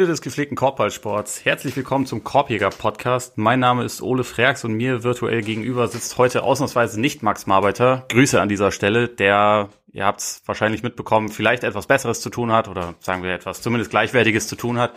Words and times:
Freunde 0.00 0.12
des 0.12 0.22
gepflegten 0.22 0.56
Korbballsports, 0.56 1.44
herzlich 1.44 1.76
willkommen 1.76 2.06
zum 2.06 2.24
Korbjäger 2.24 2.70
Podcast. 2.70 3.36
Mein 3.36 3.60
Name 3.60 3.84
ist 3.84 4.00
Ole 4.00 4.24
Freaks 4.24 4.64
und 4.64 4.72
mir 4.72 5.04
virtuell 5.04 5.42
gegenüber 5.42 5.88
sitzt 5.88 6.16
heute 6.16 6.42
ausnahmsweise 6.42 6.98
nicht 6.98 7.22
Max 7.22 7.46
Marbeiter. 7.46 8.06
Grüße 8.08 8.40
an 8.40 8.48
dieser 8.48 8.72
Stelle, 8.72 9.08
der, 9.08 9.68
ihr 9.92 10.06
habt 10.06 10.20
es 10.20 10.42
wahrscheinlich 10.46 10.82
mitbekommen, 10.82 11.28
vielleicht 11.28 11.64
etwas 11.64 11.86
Besseres 11.86 12.22
zu 12.22 12.30
tun 12.30 12.50
hat 12.50 12.66
oder 12.66 12.94
sagen 13.00 13.22
wir 13.22 13.34
etwas 13.34 13.60
zumindest 13.60 13.90
Gleichwertiges 13.90 14.48
zu 14.48 14.56
tun 14.56 14.78
hat. 14.78 14.94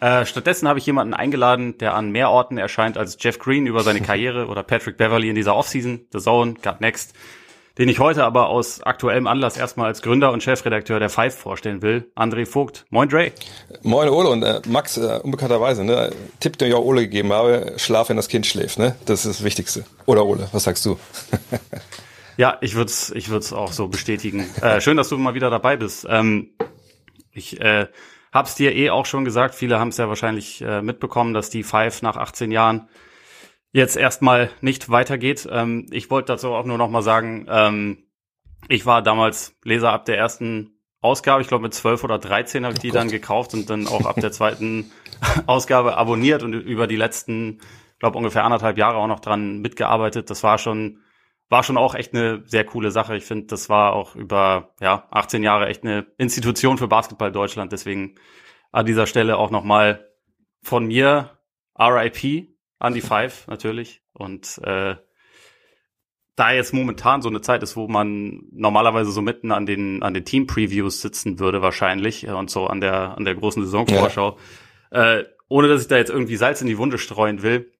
Äh, 0.00 0.26
stattdessen 0.26 0.66
habe 0.66 0.80
ich 0.80 0.86
jemanden 0.86 1.14
eingeladen, 1.14 1.78
der 1.78 1.94
an 1.94 2.10
mehr 2.10 2.30
Orten 2.30 2.58
erscheint 2.58 2.98
als 2.98 3.18
Jeff 3.20 3.38
Green 3.38 3.68
über 3.68 3.84
seine 3.84 4.00
Karriere 4.00 4.48
oder 4.48 4.64
Patrick 4.64 4.96
Beverly 4.96 5.28
in 5.28 5.36
dieser 5.36 5.54
Offseason, 5.54 6.08
The 6.12 6.18
Zone, 6.18 6.54
Got 6.54 6.80
Next 6.80 7.14
den 7.80 7.88
ich 7.88 7.98
heute 7.98 8.24
aber 8.24 8.50
aus 8.50 8.82
aktuellem 8.82 9.26
Anlass 9.26 9.56
erstmal 9.56 9.86
als 9.86 10.02
Gründer 10.02 10.32
und 10.32 10.42
Chefredakteur 10.42 11.00
der 11.00 11.08
Five 11.08 11.34
vorstellen 11.34 11.80
will, 11.80 12.12
André 12.14 12.44
Vogt. 12.44 12.84
Moin 12.90 13.08
Dre. 13.08 13.32
Moin 13.80 14.10
Ole 14.10 14.28
und 14.28 14.42
äh, 14.42 14.60
Max, 14.68 14.98
äh, 14.98 15.18
unbekannterweise, 15.22 15.82
ne, 15.82 16.12
Tipp, 16.40 16.58
den 16.58 16.68
ich 16.68 16.74
auch 16.74 16.84
Ole 16.84 17.00
gegeben 17.00 17.32
habe, 17.32 17.72
schlaf, 17.78 18.10
wenn 18.10 18.18
das 18.18 18.28
Kind 18.28 18.46
schläft, 18.46 18.78
ne? 18.78 18.96
Das 19.06 19.24
ist 19.24 19.38
das 19.38 19.44
Wichtigste. 19.44 19.86
Oder 20.04 20.26
Ole, 20.26 20.46
was 20.52 20.64
sagst 20.64 20.84
du? 20.84 20.98
ja, 22.36 22.58
ich 22.60 22.74
würde 22.74 22.90
es 22.90 23.12
ich 23.12 23.30
würd's 23.30 23.50
auch 23.54 23.72
so 23.72 23.88
bestätigen. 23.88 24.44
Äh, 24.60 24.82
schön, 24.82 24.98
dass 24.98 25.08
du 25.08 25.16
mal 25.16 25.32
wieder 25.32 25.48
dabei 25.48 25.78
bist. 25.78 26.06
Ähm, 26.06 26.50
ich 27.32 27.62
äh, 27.62 27.86
hab's 28.30 28.56
dir 28.56 28.76
eh 28.76 28.90
auch 28.90 29.06
schon 29.06 29.24
gesagt, 29.24 29.54
viele 29.54 29.80
haben 29.80 29.88
es 29.88 29.96
ja 29.96 30.06
wahrscheinlich 30.06 30.60
äh, 30.60 30.82
mitbekommen, 30.82 31.32
dass 31.32 31.48
die 31.48 31.62
Five 31.62 32.02
nach 32.02 32.18
18 32.18 32.52
Jahren 32.52 32.90
jetzt 33.72 33.96
erstmal 33.96 34.50
nicht 34.60 34.90
weitergeht. 34.90 35.48
Ähm, 35.50 35.86
ich 35.90 36.10
wollte 36.10 36.32
dazu 36.32 36.48
auch 36.48 36.64
nur 36.64 36.78
noch 36.78 36.90
mal 36.90 37.02
sagen, 37.02 37.46
ähm, 37.48 38.04
ich 38.68 38.86
war 38.86 39.02
damals 39.02 39.56
Leser 39.64 39.92
ab 39.92 40.04
der 40.04 40.18
ersten 40.18 40.78
Ausgabe, 41.00 41.40
ich 41.40 41.48
glaube 41.48 41.62
mit 41.62 41.74
12 41.74 42.04
oder 42.04 42.18
13 42.18 42.64
habe 42.64 42.74
ich 42.74 42.80
oh 42.80 42.82
die 42.82 42.88
Gott. 42.88 42.96
dann 42.96 43.08
gekauft 43.08 43.54
und 43.54 43.70
dann 43.70 43.86
auch 43.86 44.04
ab 44.04 44.16
der 44.20 44.32
zweiten 44.32 44.90
Ausgabe 45.46 45.96
abonniert 45.96 46.42
und 46.42 46.52
über 46.52 46.86
die 46.86 46.96
letzten, 46.96 47.60
glaube 47.98 48.18
ungefähr 48.18 48.44
anderthalb 48.44 48.76
Jahre 48.76 48.98
auch 48.98 49.06
noch 49.06 49.20
dran 49.20 49.60
mitgearbeitet. 49.60 50.28
Das 50.30 50.42
war 50.42 50.58
schon 50.58 50.98
war 51.50 51.64
schon 51.64 51.76
auch 51.76 51.96
echt 51.96 52.14
eine 52.14 52.44
sehr 52.46 52.64
coole 52.64 52.92
Sache. 52.92 53.16
Ich 53.16 53.24
finde, 53.24 53.46
das 53.46 53.68
war 53.68 53.92
auch 53.92 54.14
über 54.14 54.72
ja 54.80 55.08
18 55.10 55.42
Jahre 55.42 55.66
echt 55.66 55.82
eine 55.82 56.06
Institution 56.16 56.78
für 56.78 56.86
Basketball 56.86 57.32
Deutschland. 57.32 57.72
Deswegen 57.72 58.14
an 58.70 58.86
dieser 58.86 59.06
Stelle 59.06 59.36
auch 59.36 59.50
noch 59.50 59.64
mal 59.64 60.08
von 60.62 60.86
mir 60.86 61.38
RIP 61.76 62.49
an 62.80 62.94
die 62.94 63.00
Five 63.00 63.46
natürlich. 63.46 64.02
Und 64.12 64.58
äh, 64.64 64.96
da 66.34 66.52
jetzt 66.52 66.72
momentan 66.72 67.22
so 67.22 67.28
eine 67.28 67.42
Zeit 67.42 67.62
ist, 67.62 67.76
wo 67.76 67.86
man 67.86 68.42
normalerweise 68.50 69.12
so 69.12 69.20
mitten 69.20 69.52
an 69.52 69.66
den 69.66 70.02
an 70.02 70.14
den 70.14 70.24
Team 70.24 70.46
Previews 70.46 71.02
sitzen 71.02 71.38
würde 71.38 71.62
wahrscheinlich 71.62 72.26
äh, 72.26 72.32
und 72.32 72.50
so 72.50 72.66
an 72.66 72.80
der 72.80 73.16
an 73.16 73.24
der 73.24 73.34
großen 73.34 73.62
Saisonvorschau, 73.62 74.38
ja. 74.90 75.18
äh, 75.18 75.24
ohne 75.48 75.68
dass 75.68 75.82
ich 75.82 75.88
da 75.88 75.98
jetzt 75.98 76.10
irgendwie 76.10 76.36
Salz 76.36 76.62
in 76.62 76.66
die 76.66 76.78
Wunde 76.78 76.98
streuen 76.98 77.42
will, 77.42 77.70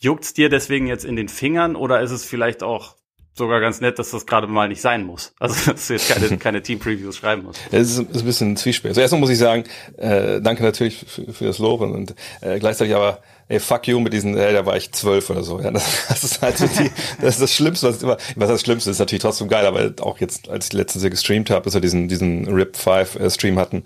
juckt's 0.00 0.34
dir 0.34 0.48
deswegen 0.48 0.88
jetzt 0.88 1.04
in 1.04 1.14
den 1.14 1.28
Fingern 1.28 1.76
oder 1.76 2.00
ist 2.00 2.10
es 2.10 2.24
vielleicht 2.24 2.62
auch 2.62 2.96
sogar 3.34 3.60
ganz 3.60 3.80
nett, 3.80 4.00
dass 4.00 4.10
das 4.10 4.26
gerade 4.26 4.48
mal 4.48 4.68
nicht 4.68 4.80
sein 4.80 5.04
muss. 5.04 5.32
Also 5.40 5.70
dass 5.70 5.86
du 5.86 5.92
jetzt 5.92 6.08
keine, 6.08 6.38
keine 6.38 6.62
Team-Previews 6.62 7.16
schreiben 7.16 7.44
musst. 7.44 7.60
Es 7.70 7.92
ist, 7.92 8.10
ist 8.10 8.20
ein 8.22 8.26
bisschen 8.26 8.56
Zwiespalt. 8.56 8.90
Also 8.90 9.00
erstmal 9.00 9.20
muss 9.20 9.30
ich 9.30 9.38
sagen, 9.38 9.64
äh, 9.96 10.40
danke 10.40 10.64
natürlich 10.64 11.06
für, 11.06 11.32
für 11.32 11.44
das 11.44 11.58
Lob 11.58 11.80
und, 11.80 11.92
und 11.92 12.14
äh, 12.40 12.58
gleichzeitig 12.58 12.96
aber 12.96 13.22
ey, 13.48 13.60
fuck 13.60 13.86
you 13.88 13.98
mit 14.00 14.12
diesen, 14.12 14.36
ey, 14.36 14.52
da 14.52 14.66
war 14.66 14.76
ich 14.76 14.92
zwölf 14.92 15.30
oder 15.30 15.42
so. 15.42 15.60
Ja, 15.60 15.70
das, 15.70 16.06
das 16.08 16.24
ist 16.24 16.42
halt 16.42 16.58
so 16.58 16.66
die, 16.66 16.90
das 17.20 17.34
ist 17.34 17.42
das 17.42 17.52
Schlimmste, 17.52 17.88
was 17.88 18.02
immer, 18.02 18.16
was 18.36 18.48
das 18.48 18.60
Schlimmste 18.60 18.90
ist, 18.90 18.98
natürlich 18.98 19.22
trotzdem 19.22 19.48
geil, 19.48 19.66
aber 19.66 19.92
auch 20.00 20.18
jetzt, 20.18 20.48
als 20.48 20.66
ich 20.66 20.72
letztens 20.72 21.02
hier 21.02 21.10
gestreamt 21.10 21.50
habe, 21.50 21.62
bis 21.62 21.74
wir 21.74 21.80
diesen, 21.80 22.08
diesen 22.08 22.46
Rip 22.48 22.76
5 22.76 23.16
äh, 23.16 23.30
Stream 23.30 23.58
hatten, 23.58 23.84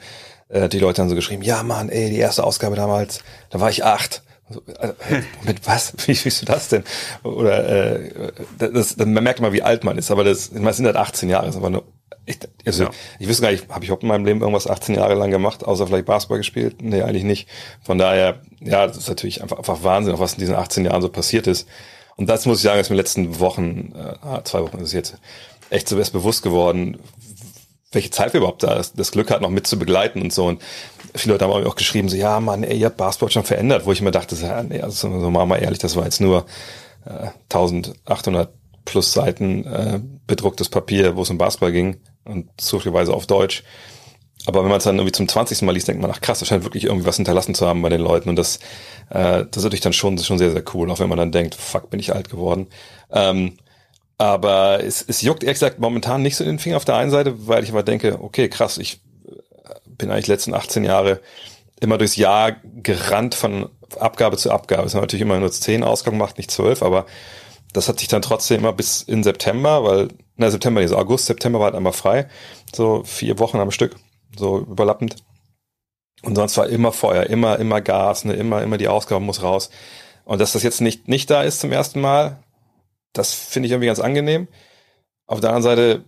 äh, 0.49 0.69
die 0.69 0.79
Leute 0.79 1.03
haben 1.03 1.09
so 1.09 1.15
geschrieben, 1.15 1.43
ja 1.43 1.63
Mann, 1.63 1.89
ey, 1.89 2.11
die 2.11 2.19
erste 2.19 2.45
Ausgabe 2.45 2.77
damals, 2.77 3.21
da 3.51 3.61
war 3.61 3.71
ich 3.71 3.85
acht. 3.85 4.23
Also, 4.49 4.63
äh, 4.79 5.23
mit 5.45 5.67
was? 5.67 5.95
Wie 6.07 6.15
siehst 6.15 6.43
du 6.43 6.47
das 6.47 6.69
denn? 6.69 6.85
Oder 7.23 8.01
äh, 8.01 8.33
das, 8.59 8.97
das, 8.97 8.97
man 8.97 9.23
merkt 9.23 9.39
immer, 9.39 9.53
wie 9.53 9.63
alt 9.63 9.85
man 9.85 9.97
ist, 9.97 10.11
aber 10.11 10.25
das, 10.25 10.51
man 10.53 10.75
sind 10.75 10.87
halt 10.87 10.97
18 10.97 11.31
Jahre, 11.31 11.49
ist 11.49 11.57
aber 11.57 11.71
nur 11.71 11.85
ich, 12.25 12.39
also, 12.65 12.85
ja. 12.85 12.91
ich 13.19 13.29
wüsste 13.29 13.43
gar 13.43 13.51
nicht, 13.51 13.69
habe 13.69 13.85
ich 13.85 13.89
überhaupt 13.89 14.05
in 14.05 14.09
meinem 14.09 14.25
Leben 14.25 14.41
irgendwas 14.41 14.69
18 14.69 14.95
Jahre 14.95 15.15
lang 15.15 15.31
gemacht, 15.31 15.65
außer 15.65 15.87
vielleicht 15.87 16.07
Basketball 16.07 16.39
gespielt? 16.39 16.81
Nee, 16.81 17.03
eigentlich 17.03 17.25
nicht. 17.25 17.49
Von 17.83 17.99
daher, 17.99 18.41
ja, 18.65 18.87
das 18.87 18.97
ist 18.97 19.09
natürlich 19.09 19.43
einfach, 19.43 19.59
einfach 19.59 19.83
Wahnsinn, 19.83 20.19
was 20.19 20.35
in 20.35 20.41
diesen 20.41 20.55
18 20.55 20.85
Jahren 20.85 21.03
so 21.03 21.09
passiert 21.09 21.47
ist. 21.47 21.69
Und 22.17 22.29
das 22.29 22.47
muss 22.47 22.59
ich 22.59 22.65
sagen, 22.65 22.81
ist 22.81 22.91
mir 22.91 22.95
in 22.95 22.99
den 22.99 23.05
letzten 23.05 23.41
Wochen, 23.41 23.93
äh, 23.97 24.27
ah, 24.27 24.43
zwei 24.45 24.61
Wochen 24.61 24.79
ist 24.79 24.89
es 24.89 24.93
jetzt, 24.93 25.17
echt 25.71 25.89
so 25.89 25.99
erst 25.99 26.13
bewusst 26.13 26.43
geworden, 26.43 26.99
welche 27.91 28.11
Zeit 28.11 28.33
wir 28.33 28.39
überhaupt 28.39 28.63
da 28.63 28.83
das 28.95 29.13
Glück 29.13 29.31
hat, 29.31 29.41
noch 29.41 29.51
mit 29.51 29.67
zu 29.67 29.79
begleiten 29.79 30.23
und 30.23 30.33
so. 30.33 30.47
Und 30.47 30.63
viele 31.15 31.35
Leute 31.35 31.47
haben 31.47 31.67
auch 31.67 31.77
geschrieben, 31.77 32.09
so, 32.09 32.17
ja, 32.17 32.41
Mann, 32.41 32.65
ey, 32.65 32.79
ihr 32.79 32.87
habt 32.87 32.97
Basketball 32.97 33.31
schon 33.31 33.45
verändert, 33.45 33.87
wo 33.87 33.93
ich 33.93 34.01
mir 34.01 34.11
dachte, 34.11 34.37
ja, 34.37 34.63
nee, 34.63 34.81
also, 34.81 35.09
so 35.21 35.31
machen 35.31 35.49
wir 35.49 35.59
ehrlich, 35.59 35.79
das 35.79 35.97
war 35.97 36.05
jetzt 36.05 36.21
nur 36.21 36.47
äh, 37.05 37.29
1800 37.53 38.51
plus 38.85 39.13
Seiten 39.13 39.65
äh, 39.67 40.01
bedrucktes 40.27 40.69
Papier, 40.69 41.17
wo 41.17 41.23
es 41.23 41.31
um 41.31 41.39
Basketball 41.39 41.73
ging 41.73 42.01
und 42.25 42.49
zufälligerweise 42.57 43.15
auf 43.15 43.27
Deutsch. 43.27 43.63
Aber 44.47 44.63
wenn 44.63 44.71
man 44.71 44.79
es 44.79 44.85
dann 44.85 44.97
irgendwie 44.97 45.13
zum 45.13 45.29
20. 45.29 45.63
Mal 45.63 45.73
liest, 45.73 45.89
denkt 45.89 46.03
man, 46.03 46.11
ach 46.11 46.21
krass, 46.21 46.41
das 46.41 46.49
scheint 46.49 46.65
wirklich 46.65 46.85
irgendwie 46.85 47.07
was 47.07 47.17
hinterlassen 47.17 47.55
zu 47.55 47.67
haben 47.67 47.83
bei 47.83 47.89
den 47.89 48.01
Leuten. 48.01 48.29
Und 48.29 48.37
das, 48.37 48.57
äh, 49.11 49.45
das 49.45 49.57
ist 49.57 49.63
natürlich 49.65 49.83
dann 49.83 49.93
schon, 49.93 50.19
schon 50.19 50.39
sehr, 50.39 50.51
sehr 50.51 50.65
cool, 50.75 50.91
auch 50.91 50.99
wenn 50.99 51.09
man 51.09 51.19
dann 51.19 51.33
denkt, 51.33 51.55
fuck, 51.55 51.91
bin 51.91 52.01
ich 52.01 52.15
alt 52.15 52.29
geworden. 52.29 52.67
Ähm, 53.13 53.57
aber 54.19 54.83
es, 54.83 55.05
es 55.07 55.23
juckt 55.23 55.43
ehrlich 55.43 55.57
gesagt 55.57 55.79
momentan 55.79 56.23
nicht 56.23 56.37
so 56.37 56.45
in 56.45 56.51
den 56.51 56.59
Finger 56.59 56.77
auf 56.77 56.85
der 56.85 56.97
einen 56.97 57.11
Seite, 57.11 57.47
weil 57.47 57.65
ich 57.65 57.71
aber 57.71 57.83
denke, 57.83 58.21
okay, 58.21 58.49
krass, 58.49 58.79
ich 58.79 59.01
äh, 59.27 59.75
bin 59.87 60.11
eigentlich 60.11 60.29
letzten 60.29 60.55
18 60.55 60.85
Jahre 60.85 61.21
immer 61.81 61.99
durchs 61.99 62.17
Jahr 62.17 62.53
gerannt 62.83 63.35
von 63.35 63.69
Abgabe 63.99 64.37
zu 64.37 64.51
Abgabe. 64.51 64.87
Es 64.87 64.95
haben 64.95 65.01
natürlich 65.03 65.23
immer 65.23 65.39
nur 65.39 65.51
zehn 65.51 65.83
Ausgaben 65.83 66.19
gemacht, 66.19 66.39
nicht 66.39 66.51
zwölf, 66.51 66.83
aber 66.83 67.07
das 67.73 67.89
hat 67.89 67.99
sich 67.99 68.09
dann 68.09 68.23
trotzdem 68.23 68.61
immer 68.61 68.73
bis 68.73 69.03
in 69.03 69.23
September, 69.23 69.85
weil, 69.85 70.09
na, 70.37 70.51
September 70.51 70.81
nicht, 70.81 70.91
so 70.91 70.97
August, 70.97 71.27
September 71.27 71.59
war 71.59 71.67
halt 71.67 71.75
einmal 71.75 71.93
frei. 71.93 72.29
So 72.75 73.03
vier 73.05 73.39
Wochen 73.39 73.59
am 73.59 73.71
Stück, 73.71 73.97
so 74.37 74.59
überlappend. 74.59 75.17
Und 76.23 76.37
sonst 76.37 76.57
war 76.57 76.69
immer 76.69 76.93
Feuer, 76.93 77.25
immer, 77.25 77.59
immer 77.59 77.81
Gas, 77.81 78.25
ne, 78.25 78.35
immer, 78.35 78.63
immer 78.63 78.79
die 78.79 78.89
Ausgabe 78.89 79.25
muss 79.25 79.43
raus. 79.43 79.71
Und 80.25 80.41
dass 80.41 80.53
das 80.53 80.63
jetzt 80.63 80.81
nicht, 80.81 81.09
nicht 81.09 81.31
da 81.31 81.43
ist 81.43 81.61
zum 81.61 81.73
ersten 81.73 82.01
Mal, 82.01 82.43
das 83.13 83.35
finde 83.35 83.67
ich 83.67 83.73
irgendwie 83.73 83.89
ganz 83.89 83.99
angenehm. 83.99 84.49
Auf 85.27 85.41
der 85.41 85.51
anderen 85.51 85.65
Seite 85.65 86.05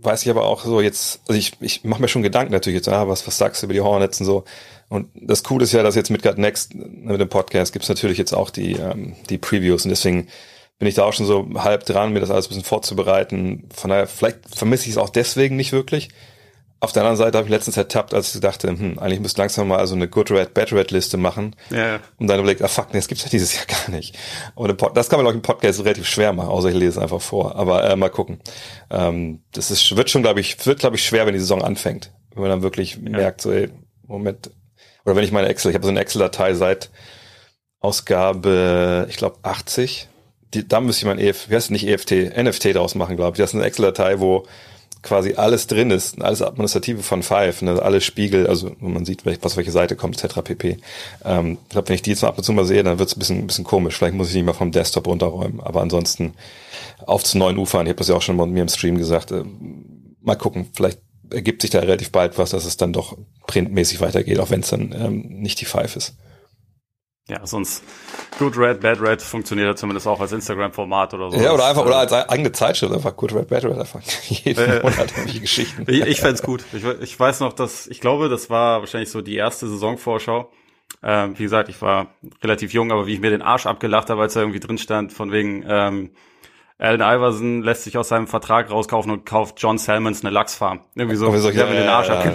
weiß 0.00 0.22
ich 0.22 0.30
aber 0.30 0.44
auch 0.44 0.64
so 0.64 0.80
jetzt, 0.80 1.20
also 1.26 1.38
ich, 1.38 1.54
ich 1.60 1.84
mache 1.84 2.00
mir 2.00 2.08
schon 2.08 2.22
Gedanken 2.22 2.52
natürlich 2.52 2.76
jetzt, 2.76 2.88
ah, 2.88 3.08
was, 3.08 3.26
was 3.26 3.36
sagst 3.36 3.62
du 3.62 3.66
über 3.66 3.74
die 3.74 3.80
Hornets 3.80 4.20
und 4.20 4.26
so. 4.26 4.44
Und 4.88 5.10
das 5.14 5.42
Coole 5.42 5.64
ist 5.64 5.72
ja, 5.72 5.82
dass 5.82 5.96
jetzt 5.96 6.10
mit 6.10 6.22
God 6.22 6.38
Next, 6.38 6.74
ne, 6.74 7.12
mit 7.12 7.20
dem 7.20 7.28
Podcast, 7.28 7.72
gibt's 7.72 7.88
natürlich 7.88 8.16
jetzt 8.16 8.32
auch 8.32 8.50
die, 8.50 8.72
ähm, 8.72 9.16
die 9.28 9.38
Previews 9.38 9.84
und 9.84 9.90
deswegen 9.90 10.28
bin 10.78 10.86
ich 10.86 10.94
da 10.94 11.04
auch 11.04 11.12
schon 11.12 11.26
so 11.26 11.48
halb 11.56 11.84
dran, 11.84 12.12
mir 12.12 12.20
das 12.20 12.30
alles 12.30 12.46
ein 12.46 12.50
bisschen 12.50 12.64
vorzubereiten. 12.64 13.68
Von 13.74 13.90
daher, 13.90 14.06
vielleicht 14.06 14.54
vermisse 14.54 14.84
ich 14.84 14.90
es 14.90 14.98
auch 14.98 15.10
deswegen 15.10 15.56
nicht 15.56 15.72
wirklich. 15.72 16.10
Auf 16.80 16.92
der 16.92 17.02
anderen 17.02 17.16
Seite 17.16 17.38
habe 17.38 17.46
ich 17.46 17.50
letztens 17.50 17.76
ertappt, 17.76 18.14
als 18.14 18.34
ich 18.34 18.40
dachte, 18.40 18.68
hm, 18.68 18.98
eigentlich 18.98 19.18
müsste 19.18 19.40
langsam 19.40 19.66
mal 19.66 19.84
so 19.86 19.96
eine 19.96 20.08
Good 20.08 20.30
Red, 20.30 20.54
Bad 20.54 20.72
Red 20.72 20.92
Liste 20.92 21.16
machen. 21.16 21.56
Ja. 21.70 21.98
Und 22.18 22.28
dann 22.28 22.38
überlegt, 22.38 22.62
ah 22.62 22.68
fuck, 22.68 22.88
nee, 22.88 22.98
das 22.98 23.08
gibt's 23.08 23.24
ja 23.24 23.30
dieses 23.30 23.56
Jahr 23.56 23.66
gar 23.86 23.90
nicht. 23.90 24.16
Und 24.54 24.80
das 24.94 25.08
kann 25.08 25.18
man 25.18 25.26
auch 25.26 25.34
im 25.34 25.42
Podcast 25.42 25.80
relativ 25.80 26.06
schwer 26.06 26.32
machen, 26.32 26.50
außer 26.50 26.68
ich 26.68 26.76
lese 26.76 26.90
es 26.90 26.98
einfach 26.98 27.20
vor. 27.20 27.56
Aber 27.56 27.82
äh, 27.82 27.96
mal 27.96 28.10
gucken. 28.10 28.40
Ähm, 28.90 29.42
das 29.52 29.70
ist, 29.70 29.96
wird 29.96 30.08
schon, 30.10 30.22
glaube 30.22 30.40
ich, 30.40 30.64
wird, 30.66 30.78
glaube 30.78 30.96
ich, 30.96 31.04
schwer, 31.04 31.26
wenn 31.26 31.34
die 31.34 31.40
Saison 31.40 31.62
anfängt. 31.62 32.12
Wenn 32.32 32.42
man 32.42 32.50
dann 32.50 32.62
wirklich 32.62 32.94
ja. 32.94 33.10
merkt, 33.10 33.40
so, 33.40 33.50
ey, 33.50 33.70
Moment. 34.06 34.50
Oder 35.04 35.16
wenn 35.16 35.24
ich 35.24 35.32
meine 35.32 35.48
Excel, 35.48 35.70
ich 35.70 35.74
habe 35.74 35.84
so 35.84 35.90
eine 35.90 36.00
Excel-Datei 36.00 36.54
seit 36.54 36.90
Ausgabe, 37.80 39.06
ich 39.08 39.16
glaube, 39.16 39.38
80 39.42 40.08
die, 40.54 40.66
da 40.66 40.80
müsste 40.80 41.00
ich 41.00 41.04
mal 41.06 41.12
ein 41.12 41.18
EF, 41.18 41.50
wie 41.50 41.54
heißt 41.54 41.66
es 41.66 41.70
nicht 41.70 41.86
EFT, 41.86 42.36
NFT 42.36 42.74
draus 42.74 42.94
machen, 42.94 43.16
glaube 43.16 43.34
ich. 43.34 43.38
Das 43.38 43.50
ist 43.50 43.54
eine 43.54 43.64
Excel-Datei, 43.64 44.20
wo 44.20 44.46
quasi 45.02 45.34
alles 45.34 45.66
drin 45.66 45.90
ist, 45.90 46.20
alles 46.22 46.42
Administrative 46.42 47.02
von 47.02 47.22
Five, 47.22 47.62
ne, 47.62 47.80
alle 47.82 48.00
Spiegel, 48.00 48.46
also 48.46 48.72
man 48.80 49.04
sieht, 49.04 49.24
was 49.42 49.56
welche 49.56 49.70
Seite 49.70 49.96
kommt, 49.96 50.22
etc. 50.22 50.40
pp. 50.42 50.78
Ähm, 51.24 51.58
ich 51.62 51.68
glaube, 51.70 51.88
wenn 51.88 51.94
ich 51.94 52.02
die 52.02 52.10
jetzt 52.10 52.22
noch 52.22 52.30
ab 52.30 52.38
und 52.38 52.44
zu 52.44 52.52
mal 52.52 52.64
sehe, 52.64 52.82
dann 52.82 52.98
wird 52.98 53.08
es 53.08 53.16
ein 53.16 53.18
bisschen, 53.18 53.38
ein 53.38 53.46
bisschen 53.46 53.64
komisch. 53.64 53.96
Vielleicht 53.96 54.14
muss 54.14 54.28
ich 54.28 54.34
nicht 54.34 54.44
mal 54.44 54.52
vom 54.52 54.72
Desktop 54.72 55.06
runterräumen, 55.06 55.60
aber 55.60 55.80
ansonsten 55.80 56.34
auf 57.06 57.22
zu 57.24 57.38
neuen 57.38 57.58
Ufern. 57.58 57.86
Ich 57.86 57.90
habe 57.90 57.98
das 57.98 58.08
ja 58.08 58.16
auch 58.16 58.22
schon 58.22 58.36
mal 58.36 58.46
mir 58.46 58.62
im 58.62 58.68
Stream 58.68 58.98
gesagt. 58.98 59.30
Äh, 59.30 59.44
mal 60.22 60.36
gucken, 60.36 60.68
vielleicht 60.74 61.00
ergibt 61.30 61.62
sich 61.62 61.70
da 61.70 61.80
relativ 61.80 62.10
bald 62.10 62.38
was, 62.38 62.50
dass 62.50 62.64
es 62.64 62.76
dann 62.76 62.92
doch 62.92 63.16
printmäßig 63.46 64.00
weitergeht, 64.00 64.40
auch 64.40 64.50
wenn 64.50 64.60
es 64.60 64.68
dann 64.68 64.94
ähm, 64.98 65.40
nicht 65.40 65.60
die 65.60 65.66
Five 65.66 65.96
ist. 65.96 66.14
Ja, 67.28 67.46
sonst 67.46 67.84
Good 68.38 68.56
Red, 68.56 68.80
Bad 68.80 69.02
Red 69.02 69.20
funktioniert 69.20 69.68
ja 69.68 69.76
zumindest 69.76 70.06
auch 70.06 70.18
als 70.18 70.32
Instagram-Format 70.32 71.12
oder 71.12 71.30
so. 71.30 71.38
Ja, 71.38 71.52
oder 71.52 71.66
einfach, 71.66 71.84
oder 71.84 71.98
als 71.98 72.12
eigene 72.12 72.52
Zeitschrift, 72.52 72.92
einfach 72.92 73.14
Good 73.16 73.34
Red, 73.34 73.48
Bad 73.48 73.64
Red, 73.64 73.78
einfach 73.78 74.00
jeden 74.28 74.58
äh, 74.58 74.82
Monat 74.82 75.10
irgendwelche 75.10 75.40
Geschichten. 75.40 75.84
Ich, 75.88 76.00
ich 76.00 76.20
fände 76.20 76.42
gut. 76.42 76.64
Ich, 76.72 76.84
ich 76.84 77.20
weiß 77.20 77.40
noch, 77.40 77.52
dass, 77.52 77.86
ich 77.86 78.00
glaube, 78.00 78.28
das 78.28 78.48
war 78.48 78.80
wahrscheinlich 78.80 79.10
so 79.10 79.20
die 79.20 79.36
erste 79.36 79.68
Saisonvorschau. 79.68 80.50
Ähm, 81.02 81.38
wie 81.38 81.42
gesagt, 81.42 81.68
ich 81.68 81.82
war 81.82 82.14
relativ 82.42 82.72
jung, 82.72 82.90
aber 82.92 83.06
wie 83.06 83.14
ich 83.14 83.20
mir 83.20 83.30
den 83.30 83.42
Arsch 83.42 83.66
abgelacht 83.66 84.08
habe, 84.08 84.22
als 84.22 84.32
da 84.32 84.40
irgendwie 84.40 84.60
drin 84.60 84.78
stand, 84.78 85.12
von 85.12 85.30
wegen, 85.30 85.64
ähm, 85.68 86.10
Allen 86.78 87.00
Iverson 87.00 87.62
lässt 87.62 87.84
sich 87.84 87.98
aus 87.98 88.08
seinem 88.08 88.28
Vertrag 88.28 88.70
rauskaufen 88.70 89.10
und 89.10 89.26
kauft 89.26 89.60
John 89.60 89.78
Salmons 89.78 90.22
eine 90.22 90.30
Lachsfarm. 90.30 90.80
Irgendwie 90.94 91.16
so, 91.16 91.36
so 91.36 91.50
ja, 91.50 91.66
ja, 91.66 91.72
den 91.72 91.88
Arsch 91.88 92.08
ja, 92.08 92.24
ja, 92.24 92.32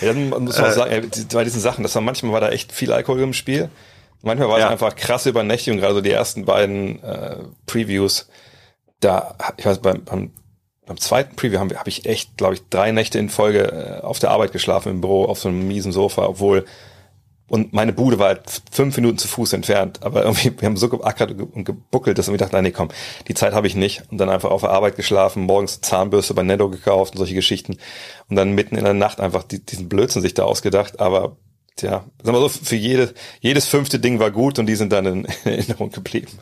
dann 0.00 0.30
muss 0.30 0.58
man 0.58 0.66
auch 0.66 0.72
sagen, 0.72 1.10
bei 1.32 1.44
diesen 1.44 1.60
Sachen, 1.60 1.84
das 1.84 1.94
war 1.94 2.02
manchmal 2.02 2.32
war 2.32 2.40
da 2.40 2.48
echt 2.50 2.72
viel 2.72 2.92
Alkohol 2.92 3.20
im 3.20 3.32
Spiel. 3.32 3.70
Manchmal 4.24 4.48
war 4.48 4.58
es 4.58 4.64
einfach 4.64 4.96
krasse 4.96 5.30
Übernächtigung, 5.30 5.78
gerade 5.78 5.94
so 5.94 6.00
die 6.00 6.10
ersten 6.10 6.44
beiden 6.44 7.02
äh, 7.02 7.36
Previews. 7.66 8.28
Da, 9.00 9.36
ich 9.56 9.66
weiß, 9.66 9.80
beim, 9.80 10.04
beim, 10.04 10.32
beim 10.86 10.96
zweiten 10.98 11.36
Preview 11.36 11.58
habe 11.58 11.78
hab 11.78 11.88
ich 11.88 12.06
echt, 12.06 12.36
glaube 12.36 12.54
ich, 12.54 12.62
drei 12.70 12.90
Nächte 12.92 13.18
in 13.18 13.28
Folge 13.28 14.00
äh, 14.00 14.04
auf 14.04 14.18
der 14.18 14.30
Arbeit 14.30 14.52
geschlafen 14.52 14.90
im 14.90 15.00
Büro 15.00 15.24
auf 15.24 15.38
so 15.38 15.48
einem 15.48 15.66
miesen 15.66 15.92
Sofa, 15.92 16.26
obwohl 16.26 16.64
und 17.46 17.74
meine 17.74 17.92
Bude 17.92 18.18
war 18.18 18.28
halt 18.28 18.62
fünf 18.70 18.96
Minuten 18.96 19.18
zu 19.18 19.28
Fuß 19.28 19.52
entfernt. 19.52 20.02
Aber 20.02 20.24
irgendwie, 20.24 20.52
wir 20.58 20.66
haben 20.66 20.76
so 20.76 20.88
geackert 20.88 21.32
und 21.32 21.64
gebuckelt, 21.64 22.18
dass 22.18 22.28
ich 22.28 22.36
dachte, 22.38 22.54
nein, 22.54 22.64
nee, 22.64 22.70
komm, 22.70 22.88
die 23.28 23.34
Zeit 23.34 23.52
habe 23.52 23.66
ich 23.66 23.76
nicht. 23.76 24.02
Und 24.10 24.18
dann 24.18 24.30
einfach 24.30 24.50
auf 24.50 24.62
der 24.62 24.70
Arbeit 24.70 24.96
geschlafen, 24.96 25.42
morgens 25.42 25.80
Zahnbürste 25.80 26.32
bei 26.34 26.42
Netto 26.42 26.70
gekauft 26.70 27.12
und 27.12 27.18
solche 27.18 27.34
Geschichten. 27.34 27.76
Und 28.28 28.36
dann 28.36 28.52
mitten 28.52 28.76
in 28.76 28.84
der 28.84 28.94
Nacht 28.94 29.20
einfach 29.20 29.42
die, 29.42 29.64
diesen 29.64 29.88
Blödsinn 29.88 30.22
sich 30.22 30.34
da 30.34 30.44
ausgedacht. 30.44 31.00
Aber 31.00 31.36
tja, 31.76 32.04
sagen 32.22 32.36
wir 32.36 32.40
so, 32.40 32.48
für 32.48 32.76
jede, 32.76 33.14
jedes 33.40 33.66
fünfte 33.66 33.98
Ding 33.98 34.18
war 34.20 34.30
gut 34.30 34.58
und 34.58 34.66
die 34.66 34.74
sind 34.74 34.92
dann 34.92 35.06
in, 35.06 35.24
Erinnerung 35.44 35.90
geblieben. 35.90 36.38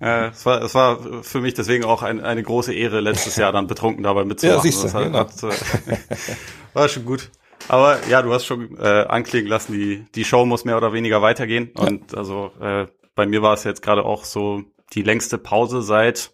Ja, 0.00 0.28
es 0.28 0.44
war, 0.46 0.62
es 0.62 0.74
war 0.74 1.22
für 1.22 1.40
mich 1.40 1.54
deswegen 1.54 1.84
auch 1.84 2.02
ein, 2.02 2.20
eine 2.20 2.42
große 2.42 2.74
Ehre, 2.74 3.00
letztes 3.00 3.36
Jahr 3.36 3.52
dann 3.52 3.66
betrunken 3.66 4.02
dabei 4.02 4.24
mitzumachen. 4.24 4.58
Ja, 4.58 4.62
siehst 4.62 4.82
du, 4.84 4.98
genau. 4.98 5.18
hat, 5.18 5.42
war 6.74 6.88
schon 6.88 7.04
gut. 7.04 7.30
Aber 7.68 7.98
ja, 8.08 8.22
du 8.22 8.32
hast 8.32 8.44
schon 8.44 8.76
äh, 8.78 9.06
anklingen 9.08 9.48
lassen, 9.48 9.72
die, 9.72 10.04
die 10.14 10.24
Show 10.24 10.44
muss 10.44 10.64
mehr 10.64 10.76
oder 10.76 10.92
weniger 10.92 11.22
weitergehen. 11.22 11.70
Und 11.76 12.16
also 12.16 12.50
äh, 12.60 12.86
bei 13.14 13.26
mir 13.26 13.42
war 13.42 13.54
es 13.54 13.64
jetzt 13.64 13.82
gerade 13.82 14.04
auch 14.04 14.24
so 14.24 14.62
die 14.94 15.02
längste 15.02 15.38
Pause 15.38 15.82
seit 15.82 16.32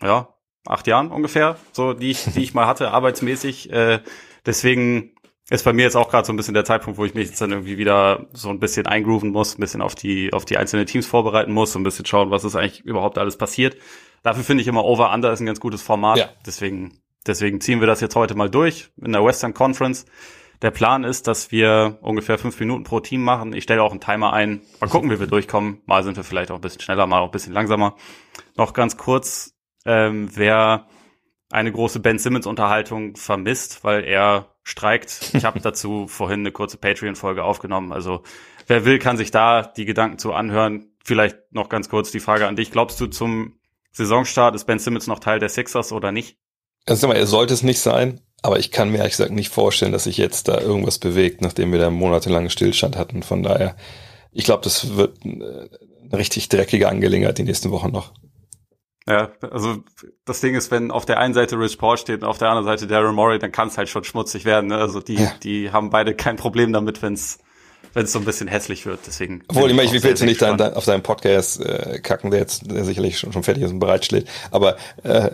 ja, 0.00 0.28
acht 0.66 0.86
Jahren 0.86 1.10
ungefähr, 1.10 1.56
so 1.72 1.92
die 1.92 2.10
ich, 2.10 2.24
die 2.24 2.42
ich 2.42 2.54
mal 2.54 2.66
hatte, 2.66 2.90
arbeitsmäßig. 2.92 3.70
Äh, 3.70 4.00
deswegen 4.44 5.12
ist 5.48 5.64
bei 5.64 5.72
mir 5.72 5.82
jetzt 5.82 5.96
auch 5.96 6.10
gerade 6.10 6.26
so 6.26 6.32
ein 6.32 6.36
bisschen 6.36 6.54
der 6.54 6.64
Zeitpunkt, 6.64 6.98
wo 6.98 7.04
ich 7.04 7.14
mich 7.14 7.28
jetzt 7.28 7.40
dann 7.40 7.52
irgendwie 7.52 7.78
wieder 7.78 8.26
so 8.32 8.48
ein 8.48 8.58
bisschen 8.58 8.86
eingrooven 8.86 9.30
muss, 9.30 9.56
ein 9.56 9.60
bisschen 9.60 9.80
auf 9.80 9.94
die, 9.94 10.32
auf 10.32 10.44
die 10.44 10.56
einzelnen 10.56 10.86
Teams 10.86 11.06
vorbereiten 11.06 11.52
muss, 11.52 11.72
so 11.72 11.78
ein 11.78 11.84
bisschen 11.84 12.04
schauen, 12.04 12.30
was 12.30 12.44
ist 12.44 12.56
eigentlich 12.56 12.84
überhaupt 12.84 13.16
alles 13.16 13.36
passiert. 13.36 13.76
Dafür 14.22 14.42
finde 14.42 14.62
ich 14.62 14.66
immer 14.66 14.84
Over-Under 14.84 15.32
ist 15.32 15.40
ein 15.40 15.46
ganz 15.46 15.60
gutes 15.60 15.82
Format. 15.82 16.18
Ja. 16.18 16.28
Deswegen, 16.44 16.98
deswegen 17.26 17.60
ziehen 17.60 17.78
wir 17.78 17.86
das 17.86 18.00
jetzt 18.00 18.16
heute 18.16 18.34
mal 18.34 18.50
durch 18.50 18.90
in 19.00 19.12
der 19.12 19.24
Western 19.24 19.54
Conference. 19.54 20.06
Der 20.62 20.72
Plan 20.72 21.04
ist, 21.04 21.28
dass 21.28 21.52
wir 21.52 21.98
ungefähr 22.00 22.38
fünf 22.38 22.58
Minuten 22.58 22.82
pro 22.82 22.98
Team 22.98 23.22
machen. 23.22 23.52
Ich 23.52 23.62
stelle 23.64 23.82
auch 23.82 23.92
einen 23.92 24.00
Timer 24.00 24.32
ein. 24.32 24.62
Mal 24.80 24.88
gucken, 24.88 25.10
wie 25.10 25.20
wir 25.20 25.26
durchkommen. 25.28 25.82
Mal 25.86 26.02
sind 26.02 26.16
wir 26.16 26.24
vielleicht 26.24 26.50
auch 26.50 26.56
ein 26.56 26.60
bisschen 26.60 26.80
schneller, 26.80 27.06
mal 27.06 27.20
auch 27.20 27.26
ein 27.26 27.30
bisschen 27.30 27.52
langsamer. 27.52 27.94
Noch 28.56 28.72
ganz 28.72 28.96
kurz, 28.96 29.54
ähm, 29.84 30.28
wer 30.34 30.88
eine 31.50 31.70
große 31.70 32.00
Ben 32.00 32.18
Simmons 32.18 32.46
Unterhaltung 32.46 33.14
vermisst, 33.14 33.84
weil 33.84 34.02
er 34.02 34.55
streikt. 34.66 35.30
Ich 35.32 35.44
habe 35.44 35.60
dazu 35.60 36.08
vorhin 36.08 36.40
eine 36.40 36.50
kurze 36.50 36.76
Patreon-Folge 36.76 37.44
aufgenommen. 37.44 37.92
Also 37.92 38.24
wer 38.66 38.84
will, 38.84 38.98
kann 38.98 39.16
sich 39.16 39.30
da 39.30 39.62
die 39.62 39.84
Gedanken 39.84 40.18
zu 40.18 40.32
anhören. 40.32 40.90
Vielleicht 41.04 41.38
noch 41.52 41.68
ganz 41.68 41.88
kurz 41.88 42.10
die 42.10 42.18
Frage 42.18 42.48
an 42.48 42.56
dich. 42.56 42.72
Glaubst 42.72 43.00
du, 43.00 43.06
zum 43.06 43.60
Saisonstart 43.92 44.56
ist 44.56 44.64
Ben 44.64 44.80
Simmons 44.80 45.06
noch 45.06 45.20
Teil 45.20 45.38
der 45.38 45.50
Sixers 45.50 45.92
oder 45.92 46.10
nicht? 46.10 46.36
Also 46.84 47.10
er 47.12 47.26
sollte 47.26 47.54
es 47.54 47.62
nicht 47.62 47.78
sein. 47.78 48.20
Aber 48.42 48.58
ich 48.58 48.72
kann 48.72 48.90
mir 48.90 48.98
ehrlich 48.98 49.12
gesagt 49.12 49.30
nicht 49.30 49.50
vorstellen, 49.52 49.92
dass 49.92 50.04
sich 50.04 50.18
jetzt 50.18 50.48
da 50.48 50.60
irgendwas 50.60 50.98
bewegt, 50.98 51.42
nachdem 51.42 51.70
wir 51.70 51.78
da 51.78 51.88
monatelangen 51.88 52.50
Stillstand 52.50 52.96
hatten. 52.96 53.22
Von 53.22 53.44
daher, 53.44 53.76
ich 54.32 54.44
glaube, 54.44 54.64
das 54.64 54.96
wird 54.96 55.24
eine 55.24 55.70
richtig 56.12 56.48
dreckige 56.48 56.88
Angelegenheit 56.88 57.38
die 57.38 57.44
nächsten 57.44 57.70
Wochen 57.70 57.92
noch. 57.92 58.12
Ja, 59.08 59.30
also 59.40 59.84
das 60.24 60.40
Ding 60.40 60.56
ist, 60.56 60.70
wenn 60.72 60.90
auf 60.90 61.06
der 61.06 61.18
einen 61.18 61.32
Seite 61.32 61.56
Rich 61.58 61.78
Paul 61.78 61.96
steht 61.96 62.22
und 62.22 62.28
auf 62.28 62.38
der 62.38 62.48
anderen 62.48 62.64
Seite 62.64 62.88
Daryl 62.88 63.12
Morey, 63.12 63.38
dann 63.38 63.52
kann 63.52 63.68
es 63.68 63.78
halt 63.78 63.88
schon 63.88 64.02
schmutzig 64.02 64.44
werden. 64.44 64.68
Ne? 64.68 64.78
Also 64.78 65.00
die, 65.00 65.14
ja. 65.14 65.32
die 65.44 65.70
haben 65.70 65.90
beide 65.90 66.14
kein 66.14 66.36
Problem 66.36 66.72
damit, 66.72 67.02
wenn 67.02 67.14
es 67.14 67.38
wenn 67.96 68.04
es 68.04 68.12
so 68.12 68.18
ein 68.18 68.26
bisschen 68.26 68.46
hässlich 68.46 68.84
wird. 68.84 69.00
Deswegen. 69.06 69.42
Obwohl, 69.48 69.70
ich 69.70 69.76
meine, 69.76 69.88
ich 69.88 70.02
will 70.02 70.10
jetzt 70.10 70.22
nicht 70.22 70.42
dein, 70.42 70.60
auf 70.60 70.84
deinen 70.84 71.02
Podcast 71.02 71.64
äh, 71.64 71.98
kacken, 72.00 72.30
der 72.30 72.40
jetzt 72.40 72.70
der 72.70 72.84
sicherlich 72.84 73.18
schon, 73.18 73.32
schon 73.32 73.42
fertig 73.42 73.64
ist 73.64 73.70
und 73.70 73.78
bereitsteht. 73.78 74.28
Aber 74.50 74.76
äh, 75.02 75.30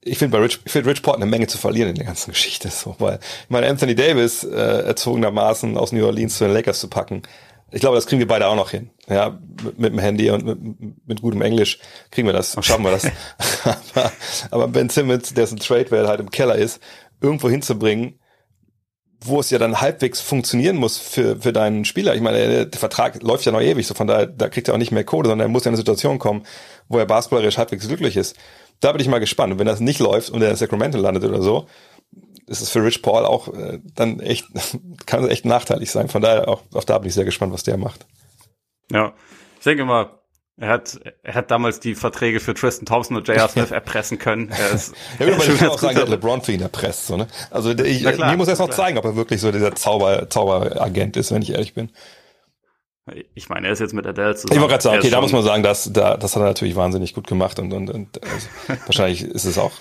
ich 0.00 0.16
finde 0.16 0.38
bei 0.38 0.42
Rich, 0.42 0.60
ich 0.64 0.72
finde 0.72 0.88
Rich 0.88 1.02
Port 1.02 1.16
eine 1.16 1.26
Menge 1.26 1.48
zu 1.48 1.58
verlieren 1.58 1.90
in 1.90 1.96
der 1.96 2.06
ganzen 2.06 2.30
Geschichte. 2.30 2.70
So, 2.70 2.96
weil 2.98 3.18
ich 3.42 3.50
meine, 3.50 3.66
Anthony 3.66 3.94
Davis 3.94 4.42
äh, 4.42 4.56
erzogenermaßen 4.56 5.76
aus 5.76 5.92
New 5.92 6.06
Orleans 6.06 6.38
zu 6.38 6.44
den 6.44 6.54
Lakers 6.54 6.80
zu 6.80 6.88
packen. 6.88 7.24
Ich 7.70 7.80
glaube, 7.80 7.96
das 7.96 8.06
kriegen 8.06 8.18
wir 8.18 8.28
beide 8.28 8.46
auch 8.48 8.56
noch 8.56 8.70
hin. 8.70 8.90
Ja, 9.08 9.38
mit, 9.62 9.78
mit 9.78 9.92
dem 9.92 9.98
Handy 9.98 10.30
und 10.30 10.44
mit, 10.44 11.06
mit 11.06 11.22
gutem 11.22 11.42
Englisch 11.42 11.78
kriegen 12.10 12.26
wir 12.26 12.32
das, 12.32 12.56
schaffen 12.62 12.84
wir 12.84 12.92
das. 12.92 13.06
aber, 13.94 14.12
aber 14.50 14.68
Ben 14.68 14.88
Simmons, 14.88 15.34
der 15.34 15.46
ein 15.46 15.56
Trade, 15.58 15.86
wer 15.90 16.08
halt 16.08 16.20
im 16.20 16.30
Keller 16.30 16.54
ist, 16.54 16.80
irgendwo 17.20 17.50
hinzubringen, 17.50 18.18
wo 19.20 19.40
es 19.40 19.50
ja 19.50 19.58
dann 19.58 19.80
halbwegs 19.80 20.20
funktionieren 20.20 20.76
muss 20.76 20.96
für, 20.96 21.40
für 21.40 21.52
deinen 21.52 21.84
Spieler. 21.84 22.14
Ich 22.14 22.20
meine, 22.20 22.66
der 22.66 22.78
Vertrag 22.78 23.22
läuft 23.22 23.44
ja 23.44 23.52
noch 23.52 23.60
ewig, 23.60 23.86
so 23.86 23.94
von 23.94 24.06
daher, 24.06 24.26
da 24.26 24.48
kriegt 24.48 24.68
er 24.68 24.74
auch 24.74 24.78
nicht 24.78 24.92
mehr 24.92 25.04
Kohle, 25.04 25.28
sondern 25.28 25.48
er 25.48 25.50
muss 25.50 25.64
ja 25.64 25.70
in 25.70 25.74
eine 25.74 25.78
Situation 25.78 26.18
kommen, 26.18 26.44
wo 26.88 26.98
er 26.98 27.06
basketballerisch 27.06 27.58
halbwegs 27.58 27.88
glücklich 27.88 28.16
ist. 28.16 28.36
Da 28.80 28.92
bin 28.92 29.00
ich 29.00 29.08
mal 29.08 29.18
gespannt. 29.18 29.52
Und 29.52 29.58
wenn 29.58 29.66
das 29.66 29.80
nicht 29.80 29.98
läuft 29.98 30.30
und 30.30 30.40
er 30.40 30.50
in 30.50 30.56
Sacramento 30.56 30.98
landet 30.98 31.24
oder 31.24 31.42
so, 31.42 31.66
ist 32.48 32.60
es 32.60 32.70
für 32.70 32.82
Rich 32.82 33.02
Paul 33.02 33.24
auch 33.24 33.48
äh, 33.48 33.80
dann 33.94 34.20
echt, 34.20 34.46
kann 35.06 35.28
echt 35.28 35.44
nachteilig 35.44 35.90
sein. 35.90 36.08
Von 36.08 36.22
daher 36.22 36.48
auch, 36.48 36.62
auch 36.74 36.84
da 36.84 36.98
bin 36.98 37.08
ich 37.08 37.14
sehr 37.14 37.24
gespannt, 37.24 37.52
was 37.52 37.62
der 37.62 37.76
macht. 37.76 38.06
Ja, 38.90 39.12
ich 39.58 39.64
denke 39.64 39.84
mal, 39.84 40.10
er 40.56 40.70
hat, 40.70 40.98
er 41.22 41.34
hat 41.34 41.50
damals 41.52 41.78
die 41.78 41.94
Verträge 41.94 42.40
für 42.40 42.52
Tristan 42.52 42.84
Thompson 42.84 43.16
und 43.16 43.28
J.R. 43.28 43.48
Smith 43.48 43.70
erpressen 43.70 44.18
können. 44.18 44.50
Er 44.50 44.70
ist, 44.70 44.94
ja, 45.18 45.26
aber 45.26 45.36
ich 45.46 45.58
kann 45.58 45.68
auch 45.68 45.78
sagen, 45.78 45.96
er 45.96 46.02
hat 46.02 46.08
LeBron 46.08 46.42
für 46.42 46.52
ihn 46.52 46.62
erpresst. 46.62 47.06
So, 47.06 47.16
ne? 47.16 47.28
Also 47.50 47.70
ich, 47.70 48.04
klar, 48.04 48.30
mir 48.30 48.36
muss 48.36 48.48
erst 48.48 48.60
noch 48.60 48.70
zeigen, 48.70 48.98
ob 48.98 49.04
er 49.04 49.14
wirklich 49.14 49.40
so 49.40 49.52
dieser 49.52 49.74
Zauber, 49.76 50.28
Zauberagent 50.28 51.16
ist, 51.16 51.30
wenn 51.30 51.42
ich 51.42 51.52
ehrlich 51.52 51.74
bin. 51.74 51.90
Ich 53.34 53.48
meine, 53.48 53.68
er 53.68 53.72
ist 53.72 53.78
jetzt 53.78 53.94
mit 53.94 54.06
Adele 54.06 54.34
zusammen. 54.34 54.54
Ich 54.54 54.60
wollte 54.60 54.72
gerade 54.72 54.82
sagen, 54.82 54.98
okay, 54.98 55.10
da 55.10 55.20
muss 55.20 55.32
man 55.32 55.42
sagen, 55.42 55.62
dass, 55.62 55.90
da, 55.92 56.16
das 56.16 56.34
hat 56.34 56.42
er 56.42 56.46
natürlich 56.46 56.76
wahnsinnig 56.76 57.14
gut 57.14 57.26
gemacht 57.26 57.58
und, 57.58 57.72
und, 57.72 57.88
und 57.88 58.22
also, 58.22 58.80
wahrscheinlich 58.84 59.22
ist 59.22 59.44
es 59.44 59.58
auch 59.58 59.72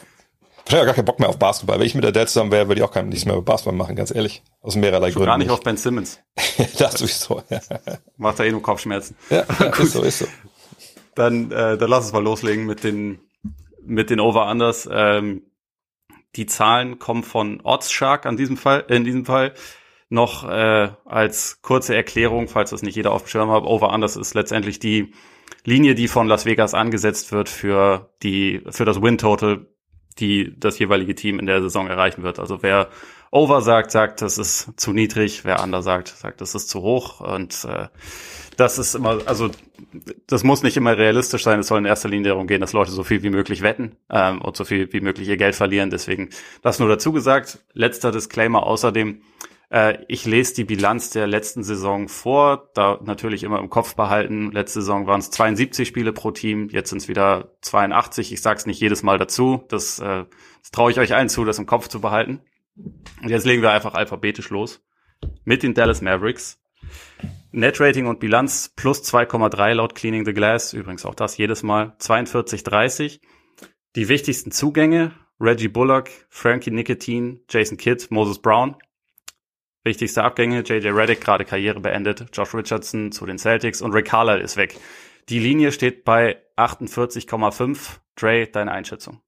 wahrscheinlich 0.68 0.82
auch 0.82 0.86
gar 0.86 0.96
keinen 0.96 1.06
Bock 1.06 1.20
mehr 1.20 1.30
auf 1.30 1.40
Basketball. 1.40 1.80
Wenn 1.80 1.86
ich 1.86 1.96
mit 1.96 2.06
Adele 2.06 2.28
zusammen 2.28 2.52
wäre, 2.52 2.68
würde 2.68 2.82
ich 2.82 2.86
auch 2.86 2.92
kein, 2.92 3.10
nichts 3.10 3.26
mehr 3.26 3.36
über 3.36 3.44
Basketball 3.44 3.78
machen, 3.78 3.96
ganz 3.96 4.14
ehrlich. 4.14 4.44
Aus 4.62 4.76
mehrerlei 4.76 5.12
Gründen. 5.12 5.28
Gar 5.28 5.38
nicht, 5.38 5.48
nicht 5.48 5.54
auf 5.54 5.62
Ben 5.62 5.78
Simmons. 5.78 6.20
das 6.78 6.94
sowieso, 6.94 7.42
ja. 7.50 7.60
Macht 8.18 8.40
er 8.40 8.46
eh 8.46 8.52
nur 8.52 8.62
Kopfschmerzen. 8.62 9.16
Ja, 9.30 9.42
ist 9.80 9.94
so, 9.94 10.04
ist 10.04 10.20
so. 10.20 10.26
Dann, 11.16 11.52
äh, 11.52 11.78
dann 11.78 11.90
lass 11.90 12.06
uns 12.06 12.14
mal 12.14 12.24
loslegen 12.24 12.66
mit 12.66 12.84
den, 12.84 13.20
mit 13.82 14.10
den 14.10 14.20
Over-Unders. 14.20 14.88
Ähm, 14.92 15.44
die 16.36 16.46
Zahlen 16.46 17.00
kommen 17.00 17.24
von 17.24 17.62
Oddsshark 17.62 18.26
an 18.26 18.38
diesem 18.38 18.58
Fall, 18.58 18.86
in 18.90 19.04
diesem 19.04 19.26
Fall. 19.26 19.54
Noch 20.10 20.48
äh, 20.48 20.90
als 21.06 21.62
kurze 21.62 21.96
Erklärung, 21.96 22.48
falls 22.48 22.70
das 22.70 22.82
nicht 22.82 22.96
jeder 22.96 23.12
auf 23.12 23.24
dem 23.24 23.28
Schirm 23.28 23.52
hat, 23.52 23.64
Over-Unders 23.64 24.16
ist 24.16 24.36
letztendlich 24.36 24.80
die 24.80 25.14
Linie, 25.66 25.96
die 25.96 26.08
von 26.08 26.28
Las 26.28 26.46
Vegas 26.46 26.74
angesetzt 26.74 27.32
wird 27.32 27.50
für 27.50 28.14
die, 28.24 28.62
für 28.70 28.86
das 28.86 29.02
Win-Total, 29.02 29.66
die 30.20 30.54
das 30.60 30.80
jeweilige 30.80 31.16
Team 31.16 31.40
in 31.40 31.46
der 31.46 31.62
Saison 31.62 31.88
erreichen 31.88 32.24
wird. 32.24 32.40
Also 32.40 32.62
wer 32.62 32.90
Over 33.32 33.62
sagt, 33.62 33.92
sagt, 33.92 34.22
das 34.22 34.38
ist 34.38 34.80
zu 34.80 34.94
niedrig, 34.94 35.44
wer 35.44 35.62
Under 35.62 35.82
sagt, 35.82 36.08
sagt, 36.08 36.40
das 36.42 36.56
ist 36.56 36.70
zu 36.70 36.82
hoch 36.82 37.20
und 37.20 37.66
äh, 37.66 37.88
das 38.56 38.80
ist 38.80 38.96
immer, 38.96 39.20
also 39.26 39.52
das 40.26 40.44
muss 40.44 40.64
nicht 40.64 40.78
immer 40.78 40.98
realistisch 40.98 41.44
sein. 41.44 41.60
Es 41.60 41.68
soll 41.68 41.80
in 41.80 41.86
erster 41.86 42.10
Linie 42.10 42.30
darum 42.30 42.48
gehen, 42.48 42.62
dass 42.62 42.74
Leute 42.74 42.92
so 42.92 43.04
viel 43.04 43.22
wie 43.24 43.30
möglich 43.30 43.62
wetten 43.62 43.98
ähm, 44.10 44.42
und 44.42 44.56
so 44.56 44.66
viel 44.66 44.92
wie 44.94 45.02
möglich 45.02 45.28
ihr 45.28 45.38
Geld 45.38 45.56
verlieren. 45.56 45.90
Deswegen 45.90 46.30
das 46.62 46.80
nur 46.80 46.90
dazu 46.90 47.12
gesagt. 47.12 47.60
Letzter 47.74 48.12
Disclaimer 48.12 48.64
außerdem. 48.64 49.22
Äh, 49.70 50.04
ich 50.08 50.26
lese 50.26 50.56
die 50.56 50.64
Bilanz 50.64 51.10
der 51.10 51.28
letzten 51.28 51.64
Saison 51.64 52.08
vor, 52.08 52.70
da 52.74 53.00
natürlich 53.04 53.44
immer 53.44 53.60
im 53.60 53.70
Kopf 53.70 53.96
behalten. 53.96 54.52
Letzte 54.52 54.82
Saison 54.82 55.08
waren 55.08 55.20
es 55.20 55.32
72 55.32 55.88
Spiele 55.88 56.14
pro 56.14 56.32
Team, 56.32 56.70
jetzt 56.70 56.90
sind 56.90 57.00
es 57.00 57.08
wieder 57.08 57.56
82. 57.62 58.32
Ich 58.32 58.42
sage 58.42 58.58
es 58.58 58.66
nicht 58.66 58.80
jedes 58.80 59.04
Mal 59.04 59.18
dazu. 59.18 59.64
Das, 59.70 60.00
äh, 60.00 60.26
das 60.62 60.72
traue 60.72 60.92
ich 60.92 61.00
euch 61.00 61.14
allen 61.14 61.30
zu, 61.30 61.46
das 61.46 61.60
im 61.60 61.66
Kopf 61.66 61.88
zu 61.88 62.00
behalten. 62.00 62.42
Und 63.22 63.30
jetzt 63.30 63.46
legen 63.46 63.62
wir 63.62 63.72
einfach 63.72 63.96
alphabetisch 63.96 64.50
los 64.50 64.82
mit 65.44 65.64
den 65.64 65.74
Dallas 65.74 66.02
Mavericks. 66.02 66.62
Netrating 67.52 68.06
und 68.06 68.20
Bilanz 68.20 68.72
plus 68.76 69.02
2,3 69.02 69.74
laut 69.74 69.96
Cleaning 69.96 70.26
the 70.26 70.34
Glass. 70.34 70.74
Übrigens 70.74 71.06
auch 71.06 71.16
das 71.16 71.38
jedes 71.38 71.64
Mal. 71.64 71.96
42,30. 72.00 73.20
Die 73.96 74.10
wichtigsten 74.10 74.52
Zugänge. 74.52 75.14
Reggie 75.40 75.68
Bullock, 75.68 76.10
Frankie 76.30 76.72
Nicotine, 76.72 77.42
Jason 77.48 77.78
Kidd, 77.78 78.08
Moses 78.10 78.40
Brown. 78.40 78.76
Wichtigste 79.88 80.24
Abgänge. 80.24 80.64
JJ 80.66 80.90
Reddick 80.90 81.22
gerade 81.22 81.46
Karriere 81.46 81.80
beendet. 81.80 82.26
Josh 82.34 82.54
Richardson 82.54 83.12
zu 83.12 83.26
den 83.26 83.38
Celtics 83.38 83.82
und 83.82 83.94
Rick 83.94 84.08
Carlisle 84.08 84.42
ist 84.42 84.58
weg. 84.58 84.78
Die 85.30 85.40
Linie 85.40 85.72
steht 85.72 86.04
bei 86.04 86.38
48,5. 86.58 87.78
Dre, 88.16 88.48
deine 88.48 88.72
Einschätzung? 88.72 89.22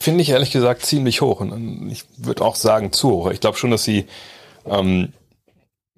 Finde 0.00 0.22
ich 0.22 0.30
ehrlich 0.30 0.50
gesagt 0.50 0.84
ziemlich 0.84 1.20
hoch. 1.20 1.40
Und 1.40 1.90
ich 1.90 2.04
würde 2.16 2.44
auch 2.44 2.56
sagen 2.56 2.92
zu 2.92 3.10
hoch. 3.10 3.30
Ich 3.30 3.40
glaube 3.40 3.56
schon, 3.56 3.70
dass 3.70 3.84
sie 3.84 4.06
ähm, 4.66 5.12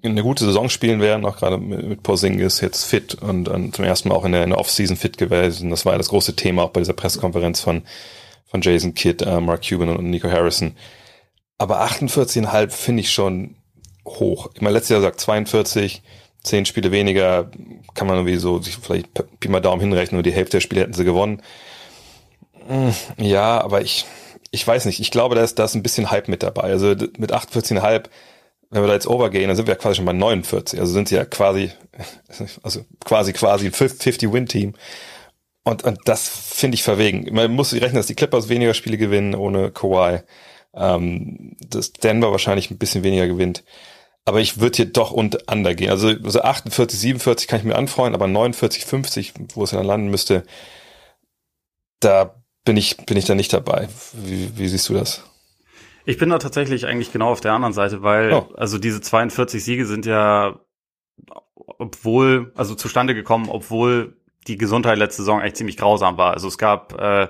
eine 0.03 0.23
gute 0.23 0.45
Saison 0.45 0.69
spielen 0.69 1.01
werden, 1.01 1.25
auch 1.25 1.39
gerade 1.39 1.57
mit, 1.57 2.03
Porzingis 2.03 2.61
jetzt 2.61 2.85
fit 2.85 3.15
und, 3.15 3.49
und 3.49 3.75
zum 3.75 3.85
ersten 3.85 4.11
Mal 4.11 4.15
auch 4.15 4.25
in 4.25 4.33
der, 4.33 4.45
in 4.45 4.51
der 4.51 4.59
Offseason 4.59 4.97
fit 4.97 5.17
gewesen. 5.17 5.71
Das 5.71 5.87
war 5.87 5.93
ja 5.93 5.99
das 5.99 6.09
große 6.09 6.37
Thema 6.37 6.65
auch 6.65 6.71
bei 6.71 6.81
dieser 6.81 6.93
Pressekonferenz 6.93 7.61
von, 7.61 7.83
von 8.45 8.61
Jason 8.61 8.95
Kidd, 8.95 9.25
äh, 9.25 9.41
Mark 9.41 9.67
Cuban 9.67 9.97
und 9.97 10.11
Nico 10.11 10.31
Harrison. 10.31 10.77
Aber 11.65 11.83
48,5 11.83 12.69
finde 12.69 13.01
ich 13.01 13.11
schon 13.11 13.57
hoch. 14.07 14.51
Ich 14.55 14.61
meine, 14.61 14.75
letztes 14.75 14.91
Jahr 14.91 15.01
sagt 15.01 15.19
42, 15.19 16.03
zehn 16.43 16.67
Spiele 16.67 16.93
weniger, 16.93 17.51
kann 17.95 18.07
man 18.07 18.17
irgendwie 18.17 18.37
so 18.37 18.61
sich 18.61 18.77
vielleicht 18.77 19.15
Pi 19.41 19.49
mal 19.49 19.61
Daumen 19.61 19.81
hinrechnen 19.81 20.19
und 20.19 20.27
die 20.27 20.33
Hälfte 20.33 20.59
der 20.59 20.61
Spiele 20.61 20.83
hätten 20.83 20.93
sie 20.93 21.05
gewonnen. 21.05 21.41
Hm, 22.69 22.95
ja, 23.17 23.63
aber 23.63 23.81
ich, 23.81 24.05
ich 24.51 24.67
weiß 24.67 24.85
nicht. 24.85 25.01
Ich 25.01 25.11
glaube, 25.11 25.37
da 25.37 25.43
ist, 25.43 25.59
da 25.59 25.65
ist 25.65 25.75
ein 25.75 25.83
bisschen 25.83 26.11
Hype 26.11 26.29
mit 26.29 26.43
dabei. 26.43 26.65
Also 26.65 26.89
mit 27.17 27.33
48,5 27.33 28.11
wenn 28.69 28.83
wir 28.83 28.89
da 28.89 28.95
jetzt 28.95 29.07
overgehen, 29.07 29.47
dann 29.47 29.57
sind 29.57 29.69
wir 29.69 29.75
ja 29.75 29.81
quasi 29.81 29.97
schon 29.97 30.05
bei 30.05 30.13
49. 30.13 30.81
Also 30.81 30.93
sind 30.93 31.09
sie 31.09 31.15
ja 31.15 31.25
quasi, 31.25 31.71
also 32.63 32.85
quasi, 33.05 33.33
quasi 33.33 33.67
ein 33.67 33.73
50-Win-Team. 33.73 34.75
Und, 35.63 35.85
und 35.85 36.01
das 36.05 36.29
finde 36.29 36.75
ich 36.75 36.83
verwegen. 36.83 37.33
Man 37.33 37.53
muss 37.53 37.73
rechnen, 37.73 37.95
dass 37.95 38.07
die 38.07 38.17
Clippers 38.17 38.51
weniger 38.51 38.75
Spiele 38.75 38.99
gewinnen 38.99 39.35
ohne 39.35 39.71
Kawhi. 39.71 40.21
Ähm, 40.77 41.57
dass 41.69 41.93
Denver 41.93 42.31
wahrscheinlich 42.33 42.71
ein 42.71 42.79
bisschen 42.79 43.05
weniger 43.05 43.27
gewinnt. 43.27 43.65
Aber 44.25 44.41
ich 44.41 44.61
würde 44.61 44.77
hier 44.77 44.87
doch 44.87 45.11
und 45.11 45.51
under 45.51 45.75
gehen. 45.75 45.91
Also, 45.91 46.09
also 46.09 46.41
48, 46.43 46.99
47 46.99 47.47
kann 47.47 47.59
ich 47.61 47.65
mir 47.65 47.77
anfreuen, 47.77 48.15
aber 48.15 48.27
49, 48.27 48.85
50, 48.87 49.35
wo 49.55 49.65
es 49.65 49.71
dann 49.71 49.85
landen 49.85 50.09
müsste, 50.09 50.45
da 52.01 52.43
bin 52.65 52.77
ich, 52.77 52.97
bin 52.97 53.17
ich 53.17 53.27
da 53.27 53.35
nicht 53.35 53.53
dabei. 53.53 53.89
Wie, 54.15 54.57
wie 54.57 54.69
siehst 54.69 54.89
du 54.89 54.95
das? 54.95 55.25
Ich 56.07 56.19
bin 56.19 56.31
da 56.31 56.39
tatsächlich 56.39 56.87
eigentlich 56.87 57.13
genau 57.13 57.31
auf 57.31 57.41
der 57.41 57.53
anderen 57.53 57.75
Seite, 57.75 58.03
weil 58.03 58.33
oh. 58.33 58.49
also 58.57 58.79
diese 58.79 59.01
42 59.01 59.63
Siege 59.63 59.87
sind 59.87 60.07
ja 60.07 60.59
obwohl 61.79 62.53
also 62.57 62.75
zustande 62.75 63.15
gekommen, 63.15 63.49
obwohl 63.49 64.17
die 64.47 64.59
Gesundheit 64.59 64.99
letzte 64.99 65.23
Saison 65.23 65.41
echt 65.41 65.57
ziemlich 65.57 65.77
grausam 65.77 66.19
war. 66.19 66.33
Also 66.35 66.49
es 66.49 66.59
gab 66.59 66.99
äh, 67.01 67.29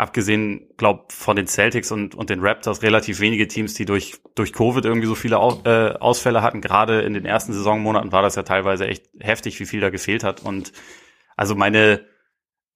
abgesehen, 0.00 0.68
glaub 0.76 1.12
von 1.12 1.36
den 1.36 1.46
Celtics 1.46 1.92
und 1.92 2.14
und 2.14 2.30
den 2.30 2.40
Raptors 2.40 2.82
relativ 2.82 3.20
wenige 3.20 3.46
Teams, 3.46 3.74
die 3.74 3.84
durch 3.84 4.20
durch 4.34 4.52
Covid 4.52 4.84
irgendwie 4.84 5.06
so 5.06 5.14
viele 5.14 5.38
Au 5.38 5.60
äh, 5.64 5.92
Ausfälle 6.00 6.42
hatten. 6.42 6.60
Gerade 6.60 7.02
in 7.02 7.14
den 7.14 7.26
ersten 7.26 7.52
Saisonmonaten 7.52 8.10
war 8.10 8.22
das 8.22 8.34
ja 8.34 8.42
teilweise 8.42 8.86
echt 8.86 9.04
heftig, 9.20 9.60
wie 9.60 9.66
viel 9.66 9.80
da 9.80 9.90
gefehlt 9.90 10.24
hat. 10.24 10.42
Und 10.42 10.72
also 11.36 11.54
meine 11.54 12.06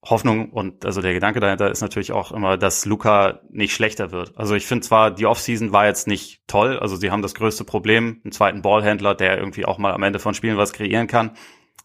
Hoffnung 0.04 0.50
und 0.50 0.85
also 0.85 1.00
der 1.00 1.14
Gedanke 1.14 1.40
dahinter 1.40 1.71
ist 1.71 1.81
natürlich 1.81 2.12
auch 2.12 2.31
immer, 2.31 2.59
dass 2.59 2.85
Luca 2.85 3.40
nicht 3.50 3.73
schlechter 3.73 4.12
wird. 4.12 4.37
Also 4.37 4.54
ich 4.54 4.66
finde 4.66 4.87
zwar, 4.87 5.11
die 5.11 5.25
Offseason 5.25 5.73
war 5.73 5.87
jetzt 5.87 6.07
nicht 6.07 6.47
toll, 6.47 6.78
also 6.78 6.97
sie 6.97 7.11
haben 7.11 7.23
das 7.23 7.35
größte 7.35 7.64
Problem, 7.64 8.21
einen 8.23 8.33
zweiten 8.33 8.61
Ballhändler, 8.61 9.14
der 9.14 9.38
irgendwie 9.38 9.64
auch 9.64 9.78
mal 9.78 9.95
am 9.95 10.02
Ende 10.02 10.19
von 10.19 10.35
Spielen 10.35 10.59
was 10.59 10.75
kreieren 10.75 11.07
kann, 11.07 11.31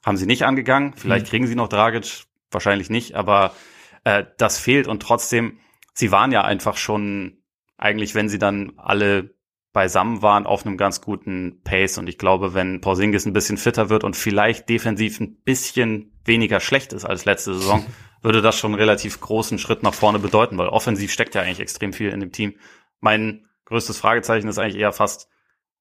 haben 0.06 0.18
sie 0.18 0.26
nicht 0.26 0.44
angegangen. 0.44 0.94
Vielleicht 0.98 1.28
mhm. 1.28 1.30
kriegen 1.30 1.48
sie 1.48 1.56
noch 1.56 1.70
Dragic, 1.70 2.26
wahrscheinlich 2.52 2.90
nicht, 2.90 3.16
aber 3.16 3.54
äh, 4.04 4.26
das 4.38 4.58
fehlt 4.58 4.88
und 4.88 5.02
trotzdem, 5.02 5.60
sie 5.94 6.12
waren 6.12 6.32
ja 6.32 6.44
einfach 6.44 6.78
schon 6.78 7.44
eigentlich, 7.78 8.16
wenn 8.16 8.30
sie 8.30 8.40
dann 8.40 8.74
alle 8.78 9.36
beisammen 9.72 10.22
waren, 10.22 10.46
auf 10.46 10.66
einem 10.66 10.78
ganz 10.78 11.02
guten 11.02 11.62
Pace. 11.64 11.98
Und 11.98 12.10
ich 12.10 12.18
glaube, 12.18 12.54
wenn 12.54 12.82
Porzingis 12.82 13.26
ein 13.26 13.34
bisschen 13.34 13.58
fitter 13.58 13.90
wird 13.90 14.04
und 14.04 14.16
vielleicht 14.16 14.68
defensiv 14.68 15.20
ein 15.20 15.42
bisschen 15.44 16.20
weniger 16.26 16.60
schlecht 16.60 16.92
ist 16.94 17.06
als 17.06 17.26
letzte 17.26 17.54
Saison, 17.54 17.86
würde 18.22 18.42
das 18.42 18.58
schon 18.58 18.72
einen 18.72 18.80
relativ 18.80 19.22
großen 19.22 19.60
Schritt 19.60 19.84
nach 19.84 19.94
vorne 19.94 20.20
bedeuten, 20.20 20.58
weil 20.58 20.68
offensiv 20.68 21.12
steckt 21.12 21.36
ja 21.36 21.42
eigentlich 21.42 21.60
extrem 21.60 21.94
viel 21.94 22.10
in 22.10 22.20
dem 22.20 22.32
Team. 22.32 22.56
Mein 23.00 23.46
größtes 23.66 23.98
Fragezeichen 23.98 24.48
ist 24.48 24.58
eigentlich 24.58 24.82
eher 24.82 24.92
fast, 24.92 25.30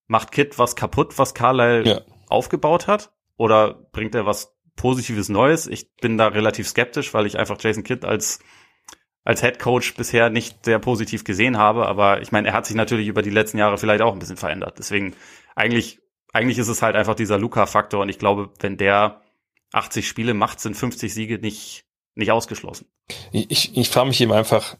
macht 0.07 0.31
Kit 0.31 0.59
was 0.59 0.77
kaputt, 0.77 1.19
was 1.19 1.35
Carlyle 1.35 1.85
ja. 1.85 2.01
aufgebaut 2.29 2.87
hat? 2.87 3.11
Oder 3.37 3.75
bringt 3.93 4.15
er 4.15 4.27
was 4.27 4.58
Positives 4.79 5.29
Neues? 5.29 5.67
Ich 5.67 5.95
bin 5.97 6.17
da 6.17 6.29
relativ 6.29 6.67
skeptisch, 6.67 7.13
weil 7.13 7.27
ich 7.27 7.39
einfach 7.39 7.59
Jason 7.61 7.85
Kidd 7.85 8.07
als 8.07 8.39
als 9.25 9.43
Head 9.43 9.59
Coach 9.59 9.95
bisher 9.95 10.31
nicht 10.31 10.65
sehr 10.65 10.79
positiv 10.79 11.23
gesehen 11.23 11.59
habe, 11.59 11.87
aber 11.87 12.23
ich 12.23 12.33
meine, 12.33 12.49
er 12.49 12.55
hat 12.55 12.65
sich 12.65 12.75
natürlich 12.75 13.09
über 13.09 13.21
die 13.21 13.29
letzten 13.29 13.59
Jahre 13.59 13.77
vielleicht 13.77 14.01
auch 14.01 14.15
ein 14.15 14.19
bisschen 14.19 14.39
verändert. 14.39 14.79
Deswegen 14.79 15.15
eigentlich 15.55 15.99
eigentlich 16.33 16.57
ist 16.57 16.69
es 16.69 16.81
halt 16.81 16.97
einfach 16.97 17.15
dieser 17.15 17.37
Luca-Faktor 17.37 18.01
und 18.01 18.09
ich 18.09 18.19
glaube, 18.19 18.51
wenn 18.61 18.79
der 18.79 19.21
80 19.73 20.09
Spiele 20.09 20.33
macht, 20.33 20.61
sind 20.61 20.77
50 20.77 21.13
Siege 21.13 21.39
nicht 21.39 21.85
nicht 22.15 22.33
ausgeschlossen. 22.33 22.87
Ich, 23.33 23.77
ich 23.77 23.89
frage 23.91 24.09
mich 24.09 24.21
eben 24.21 24.33
einfach, 24.33 24.77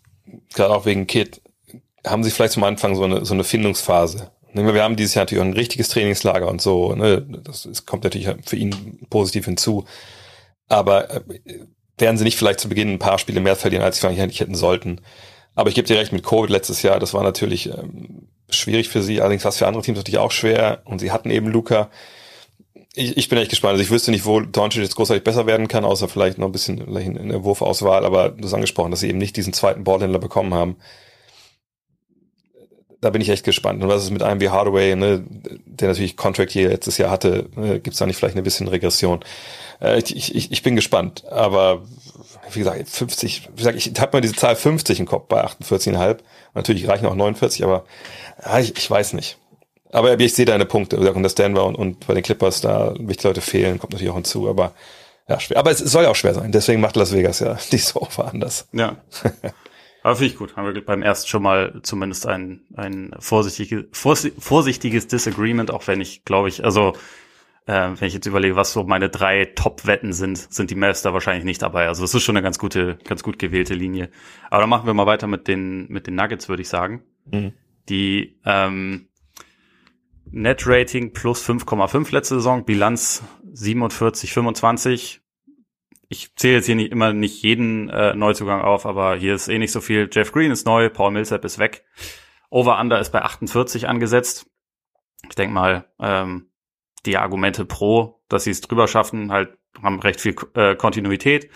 gerade 0.55 0.75
auch 0.75 0.87
wegen 0.87 1.07
Kid, 1.07 1.43
haben 2.07 2.25
sie 2.25 2.31
vielleicht 2.31 2.55
zum 2.55 2.65
Anfang 2.65 2.95
so 2.95 3.05
eine, 3.05 3.25
so 3.25 3.35
eine 3.35 3.45
Findungsphase? 3.45 4.31
Wir 4.67 4.83
haben 4.83 4.97
dieses 4.97 5.15
Jahr 5.15 5.25
natürlich 5.25 5.43
auch 5.43 5.47
ein 5.47 5.55
richtiges 5.55 5.89
Trainingslager 5.89 6.49
und 6.49 6.61
so, 6.61 6.95
ne? 6.95 7.23
das, 7.45 7.63
das 7.63 7.87
kommt 7.87 8.05
natürlich 8.05 8.29
für 8.45 8.57
ihn 8.57 9.01
positiv 9.11 9.45
hinzu. 9.45 9.85
Aber 10.69 11.11
äh, 11.11 11.21
werden 11.99 12.17
sie 12.17 12.25
nicht 12.25 12.39
vielleicht 12.39 12.61
zu 12.61 12.69
Beginn 12.69 12.93
ein 12.93 12.99
paar 12.99 13.19
Spiele 13.19 13.41
mehr 13.41 13.57
verlieren, 13.57 13.85
als 13.85 14.01
sie 14.01 14.07
eigentlich 14.07 14.41
hätten 14.41 14.55
sollten. 14.55 15.01
Aber 15.55 15.69
ich 15.69 15.75
gebe 15.75 15.89
dir 15.89 15.99
recht, 15.99 16.13
mit 16.13 16.23
Covid 16.23 16.51
letztes 16.51 16.83
Jahr, 16.83 17.01
das 17.01 17.15
war 17.15 17.25
natürlich 17.25 17.69
ähm, 17.69 18.29
schwierig 18.49 18.89
für 18.89 19.03
sie. 19.03 19.21
Allerdings 19.21 19.45
war 19.45 19.51
es 19.51 19.59
für 19.59 19.67
andere 19.67 19.83
Teams 19.83 19.99
natürlich 19.99 20.19
auch 20.19 20.31
schwer. 20.31 20.83
Und 20.85 21.01
sie 21.01 21.11
hatten 21.11 21.31
eben 21.31 21.49
Luca, 21.49 21.91
ich, 22.95 23.17
ich 23.17 23.29
bin 23.29 23.39
echt 23.39 23.51
gespannt. 23.51 23.73
Also 23.73 23.83
ich 23.83 23.91
wüsste 23.91 24.11
nicht, 24.11 24.25
wo 24.25 24.41
Doncic 24.41 24.83
jetzt 24.83 24.97
großartig 24.97 25.25
besser 25.25 25.47
werden 25.47 25.69
kann, 25.69 25.85
außer 25.85 26.09
vielleicht 26.09 26.39
noch 26.39 26.47
ein 26.47 26.53
bisschen 26.53 26.79
in 26.97 27.29
der 27.29 27.45
Wurfauswahl. 27.45 28.05
Aber 28.05 28.29
du 28.31 28.45
hast 28.45 28.55
angesprochen, 28.55 28.91
dass 28.91 29.01
sie 29.01 29.09
eben 29.09 29.19
nicht 29.19 29.37
diesen 29.37 29.53
zweiten 29.53 29.85
Ballhändler 29.85 30.21
bekommen 30.21 30.55
haben. 30.55 30.77
Da 33.01 33.11
bin 33.11 33.23
ich 33.23 33.29
echt 33.29 33.45
gespannt. 33.45 33.83
Und 33.83 33.89
was 33.89 34.03
ist 34.03 34.11
mit 34.11 34.23
einem 34.23 34.41
wie 34.41 34.49
Hardaway, 34.49 34.97
ne, 34.97 35.25
der 35.67 35.89
natürlich 35.89 36.17
Contract 36.17 36.51
hier 36.51 36.69
letztes 36.69 36.99
Jahr 36.99 37.11
hatte, 37.11 37.49
ne, 37.55 37.81
gibt 37.81 37.95
es 37.95 37.99
da 37.99 38.07
nicht 38.07 38.17
vielleicht 38.17 38.35
eine 38.35 38.43
bisschen 38.43 38.67
Regression? 38.67 39.21
Äh, 39.81 39.99
ich, 39.99 40.35
ich, 40.35 40.51
ich 40.51 40.63
bin 40.63 40.75
gespannt. 40.75 41.25
Aber 41.31 41.83
wie 42.53 42.59
gesagt, 42.61 42.89
50, 42.89 43.51
wie 43.53 43.57
gesagt, 43.57 43.77
ich 43.77 43.93
habe 44.01 44.17
mal 44.17 44.21
diese 44.21 44.35
Zahl 44.35 44.57
50 44.57 45.01
im 45.01 45.07
Kopf 45.07 45.29
bei 45.29 45.45
48,5. 45.45 46.19
Natürlich 46.55 46.89
reichen 46.89 47.07
auch 47.07 47.15
49, 47.15 47.63
aber 47.63 47.85
ja, 48.45 48.59
ich, 48.59 48.77
ich 48.77 48.91
weiß 48.91 49.13
nicht. 49.13 49.39
Aber 49.91 50.19
ich 50.19 50.35
sehe 50.35 50.45
deine 50.45 50.67
Punkte. 50.67 50.99
Und 50.99 51.23
das 51.23 51.35
Denver 51.35 51.65
und, 51.65 51.77
und 51.77 52.07
bei 52.07 52.15
den 52.15 52.23
Clippers 52.23 52.61
da 52.61 52.95
wichtige 52.99 53.29
Leute 53.29 53.41
fehlen, 53.41 53.79
kommt 53.79 53.93
natürlich 53.93 54.11
auch 54.11 54.17
hinzu. 54.17 54.49
Aber 54.49 54.73
ja, 55.29 55.41
schwer. 55.41 55.59
Aber 55.59 55.71
es 55.71 55.79
soll 55.79 56.05
ja 56.05 56.11
auch 56.11 56.17
schwer 56.17 56.35
sein. 56.35 56.53
Deswegen 56.53 56.81
macht 56.81 56.97
Las 56.97 57.13
Vegas 57.13 57.41
ja 57.41 57.59
die 57.73 57.79
Sofa 57.79 58.23
anders. 58.25 58.67
Ja. 58.73 58.97
Aber 60.09 60.17
finde 60.17 60.33
ich 60.33 60.39
gut. 60.39 60.57
Haben 60.57 60.75
wir 60.75 60.85
beim 60.87 61.03
ersten 61.03 61.29
schon 61.29 61.43
mal 61.43 61.81
zumindest 61.83 62.27
ein, 62.27 62.63
ein 62.75 63.15
vorsichtiges, 63.19 63.85
vorsichtiges 63.93 65.07
Disagreement, 65.07 65.71
auch 65.71 65.87
wenn 65.87 66.01
ich, 66.01 66.25
glaube 66.25 66.49
ich, 66.49 66.65
also 66.65 66.95
äh, 67.67 67.91
wenn 67.95 68.09
ich 68.09 68.15
jetzt 68.15 68.25
überlege, 68.25 68.57
was 68.57 68.73
so 68.73 68.85
meine 68.85 69.11
drei 69.11 69.45
Top-Wetten 69.45 70.15
sind, 70.15 70.39
sind 70.39 70.71
die 70.71 70.77
Mavs 70.77 71.03
da 71.03 71.13
wahrscheinlich 71.13 71.45
nicht 71.45 71.61
dabei. 71.61 71.89
Also 71.89 72.05
es 72.05 72.15
ist 72.15 72.23
schon 72.23 72.39
eine 72.39 72.43
ganz 72.43 72.59
gute, 72.59 72.97
ganz 73.05 73.23
gut 73.23 73.39
gewählte 73.39 73.75
Linie. 73.75 74.09
Aber 74.49 74.63
dann 74.63 74.71
machen 74.71 74.87
wir 74.87 74.95
mal 74.95 75.05
weiter 75.05 75.27
mit 75.27 75.47
den, 75.47 75.89
mit 75.89 76.07
den 76.07 76.15
Nuggets, 76.15 76.49
würde 76.49 76.63
ich 76.63 76.71
sagen. 76.71 77.03
Mhm. 77.31 77.53
Die 77.91 78.41
ähm, 78.47 79.09
Net 80.31 80.67
Rating 80.67 81.13
plus 81.13 81.47
5,5 81.47 82.15
letzte 82.15 82.37
Saison, 82.37 82.65
Bilanz 82.65 83.23
47, 83.53 84.33
25. 84.33 85.21
Ich 86.09 86.35
zähle 86.37 86.55
jetzt 86.55 86.67
hier 86.67 86.75
nicht 86.75 86.91
immer 86.91 87.13
nicht 87.13 87.43
jeden 87.43 87.91
äh, 87.91 88.15
Neuzugang 88.15 88.63
auf, 88.63 88.87
aber 88.87 89.17
hier 89.17 89.35
ist 89.35 89.49
eh 89.49 89.59
nicht 89.59 89.73
so 89.73 89.81
viel. 89.81 90.09
Jeff 90.11 90.33
Green 90.33 90.51
ist 90.51 90.67
neu, 90.67 90.89
Paul 90.89 91.11
Millsap 91.11 91.45
ist 91.45 91.59
weg. 91.59 91.85
Over-Under 92.51 92.99
ist 92.99 93.11
bei 93.11 93.23
48 93.23 93.89
angesetzt. 93.89 94.47
Ich 95.29 95.35
denke 95.35 95.53
mal, 95.53 95.85
ähm, 96.01 96.51
die 97.05 97.19
Argumente 97.19 97.65
pro, 97.65 98.23
dass 98.29 98.45
sie 98.45 98.51
es 98.51 98.61
drüber 98.61 98.89
schaffen, 98.89 99.31
halt 99.31 99.59
haben 99.83 100.01
recht 100.01 100.21
viel 100.21 100.35
äh, 100.55 100.75
Kontinuität. 100.77 101.51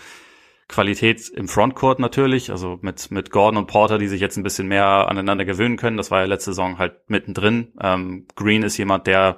Qualität 0.67 1.29
im 1.29 1.47
Frontcourt 1.47 1.99
natürlich, 1.99 2.49
also 2.49 2.79
mit, 2.81 3.11
mit 3.11 3.31
Gordon 3.31 3.57
und 3.57 3.67
Porter, 3.67 3.97
die 3.97 4.07
sich 4.07 4.21
jetzt 4.21 4.37
ein 4.37 4.43
bisschen 4.43 4.67
mehr 4.67 5.07
aneinander 5.09 5.45
gewöhnen 5.45 5.77
können. 5.77 5.97
Das 5.97 6.09
war 6.09 6.21
ja 6.21 6.25
letzte 6.25 6.51
Saison 6.51 6.77
halt 6.77 7.09
mittendrin. 7.09 7.73
Ähm, 7.81 8.27
Green 8.35 8.63
ist 8.63 8.77
jemand, 8.77 9.07
der 9.07 9.37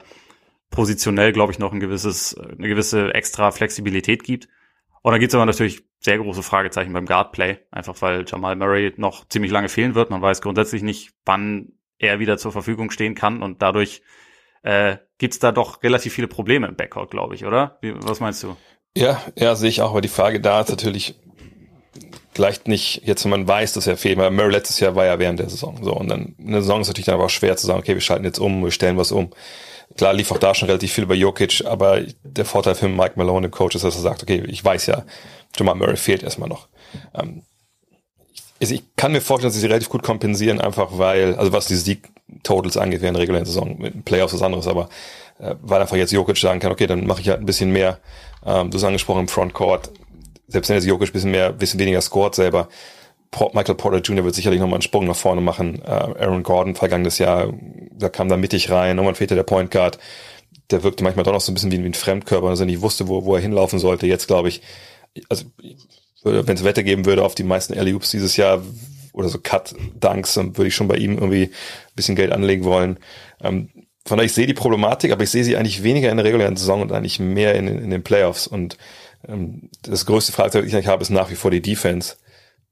positionell, 0.69 1.31
glaube 1.31 1.51
ich, 1.51 1.59
noch 1.59 1.73
ein 1.73 1.79
gewisses, 1.79 2.37
eine 2.37 2.67
gewisse 2.67 3.13
extra 3.13 3.51
Flexibilität 3.51 4.23
gibt. 4.23 4.47
Und 5.05 5.11
dann 5.11 5.19
gibt 5.19 5.29
es 5.29 5.35
aber 5.35 5.45
natürlich 5.45 5.83
sehr 5.99 6.17
große 6.17 6.41
Fragezeichen 6.41 6.91
beim 6.91 7.05
Guardplay, 7.05 7.59
einfach 7.69 7.95
weil 8.01 8.25
Jamal 8.27 8.55
Murray 8.55 8.91
noch 8.97 9.29
ziemlich 9.29 9.51
lange 9.51 9.69
fehlen 9.69 9.93
wird. 9.93 10.09
Man 10.09 10.23
weiß 10.23 10.41
grundsätzlich 10.41 10.81
nicht, 10.81 11.11
wann 11.25 11.73
er 11.99 12.17
wieder 12.17 12.39
zur 12.39 12.51
Verfügung 12.51 12.89
stehen 12.89 13.13
kann 13.13 13.43
und 13.43 13.61
dadurch 13.61 14.01
äh, 14.63 14.97
gibt 15.19 15.43
da 15.43 15.51
doch 15.51 15.83
relativ 15.83 16.11
viele 16.11 16.27
Probleme 16.27 16.65
im 16.65 16.75
Backcourt, 16.75 17.11
glaube 17.11 17.35
ich, 17.35 17.45
oder? 17.45 17.77
Wie, 17.81 17.93
was 17.95 18.19
meinst 18.19 18.41
du? 18.41 18.57
Ja, 18.97 19.21
ja, 19.37 19.53
sehe 19.53 19.69
ich 19.69 19.83
auch. 19.83 19.91
Aber 19.91 20.01
die 20.01 20.07
Frage 20.07 20.41
da 20.41 20.61
ist 20.61 20.69
natürlich 20.69 21.13
gleicht 22.33 22.67
nicht, 22.67 23.03
jetzt 23.05 23.25
wenn 23.25 23.29
man 23.29 23.47
weiß, 23.47 23.73
dass 23.73 23.85
er 23.85 23.97
fehlt, 23.97 24.17
weil 24.17 24.31
Murray 24.31 24.53
letztes 24.53 24.79
Jahr 24.79 24.95
war 24.95 25.05
ja 25.05 25.19
während 25.19 25.39
der 25.39 25.49
Saison 25.51 25.83
so. 25.83 25.93
Und 25.93 26.07
dann 26.07 26.33
in 26.39 26.51
der 26.51 26.63
Saison 26.63 26.81
ist 26.81 26.87
natürlich 26.87 27.05
dann 27.05 27.15
aber 27.15 27.25
auch 27.25 27.29
schwer 27.29 27.55
zu 27.57 27.67
sagen, 27.67 27.77
okay, 27.77 27.93
wir 27.93 28.01
schalten 28.01 28.25
jetzt 28.25 28.39
um, 28.39 28.63
wir 28.63 28.71
stellen 28.71 28.97
was 28.97 29.11
um. 29.11 29.29
Klar 29.97 30.13
lief 30.13 30.31
auch 30.31 30.37
da 30.37 30.53
schon 30.53 30.67
relativ 30.67 30.91
viel 30.91 31.05
über 31.05 31.15
Jokic, 31.15 31.63
aber 31.65 32.01
der 32.23 32.45
Vorteil 32.45 32.75
für 32.75 32.89
Mike 32.89 33.13
Malone, 33.15 33.47
den 33.47 33.51
Coach, 33.51 33.75
ist, 33.75 33.85
dass 33.85 33.95
er 33.95 34.01
sagt, 34.01 34.23
okay, 34.23 34.43
ich 34.47 34.63
weiß 34.63 34.87
ja, 34.87 35.05
Jamal 35.55 35.75
Murray 35.75 35.95
fehlt 35.95 36.23
erstmal 36.23 36.49
noch. 36.49 36.67
Ähm, 37.13 37.43
ich, 38.59 38.71
ich 38.71 38.83
kann 38.95 39.11
mir 39.11 39.21
vorstellen, 39.21 39.51
dass 39.51 39.59
sie 39.59 39.67
relativ 39.67 39.89
gut 39.89 40.03
kompensieren, 40.03 40.59
einfach 40.59 40.97
weil, 40.97 41.35
also 41.35 41.51
was 41.51 41.67
die 41.67 41.75
Sieg-Totals 41.75 42.77
angeht 42.77 43.01
während 43.01 43.17
der 43.17 43.21
regulären 43.23 43.45
Saison, 43.45 43.77
mit 43.77 44.05
Playoffs 44.05 44.33
was 44.33 44.41
anderes, 44.41 44.67
aber 44.67 44.89
äh, 45.39 45.55
weil 45.61 45.81
einfach 45.81 45.97
jetzt 45.97 46.11
Jokic 46.11 46.37
sagen 46.37 46.59
kann, 46.59 46.71
okay, 46.71 46.87
dann 46.87 47.05
mache 47.05 47.21
ich 47.21 47.29
halt 47.29 47.39
ein 47.39 47.45
bisschen 47.45 47.71
mehr, 47.71 47.99
ähm, 48.45 48.71
du 48.71 48.77
hast 48.77 48.83
angesprochen 48.83 49.21
im 49.21 49.27
Frontcourt, 49.27 49.91
selbst 50.47 50.69
wenn 50.69 50.75
jetzt 50.75 50.85
Jokic 50.85 51.09
ein 51.09 51.13
bisschen 51.13 51.31
mehr, 51.31 51.47
ein 51.47 51.57
bisschen 51.57 51.79
weniger 51.79 52.01
scored 52.01 52.35
selber, 52.35 52.69
Michael 53.53 53.75
Porter 53.75 53.99
Jr. 53.99 54.23
wird 54.23 54.35
sicherlich 54.35 54.59
nochmal 54.59 54.75
einen 54.75 54.81
Sprung 54.81 55.05
nach 55.05 55.15
vorne 55.15 55.41
machen. 55.41 55.81
Äh, 55.83 55.89
Aaron 55.89 56.43
Gordon 56.43 56.75
vergangenes 56.75 57.17
Jahr, 57.17 57.53
da 57.91 58.09
kam 58.09 58.29
da 58.29 58.37
mittig 58.37 58.69
rein, 58.69 58.95
nochmal 58.95 59.15
fehlte 59.15 59.35
der 59.35 59.43
Point 59.43 59.71
Guard. 59.71 59.99
Der 60.71 60.83
wirkte 60.83 61.03
manchmal 61.03 61.23
doch 61.23 61.33
noch 61.33 61.41
so 61.41 61.51
ein 61.51 61.55
bisschen 61.55 61.71
wie, 61.71 61.77
ein 61.77 61.93
Fremdkörper, 61.93 62.47
also 62.47 62.65
nicht 62.65 62.81
wusste, 62.81 63.07
wo, 63.07 63.25
wo 63.25 63.35
er 63.35 63.41
hinlaufen 63.41 63.79
sollte. 63.79 64.07
Jetzt 64.07 64.27
glaube 64.27 64.49
ich, 64.49 64.61
also 65.29 65.45
wenn 66.23 66.55
es 66.55 66.63
Wette 66.63 66.83
geben 66.83 67.05
würde 67.05 67.23
auf 67.23 67.35
die 67.35 67.43
meisten 67.43 67.77
alley 67.77 67.97
dieses 68.11 68.35
Jahr 68.35 68.63
oder 69.13 69.29
so 69.29 69.37
Cut-Dunks, 69.39 70.33
dann 70.33 70.57
würde 70.57 70.67
ich 70.67 70.75
schon 70.75 70.87
bei 70.87 70.97
ihm 70.97 71.13
irgendwie 71.13 71.43
ein 71.43 71.95
bisschen 71.95 72.15
Geld 72.15 72.31
anlegen 72.31 72.63
wollen. 72.63 72.97
Ähm, 73.41 73.69
von 74.05 74.17
daher, 74.17 74.25
ich 74.25 74.33
sehe 74.33 74.47
die 74.47 74.53
Problematik, 74.53 75.11
aber 75.11 75.23
ich 75.23 75.29
sehe 75.29 75.43
sie 75.43 75.57
eigentlich 75.57 75.83
weniger 75.83 76.11
in 76.11 76.17
der 76.17 76.25
regulären 76.25 76.57
Saison 76.57 76.81
und 76.81 76.91
eigentlich 76.91 77.19
mehr 77.19 77.55
in, 77.55 77.67
in 77.67 77.89
den 77.89 78.03
Playoffs. 78.03 78.45
Und 78.45 78.77
ähm, 79.27 79.69
das 79.81 80.05
größte 80.05 80.31
Fragezeichen, 80.31 80.67
die 80.69 80.77
ich 80.77 80.87
habe, 80.87 81.01
ist 81.01 81.09
nach 81.09 81.31
wie 81.31 81.35
vor 81.35 81.49
die 81.49 81.61
Defense. 81.61 82.15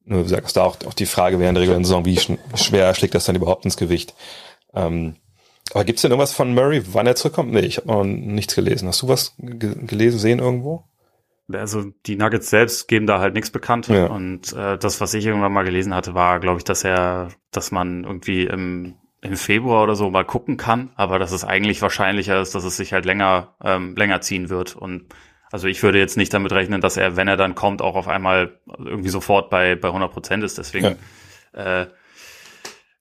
Nur 0.06 0.20
wie 0.20 0.24
gesagt, 0.24 0.56
da 0.56 0.64
auch, 0.64 0.78
auch 0.86 0.94
die 0.94 1.06
Frage 1.06 1.40
während 1.40 1.56
der 1.56 1.62
regulären 1.62 1.86
Saison, 1.86 2.06
wie 2.06 2.20
schwer 2.56 2.94
schlägt 2.94 3.16
das 3.16 3.26
dann 3.26 3.36
überhaupt 3.36 3.66
ins 3.66 3.78
Gewicht? 3.78 4.14
Ähm, 4.74 5.16
aber 5.74 5.86
gibt's 5.86 6.02
denn 6.02 6.12
irgendwas 6.12 6.34
von 6.34 6.54
Murray, 6.54 6.84
wann 6.94 7.08
er 7.08 7.16
zurückkommt? 7.16 7.52
Nee, 7.52 7.62
ich 7.62 7.78
habe 7.78 7.88
noch 7.88 8.04
nichts 8.04 8.56
gelesen. 8.56 8.88
Hast 8.88 9.02
du 9.02 9.08
was 9.08 9.34
gelesen, 9.38 10.20
sehen 10.20 10.40
irgendwo? 10.40 10.84
Also 11.52 11.86
die 12.06 12.16
Nuggets 12.16 12.50
selbst 12.50 12.88
geben 12.88 13.08
da 13.08 13.20
halt 13.20 13.34
nichts 13.34 13.50
bekannt. 13.50 13.88
Ja. 13.88 14.08
Und 14.08 14.54
äh, 14.54 14.78
das, 14.78 15.02
was 15.02 15.14
ich 15.14 15.26
irgendwann 15.26 15.54
mal 15.54 15.64
gelesen 15.64 15.94
hatte, 15.94 16.14
war, 16.14 16.40
glaube 16.40 16.60
ich, 16.60 16.64
dass 16.64 16.84
er, 16.84 17.30
dass 17.52 17.72
man 17.72 18.04
irgendwie 18.04 18.46
im, 18.46 18.96
im 19.22 19.36
Februar 19.36 19.84
oder 19.84 19.96
so 19.96 20.10
mal 20.10 20.26
gucken 20.26 20.58
kann, 20.58 20.92
aber 20.96 21.20
dass 21.20 21.32
es 21.32 21.44
eigentlich 21.44 21.82
wahrscheinlicher 21.82 22.42
ist, 22.42 22.56
dass 22.56 22.64
es 22.64 22.78
sich 22.78 22.94
halt 22.94 23.06
länger, 23.06 23.56
ähm, 23.64 23.96
länger 23.96 24.22
ziehen 24.22 24.50
wird. 24.50 24.76
Und 24.76 25.06
also 25.54 25.68
ich 25.68 25.84
würde 25.84 26.00
jetzt 26.00 26.18
nicht 26.18 26.34
damit 26.34 26.52
rechnen, 26.52 26.82
dass 26.82 26.98
er, 26.98 27.16
wenn 27.16 27.28
er 27.28 27.38
dann 27.38 27.54
kommt, 27.54 27.84
auch 27.84 27.96
auf 27.96 28.08
einmal 28.08 28.60
irgendwie 28.66 29.10
sofort 29.10 29.52
bei, 29.52 29.76
bei 29.76 29.90
100 29.90 30.12
Prozent 30.12 30.44
ist. 30.44 30.58
Deswegen, 30.58 30.98
ja. 31.54 31.82
äh, 31.82 31.88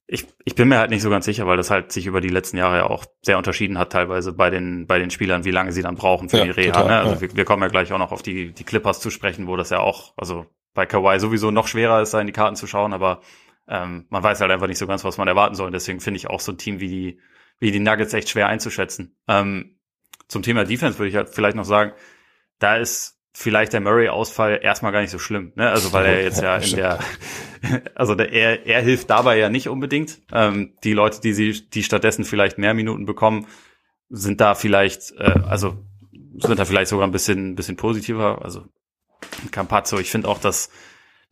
ich, 0.06 0.26
ich 0.44 0.54
bin 0.54 0.68
mir 0.68 0.76
halt 0.76 0.90
nicht 0.90 1.00
so 1.00 1.08
ganz 1.08 1.24
sicher, 1.24 1.46
weil 1.46 1.56
das 1.56 1.70
halt 1.70 1.92
sich 1.92 2.04
über 2.04 2.20
die 2.20 2.28
letzten 2.28 2.58
Jahre 2.58 2.76
ja 2.76 2.90
auch 2.90 3.06
sehr 3.22 3.38
unterschieden 3.38 3.78
hat, 3.78 3.90
teilweise 3.90 4.34
bei 4.34 4.50
den, 4.50 4.86
bei 4.86 4.98
den 4.98 5.08
Spielern, 5.08 5.46
wie 5.46 5.50
lange 5.50 5.72
sie 5.72 5.80
dann 5.80 5.94
brauchen 5.94 6.28
für 6.28 6.36
ja, 6.36 6.44
die 6.44 6.50
Reha. 6.50 6.72
Total, 6.72 6.88
ne? 6.88 6.98
Also 6.98 7.14
ja. 7.14 7.20
wir, 7.22 7.36
wir 7.36 7.44
kommen 7.46 7.62
ja 7.62 7.68
gleich 7.68 7.90
auch 7.90 7.98
noch 7.98 8.12
auf 8.12 8.20
die, 8.20 8.52
die 8.52 8.64
Clippers 8.64 9.00
zu 9.00 9.08
sprechen, 9.08 9.46
wo 9.46 9.56
das 9.56 9.70
ja 9.70 9.78
auch, 9.78 10.12
also 10.18 10.44
bei 10.74 10.84
Kawhi 10.84 11.18
sowieso 11.20 11.50
noch 11.50 11.68
schwerer 11.68 12.02
ist, 12.02 12.12
da 12.12 12.20
in 12.20 12.26
die 12.26 12.34
Karten 12.34 12.56
zu 12.56 12.66
schauen, 12.66 12.92
aber 12.92 13.22
ähm, 13.66 14.04
man 14.10 14.22
weiß 14.22 14.42
halt 14.42 14.50
einfach 14.50 14.66
nicht 14.66 14.76
so 14.76 14.86
ganz, 14.86 15.04
was 15.04 15.16
man 15.16 15.26
erwarten 15.26 15.54
soll. 15.54 15.68
Und 15.68 15.72
deswegen 15.72 16.00
finde 16.00 16.18
ich 16.18 16.28
auch 16.28 16.40
so 16.40 16.52
ein 16.52 16.58
Team 16.58 16.80
wie 16.80 16.88
die, 16.88 17.20
wie 17.60 17.70
die 17.70 17.80
Nuggets 17.80 18.12
echt 18.12 18.28
schwer 18.28 18.48
einzuschätzen. 18.48 19.16
Ähm, 19.26 19.78
zum 20.28 20.42
Thema 20.42 20.64
Defense 20.64 20.98
würde 20.98 21.08
ich 21.08 21.16
halt 21.16 21.30
vielleicht 21.30 21.56
noch 21.56 21.64
sagen, 21.64 21.92
da 22.62 22.76
ist 22.76 23.18
vielleicht 23.34 23.72
der 23.72 23.80
Murray-Ausfall 23.80 24.60
erstmal 24.62 24.92
gar 24.92 25.00
nicht 25.00 25.10
so 25.10 25.18
schlimm, 25.18 25.52
ne? 25.54 25.70
Also 25.70 25.92
weil 25.92 26.06
er 26.06 26.22
jetzt 26.22 26.42
ja 26.42 26.56
in 26.56 26.76
der, 26.76 26.98
also 27.94 28.14
der, 28.14 28.32
er, 28.32 28.66
er 28.66 28.82
hilft 28.82 29.10
dabei 29.10 29.38
ja 29.38 29.48
nicht 29.48 29.68
unbedingt. 29.68 30.20
Ähm, 30.32 30.74
die 30.84 30.92
Leute, 30.92 31.20
die 31.20 31.32
sie, 31.32 31.68
die 31.68 31.82
stattdessen 31.82 32.24
vielleicht 32.24 32.58
mehr 32.58 32.74
Minuten 32.74 33.06
bekommen, 33.06 33.46
sind 34.10 34.40
da 34.40 34.54
vielleicht, 34.54 35.12
äh, 35.18 35.40
also 35.48 35.78
sind 36.38 36.58
da 36.58 36.64
vielleicht 36.64 36.90
sogar 36.90 37.06
ein 37.06 37.12
bisschen, 37.12 37.54
bisschen 37.54 37.76
positiver. 37.76 38.42
Also 38.42 38.66
Campazzo, 39.50 39.98
ich 39.98 40.10
finde 40.10 40.28
auch, 40.28 40.38
dass 40.38 40.70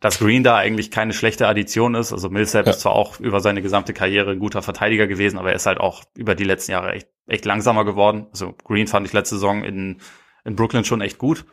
dass 0.01 0.17
Green 0.17 0.43
da 0.43 0.57
eigentlich 0.57 0.89
keine 0.89 1.13
schlechte 1.13 1.47
Addition 1.47 1.93
ist. 1.93 2.11
Also 2.11 2.29
Millsap 2.29 2.65
ja. 2.65 2.71
ist 2.71 2.81
zwar 2.81 2.93
auch 2.93 3.19
über 3.19 3.39
seine 3.39 3.61
gesamte 3.61 3.93
Karriere 3.93 4.31
ein 4.31 4.39
guter 4.39 4.63
Verteidiger 4.63 5.05
gewesen, 5.05 5.37
aber 5.37 5.49
er 5.49 5.55
ist 5.55 5.67
halt 5.67 5.79
auch 5.79 6.03
über 6.17 6.33
die 6.33 6.43
letzten 6.43 6.71
Jahre 6.71 6.93
echt, 6.93 7.07
echt 7.27 7.45
langsamer 7.45 7.85
geworden. 7.85 8.25
Also 8.31 8.55
Green 8.63 8.87
fand 8.87 9.05
ich 9.05 9.13
letzte 9.13 9.35
Saison 9.35 9.63
in 9.63 10.01
in 10.43 10.55
Brooklyn 10.55 10.83
schon 10.83 11.01
echt 11.01 11.17
gut. 11.17 11.45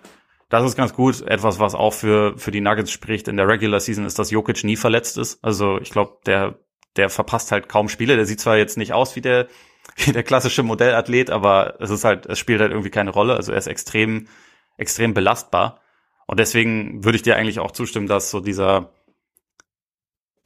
Das 0.48 0.64
ist 0.64 0.76
ganz 0.76 0.94
gut. 0.94 1.20
Etwas, 1.22 1.58
was 1.58 1.74
auch 1.74 1.92
für, 1.92 2.36
für 2.38 2.50
die 2.50 2.60
Nuggets 2.60 2.90
spricht 2.90 3.28
in 3.28 3.36
der 3.36 3.48
Regular 3.48 3.80
Season, 3.80 4.06
ist, 4.06 4.18
dass 4.18 4.30
Jokic 4.30 4.64
nie 4.64 4.76
verletzt 4.76 5.18
ist. 5.18 5.44
Also 5.44 5.78
ich 5.80 5.90
glaube, 5.90 6.18
der, 6.26 6.58
der 6.96 7.10
verpasst 7.10 7.52
halt 7.52 7.68
kaum 7.68 7.88
Spiele. 7.88 8.16
Der 8.16 8.24
sieht 8.24 8.40
zwar 8.40 8.56
jetzt 8.56 8.78
nicht 8.78 8.92
aus 8.92 9.14
wie 9.14 9.20
der, 9.20 9.48
wie 9.96 10.12
der 10.12 10.22
klassische 10.22 10.62
Modellathlet, 10.62 11.30
aber 11.30 11.76
es 11.80 11.90
ist 11.90 12.04
halt, 12.04 12.26
es 12.26 12.38
spielt 12.38 12.60
halt 12.60 12.70
irgendwie 12.70 12.90
keine 12.90 13.10
Rolle. 13.10 13.34
Also 13.34 13.52
er 13.52 13.58
ist 13.58 13.66
extrem, 13.66 14.28
extrem 14.76 15.14
belastbar. 15.14 15.80
Und 16.26 16.40
deswegen 16.40 17.04
würde 17.04 17.16
ich 17.16 17.22
dir 17.22 17.36
eigentlich 17.36 17.58
auch 17.58 17.70
zustimmen, 17.70 18.06
dass 18.06 18.30
so 18.30 18.40
dieser, 18.40 18.92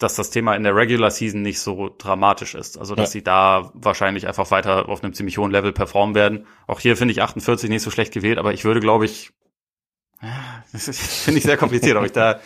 dass 0.02 0.14
das 0.14 0.30
Thema 0.30 0.54
in 0.54 0.64
der 0.64 0.74
Regular 0.74 1.10
Season 1.10 1.42
nicht 1.42 1.60
so 1.60 1.94
dramatisch 1.96 2.54
ist. 2.54 2.78
Also, 2.78 2.94
dass 2.94 3.10
ja. 3.10 3.12
sie 3.12 3.24
da 3.24 3.70
wahrscheinlich 3.74 4.26
einfach 4.26 4.50
weiter 4.50 4.88
auf 4.88 5.02
einem 5.02 5.14
ziemlich 5.14 5.38
hohen 5.38 5.50
Level 5.50 5.72
performen 5.72 6.14
werden. 6.14 6.46
Auch 6.66 6.80
hier 6.80 6.96
finde 6.96 7.12
ich 7.12 7.22
48 7.22 7.70
nicht 7.70 7.82
so 7.82 7.90
schlecht 7.90 8.12
gewählt, 8.12 8.38
aber 8.38 8.52
ich 8.52 8.64
würde, 8.64 8.80
glaube 8.80 9.04
ich, 9.04 9.32
finde 10.72 11.38
ich 11.38 11.44
sehr 11.44 11.56
kompliziert, 11.56 11.96
ob 11.96 12.04
ich 12.04 12.12
da, 12.12 12.40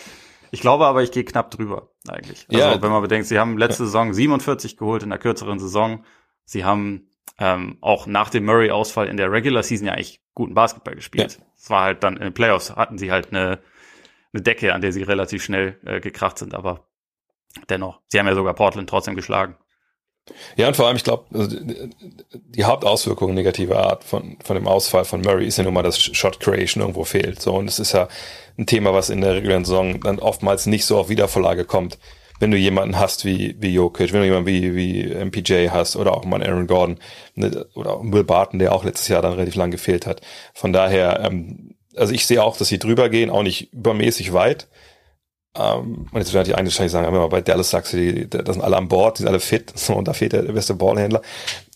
ich 0.50 0.60
glaube 0.60 0.86
aber, 0.86 1.02
ich 1.02 1.12
gehe 1.12 1.24
knapp 1.24 1.50
drüber, 1.50 1.90
eigentlich. 2.08 2.46
Also, 2.48 2.60
ja. 2.60 2.82
wenn 2.82 2.90
man 2.90 3.02
bedenkt, 3.02 3.26
sie 3.26 3.38
haben 3.38 3.58
letzte 3.58 3.84
Saison 3.84 4.12
47 4.12 4.76
geholt 4.76 5.02
in 5.02 5.10
der 5.10 5.18
kürzeren 5.18 5.58
Saison. 5.58 6.04
Sie 6.44 6.64
haben 6.64 7.08
ähm, 7.38 7.78
auch 7.80 8.06
nach 8.06 8.30
dem 8.30 8.44
Murray-Ausfall 8.44 9.08
in 9.08 9.16
der 9.16 9.30
Regular 9.30 9.62
Season 9.62 9.86
ja 9.86 9.92
eigentlich 9.92 10.20
guten 10.34 10.54
Basketball 10.54 10.94
gespielt. 10.94 11.40
Es 11.56 11.68
ja. 11.68 11.70
war 11.70 11.82
halt 11.82 12.02
dann 12.02 12.16
in 12.16 12.22
den 12.22 12.34
Playoffs 12.34 12.74
hatten 12.74 12.98
sie 12.98 13.12
halt 13.12 13.30
eine, 13.30 13.58
eine 14.32 14.42
Decke, 14.42 14.72
an 14.74 14.80
der 14.80 14.92
sie 14.92 15.02
relativ 15.02 15.44
schnell 15.44 15.78
äh, 15.84 16.00
gekracht 16.00 16.38
sind, 16.38 16.54
aber 16.54 16.85
dennoch, 17.68 18.00
sie 18.08 18.18
haben 18.18 18.26
ja 18.26 18.34
sogar 18.34 18.54
Portland 18.54 18.88
trotzdem 18.88 19.14
geschlagen. 19.14 19.56
Ja, 20.56 20.66
und 20.66 20.76
vor 20.76 20.86
allem, 20.86 20.96
ich 20.96 21.04
glaube, 21.04 21.24
also 21.32 21.56
die 22.32 22.64
Hauptauswirkung 22.64 23.34
negativer 23.34 23.78
Art 23.78 24.02
von, 24.02 24.36
von 24.42 24.56
dem 24.56 24.66
Ausfall 24.66 25.04
von 25.04 25.20
Murray 25.20 25.46
ist 25.46 25.58
ja 25.58 25.64
nun 25.64 25.74
mal, 25.74 25.82
dass 25.82 26.00
Shot 26.00 26.40
Creation 26.40 26.80
irgendwo 26.80 27.04
fehlt. 27.04 27.40
So, 27.40 27.54
und 27.54 27.68
es 27.68 27.78
ist 27.78 27.92
ja 27.92 28.08
ein 28.58 28.66
Thema, 28.66 28.92
was 28.92 29.10
in 29.10 29.20
der 29.20 29.34
regulären 29.34 29.64
Saison 29.64 30.00
dann 30.00 30.18
oftmals 30.18 30.66
nicht 30.66 30.84
so 30.84 30.98
auf 30.98 31.08
Wiedervorlage 31.08 31.64
kommt. 31.64 31.98
Wenn 32.38 32.50
du 32.50 32.56
jemanden 32.56 32.98
hast 32.98 33.24
wie, 33.24 33.56
wie 33.60 33.72
Jokic, 33.72 34.12
wenn 34.12 34.20
du 34.20 34.26
jemanden 34.26 34.46
wie, 34.46 34.74
wie 34.74 35.14
MPJ 35.14 35.68
hast 35.70 35.96
oder 35.96 36.12
auch 36.12 36.24
mal 36.24 36.42
Aaron 36.42 36.66
Gordon 36.66 36.98
ne, 37.34 37.66
oder 37.74 38.00
Will 38.02 38.24
Barton, 38.24 38.58
der 38.58 38.74
auch 38.74 38.84
letztes 38.84 39.08
Jahr 39.08 39.22
dann 39.22 39.32
relativ 39.32 39.54
lang 39.54 39.70
gefehlt 39.70 40.06
hat. 40.06 40.20
Von 40.52 40.72
daher, 40.72 41.20
ähm, 41.24 41.76
also 41.94 42.12
ich 42.12 42.26
sehe 42.26 42.42
auch, 42.42 42.56
dass 42.56 42.68
sie 42.68 42.78
drüber 42.78 43.08
gehen, 43.08 43.30
auch 43.30 43.42
nicht 43.42 43.72
übermäßig 43.72 44.34
weit, 44.34 44.68
ähm, 45.58 46.06
und 46.10 46.18
jetzt 46.18 46.34
werden 46.34 46.46
die 46.46 46.54
eigentlich 46.54 46.74
wahrscheinlich 46.74 46.92
sagen, 46.92 47.06
aber 47.06 47.28
bei 47.28 47.40
Dallas 47.40 47.70
sagst 47.70 47.92
du, 47.92 47.96
die, 47.96 48.28
da 48.28 48.52
sind 48.52 48.62
alle 48.62 48.76
an 48.76 48.88
Bord, 48.88 49.18
die 49.18 49.22
sind 49.22 49.28
alle 49.28 49.40
fit, 49.40 49.72
so, 49.74 49.94
und 49.96 50.08
da 50.08 50.12
fehlt 50.12 50.32
der 50.32 50.42
beste 50.42 50.74
Ballhändler. 50.74 51.22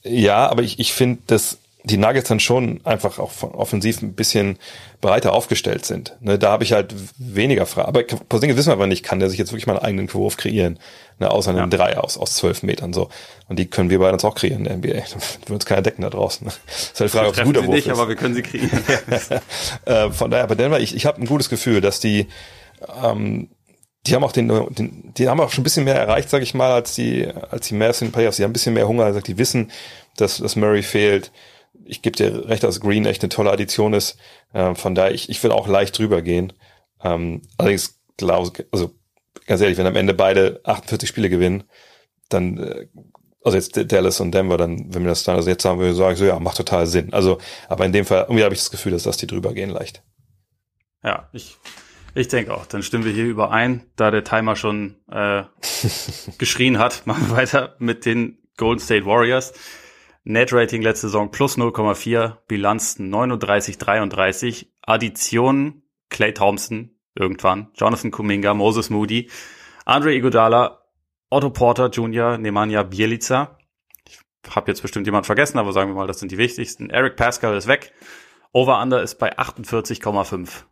Ja, 0.03 0.49
aber 0.49 0.63
ich, 0.63 0.79
ich 0.79 0.93
finde, 0.93 1.21
dass 1.27 1.59
die 1.85 1.97
Nuggets 1.97 2.29
dann 2.29 2.41
schon 2.41 2.81
einfach 2.85 3.19
auch 3.19 3.31
von 3.31 3.53
offensiv 3.53 4.03
ein 4.03 4.13
bisschen 4.13 4.59
breiter 5.01 5.33
aufgestellt 5.33 5.87
sind. 5.87 6.17
Ne, 6.21 6.39
da 6.39 6.51
habe 6.53 6.65
ich 6.65 6.73
halt 6.73 6.95
weniger 7.17 7.65
Fragen. 7.65 7.89
Aber 7.89 8.03
Porzingis 8.03 8.57
wissen 8.57 8.69
wir 8.69 8.75
aber 8.75 8.87
nicht, 8.87 9.03
kann 9.03 9.19
der 9.19 9.31
sich 9.31 9.39
jetzt 9.39 9.53
wirklich 9.53 9.67
mal 9.67 9.79
einen 9.79 9.85
eigenen 9.85 10.13
Wurf 10.13 10.37
kreieren. 10.37 10.79
Ne, 11.19 11.31
außer 11.31 11.51
einem 11.51 11.71
ja. 11.71 11.79
Drei 11.79 11.97
aus, 11.99 12.19
aus 12.19 12.35
zwölf 12.35 12.63
Metern 12.63 12.93
so. 12.93 13.09
Und 13.49 13.59
die 13.59 13.67
können 13.67 13.89
wir 13.89 13.99
beide 13.99 14.13
uns 14.13 14.25
auch 14.25 14.35
kreieren 14.35 14.67
in 14.67 14.83
der 14.83 14.95
NBA. 14.95 15.03
Wird 15.41 15.51
uns 15.51 15.67
keiner 15.67 15.83
decken 15.83 16.03
da 16.03 16.11
draußen. 16.11 16.47
Ne? 16.47 16.53
Das 16.67 16.83
ist 16.93 17.01
halt 17.01 17.11
die 17.11 17.17
Frage, 17.17 17.29
ob 17.29 17.35
es 17.35 17.41
ein 17.41 17.47
guter 17.47 17.67
Wurf 17.67 17.75
nicht, 17.75 17.87
ist. 17.87 17.93
aber 17.93 18.09
wir 18.09 18.17
können 18.17 18.35
sie 18.35 18.43
kreieren. 18.43 18.71
äh, 19.87 20.11
von 20.11 20.31
daher, 20.31 20.45
aber 20.45 20.57
Denver, 20.57 20.81
ich, 20.81 20.95
ich 20.95 21.07
habe 21.07 21.21
ein 21.21 21.27
gutes 21.27 21.49
Gefühl, 21.49 21.81
dass 21.81 22.01
die 22.01 22.27
ähm, 23.03 23.49
die 24.07 24.15
haben 24.15 24.25
auch 24.25 24.33
den, 24.33 24.49
den, 24.49 25.13
die 25.15 25.29
haben 25.29 25.41
auch 25.41 25.51
schon 25.51 25.61
ein 25.61 25.65
bisschen 25.65 25.85
mehr 25.85 25.97
erreicht, 25.97 26.31
sag 26.31 26.43
ich 26.43 26.55
mal, 26.55 26.73
als 26.73 26.95
die, 26.95 27.27
als 27.27 27.69
die 27.69 27.75
Mavs 27.75 28.01
in 28.01 28.09
den 28.09 28.13
Playoffs. 28.13 28.39
Die 28.39 28.45
haben 28.45 28.51
ein 28.51 28.55
bisschen 28.55 28.75
mehr 28.75 28.89
Hunger, 28.89 29.05
also 29.05 29.21
die 29.21 29.39
wissen, 29.39 29.71
dass, 30.17 30.39
dass 30.39 30.57
Murray 30.57 30.83
fehlt. 30.83 31.33
Ich 31.85 32.03
gebe 32.03 32.17
dir 32.17 32.49
recht, 32.49 32.63
dass 32.63 32.81
Green 32.81 33.05
echt 33.05 33.23
eine 33.23 33.29
tolle 33.29 33.53
Addition 33.53 33.93
ist. 33.93 34.17
Ähm, 34.55 34.75
von 34.75 34.95
daher, 34.95 35.13
ich, 35.13 35.29
ich 35.29 35.43
will 35.43 35.53
auch 35.53 35.69
leicht 35.69 35.99
drüber 35.99 36.23
gehen. 36.23 36.53
Ähm, 37.03 37.43
allerdings, 37.59 38.01
glaube 38.17 38.67
also 38.73 38.95
ganz 39.47 39.61
ehrlich, 39.61 39.79
wenn 39.79 39.87
am 39.87 39.97
Ende 39.97 40.15
beide 40.15 40.61
48 40.65 41.09
Spiele 41.09 41.29
gewinnen, 41.29 41.65
dann, 42.29 42.59
äh, 42.59 42.87
also 43.45 43.57
jetzt 43.57 43.93
Dallas 43.93 44.21
und 44.21 44.33
Denver, 44.33 44.57
dann, 44.57 44.95
wenn 44.95 45.03
wir 45.03 45.11
das 45.11 45.25
dann 45.25 45.37
also 45.37 45.49
jetzt 45.49 45.63
sagen 45.63 45.79
würde, 45.79 45.95
sage 45.95 46.15
ich 46.15 46.19
so, 46.19 46.25
ja, 46.25 46.39
macht 46.39 46.57
total 46.57 46.87
Sinn. 46.87 47.13
Also, 47.13 47.39
aber 47.69 47.85
in 47.85 47.93
dem 47.93 48.05
Fall, 48.05 48.23
irgendwie 48.23 48.45
habe 48.45 48.55
ich 48.55 48.61
das 48.61 48.71
Gefühl, 48.71 48.93
dass 48.93 49.03
das 49.03 49.17
die 49.17 49.27
drüber 49.27 49.53
gehen 49.53 49.71
leicht. 49.71 50.03
Ja, 51.03 51.29
ich 51.33 51.57
ich 52.15 52.29
denke 52.29 52.55
auch. 52.55 52.67
Dann 52.67 52.83
stimmen 52.83 53.05
wir 53.05 53.13
hier 53.13 53.27
überein. 53.27 53.85
Da 53.97 54.11
der 54.11 54.25
Timer 54.25 54.57
schon 54.57 54.97
äh, 55.11 55.45
geschrien 56.39 56.79
hat, 56.79 57.03
machen 57.07 57.29
wir 57.29 57.37
weiter 57.37 57.77
mit 57.79 58.07
den 58.07 58.39
Golden 58.57 58.81
State 58.81 59.07
Warriors. 59.07 59.53
Net 60.25 60.53
Rating 60.53 60.83
letzte 60.83 61.07
Saison 61.07 61.31
plus 61.31 61.57
0,4, 61.57 62.37
Bilanz 62.47 62.99
39-33, 62.99 64.67
Addition 64.83 65.83
Clay 66.11 66.35
Thompson 66.35 66.91
irgendwann, 67.15 67.69
Jonathan 67.75 68.11
Kuminga, 68.11 68.53
Moses 68.53 68.91
Moody, 68.91 69.31
Andre 69.87 70.15
Iguodala, 70.15 70.83
Otto 71.31 71.51
Porter 71.51 71.89
Jr., 71.89 72.39
Nemanja 72.39 72.83
Bielica. 72.83 73.57
Ich 74.07 74.19
habe 74.55 74.71
jetzt 74.71 74.83
bestimmt 74.83 75.07
jemand 75.07 75.27
vergessen, 75.27 75.59
aber 75.59 75.73
sagen 75.73 75.91
wir 75.91 75.95
mal, 75.95 76.07
das 76.07 76.19
sind 76.19 76.33
die 76.33 76.39
wichtigsten. 76.39 76.91
Eric 76.91 77.17
Pascal 77.17 77.57
ist 77.57 77.67
weg. 77.67 77.93
Over-Under 78.53 79.03
ist 79.03 79.17
bei 79.19 79.39
48,5. 79.39 80.65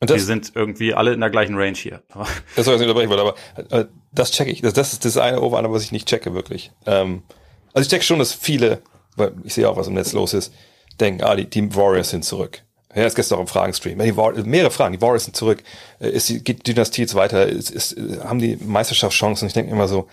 Und 0.00 0.10
das, 0.10 0.18
die 0.18 0.24
sind 0.24 0.52
irgendwie 0.54 0.94
alle 0.94 1.14
in 1.14 1.20
der 1.20 1.30
gleichen 1.30 1.56
Range 1.56 1.76
hier. 1.76 2.02
das 2.54 2.64
soll 2.64 2.74
ich 2.74 2.80
nicht 2.80 2.88
unterbrechen 2.88 3.08
wollte, 3.08 3.22
aber 3.22 3.80
äh, 3.80 3.86
das 4.12 4.30
checke 4.30 4.50
ich. 4.50 4.60
Das, 4.60 4.74
das 4.74 4.92
ist 4.92 5.04
das 5.04 5.16
eine 5.16 5.40
Over 5.40 5.72
was 5.72 5.82
ich 5.82 5.92
nicht 5.92 6.06
checke, 6.06 6.34
wirklich. 6.34 6.70
Ähm, 6.84 7.22
also 7.72 7.86
ich 7.86 7.90
checke 7.90 8.04
schon, 8.04 8.18
dass 8.18 8.32
viele 8.32 8.82
weil 9.16 9.32
ich 9.44 9.54
sehe 9.54 9.68
auch, 9.68 9.76
was 9.76 9.88
im 9.88 9.94
Netz 9.94 10.12
los 10.12 10.34
ist, 10.34 10.52
denken, 11.00 11.24
ah, 11.24 11.34
die 11.34 11.46
Team 11.46 11.74
Warriors 11.74 12.10
sind 12.10 12.24
zurück. 12.24 12.62
Ja, 12.94 13.02
es 13.02 13.14
gestern 13.14 13.36
auch 13.36 13.42
im 13.42 13.46
Fragenstream. 13.46 13.98
Mehrere 13.98 14.70
Fragen. 14.70 14.94
Die 14.94 15.02
Warriors 15.02 15.24
sind 15.24 15.36
zurück. 15.36 15.62
Äh, 16.00 16.10
ist 16.10 16.28
die, 16.30 16.42
geht 16.42 16.60
die 16.66 16.72
Dynastie 16.72 17.02
jetzt 17.02 17.14
weiter? 17.14 17.46
Ist, 17.46 17.70
ist, 17.70 17.96
haben 18.24 18.38
die 18.38 18.56
Meisterschaftschancen? 18.56 19.46
Ich 19.46 19.52
denke 19.52 19.70
immer 19.70 19.86
so, 19.86 20.08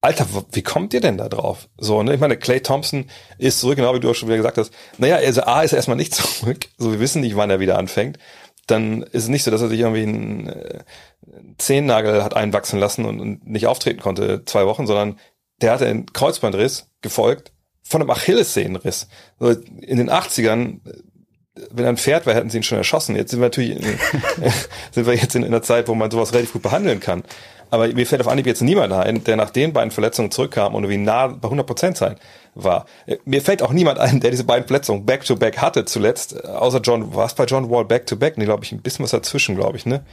Alter, 0.00 0.26
wie 0.52 0.62
kommt 0.62 0.94
ihr 0.94 1.00
denn 1.00 1.18
da 1.18 1.28
drauf? 1.28 1.68
So, 1.78 2.02
ne? 2.02 2.14
Ich 2.14 2.20
meine, 2.20 2.36
Clay 2.36 2.60
Thompson 2.60 3.10
ist 3.38 3.60
zurück, 3.60 3.76
genau 3.76 3.92
wie 3.94 4.00
du 4.00 4.10
auch 4.10 4.14
schon 4.14 4.28
wieder 4.28 4.36
gesagt 4.36 4.56
hast. 4.56 4.72
Naja, 4.98 5.16
also 5.16 5.42
A 5.42 5.62
ist 5.62 5.72
er 5.72 5.76
erstmal 5.76 5.96
nicht 5.96 6.14
zurück. 6.14 6.68
So, 6.78 6.92
wir 6.92 7.00
wissen 7.00 7.22
nicht, 7.22 7.36
wann 7.36 7.50
er 7.50 7.60
wieder 7.60 7.76
anfängt. 7.76 8.18
Dann 8.70 9.02
ist 9.02 9.24
es 9.24 9.28
nicht 9.28 9.42
so, 9.42 9.50
dass 9.50 9.62
er 9.62 9.68
sich 9.68 9.80
irgendwie 9.80 10.02
einen 10.02 10.48
äh, 10.48 10.80
Zehennagel 11.58 12.22
hat 12.22 12.36
einwachsen 12.36 12.78
lassen 12.78 13.04
und, 13.04 13.20
und 13.20 13.46
nicht 13.46 13.66
auftreten 13.66 14.00
konnte 14.00 14.44
zwei 14.44 14.66
Wochen, 14.66 14.86
sondern 14.86 15.18
der 15.60 15.72
hatte 15.72 15.86
einen 15.86 16.06
Kreuzbandriss 16.12 16.88
gefolgt 17.02 17.52
von 17.82 18.00
einem 18.00 18.10
Achillessehnenriss. 18.10 19.08
So, 19.38 19.50
in 19.50 19.98
den 19.98 20.10
80ern 20.10 20.80
wenn 21.72 21.84
er 21.84 21.90
ein 21.90 21.96
Pferd 21.96 22.26
wäre, 22.26 22.36
hätten 22.36 22.50
sie 22.50 22.58
ihn 22.58 22.62
schon 22.62 22.78
erschossen. 22.78 23.16
Jetzt 23.16 23.32
sind 23.32 23.40
wir 23.40 23.46
natürlich 23.46 23.72
in, 23.72 23.82
sind 24.92 25.06
wir 25.06 25.14
jetzt 25.14 25.34
in, 25.34 25.42
in 25.42 25.48
einer 25.48 25.62
Zeit, 25.62 25.88
wo 25.88 25.94
man 25.94 26.10
sowas 26.10 26.32
relativ 26.32 26.52
gut 26.52 26.62
behandeln 26.62 27.00
kann. 27.00 27.22
Aber 27.70 27.86
mir 27.88 28.06
fällt 28.06 28.20
auf 28.20 28.28
Anhieb 28.28 28.46
jetzt 28.46 28.62
niemand 28.62 28.92
ein, 28.92 29.22
der 29.24 29.36
nach 29.36 29.50
den 29.50 29.72
beiden 29.72 29.90
Verletzungen 29.90 30.30
zurückkam 30.30 30.74
und 30.74 30.88
wie 30.88 30.96
nah 30.96 31.28
bei 31.28 31.46
100 31.46 31.66
Prozent 31.66 31.96
sein 31.96 32.16
war. 32.54 32.86
Mir 33.24 33.42
fällt 33.42 33.62
auch 33.62 33.72
niemand 33.72 33.98
ein, 33.98 34.20
der 34.20 34.30
diese 34.30 34.44
beiden 34.44 34.66
Verletzungen 34.66 35.06
back-to-back 35.06 35.56
-back 35.56 35.58
hatte 35.58 35.84
zuletzt, 35.84 36.44
außer 36.44 36.80
John, 36.80 37.14
war 37.14 37.26
es 37.26 37.34
bei 37.34 37.44
John 37.44 37.70
Wall 37.70 37.84
back-to-back? 37.84 38.38
Nee, 38.38 38.44
glaube 38.44 38.64
ich, 38.64 38.72
ein 38.72 38.82
bisschen 38.82 39.02
was 39.04 39.10
dazwischen, 39.10 39.56
glaube 39.56 39.76
ich, 39.76 39.86
ne? 39.86 40.04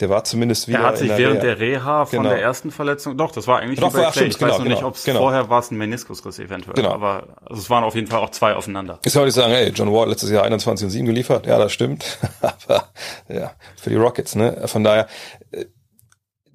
Der 0.00 0.08
war 0.10 0.22
zumindest 0.22 0.68
wieder. 0.68 0.78
Er 0.78 0.86
hat 0.86 0.98
sich 0.98 1.08
der 1.08 1.18
während 1.18 1.42
Reha. 1.42 1.54
der 1.54 1.60
Reha 1.60 2.06
von 2.06 2.18
genau. 2.20 2.30
der 2.30 2.40
ersten 2.40 2.70
Verletzung, 2.70 3.16
doch, 3.16 3.32
das 3.32 3.48
war 3.48 3.58
eigentlich 3.58 3.80
doch, 3.80 3.92
bei 3.92 4.08
Clay. 4.10 4.28
Ich 4.28 4.38
genau, 4.38 4.52
weiß 4.52 4.58
noch 4.58 4.64
genau, 4.64 4.76
nicht, 4.76 4.84
ob 4.84 4.94
es 4.94 5.04
genau. 5.04 5.18
vorher 5.18 5.50
war 5.50 5.58
es 5.58 5.72
ein 5.72 5.78
Meniskusriss 5.78 6.38
eventuell. 6.38 6.74
Genau. 6.74 6.92
Aber 6.92 7.24
also 7.44 7.60
es 7.60 7.68
waren 7.68 7.82
auf 7.82 7.96
jeden 7.96 8.06
Fall 8.06 8.20
auch 8.20 8.30
zwei 8.30 8.54
aufeinander. 8.54 9.00
Ich 9.04 9.12
sagen, 9.12 9.52
ey, 9.52 9.70
John 9.70 9.92
Wall 9.92 10.08
letztes 10.08 10.30
Jahr 10.30 10.44
21 10.44 10.84
und 10.84 10.90
7 10.90 11.04
geliefert. 11.04 11.46
Ja, 11.46 11.58
das 11.58 11.72
stimmt. 11.72 12.18
Aber 12.40 12.90
ja, 13.28 13.50
für 13.76 13.90
die 13.90 13.96
Rockets, 13.96 14.36
ne? 14.36 14.62
Von 14.66 14.84
daher, 14.84 15.08
äh, 15.50 15.64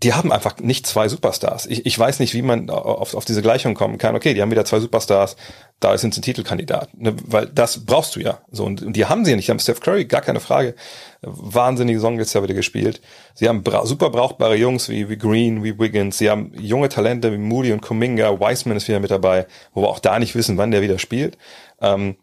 die 0.03 0.13
haben 0.13 0.31
einfach 0.31 0.57
nicht 0.57 0.85
zwei 0.85 1.07
Superstars. 1.07 1.65
Ich, 1.65 1.85
ich 1.85 1.97
weiß 1.97 2.19
nicht, 2.19 2.33
wie 2.33 2.41
man 2.41 2.69
auf, 2.69 3.13
auf 3.13 3.25
diese 3.25 3.41
Gleichung 3.41 3.73
kommen 3.73 3.97
kann. 3.97 4.15
Okay, 4.15 4.33
die 4.33 4.41
haben 4.41 4.51
wieder 4.51 4.65
zwei 4.65 4.79
Superstars, 4.79 5.37
da 5.79 5.97
sind 5.97 6.13
sie 6.13 6.19
ein 6.19 6.23
Titelkandidat. 6.23 6.89
Ne? 6.97 7.15
Weil 7.25 7.47
das 7.47 7.85
brauchst 7.85 8.15
du 8.15 8.19
ja. 8.19 8.41
So, 8.51 8.65
und, 8.65 8.81
und 8.81 8.93
die 8.93 9.05
haben 9.05 9.23
sie 9.23 9.31
ja 9.31 9.37
nicht. 9.37 9.47
Die 9.47 9.51
haben 9.51 9.59
Steph 9.59 9.79
Curry, 9.79 10.05
gar 10.05 10.21
keine 10.21 10.41
Frage. 10.41 10.75
Wahnsinnige 11.21 11.99
Saison 11.99 12.17
jetzt 12.19 12.33
ja 12.33 12.43
wieder 12.43 12.53
gespielt. 12.53 13.01
Sie 13.33 13.47
haben 13.47 13.63
bra 13.63 13.85
super 13.85 14.09
brauchbare 14.09 14.55
Jungs 14.55 14.89
wie, 14.89 15.09
wie 15.09 15.17
Green, 15.17 15.63
wie 15.63 15.79
Wiggins. 15.79 16.17
Sie 16.17 16.29
haben 16.29 16.51
junge 16.55 16.89
Talente 16.89 17.31
wie 17.31 17.37
Moody 17.37 17.71
und 17.71 17.81
Kuminga. 17.81 18.39
Wiseman 18.39 18.77
ist 18.77 18.87
wieder 18.87 18.99
mit 18.99 19.11
dabei, 19.11 19.47
wo 19.73 19.83
wir 19.83 19.89
auch 19.89 19.99
da 19.99 20.19
nicht 20.19 20.35
wissen, 20.35 20.57
wann 20.57 20.71
der 20.71 20.81
wieder 20.81 20.99
spielt. 20.99 21.37
Ähm, 21.81 22.17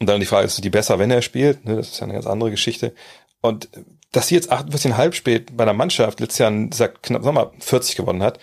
und 0.00 0.08
dann 0.08 0.20
die 0.20 0.26
Frage, 0.26 0.46
ist 0.46 0.64
die 0.64 0.70
besser, 0.70 0.98
wenn 0.98 1.10
er 1.10 1.20
spielt? 1.20 1.66
Ne? 1.66 1.76
Das 1.76 1.88
ist 1.90 2.00
ja 2.00 2.04
eine 2.04 2.14
ganz 2.14 2.26
andere 2.26 2.50
Geschichte. 2.50 2.94
Und 3.42 3.68
dass 4.12 4.28
sie 4.28 4.34
jetzt 4.34 4.52
48,5 4.52 5.12
spät 5.12 5.56
bei 5.56 5.62
einer 5.62 5.72
Mannschaft 5.72 6.20
letztes 6.20 6.38
Jahr 6.38 6.52
sag, 6.72 7.02
knapp 7.02 7.22
Sommer 7.22 7.52
40 7.60 7.96
gewonnen 7.96 8.22
hat 8.22 8.38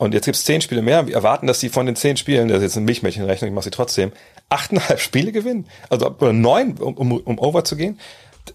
und 0.00 0.14
jetzt 0.14 0.24
gibt's 0.24 0.44
zehn 0.44 0.62
Spiele 0.62 0.80
mehr. 0.80 1.06
Wir 1.06 1.14
erwarten, 1.14 1.46
dass 1.46 1.60
sie 1.60 1.68
von 1.68 1.84
den 1.84 1.94
zehn 1.94 2.16
Spielen, 2.16 2.48
das 2.48 2.58
ist 2.58 2.62
jetzt 2.62 2.76
eine 2.78 2.86
Milchmädchenrechnung, 2.86 3.50
ich 3.50 3.54
mache 3.54 3.64
sie 3.64 3.70
trotzdem, 3.70 4.12
achteinhalb 4.48 4.98
Spiele 5.00 5.30
gewinnen. 5.30 5.68
Also 5.90 6.06
oder 6.06 6.32
neun, 6.32 6.78
um, 6.78 6.94
um, 6.94 7.12
um 7.12 7.38
over 7.38 7.64
zu 7.64 7.76
gehen. 7.76 8.00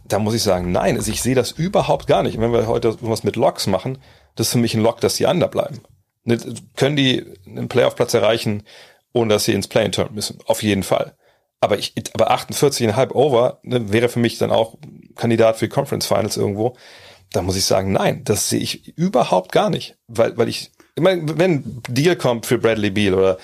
Da 0.07 0.17
muss 0.17 0.33
ich 0.33 0.41
sagen, 0.41 0.71
nein, 0.71 0.97
also 0.97 1.11
ich 1.11 1.21
sehe 1.21 1.35
das 1.35 1.51
überhaupt 1.51 2.07
gar 2.07 2.23
nicht. 2.23 2.35
Und 2.35 2.41
wenn 2.41 2.51
wir 2.51 2.65
heute 2.65 2.97
was 3.01 3.23
mit 3.23 3.35
Logs 3.35 3.67
machen, 3.67 3.99
das 4.35 4.47
ist 4.47 4.53
für 4.53 4.57
mich 4.59 4.73
ein 4.73 4.81
Log, 4.81 5.01
dass 5.01 5.17
die 5.17 5.25
underbleiben. 5.25 5.81
Ne, 6.23 6.39
können 6.75 6.95
die 6.95 7.23
einen 7.45 7.69
Playoff-Platz 7.69 8.15
erreichen, 8.15 8.63
ohne 9.13 9.35
dass 9.35 9.45
sie 9.45 9.53
ins 9.53 9.67
Play-in-Turn 9.67 10.15
müssen? 10.15 10.39
Auf 10.47 10.63
jeden 10.63 10.81
Fall. 10.81 11.13
Aber 11.61 11.77
ich, 11.77 11.93
aber 12.13 12.31
48,5 12.31 13.11
over 13.13 13.59
ne, 13.63 13.91
wäre 13.91 14.09
für 14.09 14.19
mich 14.19 14.37
dann 14.37 14.51
auch 14.51 14.75
Kandidat 15.15 15.57
für 15.57 15.65
die 15.65 15.73
Conference 15.73 16.05
Finals 16.05 16.37
irgendwo. 16.37 16.75
Da 17.31 17.41
muss 17.41 17.55
ich 17.55 17.65
sagen, 17.65 17.91
nein, 17.91 18.23
das 18.23 18.49
sehe 18.49 18.59
ich 18.59 18.97
überhaupt 18.97 19.51
gar 19.51 19.69
nicht, 19.69 19.97
weil, 20.07 20.37
weil 20.37 20.47
ich, 20.47 20.71
ich 20.95 21.03
meine, 21.03 21.37
wenn 21.37 21.81
Deal 21.89 22.15
kommt 22.15 22.45
für 22.45 22.57
Bradley 22.57 22.91
Beal 22.91 23.13
oder 23.13 23.37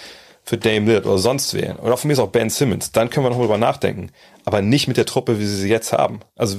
für 0.44 0.58
Dame 0.58 0.88
Lillard 0.88 1.06
oder 1.06 1.18
sonst 1.18 1.54
wen, 1.54 1.76
oder 1.78 1.98
von 1.98 2.08
mir 2.08 2.14
ist 2.14 2.20
auch 2.20 2.30
Ben 2.30 2.50
Simmons, 2.50 2.92
dann 2.92 3.10
können 3.10 3.26
wir 3.26 3.30
noch 3.30 3.38
drüber 3.38 3.58
nachdenken. 3.58 4.12
Aber 4.44 4.62
nicht 4.62 4.88
mit 4.88 4.98
der 4.98 5.06
Truppe, 5.06 5.40
wie 5.40 5.46
sie 5.46 5.56
sie 5.56 5.70
jetzt 5.70 5.94
haben. 5.94 6.22
Also 6.36 6.58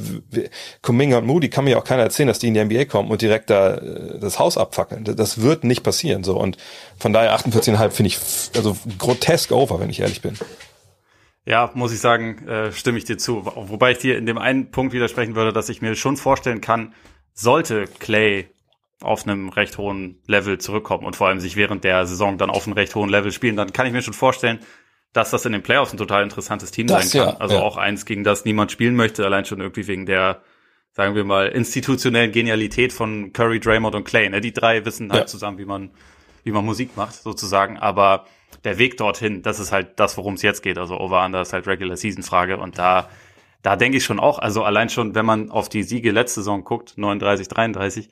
Kuminga 0.83 1.19
und 1.19 1.27
Moody 1.27 1.51
kann 1.51 1.65
mir 1.65 1.79
auch 1.79 1.85
keiner 1.85 2.03
erzählen, 2.03 2.29
dass 2.29 2.38
die 2.38 2.47
in 2.47 2.55
die 2.55 2.65
NBA 2.65 2.85
kommen 2.85 3.11
und 3.11 3.23
direkt 3.23 3.51
da 3.51 3.75
äh, 3.75 4.19
das 4.21 4.38
Haus 4.38 4.57
abfackeln. 4.57 5.05
Das 5.05 5.43
wird 5.43 5.65
nicht 5.65 5.83
passieren. 5.83 6.23
So 6.23 6.38
und 6.38 6.59
von 6.97 7.12
daher 7.12 7.37
48,5 7.37 7.91
finde 7.91 8.07
ich 8.07 8.19
also 8.57 8.77
grotesk 8.99 9.51
over, 9.51 9.81
wenn 9.81 9.91
ich 9.91 10.01
ehrlich 10.01 10.23
bin. 10.23 10.37
Ja, 11.44 11.70
muss 11.74 11.92
ich 11.92 12.00
sagen, 12.00 12.46
äh, 12.46 12.72
stimme 12.72 12.98
ich 12.98 13.05
dir 13.05 13.18
zu. 13.18 13.44
Wobei 13.44 13.92
ich 13.92 13.98
dir 13.98 14.16
in 14.16 14.26
dem 14.26 14.38
einen 14.38 14.70
Punkt 14.70 14.92
widersprechen 14.92 15.35
würde, 15.35 15.52
dass 15.52 15.68
ich 15.68 15.83
mir 15.83 15.96
schon 15.96 16.16
vorstellen 16.16 16.61
kann, 16.61 16.94
sollte 17.35 17.87
Clay 17.98 18.48
auf 19.00 19.24
einem 19.24 19.48
recht 19.48 19.78
hohen 19.78 20.20
Level 20.26 20.59
zurückkommen 20.59 21.05
und 21.05 21.16
vor 21.16 21.28
allem 21.28 21.40
sich 21.40 21.57
während 21.57 21.83
der 21.83 22.07
Saison 22.07 22.38
dann 22.38 22.50
auf 22.50 22.66
einem 22.66 22.74
recht 22.74 22.94
hohen 22.94 23.11
Level 23.11 23.33
spielen, 23.33 23.57
dann 23.57 23.72
kann 23.72 23.87
ich 23.87 23.92
mir 23.92 24.02
schon 24.02 24.14
vorstellen, 24.14 24.61
dass 25.12 25.31
das 25.31 25.44
in 25.44 25.52
den 25.52 25.62
Playoffs 25.62 25.92
ein 25.92 25.98
total 25.98 26.22
interessantes 26.22 26.70
Team 26.70 26.87
das, 26.87 27.11
sein 27.11 27.20
kann. 27.20 27.35
Ja, 27.35 27.40
also 27.40 27.57
ja. 27.57 27.62
auch 27.62 27.76
eins, 27.76 28.07
gegen 28.07 28.24
das 28.24 28.44
niemand 28.44 28.72
spielen 28.72 28.94
möchte, 28.94 29.24
allein 29.24 29.44
schon 29.44 29.61
irgendwie 29.61 29.87
wegen 29.87 30.07
der, 30.07 30.42
sagen 30.92 31.14
wir 31.14 31.24
mal, 31.24 31.48
institutionellen 31.48 32.33
Genialität 32.33 32.92
von 32.92 33.33
Curry, 33.33 33.61
Draymond 33.61 33.94
und 33.94 34.05
Clay. 34.05 34.28
Ne? 34.31 34.40
Die 34.40 34.52
drei 34.52 34.85
wissen 34.85 35.11
halt 35.11 35.22
ja. 35.22 35.26
zusammen, 35.26 35.59
wie 35.59 35.64
man, 35.64 35.90
wie 36.44 36.52
man 36.52 36.64
Musik 36.64 36.96
macht, 36.96 37.14
sozusagen. 37.14 37.76
Aber 37.76 38.26
der 38.64 38.79
Weg 38.79 38.96
dorthin, 38.96 39.42
das 39.42 39.59
ist 39.59 39.72
halt 39.72 39.98
das, 39.98 40.16
worum 40.16 40.35
es 40.35 40.42
jetzt 40.42 40.62
geht. 40.62 40.79
Also 40.79 40.98
Over-Under 40.98 41.42
ist 41.42 41.53
halt 41.53 41.66
Regular-Season-Frage 41.66 42.59
und 42.59 42.79
da, 42.79 43.09
da 43.62 43.77
denke 43.77 43.98
ich 43.98 44.05
schon 44.05 44.20
auch, 44.20 44.38
also 44.38 44.62
allein 44.62 44.88
schon, 44.88 45.14
wenn 45.14 45.27
man 45.27 45.51
auf 45.51 45.68
die 45.68 45.83
Siege 45.83 46.11
letzte 46.11 46.40
Saison 46.40 46.64
guckt, 46.64 46.94
39, 46.96 47.48
33, 47.48 48.09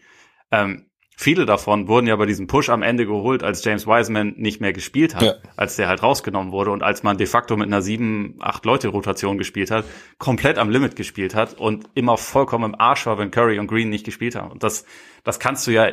ähm, 0.51 0.91
viele 1.17 1.47
davon 1.47 1.87
wurden 1.87 2.07
ja 2.07 2.17
bei 2.17 2.27
diesem 2.27 2.47
Push 2.47 2.71
am 2.71 2.83
Ende 2.83 3.07
geholt, 3.07 3.43
als 3.43 3.63
James 3.65 3.87
Wiseman 3.87 4.35
nicht 4.37 4.61
mehr 4.61 4.73
gespielt 4.73 5.15
hat, 5.15 5.23
ja. 5.23 5.35
als 5.57 5.77
der 5.77 5.87
halt 5.87 6.03
rausgenommen 6.03 6.51
wurde 6.51 6.71
und 6.71 6.83
als 6.83 7.03
man 7.03 7.19
de 7.19 7.27
facto 7.27 7.57
mit 7.57 7.67
einer 7.67 7.83
sieben, 7.83 8.37
acht 8.41 8.65
Leute 8.65 8.89
Rotation 8.89 9.39
gespielt 9.39 9.71
hat, 9.71 9.85
komplett 10.19 10.59
am 10.59 10.71
Limit 10.71 10.97
gespielt 10.97 11.35
hat 11.35 11.55
und 11.55 11.89
immer 11.95 12.17
vollkommen 12.17 12.73
im 12.73 12.81
Arsch 12.81 13.07
war, 13.07 13.19
wenn 13.19 13.31
Curry 13.31 13.59
und 13.59 13.67
Green 13.67 13.91
nicht 13.91 14.05
gespielt 14.05 14.35
haben. 14.35 14.51
Und 14.51 14.63
das, 14.63 14.85
das 15.23 15.39
kannst 15.39 15.67
du 15.67 15.71
ja 15.71 15.93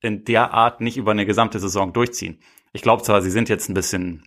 in 0.00 0.24
der 0.24 0.52
Art 0.54 0.80
nicht 0.80 0.96
über 0.96 1.10
eine 1.10 1.26
gesamte 1.26 1.58
Saison 1.58 1.92
durchziehen. 1.92 2.40
Ich 2.72 2.82
glaube 2.82 3.02
zwar, 3.02 3.22
sie 3.22 3.30
sind 3.30 3.48
jetzt 3.48 3.68
ein 3.68 3.74
bisschen, 3.74 4.24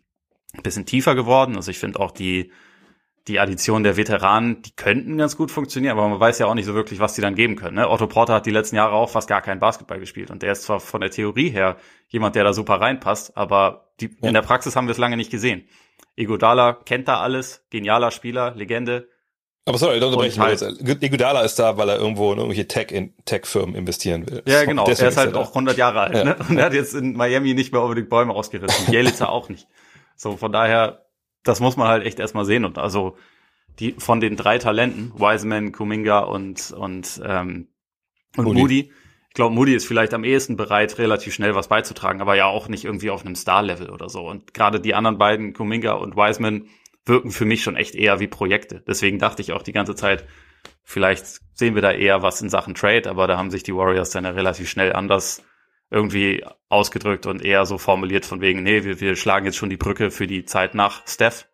ein 0.54 0.64
bisschen 0.64 0.86
tiefer 0.86 1.16
geworden. 1.16 1.56
Also 1.56 1.72
ich 1.72 1.80
finde 1.80 2.00
auch 2.00 2.12
die, 2.12 2.52
die 3.28 3.40
Addition 3.40 3.84
der 3.84 3.98
Veteranen, 3.98 4.62
die 4.64 4.76
könnten 4.76 5.18
ganz 5.18 5.38
gut 5.38 5.52
funktionieren, 5.52 5.98
aber 5.98 6.08
man 6.10 6.20
weiß 6.20 6.40
ja 6.40 6.48
auch 6.48 6.56
nicht 6.56 6.66
so 6.66 6.74
wirklich, 6.74 7.00
was 7.00 7.14
die 7.14 7.22
dann 7.22 7.36
geben 7.36 7.56
können. 7.56 7.76
Ne? 7.76 7.90
Otto 7.90 8.08
Porter 8.08 8.34
hat 8.34 8.46
die 8.46 8.52
letzten 8.52 8.76
Jahre 8.76 8.94
auch 8.94 9.10
fast 9.10 9.30
gar 9.30 9.42
keinen 9.42 9.60
Basketball 9.60 10.00
gespielt 10.00 10.32
und 10.32 10.42
der 10.42 10.54
ist 10.54 10.64
zwar 10.64 10.80
von 10.80 11.02
der 11.02 11.12
Theorie 11.12 11.50
her 11.50 11.78
jemand, 12.08 12.36
der 12.36 12.44
da 12.44 12.54
super 12.54 12.82
reinpasst, 12.82 13.38
aber 13.38 13.92
die, 14.00 14.08
ja. 14.22 14.28
in 14.30 14.34
der 14.34 14.42
Praxis 14.42 14.76
haben 14.76 14.88
wir 14.88 14.94
es 14.94 14.98
lange 14.98 15.18
nicht 15.18 15.30
gesehen. 15.30 15.68
Igodala 16.16 16.74
kennt 16.74 17.08
da 17.08 17.22
alles, 17.22 17.66
genialer 17.70 18.12
Spieler, 18.12 18.56
Legende, 18.56 19.08
aber 19.66 19.78
sorry, 19.78 20.00
da 20.00 20.08
unterbrechen 20.08 20.42
halt, 20.42 20.62
Iguodala 21.04 21.42
ist 21.42 21.60
da, 21.60 21.78
weil 21.78 21.90
er 21.90 22.00
irgendwo 22.00 22.32
in 22.32 22.40
irgendwelche 22.40 22.68
Tech 22.68 22.92
in 22.92 23.14
Tech-Firmen 23.26 23.76
investieren 23.76 24.26
will. 24.28 24.42
Ja, 24.46 24.66
genau. 24.66 24.86
er 24.86 24.92
ist 24.92 25.18
halt 25.18 25.36
auch 25.36 25.50
100 25.50 25.78
Jahre 25.78 26.02
alt, 26.02 26.16
ja. 26.16 26.24
ne? 26.24 26.36
Und 26.50 26.58
er 26.58 26.66
hat 26.66 26.74
jetzt 26.74 26.96
in 26.96 27.16
Miami 27.16 27.54
nicht 27.54 27.72
mehr 27.72 27.82
unbedingt 27.82 28.10
Bäume 28.10 28.34
ausgerissen. 28.34 28.92
Jelitzer 28.92 29.30
auch 29.32 29.50
nicht. 29.50 29.68
So, 30.16 30.36
von 30.38 30.52
daher, 30.52 31.06
das 31.44 31.60
muss 31.60 31.78
man 31.78 31.88
halt 31.88 32.06
echt 32.06 32.20
erstmal 32.20 32.46
sehen. 32.46 32.66
Und 32.66 32.78
also, 32.80 33.18
die, 33.80 33.94
von 33.98 34.20
den 34.20 34.36
drei 34.36 34.58
Talenten, 34.58 35.14
Wiseman, 35.16 35.72
Kuminga 35.72 36.20
und, 36.20 36.72
und, 36.72 37.22
ähm, 37.24 37.68
und 38.36 38.46
Moody. 38.46 38.60
Moody 38.60 38.92
ich 39.32 39.36
glaube, 39.36 39.56
Moody 39.56 39.74
ist 39.74 39.88
vielleicht 39.88 40.14
am 40.14 40.26
ehesten 40.26 40.58
bereit, 40.58 40.98
relativ 40.98 41.34
schnell 41.34 41.56
was 41.56 41.70
beizutragen, 41.70 42.20
aber 42.20 42.36
ja 42.36 42.48
auch 42.48 42.68
nicht 42.68 42.84
irgendwie 42.84 43.12
auf 43.12 43.26
einem 43.26 43.36
Star-Level 43.36 43.90
oder 43.90 44.10
so. 44.10 44.28
Und 44.28 44.54
gerade 44.54 44.82
die 44.82 44.94
anderen 44.94 45.18
beiden, 45.18 45.54
Kuminga 45.54 45.94
und 45.94 46.18
Wiseman, 46.18 46.68
wirken 47.06 47.32
für 47.32 47.46
mich 47.46 47.64
schon 47.64 47.76
echt 47.76 47.96
eher 47.96 48.20
wie 48.20 48.28
Projekte. 48.28 48.84
Deswegen 48.88 49.20
dachte 49.20 49.42
ich 49.42 49.54
auch 49.54 49.64
die 49.64 49.74
ganze 49.74 49.96
Zeit, 49.96 50.26
vielleicht 50.84 51.26
sehen 51.54 51.76
wir 51.76 51.82
da 51.82 51.92
eher 51.92 52.22
was 52.22 52.42
in 52.42 52.50
Sachen 52.50 52.76
Trade, 52.76 53.10
aber 53.10 53.28
da 53.28 53.38
haben 53.38 53.52
sich 53.52 53.64
die 53.64 53.76
Warriors 53.76 54.12
dann 54.12 54.26
ja 54.26 54.32
relativ 54.32 54.70
schnell 54.70 54.94
anders 54.94 55.44
irgendwie 55.90 56.44
ausgedrückt 56.70 57.26
und 57.26 57.44
eher 57.44 57.66
so 57.66 57.78
formuliert 57.78 58.26
von 58.26 58.40
wegen, 58.40 58.64
nee, 58.64 58.84
wir, 58.84 59.02
wir 59.02 59.16
schlagen 59.16 59.46
jetzt 59.46 59.58
schon 59.58 59.70
die 59.70 59.78
Brücke 59.78 60.10
für 60.10 60.26
die 60.26 60.46
Zeit 60.46 60.74
nach 60.74 61.06
Steph. 61.06 61.48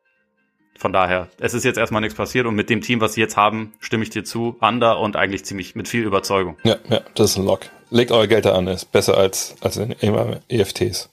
Von 0.77 0.93
daher, 0.93 1.27
es 1.39 1.55
ist 1.55 1.65
jetzt 1.65 1.77
erstmal 1.77 2.01
nichts 2.01 2.15
passiert 2.15 2.45
und 2.45 2.53
mit 2.53 2.69
dem 2.69 2.81
Team, 2.81 3.01
was 3.01 3.13
sie 3.13 3.21
jetzt 3.21 3.35
haben, 3.35 3.73
stimme 3.79 4.03
ich 4.03 4.11
dir 4.11 4.23
zu, 4.23 4.55
under 4.61 4.99
und 4.99 5.15
eigentlich 5.15 5.43
ziemlich 5.43 5.73
mit 5.73 5.87
viel 5.87 6.03
Überzeugung. 6.03 6.57
Ja, 6.63 6.77
ja, 6.87 7.01
das 7.15 7.31
ist 7.31 7.37
ein 7.37 7.45
Lock. 7.45 7.61
Legt 7.89 8.11
eure 8.11 8.27
Gelder 8.27 8.53
an, 8.53 8.67
ist 8.67 8.91
besser 8.91 9.17
als, 9.17 9.55
als 9.61 9.77
in 9.77 9.95
EFTs. 10.49 11.09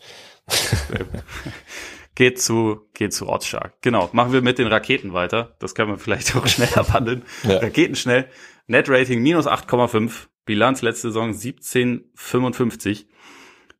Geht 2.14 2.40
zu, 2.40 2.88
geht 2.94 3.12
zu 3.12 3.28
Ortsstark. 3.28 3.80
Genau. 3.82 4.08
Machen 4.12 4.32
wir 4.32 4.42
mit 4.42 4.58
den 4.58 4.68
Raketen 4.68 5.12
weiter. 5.12 5.56
Das 5.58 5.74
können 5.74 5.90
wir 5.90 5.98
vielleicht 5.98 6.36
auch 6.36 6.46
schnell 6.46 6.72
abhandeln. 6.74 7.24
ja. 7.42 7.58
Raketen 7.58 7.96
schnell. 7.96 8.28
Netrating 8.66 9.22
minus 9.22 9.46
8,5. 9.46 10.28
Bilanz 10.44 10.82
letzte 10.82 11.08
Saison 11.08 11.30
17,55. 11.30 13.06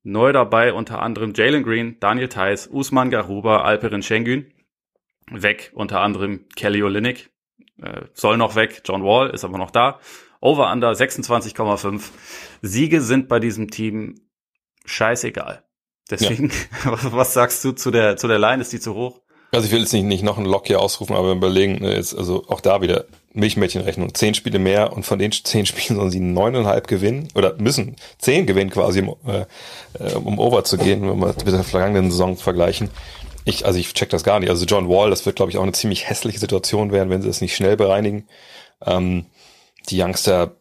Neu 0.02 0.32
dabei 0.32 0.72
unter 0.72 1.00
anderem 1.00 1.32
Jalen 1.34 1.62
Green, 1.62 1.98
Daniel 1.98 2.28
Theiss, 2.28 2.66
Usman 2.66 3.10
Garuba, 3.10 3.62
Alperin 3.62 4.02
Schengen. 4.02 4.52
weg, 5.30 5.72
unter 5.74 6.00
anderem 6.00 6.46
Kelly 6.54 6.82
Olynyk, 6.82 7.30
äh, 7.82 8.02
soll 8.12 8.36
noch 8.36 8.56
weg, 8.56 8.82
John 8.84 9.02
Wall 9.02 9.30
ist 9.30 9.44
aber 9.44 9.56
noch 9.56 9.70
da. 9.70 9.98
Over 10.40 10.70
under 10.70 10.92
26,5. 10.92 12.10
Siege 12.60 13.00
sind 13.00 13.28
bei 13.28 13.40
diesem 13.40 13.70
Team 13.70 14.16
scheißegal. 14.84 15.63
Deswegen, 16.10 16.50
ja. 16.84 16.98
was 17.12 17.32
sagst 17.32 17.64
du 17.64 17.72
zu 17.72 17.90
der, 17.90 18.16
zu 18.16 18.28
der 18.28 18.38
Line? 18.38 18.62
Ist 18.62 18.72
die 18.72 18.80
zu 18.80 18.94
hoch? 18.94 19.20
Also 19.52 19.66
ich 19.66 19.72
will 19.72 19.80
jetzt 19.80 19.92
nicht, 19.92 20.04
nicht 20.04 20.24
noch 20.24 20.36
einen 20.36 20.46
Lock 20.46 20.66
hier 20.66 20.80
ausrufen, 20.80 21.14
aber 21.14 21.32
überlegen, 21.32 21.76
ne, 21.80 21.94
jetzt, 21.94 22.16
also 22.16 22.44
auch 22.48 22.60
da 22.60 22.82
wieder 22.82 23.04
Milchmädchenrechnung. 23.34 24.12
Zehn 24.14 24.34
Spiele 24.34 24.58
mehr 24.58 24.92
und 24.92 25.04
von 25.04 25.18
den 25.18 25.30
zehn 25.32 25.66
Spielen 25.66 25.98
sollen 25.98 26.10
sie 26.10 26.20
neuneinhalb 26.20 26.88
gewinnen 26.88 27.28
oder 27.34 27.54
müssen 27.58 27.96
zehn 28.18 28.46
gewinnen 28.46 28.70
quasi, 28.70 29.00
um, 29.02 29.16
äh, 29.26 30.14
um 30.14 30.38
over 30.38 30.64
zu 30.64 30.76
gehen, 30.76 31.02
wenn 31.02 31.18
wir 31.18 31.26
mit 31.28 31.46
der 31.46 31.64
vergangenen 31.64 32.10
Saison 32.10 32.36
vergleichen. 32.36 32.90
Ich, 33.44 33.66
also 33.66 33.78
ich 33.78 33.92
check 33.92 34.08
das 34.10 34.24
gar 34.24 34.40
nicht. 34.40 34.50
Also 34.50 34.64
John 34.64 34.88
Wall, 34.88 35.10
das 35.10 35.26
wird, 35.26 35.36
glaube 35.36 35.50
ich, 35.50 35.58
auch 35.58 35.62
eine 35.62 35.72
ziemlich 35.72 36.08
hässliche 36.08 36.38
Situation 36.38 36.92
werden, 36.92 37.10
wenn 37.10 37.22
sie 37.22 37.28
das 37.28 37.40
nicht 37.40 37.54
schnell 37.54 37.76
bereinigen. 37.76 38.26
Ähm, 38.84 39.26
die 39.90 40.00
Youngster 40.02 40.56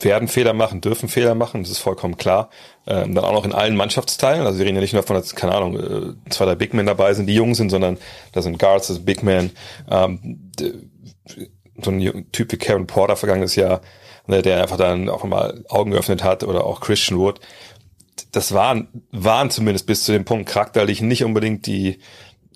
werden 0.00 0.28
Fehler 0.28 0.52
machen, 0.52 0.80
dürfen 0.80 1.08
Fehler 1.08 1.34
machen, 1.34 1.62
das 1.62 1.72
ist 1.72 1.78
vollkommen 1.78 2.16
klar. 2.16 2.50
Ähm, 2.86 3.14
dann 3.14 3.24
auch 3.24 3.32
noch 3.32 3.44
in 3.44 3.52
allen 3.52 3.76
Mannschaftsteilen. 3.76 4.46
Also 4.46 4.58
wir 4.58 4.66
reden 4.66 4.76
ja 4.76 4.80
nicht 4.80 4.92
nur 4.92 5.02
davon, 5.02 5.16
dass, 5.16 5.34
keine 5.34 5.54
Ahnung, 5.54 5.76
äh, 5.76 6.30
zwei, 6.30 6.44
drei 6.44 6.54
Big 6.54 6.72
Men 6.74 6.86
dabei 6.86 7.14
sind, 7.14 7.26
die 7.26 7.34
jung 7.34 7.54
sind, 7.54 7.70
sondern 7.70 7.98
da 8.32 8.42
sind 8.42 8.58
Guards, 8.58 8.86
das 8.86 8.96
sind 8.96 9.06
Big 9.06 9.22
Men. 9.22 9.50
Ähm, 9.90 10.50
so 11.82 11.90
ein 11.90 12.26
Typ 12.32 12.52
wie 12.52 12.56
Karen 12.56 12.86
Porter 12.86 13.16
vergangenes 13.16 13.56
Jahr, 13.56 13.80
ne, 14.26 14.42
der 14.42 14.62
einfach 14.62 14.76
dann 14.76 15.08
auch 15.08 15.24
mal 15.24 15.64
Augen 15.68 15.90
geöffnet 15.90 16.22
hat 16.24 16.44
oder 16.44 16.64
auch 16.64 16.80
Christian 16.80 17.18
Wood. 17.18 17.40
Das 18.32 18.52
waren, 18.52 18.88
waren 19.10 19.50
zumindest 19.50 19.86
bis 19.86 20.04
zu 20.04 20.12
dem 20.12 20.24
Punkt 20.24 20.48
charakterlich 20.48 21.00
nicht 21.00 21.24
unbedingt 21.24 21.66
die 21.66 21.98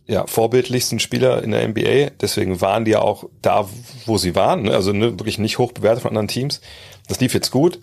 ja, 0.07 0.27
vorbildlichsten 0.27 0.99
Spieler 0.99 1.43
in 1.43 1.53
der 1.53 1.67
NBA. 1.67 2.11
Deswegen 2.21 2.61
waren 2.61 2.85
die 2.85 2.93
ja 2.93 3.01
auch 3.01 3.25
da, 3.41 3.69
wo 4.07 4.19
sie 4.19 4.35
waren. 4.35 4.63
Ne? 4.63 4.75
Also 4.75 4.93
ne, 4.93 5.13
wirklich 5.13 5.39
nicht 5.39 5.59
hoch 5.59 5.73
bewertet 5.73 6.03
von 6.03 6.11
anderen 6.11 6.29
Teams. 6.29 6.61
Das 7.09 7.21
lief 7.21 7.35
jetzt 7.35 7.51
gut. 7.51 7.81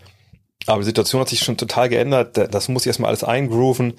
Aber 0.66 0.80
die 0.80 0.86
Situation 0.86 1.22
hat 1.22 1.30
sich 1.30 1.40
schon 1.40 1.58
total 1.58 1.90
geändert. 1.90 2.38
Das 2.54 2.68
muss 2.68 2.84
ich 2.84 2.88
erstmal 2.88 3.10
alles 3.10 3.24
eingrooven. 3.24 3.94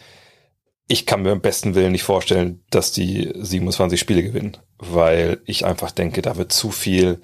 Ich 0.87 1.07
kann 1.07 1.23
mir 1.23 1.33
im 1.33 1.41
besten 1.41 1.75
Willen 1.75 1.93
nicht 1.93 2.03
vorstellen, 2.03 2.63
dass 2.71 2.93
die 2.93 3.33
27 3.35 3.99
Spiele 3.99 4.23
gewinnen, 4.23 4.57
weil 4.79 5.41
ich 5.47 5.65
einfach 5.65 5.93
denke, 5.93 6.21
da 6.21 6.37
wird 6.37 6.53
zu 6.53 6.71
viel 6.71 7.21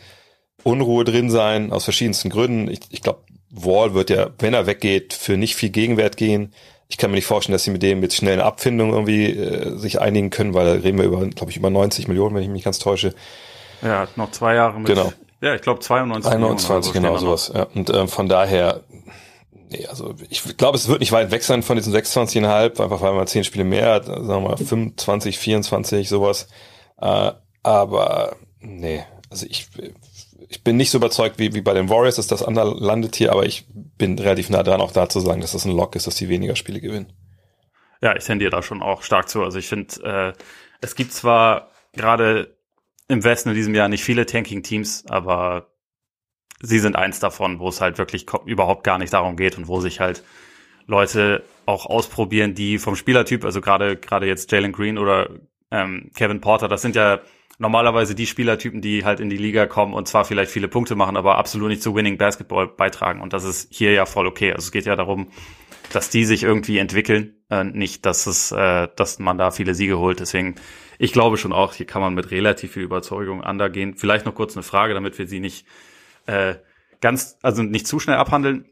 Unruhe 0.62 1.04
drin 1.04 1.30
sein, 1.30 1.72
aus 1.72 1.84
verschiedensten 1.84 2.30
Gründen. 2.30 2.68
Ich, 2.70 2.80
ich 2.90 3.02
glaube, 3.02 3.24
Wall 3.50 3.94
wird 3.94 4.10
ja, 4.10 4.30
wenn 4.38 4.54
er 4.54 4.66
weggeht, 4.66 5.12
für 5.14 5.36
nicht 5.36 5.56
viel 5.56 5.70
Gegenwert 5.70 6.16
gehen. 6.16 6.52
Ich 6.88 6.98
kann 6.98 7.10
mir 7.10 7.16
nicht 7.16 7.26
vorstellen, 7.26 7.54
dass 7.54 7.64
sie 7.64 7.70
mit 7.70 7.82
dem 7.82 8.00
mit 8.00 8.12
schnellen 8.12 8.40
Abfindungen 8.40 8.94
irgendwie 8.94 9.30
äh, 9.30 9.76
sich 9.76 10.00
einigen 10.00 10.30
können, 10.30 10.54
weil 10.54 10.66
da 10.66 10.72
reden 10.72 10.98
wir 10.98 11.04
über, 11.04 11.26
glaube 11.26 11.50
ich, 11.50 11.56
über 11.56 11.70
90 11.70 12.06
Millionen, 12.06 12.34
wenn 12.34 12.42
ich 12.42 12.48
mich 12.48 12.64
ganz 12.64 12.78
täusche. 12.78 13.14
Ja, 13.82 14.06
noch 14.16 14.30
zwei 14.30 14.54
Jahre 14.54 14.78
mit. 14.78 14.86
Genau. 14.86 15.12
Ja, 15.40 15.54
ich 15.54 15.62
glaube 15.62 15.80
92 15.80 16.32
21, 16.32 16.94
Millionen. 16.94 17.16
genau, 17.16 17.26
sowas. 17.26 17.52
Ja. 17.54 17.64
Und 17.74 17.90
ähm, 17.90 18.08
von 18.08 18.28
daher, 18.28 18.80
nee, 19.70 19.86
also 19.86 20.14
ich 20.30 20.56
glaube, 20.56 20.76
es 20.76 20.88
wird 20.88 21.00
nicht 21.00 21.12
weit 21.12 21.30
weg 21.30 21.42
sein 21.42 21.62
von 21.62 21.76
diesen 21.76 21.94
26,5, 21.94 22.82
einfach 22.82 23.00
weil 23.00 23.12
man 23.12 23.26
zehn 23.26 23.44
Spiele 23.44 23.64
mehr 23.64 23.94
hat, 23.94 24.06
sagen 24.06 24.26
wir 24.26 24.40
mal 24.40 24.56
25, 24.56 25.38
24, 25.38 26.08
sowas. 26.08 26.48
Äh, 27.00 27.32
aber 27.62 28.36
nee, 28.60 29.04
also 29.30 29.46
ich, 29.48 29.68
ich 30.48 30.64
bin 30.64 30.76
nicht 30.76 30.90
so 30.90 30.98
überzeugt 30.98 31.38
wie, 31.38 31.54
wie 31.54 31.60
bei 31.60 31.74
den 31.74 31.90
Warriors, 31.90 32.16
dass 32.16 32.28
das 32.28 32.42
andere 32.42 32.74
landet 32.78 33.16
hier, 33.16 33.32
aber 33.32 33.44
ich 33.44 33.66
bin 33.72 34.18
relativ 34.18 34.50
nah 34.50 34.62
dran, 34.62 34.80
auch 34.80 34.92
da 34.92 35.08
zu 35.08 35.20
sagen, 35.20 35.40
dass 35.40 35.52
das 35.52 35.64
ein 35.64 35.72
Lock 35.72 35.96
ist, 35.96 36.06
dass 36.06 36.14
die 36.14 36.28
weniger 36.28 36.56
Spiele 36.56 36.80
gewinnen. 36.80 37.12
Ja, 38.02 38.14
ich 38.16 38.24
tendiere 38.24 38.50
da 38.50 38.62
schon 38.62 38.82
auch 38.82 39.02
stark 39.02 39.28
zu. 39.28 39.42
Also 39.42 39.58
ich 39.58 39.68
finde, 39.68 40.34
äh, 40.36 40.42
es 40.80 40.94
gibt 40.94 41.12
zwar 41.12 41.70
gerade 41.92 42.55
im 43.08 43.24
Westen 43.24 43.50
in 43.50 43.54
diesem 43.54 43.74
Jahr 43.74 43.88
nicht 43.88 44.04
viele 44.04 44.26
Tanking-Teams, 44.26 45.04
aber 45.08 45.68
sie 46.60 46.78
sind 46.78 46.96
eins 46.96 47.20
davon, 47.20 47.58
wo 47.58 47.68
es 47.68 47.80
halt 47.80 47.98
wirklich 47.98 48.26
überhaupt 48.46 48.84
gar 48.84 48.98
nicht 48.98 49.12
darum 49.12 49.36
geht 49.36 49.58
und 49.58 49.68
wo 49.68 49.80
sich 49.80 50.00
halt 50.00 50.22
Leute 50.86 51.44
auch 51.66 51.86
ausprobieren, 51.86 52.54
die 52.54 52.78
vom 52.78 52.96
Spielertyp, 52.96 53.44
also 53.44 53.60
gerade 53.60 53.96
gerade 53.96 54.26
jetzt 54.26 54.50
Jalen 54.52 54.72
Green 54.72 54.98
oder 54.98 55.30
ähm, 55.70 56.10
Kevin 56.14 56.40
Porter, 56.40 56.68
das 56.68 56.82
sind 56.82 56.96
ja 56.96 57.20
normalerweise 57.58 58.14
die 58.14 58.26
Spielertypen, 58.26 58.80
die 58.80 59.04
halt 59.04 59.20
in 59.20 59.30
die 59.30 59.36
Liga 59.36 59.66
kommen 59.66 59.94
und 59.94 60.06
zwar 60.08 60.24
vielleicht 60.24 60.50
viele 60.50 60.68
Punkte 60.68 60.94
machen, 60.94 61.16
aber 61.16 61.38
absolut 61.38 61.68
nicht 61.68 61.82
zu 61.82 61.94
Winning 61.94 62.18
Basketball 62.18 62.66
beitragen. 62.66 63.20
Und 63.20 63.32
das 63.32 63.44
ist 63.44 63.72
hier 63.72 63.92
ja 63.92 64.06
voll 64.06 64.26
okay. 64.26 64.52
Also 64.52 64.66
es 64.66 64.72
geht 64.72 64.86
ja 64.86 64.96
darum, 64.96 65.28
dass 65.96 66.10
die 66.10 66.26
sich 66.26 66.42
irgendwie 66.42 66.76
entwickeln, 66.76 67.36
äh, 67.48 67.64
nicht, 67.64 68.04
dass 68.04 68.26
es, 68.26 68.52
äh, 68.52 68.86
dass 68.96 69.18
man 69.18 69.38
da 69.38 69.50
viele 69.50 69.74
Siege 69.74 69.98
holt. 69.98 70.20
Deswegen, 70.20 70.56
ich 70.98 71.10
glaube 71.10 71.38
schon 71.38 71.54
auch, 71.54 71.72
hier 71.72 71.86
kann 71.86 72.02
man 72.02 72.12
mit 72.12 72.30
relativ 72.30 72.72
viel 72.72 72.82
Überzeugung 72.82 73.40
undergehen. 73.40 73.94
Vielleicht 73.94 74.26
noch 74.26 74.34
kurz 74.34 74.54
eine 74.56 74.62
Frage, 74.62 74.92
damit 74.92 75.18
wir 75.18 75.26
sie 75.26 75.40
nicht 75.40 75.66
äh, 76.26 76.56
ganz, 77.00 77.38
also 77.40 77.62
nicht 77.62 77.86
zu 77.86 77.98
schnell 77.98 78.16
abhandeln. 78.16 78.66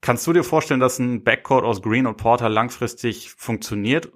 Kannst 0.00 0.24
du 0.24 0.32
dir 0.32 0.44
vorstellen, 0.44 0.78
dass 0.78 1.00
ein 1.00 1.24
Backcourt 1.24 1.64
aus 1.64 1.82
Green 1.82 2.06
und 2.06 2.16
Porter 2.16 2.48
langfristig 2.48 3.30
funktioniert? 3.36 4.12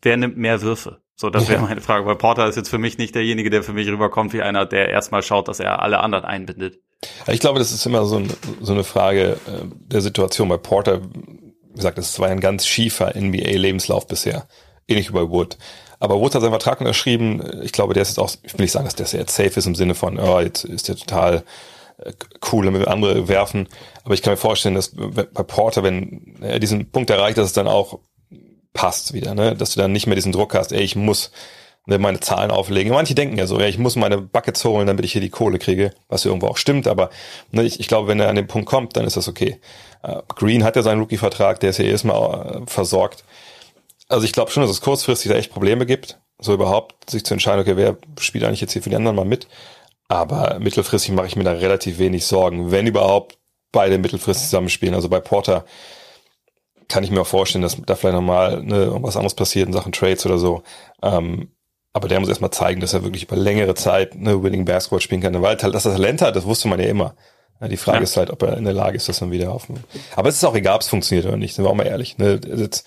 Wer 0.00 0.16
nimmt 0.16 0.38
mehr 0.38 0.62
Würfe? 0.62 1.02
So, 1.16 1.28
das 1.28 1.50
wäre 1.50 1.60
meine 1.60 1.82
Frage, 1.82 2.06
weil 2.06 2.16
Porter 2.16 2.48
ist 2.48 2.56
jetzt 2.56 2.70
für 2.70 2.78
mich 2.78 2.96
nicht 2.96 3.14
derjenige, 3.14 3.50
der 3.50 3.62
für 3.62 3.74
mich 3.74 3.88
rüberkommt 3.88 4.32
wie 4.32 4.40
einer, 4.40 4.64
der 4.64 4.88
erstmal 4.88 5.22
schaut, 5.22 5.48
dass 5.48 5.60
er 5.60 5.82
alle 5.82 6.00
anderen 6.00 6.24
einbindet. 6.24 6.80
Ich 7.26 7.40
glaube, 7.40 7.58
das 7.58 7.72
ist 7.72 7.84
immer 7.84 8.06
so, 8.06 8.16
ein, 8.16 8.32
so 8.62 8.72
eine 8.72 8.84
Frage 8.84 9.36
äh, 9.46 9.66
der 9.70 10.00
Situation. 10.00 10.48
Bei 10.48 10.56
Porter, 10.56 11.02
gesagt, 11.74 11.98
das 11.98 12.18
war 12.18 12.28
ein 12.28 12.40
ganz 12.40 12.66
schiefer 12.66 13.14
NBA-Lebenslauf 13.14 14.06
bisher. 14.06 14.46
Ähnlich 14.88 15.10
wie 15.10 15.14
bei 15.14 15.28
Wood. 15.28 15.56
Aber 15.98 16.20
Wood 16.20 16.34
hat 16.34 16.42
seinen 16.42 16.50
Vertrag 16.50 16.80
unterschrieben. 16.80 17.62
Ich 17.62 17.72
glaube, 17.72 17.94
der 17.94 18.02
ist 18.02 18.10
jetzt 18.10 18.18
auch, 18.18 18.30
ich 18.42 18.52
will 18.52 18.64
nicht 18.64 18.72
sagen, 18.72 18.84
dass 18.84 19.10
der 19.10 19.20
jetzt 19.20 19.34
safe 19.34 19.58
ist 19.58 19.66
im 19.66 19.74
Sinne 19.74 19.94
von, 19.94 20.18
oh, 20.18 20.40
jetzt 20.40 20.64
ist 20.64 20.88
der 20.88 20.96
total 20.96 21.44
cool, 22.52 22.66
damit 22.66 22.82
wir 22.82 22.88
andere 22.88 23.28
werfen. 23.28 23.68
Aber 24.04 24.14
ich 24.14 24.22
kann 24.22 24.32
mir 24.32 24.38
vorstellen, 24.38 24.74
dass 24.74 24.92
bei 24.94 25.42
Porter, 25.42 25.82
wenn 25.82 26.36
er 26.40 26.58
diesen 26.58 26.90
Punkt 26.90 27.10
erreicht, 27.10 27.38
dass 27.38 27.46
es 27.46 27.52
dann 27.52 27.68
auch 27.68 28.00
passt 28.72 29.12
wieder, 29.12 29.34
ne? 29.34 29.54
dass 29.54 29.74
du 29.74 29.80
dann 29.80 29.92
nicht 29.92 30.06
mehr 30.06 30.16
diesen 30.16 30.32
Druck 30.32 30.54
hast, 30.54 30.72
ey, 30.72 30.82
ich 30.82 30.96
muss 30.96 31.30
meine 31.86 32.20
Zahlen 32.20 32.50
auflegen. 32.50 32.92
Manche 32.92 33.14
denken 33.14 33.36
ja 33.36 33.46
so, 33.46 33.60
ja, 33.60 33.66
ich 33.66 33.78
muss 33.78 33.96
meine 33.96 34.18
Buckets 34.18 34.64
holen, 34.64 34.86
damit 34.86 35.04
ich 35.04 35.12
hier 35.12 35.20
die 35.20 35.30
Kohle 35.30 35.58
kriege, 35.58 35.92
was 36.08 36.24
irgendwo 36.24 36.46
auch 36.46 36.56
stimmt, 36.56 36.86
aber 36.86 37.10
ne, 37.50 37.62
ich, 37.62 37.78
ich 37.78 37.88
glaube, 37.88 38.08
wenn 38.08 38.20
er 38.20 38.28
an 38.28 38.36
den 38.36 38.46
Punkt 38.46 38.68
kommt, 38.68 38.96
dann 38.96 39.06
ist 39.06 39.16
das 39.16 39.28
okay. 39.28 39.60
Uh, 40.02 40.22
Green 40.28 40.64
hat 40.64 40.76
ja 40.76 40.82
seinen 40.82 41.00
Rookie-Vertrag, 41.00 41.60
der 41.60 41.70
ist 41.70 41.78
ja 41.78 41.84
erstmal 41.84 42.62
uh, 42.62 42.66
versorgt. 42.66 43.24
Also 44.08 44.24
ich 44.24 44.32
glaube 44.32 44.50
schon, 44.50 44.62
dass 44.62 44.70
es 44.70 44.80
kurzfristig 44.80 45.30
da 45.30 45.36
echt 45.36 45.52
Probleme 45.52 45.86
gibt, 45.86 46.18
so 46.38 46.54
überhaupt 46.54 47.10
sich 47.10 47.24
zu 47.24 47.34
entscheiden, 47.34 47.60
okay, 47.60 47.76
wer 47.76 47.96
spielt 48.18 48.44
eigentlich 48.44 48.60
jetzt 48.60 48.72
hier 48.72 48.82
für 48.82 48.90
die 48.90 48.96
anderen 48.96 49.16
mal 49.16 49.24
mit. 49.24 49.46
Aber 50.08 50.58
mittelfristig 50.60 51.12
mache 51.12 51.26
ich 51.26 51.36
mir 51.36 51.44
da 51.44 51.52
relativ 51.52 51.98
wenig 51.98 52.26
Sorgen, 52.26 52.70
wenn 52.70 52.86
überhaupt 52.86 53.38
beide 53.72 53.98
mittelfristig 53.98 54.44
zusammenspielen. 54.44 54.94
Also 54.94 55.08
bei 55.08 55.20
Porter 55.20 55.64
kann 56.88 57.04
ich 57.04 57.10
mir 57.10 57.22
auch 57.22 57.26
vorstellen, 57.26 57.62
dass 57.62 57.80
da 57.84 57.96
vielleicht 57.96 58.14
nochmal 58.14 58.62
ne, 58.62 58.84
irgendwas 58.84 59.16
anderes 59.16 59.34
passiert 59.34 59.66
in 59.66 59.72
Sachen 59.72 59.92
Trades 59.92 60.26
oder 60.26 60.38
so. 60.38 60.62
Ähm, 61.02 61.48
aber 61.94 62.08
der 62.08 62.20
muss 62.20 62.28
erstmal 62.28 62.50
zeigen, 62.50 62.80
dass 62.80 62.92
er 62.92 63.04
wirklich 63.04 63.22
über 63.22 63.36
längere 63.36 63.74
Zeit 63.74 64.16
ne, 64.16 64.42
Winning 64.42 64.66
Basketball 64.66 65.00
spielen 65.00 65.22
kann. 65.22 65.40
Weil 65.40 65.56
dass 65.56 65.86
er 65.86 65.92
Talent 65.92 66.20
hat, 66.20 66.36
das 66.36 66.44
wusste 66.44 66.68
man 66.68 66.80
ja 66.80 66.86
immer. 66.86 67.14
Die 67.70 67.76
Frage 67.76 67.98
ja. 67.98 68.02
ist 68.02 68.16
halt, 68.16 68.30
ob 68.30 68.42
er 68.42 68.58
in 68.58 68.64
der 68.64 68.74
Lage 68.74 68.96
ist, 68.96 69.08
das 69.08 69.20
dann 69.20 69.30
wieder 69.30 69.52
auf. 69.52 69.68
Aber 70.16 70.28
es 70.28 70.34
ist 70.34 70.44
auch 70.44 70.56
egal, 70.56 70.74
ob 70.74 70.82
es 70.82 70.88
funktioniert 70.88 71.24
oder 71.24 71.36
nicht, 71.36 71.54
sind 71.54 71.64
wir 71.64 71.70
auch 71.70 71.74
mal 71.74 71.86
ehrlich. 71.86 72.18
Ne? 72.18 72.40
Jetzt 72.44 72.86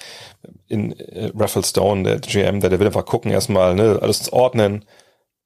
in 0.67 0.91
äh, 0.99 1.31
Raffle 1.35 1.63
Stone, 1.63 2.03
der 2.03 2.19
GM, 2.19 2.59
der, 2.59 2.69
der 2.69 2.79
will 2.79 2.85
einfach 2.85 3.05
gucken, 3.05 3.31
erstmal 3.31 3.73
ne, 3.73 3.97
alles 4.01 4.31
ordnen, 4.31 4.83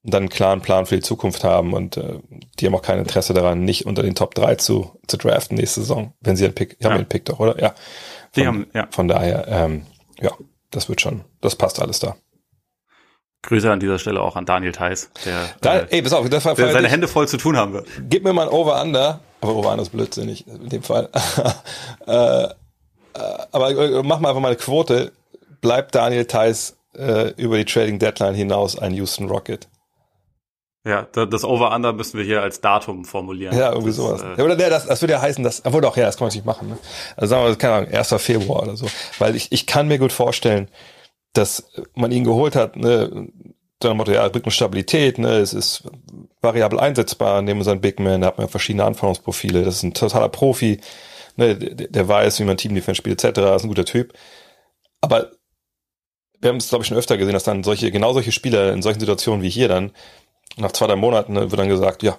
und 0.04 0.12
dann 0.12 0.24
einen 0.24 0.30
klaren 0.30 0.60
Plan 0.60 0.86
für 0.86 0.96
die 0.96 1.02
Zukunft 1.02 1.44
haben 1.44 1.72
und 1.74 1.96
äh, 1.96 2.18
die 2.58 2.66
haben 2.66 2.74
auch 2.74 2.82
kein 2.82 2.98
Interesse 2.98 3.34
daran, 3.34 3.64
nicht 3.64 3.86
unter 3.86 4.02
den 4.02 4.16
Top 4.16 4.34
3 4.34 4.56
zu, 4.56 4.98
zu 5.06 5.16
draften 5.16 5.56
nächste 5.56 5.80
Saison, 5.80 6.12
wenn 6.20 6.34
sie 6.34 6.44
einen 6.44 6.54
Pick, 6.54 6.76
ja. 6.80 6.90
haben 6.90 6.98
den 6.98 7.08
Pick 7.08 7.24
doch, 7.24 7.38
oder? 7.38 7.60
Ja. 7.60 7.68
Von, 7.68 7.76
die 8.36 8.46
haben, 8.46 8.66
ja. 8.74 8.88
Von 8.90 9.06
daher, 9.06 9.46
ähm, 9.46 9.86
ja, 10.20 10.32
das 10.70 10.88
wird 10.88 11.00
schon, 11.00 11.22
das 11.40 11.54
passt 11.54 11.80
alles 11.80 12.00
da. 12.00 12.16
Grüße 13.42 13.70
an 13.70 13.80
dieser 13.80 13.98
Stelle 13.98 14.20
auch 14.20 14.36
an 14.36 14.46
Daniel 14.46 14.72
Theiss, 14.72 15.10
der, 15.24 15.48
da, 15.60 15.78
äh, 15.80 15.86
ey, 15.90 16.02
pass 16.02 16.12
auf, 16.12 16.28
das 16.28 16.44
war 16.44 16.54
der 16.54 16.72
seine 16.72 16.88
Hände 16.88 17.08
voll 17.08 17.26
zu 17.26 17.36
tun 17.36 17.56
haben 17.56 17.72
wird. 17.72 17.86
Gib 18.08 18.22
mir 18.22 18.32
mal 18.32 18.42
ein 18.42 18.48
Over-Under, 18.48 19.20
aber 19.40 19.54
Over-Under 19.54 19.82
ist 19.82 19.90
blödsinnig 19.90 20.46
in 20.46 20.68
dem 20.68 20.82
Fall. 20.82 21.08
äh, 22.06 22.44
äh, 22.44 22.48
aber 23.50 23.70
äh, 23.70 24.02
mach 24.04 24.20
mal 24.20 24.28
einfach 24.28 24.40
mal 24.40 24.48
eine 24.48 24.56
Quote. 24.56 25.12
Bleibt 25.60 25.94
Daniel 25.94 26.24
Theiss 26.24 26.76
äh, 26.96 27.30
über 27.32 27.56
die 27.56 27.64
Trading 27.64 27.98
Deadline 27.98 28.34
hinaus 28.34 28.78
ein 28.78 28.94
Houston 28.94 29.28
Rocket? 29.28 29.68
Ja, 30.84 31.02
das 31.02 31.44
Over-Under 31.44 31.92
müssen 31.92 32.18
wir 32.18 32.24
hier 32.24 32.42
als 32.42 32.60
Datum 32.60 33.04
formulieren. 33.04 33.56
Ja, 33.56 33.70
irgendwie 33.70 33.90
das, 33.90 33.96
sowas. 33.96 34.22
Äh 34.22 34.36
ja, 34.36 34.44
oder 34.44 34.56
nee, 34.56 34.68
das, 34.68 34.86
das 34.86 35.00
würde 35.00 35.12
ja 35.12 35.22
heißen, 35.22 35.44
dass, 35.44 35.64
obwohl 35.64 35.80
doch, 35.80 35.96
ja, 35.96 36.06
das 36.06 36.16
kann 36.16 36.24
man 36.24 36.28
natürlich 36.30 36.44
machen. 36.44 36.70
Ne? 36.70 36.78
Also 37.16 37.30
sagen 37.30 37.46
wir, 37.46 37.56
keine 37.56 37.74
Ahnung, 37.74 37.92
1. 37.92 38.14
Februar 38.18 38.64
oder 38.64 38.76
so. 38.76 38.86
Weil 39.20 39.36
ich, 39.36 39.52
ich 39.52 39.66
kann 39.66 39.86
mir 39.86 39.98
gut 39.98 40.10
vorstellen, 40.10 40.68
dass 41.32 41.70
man 41.94 42.12
ihn 42.12 42.24
geholt 42.24 42.56
hat, 42.56 42.76
ne, 42.76 43.28
dann 43.78 43.96
Motto, 43.96 44.12
ja, 44.12 44.28
bringt 44.28 44.52
Stabilität, 44.52 45.18
ne, 45.18 45.38
es 45.38 45.54
ist 45.54 45.84
variabel 46.40 46.78
einsetzbar, 46.78 47.42
nehmen 47.42 47.60
wir 47.60 47.64
seinen 47.64 47.80
Big 47.80 47.98
Man, 47.98 48.20
da 48.20 48.28
hat 48.28 48.38
man 48.38 48.48
verschiedene 48.48 48.84
Anforderungsprofile, 48.84 49.64
das 49.64 49.76
ist 49.76 49.82
ein 49.82 49.94
totaler 49.94 50.28
Profi, 50.28 50.80
ne, 51.36 51.56
der, 51.56 51.88
der 51.88 52.08
weiß, 52.08 52.40
wie 52.40 52.44
man 52.44 52.56
Team 52.56 52.74
Defense 52.74 52.98
spielt, 52.98 53.22
etc., 53.22 53.38
ist 53.56 53.64
ein 53.64 53.68
guter 53.68 53.84
Typ. 53.84 54.12
Aber 55.00 55.30
wir 56.40 56.50
haben 56.50 56.56
es, 56.56 56.68
glaube 56.68 56.82
ich, 56.82 56.88
schon 56.88 56.96
öfter 56.96 57.16
gesehen, 57.16 57.34
dass 57.34 57.44
dann 57.44 57.64
solche, 57.64 57.90
genau 57.90 58.12
solche 58.12 58.32
Spieler 58.32 58.72
in 58.72 58.82
solchen 58.82 59.00
Situationen 59.00 59.42
wie 59.42 59.50
hier 59.50 59.68
dann, 59.68 59.92
nach 60.56 60.72
zwei, 60.72 60.86
drei 60.86 60.96
Monaten 60.96 61.32
ne, 61.32 61.50
wird 61.50 61.58
dann 61.58 61.68
gesagt, 61.68 62.02
ja, 62.02 62.18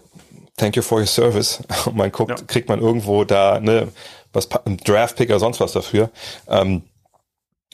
thank 0.58 0.76
you 0.76 0.82
for 0.82 1.00
your 1.00 1.08
service. 1.08 1.62
Und 1.86 1.96
man 1.96 2.12
guckt, 2.12 2.40
ja. 2.40 2.46
kriegt 2.48 2.70
man 2.70 2.82
irgendwo 2.82 3.26
da, 3.26 3.60
ne, 3.60 3.90
was, 4.32 4.50
ein 4.66 4.78
Draft-Pick 4.78 5.30
oder 5.30 5.40
sonst 5.40 5.60
was 5.60 5.74
dafür. 5.74 6.10
Ähm, 6.48 6.84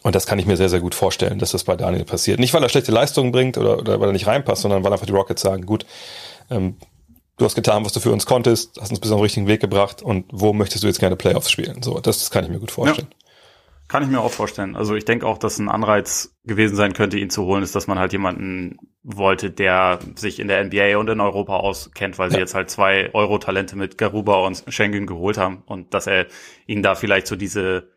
und 0.03 0.15
das 0.15 0.25
kann 0.25 0.39
ich 0.39 0.45
mir 0.45 0.57
sehr, 0.57 0.69
sehr 0.69 0.79
gut 0.79 0.95
vorstellen, 0.95 1.39
dass 1.39 1.51
das 1.51 1.63
bei 1.63 1.75
Daniel 1.75 2.05
passiert. 2.05 2.39
Nicht, 2.39 2.53
weil 2.53 2.63
er 2.63 2.69
schlechte 2.69 2.91
Leistungen 2.91 3.31
bringt 3.31 3.57
oder, 3.57 3.79
oder 3.79 3.99
weil 3.99 4.09
er 4.09 4.13
nicht 4.13 4.27
reinpasst, 4.27 4.61
sondern 4.61 4.83
weil 4.83 4.93
einfach 4.93 5.05
die 5.05 5.11
Rockets 5.11 5.41
sagen, 5.41 5.65
gut, 5.65 5.85
ähm, 6.49 6.77
du 7.37 7.45
hast 7.45 7.55
getan, 7.55 7.83
was 7.85 7.93
du 7.93 7.99
für 7.99 8.11
uns 8.11 8.25
konntest, 8.25 8.79
hast 8.79 8.91
uns 8.91 8.99
bis 8.99 9.11
auf 9.11 9.17
den 9.17 9.23
richtigen 9.23 9.47
Weg 9.47 9.59
gebracht 9.59 10.01
und 10.01 10.25
wo 10.31 10.53
möchtest 10.53 10.83
du 10.83 10.87
jetzt 10.87 10.99
gerne 10.99 11.15
Playoffs 11.15 11.51
spielen? 11.51 11.81
So, 11.81 11.99
das, 11.99 12.19
das 12.19 12.31
kann 12.31 12.43
ich 12.45 12.49
mir 12.49 12.59
gut 12.59 12.71
vorstellen. 12.71 13.07
Ja. 13.11 13.15
Kann 13.89 14.03
ich 14.03 14.09
mir 14.09 14.21
auch 14.21 14.31
vorstellen. 14.31 14.75
Also 14.75 14.93
ich 14.93 15.03
denke 15.03 15.25
auch, 15.25 15.39
dass 15.39 15.57
ein 15.57 15.67
Anreiz 15.67 16.35
gewesen 16.45 16.75
sein 16.75 16.93
könnte, 16.93 17.17
ihn 17.17 17.31
zu 17.31 17.45
holen, 17.45 17.63
ist, 17.63 17.75
dass 17.75 17.87
man 17.87 17.97
halt 17.97 18.11
jemanden 18.11 18.77
wollte, 19.01 19.49
der 19.49 19.97
sich 20.15 20.39
in 20.39 20.47
der 20.47 20.63
NBA 20.63 20.97
und 20.97 21.09
in 21.09 21.19
Europa 21.19 21.57
auskennt, 21.57 22.19
weil 22.19 22.29
ja. 22.29 22.35
sie 22.35 22.39
jetzt 22.39 22.53
halt 22.53 22.69
zwei 22.69 23.09
Euro-Talente 23.13 23.75
mit 23.75 23.97
Garuba 23.97 24.45
und 24.45 24.63
Schengen 24.67 25.07
geholt 25.07 25.39
haben 25.39 25.63
und 25.65 25.95
dass 25.95 26.05
er 26.05 26.27
ihnen 26.67 26.83
da 26.83 26.93
vielleicht 26.93 27.25
so 27.25 27.35
diese 27.35 27.89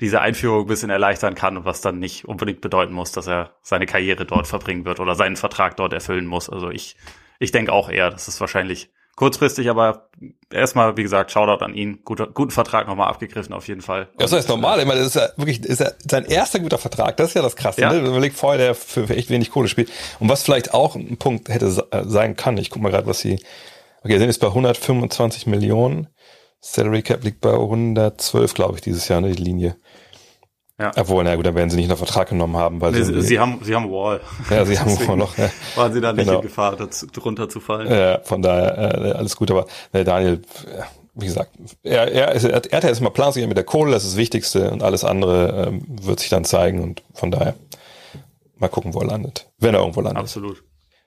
diese 0.00 0.20
Einführung 0.20 0.62
ein 0.62 0.66
bisschen 0.66 0.90
erleichtern 0.90 1.34
kann, 1.34 1.64
was 1.64 1.80
dann 1.80 1.98
nicht 1.98 2.24
unbedingt 2.26 2.60
bedeuten 2.60 2.92
muss, 2.92 3.12
dass 3.12 3.26
er 3.26 3.52
seine 3.62 3.86
Karriere 3.86 4.24
dort 4.24 4.46
verbringen 4.46 4.84
wird 4.84 5.00
oder 5.00 5.14
seinen 5.14 5.36
Vertrag 5.36 5.76
dort 5.76 5.92
erfüllen 5.92 6.26
muss. 6.26 6.48
Also 6.48 6.70
ich, 6.70 6.96
ich 7.38 7.52
denke 7.52 7.72
auch 7.72 7.90
eher, 7.90 8.10
dass 8.10 8.28
es 8.28 8.40
wahrscheinlich 8.40 8.90
kurzfristig, 9.20 9.68
aber 9.68 10.08
erstmal, 10.50 10.96
wie 10.96 11.02
gesagt, 11.02 11.30
Shoutout 11.30 11.62
an 11.62 11.74
ihn. 11.74 12.00
Guter, 12.04 12.28
guten 12.28 12.50
Vertrag 12.50 12.86
nochmal 12.86 13.08
abgegriffen, 13.08 13.52
auf 13.52 13.68
jeden 13.68 13.82
Fall. 13.82 14.08
Ja, 14.12 14.26
das 14.26 14.32
ist 14.32 14.48
normal. 14.48 14.80
Ich 14.80 14.86
meine, 14.86 15.00
das 15.00 15.08
ist 15.08 15.16
ja 15.16 15.28
wirklich 15.36 15.62
ist 15.62 15.80
ja 15.80 15.90
sein 16.10 16.24
erster 16.24 16.58
guter 16.58 16.78
Vertrag. 16.78 17.18
Das 17.18 17.28
ist 17.28 17.34
ja 17.34 17.42
das 17.42 17.54
Krasse. 17.54 17.82
Ja. 17.82 17.92
Ne? 17.92 17.98
Überlegt 17.98 18.36
vorher, 18.36 18.58
der 18.58 18.74
für, 18.74 19.06
für 19.06 19.14
echt 19.14 19.28
wenig 19.28 19.50
Kohle 19.50 19.68
spielt. 19.68 19.90
Und 20.20 20.30
was 20.30 20.42
vielleicht 20.42 20.72
auch 20.72 20.96
ein 20.96 21.18
Punkt 21.18 21.50
hätte 21.50 21.86
äh, 21.90 22.04
sein 22.06 22.34
kann, 22.34 22.56
ich 22.56 22.70
guck 22.70 22.80
mal 22.80 22.90
gerade, 22.90 23.06
was 23.06 23.20
sie, 23.20 23.38
okay, 24.02 24.16
sind 24.16 24.28
jetzt 24.28 24.40
bei 24.40 24.46
125 24.46 25.46
Millionen. 25.46 26.08
Salary 26.62 27.02
Cap 27.02 27.22
liegt 27.22 27.40
bei 27.42 27.52
112, 27.52 28.54
glaube 28.54 28.76
ich, 28.76 28.80
dieses 28.80 29.08
Jahr, 29.08 29.20
ne, 29.20 29.32
die 29.32 29.42
Linie. 29.42 29.76
Ja. 30.80 30.92
Obwohl, 30.96 31.22
na 31.24 31.36
gut, 31.36 31.44
dann 31.44 31.54
werden 31.54 31.68
sie 31.68 31.76
nicht 31.76 31.90
noch 31.90 31.98
Vertrag 31.98 32.30
genommen 32.30 32.56
haben, 32.56 32.80
weil 32.80 32.92
nee, 32.92 33.02
sie, 33.02 33.20
sie 33.20 33.38
haben, 33.38 33.60
sie 33.62 33.74
haben 33.74 33.90
Wall. 33.90 34.20
Ja, 34.48 34.64
sie 34.64 34.78
haben 34.78 34.98
Wall 35.08 35.16
noch. 35.18 35.36
Ja. 35.36 35.50
Waren 35.76 35.92
sie 35.92 36.00
da 36.00 36.14
nicht 36.14 36.24
genau. 36.24 36.38
in 36.38 36.42
Gefahr, 36.42 36.74
dazu, 36.74 37.06
drunter 37.06 37.50
zu 37.50 37.60
fallen? 37.60 37.92
Ja, 37.92 38.20
von 38.22 38.40
daher 38.40 38.78
äh, 38.78 39.12
alles 39.12 39.36
gut. 39.36 39.50
Aber 39.50 39.66
äh, 39.92 40.04
Daniel, 40.04 40.40
äh, 40.74 40.82
wie 41.14 41.26
gesagt, 41.26 41.50
er, 41.82 42.10
er, 42.10 42.32
ist, 42.32 42.44
er, 42.44 42.64
er 42.64 42.76
hat 42.78 42.82
ja 42.84 42.88
erstmal 42.88 43.12
Plan 43.12 43.34
mit 43.34 43.58
der 43.58 43.64
Kohle, 43.64 43.92
das 43.92 44.04
ist 44.04 44.12
das 44.12 44.16
Wichtigste 44.16 44.70
und 44.70 44.82
alles 44.82 45.04
andere 45.04 45.66
ähm, 45.68 45.84
wird 45.86 46.20
sich 46.20 46.30
dann 46.30 46.44
zeigen 46.46 46.82
und 46.82 47.02
von 47.12 47.30
daher 47.30 47.54
mal 48.56 48.68
gucken, 48.68 48.94
wo 48.94 49.00
er 49.00 49.06
landet, 49.06 49.50
wenn 49.58 49.74
er 49.74 49.80
irgendwo 49.80 50.00
landet. 50.00 50.22
Absolut. 50.22 50.62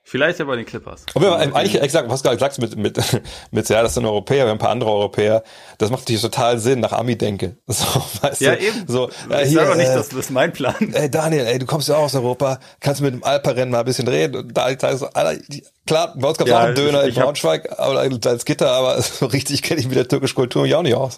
Vielleicht 0.05 0.37
ja 0.37 0.45
bei 0.45 0.57
den 0.57 0.65
Clippers. 0.65 1.05
Aber 1.15 1.37
eigentlich, 1.37 1.81
exakt, 1.81 2.09
was 2.09 2.21
du 2.21 2.27
gerade 2.27 2.39
sagst 2.39 2.59
mit, 2.59 2.75
mit, 2.75 2.97
mit, 3.51 3.69
ja, 3.69 3.81
das 3.81 3.93
sind 3.93 4.05
Europäer, 4.05 4.43
wir 4.43 4.49
haben 4.49 4.57
ein 4.57 4.59
paar 4.59 4.69
andere 4.69 4.91
Europäer. 4.91 5.43
Das 5.77 5.91
macht 5.91 6.01
natürlich 6.01 6.21
total 6.21 6.59
Sinn, 6.59 6.81
nach 6.81 6.91
Ami-Denke. 6.91 7.55
So, 7.67 7.85
weißt 8.21 8.41
ja, 8.41 8.55
du? 8.55 8.61
eben. 8.61 8.83
So, 8.87 9.09
ich 9.09 9.49
hier, 9.49 9.59
sage 9.59 9.71
auch 9.71 9.75
nicht, 9.75 9.87
äh, 9.87 9.95
das 9.95 10.13
ist 10.13 10.29
mein 10.29 10.51
Plan. 10.51 10.75
Ey, 10.93 11.09
Daniel, 11.09 11.47
ey, 11.47 11.57
du 11.57 11.65
kommst 11.65 11.87
ja 11.87 11.95
auch 11.95 12.03
aus 12.03 12.15
Europa, 12.15 12.59
kannst 12.81 12.99
du 12.99 13.05
mit 13.05 13.13
dem 13.13 13.23
Alperennen 13.23 13.71
mal 13.71 13.79
ein 13.79 13.85
bisschen 13.85 14.07
reden. 14.07 14.35
Und 14.35 14.55
da, 14.55 14.71
da 14.75 14.95
so, 14.97 15.07
Alter, 15.07 15.41
klar, 15.87 16.13
bei 16.17 16.27
uns 16.27 16.37
gab 16.37 16.47
es 16.47 16.51
ja, 16.51 16.59
auch 16.59 16.63
einen 16.63 16.75
Döner 16.75 17.05
ich, 17.05 17.15
in 17.15 17.23
Braunschweig, 17.23 17.79
aber 17.79 17.99
als 17.99 18.45
Gitter, 18.45 18.71
aber 18.71 19.01
so 19.01 19.25
richtig 19.27 19.61
kenne 19.63 19.79
ich 19.79 19.87
mit 19.87 19.95
der 19.95 20.07
türkischen 20.07 20.35
Kultur 20.35 20.63
mich 20.63 20.75
auch 20.75 20.83
nicht 20.83 20.95
aus. 20.95 21.17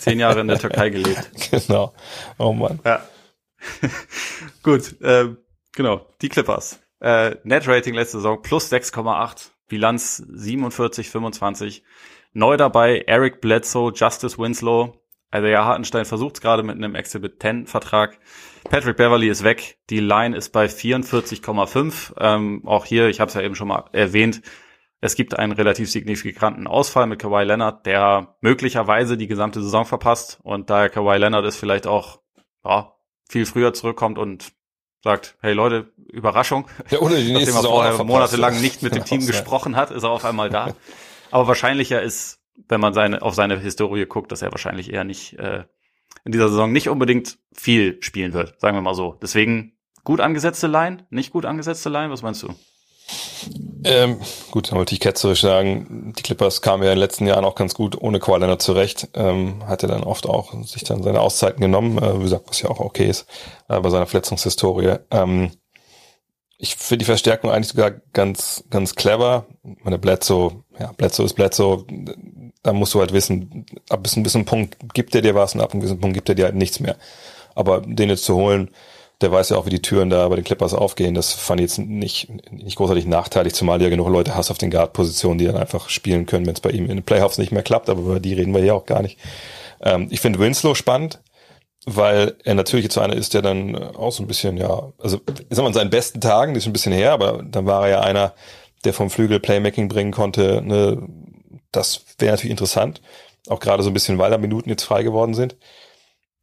Zehn 0.00 0.18
Jahre 0.18 0.40
in 0.40 0.48
der 0.48 0.58
Türkei 0.58 0.88
gelebt. 0.88 1.30
Genau. 1.50 1.92
Oh 2.38 2.52
Mann. 2.52 2.80
Ja. 2.84 3.02
Gut, 4.62 5.00
äh, 5.02 5.26
genau, 5.72 6.06
die 6.22 6.28
Clippers. 6.30 6.78
Äh, 7.00 7.36
Net-Rating 7.44 7.94
letzte 7.94 8.18
Saison 8.18 8.40
plus 8.42 8.72
6,8, 8.72 9.50
Bilanz 9.68 10.16
47, 10.16 11.10
25. 11.10 11.84
Neu 12.32 12.56
dabei 12.56 13.04
Eric 13.06 13.40
Bledsoe, 13.40 13.92
Justice 13.94 14.38
Winslow. 14.38 15.00
Also 15.30 15.48
ja, 15.48 15.64
Hartenstein 15.64 16.04
versucht 16.04 16.36
es 16.36 16.40
gerade 16.40 16.62
mit 16.62 16.76
einem 16.76 16.94
Exhibit 16.94 17.42
10 17.42 17.66
Vertrag. 17.66 18.18
Patrick 18.64 18.96
Beverly 18.96 19.28
ist 19.28 19.42
weg. 19.42 19.78
Die 19.90 20.00
Line 20.00 20.36
ist 20.36 20.50
bei 20.50 20.66
44,5. 20.66 22.14
Ähm, 22.18 22.62
auch 22.66 22.84
hier, 22.84 23.08
ich 23.08 23.20
habe 23.20 23.28
es 23.28 23.34
ja 23.34 23.42
eben 23.42 23.54
schon 23.54 23.68
mal 23.68 23.84
erwähnt, 23.92 24.42
es 25.04 25.16
gibt 25.16 25.38
einen 25.38 25.52
relativ 25.52 25.90
signifikanten 25.90 26.66
Ausfall 26.66 27.06
mit 27.06 27.18
Kawhi 27.18 27.44
Leonard, 27.44 27.84
der 27.84 28.36
möglicherweise 28.40 29.18
die 29.18 29.26
gesamte 29.26 29.60
Saison 29.60 29.84
verpasst. 29.84 30.40
Und 30.42 30.70
daher 30.70 30.88
Kawhi 30.88 31.18
Leonard 31.18 31.44
ist 31.44 31.58
vielleicht 31.58 31.86
auch 31.86 32.20
ja, 32.64 32.94
viel 33.28 33.44
früher 33.44 33.74
zurückkommt 33.74 34.16
und 34.16 34.54
sagt, 35.04 35.36
hey 35.42 35.52
Leute, 35.52 35.92
Überraschung. 36.10 36.66
Ja, 36.90 36.98
ohne 37.00 37.16
die 37.16 37.32
Nachdem 37.34 37.54
er 37.54 37.62
vorher 37.62 38.04
monatelang 38.04 38.58
nicht 38.60 38.82
mit 38.82 38.94
dem 38.94 39.04
Team 39.04 39.24
gesprochen 39.26 39.76
hat, 39.76 39.90
ist 39.90 40.02
er 40.02 40.10
auf 40.10 40.24
einmal 40.24 40.48
da. 40.48 40.74
Aber 41.30 41.46
wahrscheinlicher 41.46 42.00
ist, 42.02 42.40
wenn 42.68 42.80
man 42.80 42.94
seine, 42.94 43.20
auf 43.20 43.34
seine 43.34 43.58
Historie 43.58 44.06
guckt, 44.06 44.32
dass 44.32 44.40
er 44.40 44.50
wahrscheinlich 44.50 44.90
eher 44.90 45.04
nicht 45.04 45.38
äh, 45.38 45.64
in 46.24 46.32
dieser 46.32 46.48
Saison 46.48 46.72
nicht 46.72 46.88
unbedingt 46.88 47.36
viel 47.52 48.02
spielen 48.02 48.32
wird, 48.32 48.58
sagen 48.60 48.78
wir 48.78 48.80
mal 48.80 48.94
so. 48.94 49.18
Deswegen 49.20 49.76
gut 50.04 50.20
angesetzte 50.20 50.68
Line, 50.68 51.06
nicht 51.10 51.32
gut 51.32 51.44
angesetzte 51.44 51.90
Line, 51.90 52.10
was 52.10 52.22
meinst 52.22 52.42
du? 52.42 52.54
Ähm, 53.84 54.18
gut, 54.50 54.70
dann 54.70 54.78
wollte 54.78 54.94
ich 54.94 55.00
ketzerisch 55.00 55.42
sagen, 55.42 56.14
die 56.16 56.22
Clippers 56.22 56.62
kamen 56.62 56.82
ja 56.82 56.90
in 56.90 56.96
den 56.96 57.00
letzten 57.00 57.26
Jahren 57.26 57.44
auch 57.44 57.54
ganz 57.54 57.74
gut 57.74 58.00
ohne 58.00 58.18
Kawhi 58.18 58.58
zurecht. 58.58 59.08
Ähm, 59.14 59.66
hat 59.66 59.82
er 59.82 59.90
dann 59.90 60.04
oft 60.04 60.26
auch 60.26 60.54
sich 60.64 60.84
dann 60.84 61.02
seine 61.02 61.20
Auszeiten 61.20 61.60
genommen, 61.60 61.98
äh, 61.98 62.18
wie 62.18 62.24
gesagt, 62.24 62.48
was 62.48 62.62
ja 62.62 62.70
auch 62.70 62.80
okay 62.80 63.06
ist, 63.06 63.26
äh, 63.68 63.78
bei 63.78 63.90
seiner 63.90 64.06
Verletzungshistorie. 64.06 64.96
Ähm, 65.10 65.50
ich 66.56 66.76
finde 66.76 66.98
die 66.98 67.06
Verstärkung 67.06 67.50
eigentlich 67.50 67.68
sogar 67.68 67.90
ganz, 67.90 68.64
ganz 68.70 68.94
clever. 68.94 69.46
Meine 69.82 69.98
Bledsoe, 69.98 70.64
ja, 70.78 70.92
Bledsoe 70.92 71.26
ist 71.26 71.34
Bledsoe, 71.34 71.84
da 72.62 72.72
musst 72.72 72.94
du 72.94 73.00
halt 73.00 73.12
wissen, 73.12 73.66
ab 73.90 74.02
bis 74.02 74.16
ein 74.16 74.22
bisschen 74.22 74.46
Punkt 74.46 74.76
gibt 74.94 75.14
er 75.14 75.20
dir 75.20 75.34
was 75.34 75.54
und 75.54 75.60
ab 75.60 75.72
einem 75.72 75.80
gewissen 75.80 76.00
Punkt 76.00 76.14
gibt 76.14 76.28
er 76.30 76.34
dir 76.34 76.46
halt 76.46 76.54
nichts 76.54 76.80
mehr. 76.80 76.96
Aber 77.54 77.82
den 77.82 78.08
jetzt 78.08 78.24
zu 78.24 78.34
holen, 78.34 78.70
der 79.20 79.30
weiß 79.30 79.50
ja 79.50 79.56
auch, 79.56 79.66
wie 79.66 79.70
die 79.70 79.82
Türen 79.82 80.10
da 80.10 80.28
bei 80.28 80.36
den 80.36 80.44
Clippers 80.44 80.74
aufgehen. 80.74 81.14
Das 81.14 81.32
fand 81.32 81.60
ich 81.60 81.64
jetzt 81.64 81.78
nicht, 81.78 82.28
nicht 82.50 82.76
großartig 82.76 83.06
nachteilig, 83.06 83.54
zumal 83.54 83.78
du 83.78 83.84
ja 83.84 83.90
genug 83.90 84.08
Leute 84.08 84.34
hast 84.34 84.50
auf 84.50 84.58
den 84.58 84.70
Guard-Positionen, 84.70 85.38
die 85.38 85.46
dann 85.46 85.56
einfach 85.56 85.88
spielen 85.88 86.26
können, 86.26 86.46
wenn 86.46 86.54
es 86.54 86.60
bei 86.60 86.70
ihm 86.70 86.84
in 86.84 86.96
den 86.96 87.04
Playoffs 87.04 87.38
nicht 87.38 87.52
mehr 87.52 87.62
klappt, 87.62 87.88
aber 87.88 88.00
über 88.00 88.20
die 88.20 88.34
reden 88.34 88.54
wir 88.54 88.64
ja 88.64 88.74
auch 88.74 88.86
gar 88.86 89.02
nicht. 89.02 89.18
Ähm, 89.80 90.08
ich 90.10 90.20
finde 90.20 90.40
Winslow 90.40 90.74
spannend, 90.74 91.20
weil 91.86 92.34
er 92.44 92.54
natürlich 92.54 92.84
jetzt 92.84 92.98
einer 92.98 93.14
ist, 93.14 93.34
der 93.34 93.42
dann 93.42 93.76
auch 93.76 94.12
so 94.12 94.22
ein 94.22 94.26
bisschen, 94.26 94.56
ja, 94.56 94.92
also 94.98 95.20
ich 95.28 95.46
sag 95.50 95.62
mal, 95.62 95.68
in 95.68 95.74
seinen 95.74 95.90
besten 95.90 96.20
Tagen, 96.20 96.54
das 96.54 96.64
ist 96.64 96.68
ein 96.68 96.72
bisschen 96.72 96.92
her, 96.92 97.12
aber 97.12 97.42
dann 97.44 97.66
war 97.66 97.84
er 97.84 97.90
ja 97.90 98.00
einer, 98.00 98.34
der 98.84 98.94
vom 98.94 99.10
Flügel 99.10 99.38
Playmaking 99.38 99.88
bringen 99.88 100.12
konnte. 100.12 100.60
Ne? 100.62 101.06
Das 101.72 102.02
wäre 102.18 102.32
natürlich 102.32 102.50
interessant, 102.50 103.00
auch 103.48 103.60
gerade 103.60 103.82
so 103.82 103.90
ein 103.90 103.94
bisschen, 103.94 104.18
weil 104.18 104.30
da 104.30 104.38
Minuten 104.38 104.70
jetzt 104.70 104.82
frei 104.82 105.02
geworden 105.02 105.34
sind 105.34 105.56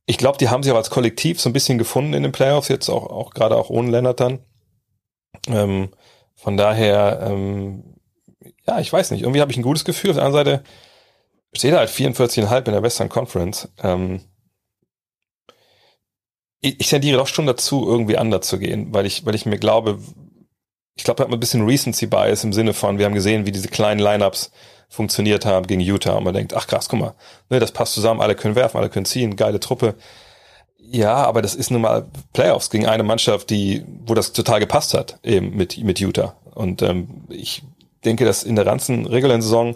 ich 0.06 0.18
glaube, 0.18 0.38
die 0.38 0.50
haben 0.50 0.64
sich 0.64 0.72
auch 0.72 0.78
als 0.78 0.90
Kollektiv 0.90 1.40
so 1.40 1.50
ein 1.50 1.54
bisschen 1.54 1.78
gefunden 1.78 2.14
in 2.14 2.24
den 2.24 2.32
Playoffs, 2.32 2.68
jetzt 2.68 2.90
auch, 2.90 3.08
auch 3.08 3.32
gerade 3.32 3.56
auch 3.56 3.70
ohne 3.70 3.92
Lennart 3.92 4.20
dann. 4.20 4.40
Ähm, 5.48 5.92
von 6.36 6.58
daher, 6.58 7.28
ähm, 7.30 7.96
ja, 8.68 8.80
ich 8.80 8.92
weiß 8.92 9.12
nicht, 9.12 9.22
irgendwie 9.22 9.42
habe 9.42 9.52
ich 9.52 9.58
ein 9.58 9.64
gutes 9.64 9.86
Gefühl. 9.86 10.12
Auf 10.12 10.18
der 10.18 10.26
anderen 10.26 10.46
Seite 10.46 10.64
steht 11.54 11.74
er 11.74 11.80
halt 11.80 11.90
44,5 11.90 12.66
in 12.66 12.74
der 12.74 12.84
Western 12.84 13.10
Conference. 13.10 13.70
Ähm, 13.82 14.22
ich, 16.62 16.80
ich 16.80 16.90
tendiere 16.90 17.18
doch 17.18 17.28
schon 17.28 17.46
dazu, 17.48 17.88
irgendwie 17.88 18.18
anders 18.18 18.48
zu 18.48 18.60
gehen, 18.60 18.94
weil 18.94 19.06
ich, 19.06 19.26
weil 19.26 19.36
ich 19.36 19.46
mir 19.46 19.58
glaube, 19.58 20.00
ich 20.96 21.04
glaube, 21.04 21.18
da 21.18 21.24
hat 21.24 21.30
man 21.30 21.38
ein 21.38 21.42
bisschen 21.42 21.66
Recency 21.66 22.08
Bias 22.08 22.44
im 22.44 22.54
Sinne 22.54 22.74
von, 22.74 22.98
wir 22.98 23.06
haben 23.06 23.14
gesehen, 23.14 23.46
wie 23.46 23.52
diese 23.52 23.70
kleinen 23.70 24.00
Lineups 24.00 24.52
funktioniert 24.92 25.46
haben 25.46 25.66
gegen 25.68 25.80
Utah 25.80 26.16
und 26.18 26.26
man 26.26 26.34
denkt, 26.34 26.54
ach 26.54 26.68
krass, 26.68 26.90
guck 26.90 27.00
mal, 27.00 27.16
ne, 27.50 27.60
das 27.60 27.72
passt 27.72 27.94
zusammen, 27.94 28.20
alle 28.20 28.36
können 28.36 28.56
werfen, 28.56 28.78
alle 28.78 28.90
können 28.90 29.06
ziehen, 29.06 29.38
geile 29.38 29.62
Truppe. 29.62 29.96
Ja, 30.78 31.16
aber 31.16 31.42
das 31.42 31.56
ist 31.56 31.72
nun 31.72 31.82
mal 31.82 32.08
Playoffs 32.34 32.70
gegen 32.70 32.86
eine 32.88 33.04
Mannschaft, 33.04 33.50
die, 33.50 33.86
wo 34.06 34.14
das 34.14 34.34
total 34.34 34.60
gepasst 34.60 34.94
hat, 34.94 35.18
eben 35.24 35.56
mit, 35.56 35.78
mit 35.82 36.02
Utah. 36.02 36.36
Und 36.54 36.82
ähm, 36.82 37.24
ich 37.30 37.64
denke, 38.04 38.26
dass 38.26 38.44
in 38.44 38.58
der 38.58 38.66
ganzen 38.66 39.06
regulären 39.06 39.42
Saison 39.42 39.76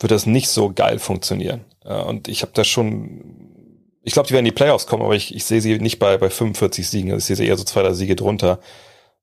wird 0.00 0.10
das 0.10 0.24
nicht 0.24 0.48
so 0.48 0.72
geil 0.72 0.98
funktionieren. 0.98 1.66
Äh, 1.84 2.00
und 2.00 2.26
ich 2.26 2.40
habe 2.40 2.52
da 2.54 2.64
schon, 2.64 4.00
ich 4.04 4.14
glaube, 4.14 4.28
die 4.28 4.32
werden 4.32 4.46
in 4.46 4.52
die 4.52 4.56
Playoffs 4.56 4.86
kommen, 4.86 5.02
aber 5.02 5.16
ich, 5.16 5.34
ich 5.34 5.44
sehe 5.44 5.60
sie 5.60 5.78
nicht 5.78 5.98
bei, 5.98 6.16
bei 6.16 6.30
45 6.30 6.88
Siegen. 6.88 7.10
Also 7.10 7.18
ich 7.18 7.26
sehe 7.26 7.36
sie 7.36 7.46
eher 7.46 7.58
so 7.58 7.64
zwei, 7.64 7.82
drei 7.82 7.92
Siege 7.92 8.16
drunter. 8.16 8.58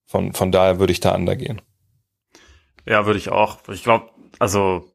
Von, 0.05 0.33
von 0.33 0.51
daher 0.51 0.77
würde 0.77 0.93
ich 0.93 0.99
da 0.99 1.15
undergehen. 1.15 1.59
Ja, 2.85 3.07
würde 3.07 3.17
ich 3.17 3.29
auch. 3.29 3.57
Ich 3.69 3.81
glaube, 3.81 4.11
also 4.37 4.92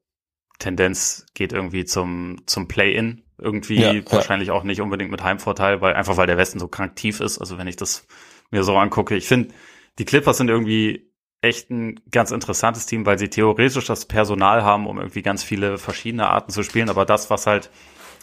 Tendenz 0.58 1.26
geht 1.34 1.52
irgendwie 1.52 1.84
zum, 1.84 2.42
zum 2.46 2.68
Play-In. 2.68 3.22
Irgendwie 3.40 3.80
ja, 3.80 4.12
wahrscheinlich 4.12 4.48
ja. 4.48 4.54
auch 4.54 4.64
nicht 4.64 4.80
unbedingt 4.80 5.10
mit 5.10 5.22
Heimvorteil, 5.22 5.80
weil 5.80 5.94
einfach 5.94 6.16
weil 6.16 6.26
der 6.26 6.38
Westen 6.38 6.58
so 6.58 6.66
krank 6.66 6.96
tief 6.96 7.20
ist. 7.20 7.38
Also 7.38 7.56
wenn 7.56 7.68
ich 7.68 7.76
das 7.76 8.06
mir 8.50 8.64
so 8.64 8.76
angucke, 8.76 9.14
ich 9.14 9.28
finde, 9.28 9.54
die 9.98 10.04
Clippers 10.04 10.38
sind 10.38 10.50
irgendwie 10.50 11.08
echt 11.40 11.70
ein 11.70 12.00
ganz 12.10 12.32
interessantes 12.32 12.86
Team, 12.86 13.06
weil 13.06 13.18
sie 13.18 13.28
theoretisch 13.28 13.86
das 13.86 14.06
Personal 14.06 14.64
haben, 14.64 14.86
um 14.86 14.98
irgendwie 14.98 15.22
ganz 15.22 15.44
viele 15.44 15.78
verschiedene 15.78 16.28
Arten 16.28 16.50
zu 16.50 16.64
spielen. 16.64 16.90
Aber 16.90 17.04
das, 17.04 17.30
was 17.30 17.46
halt, 17.46 17.70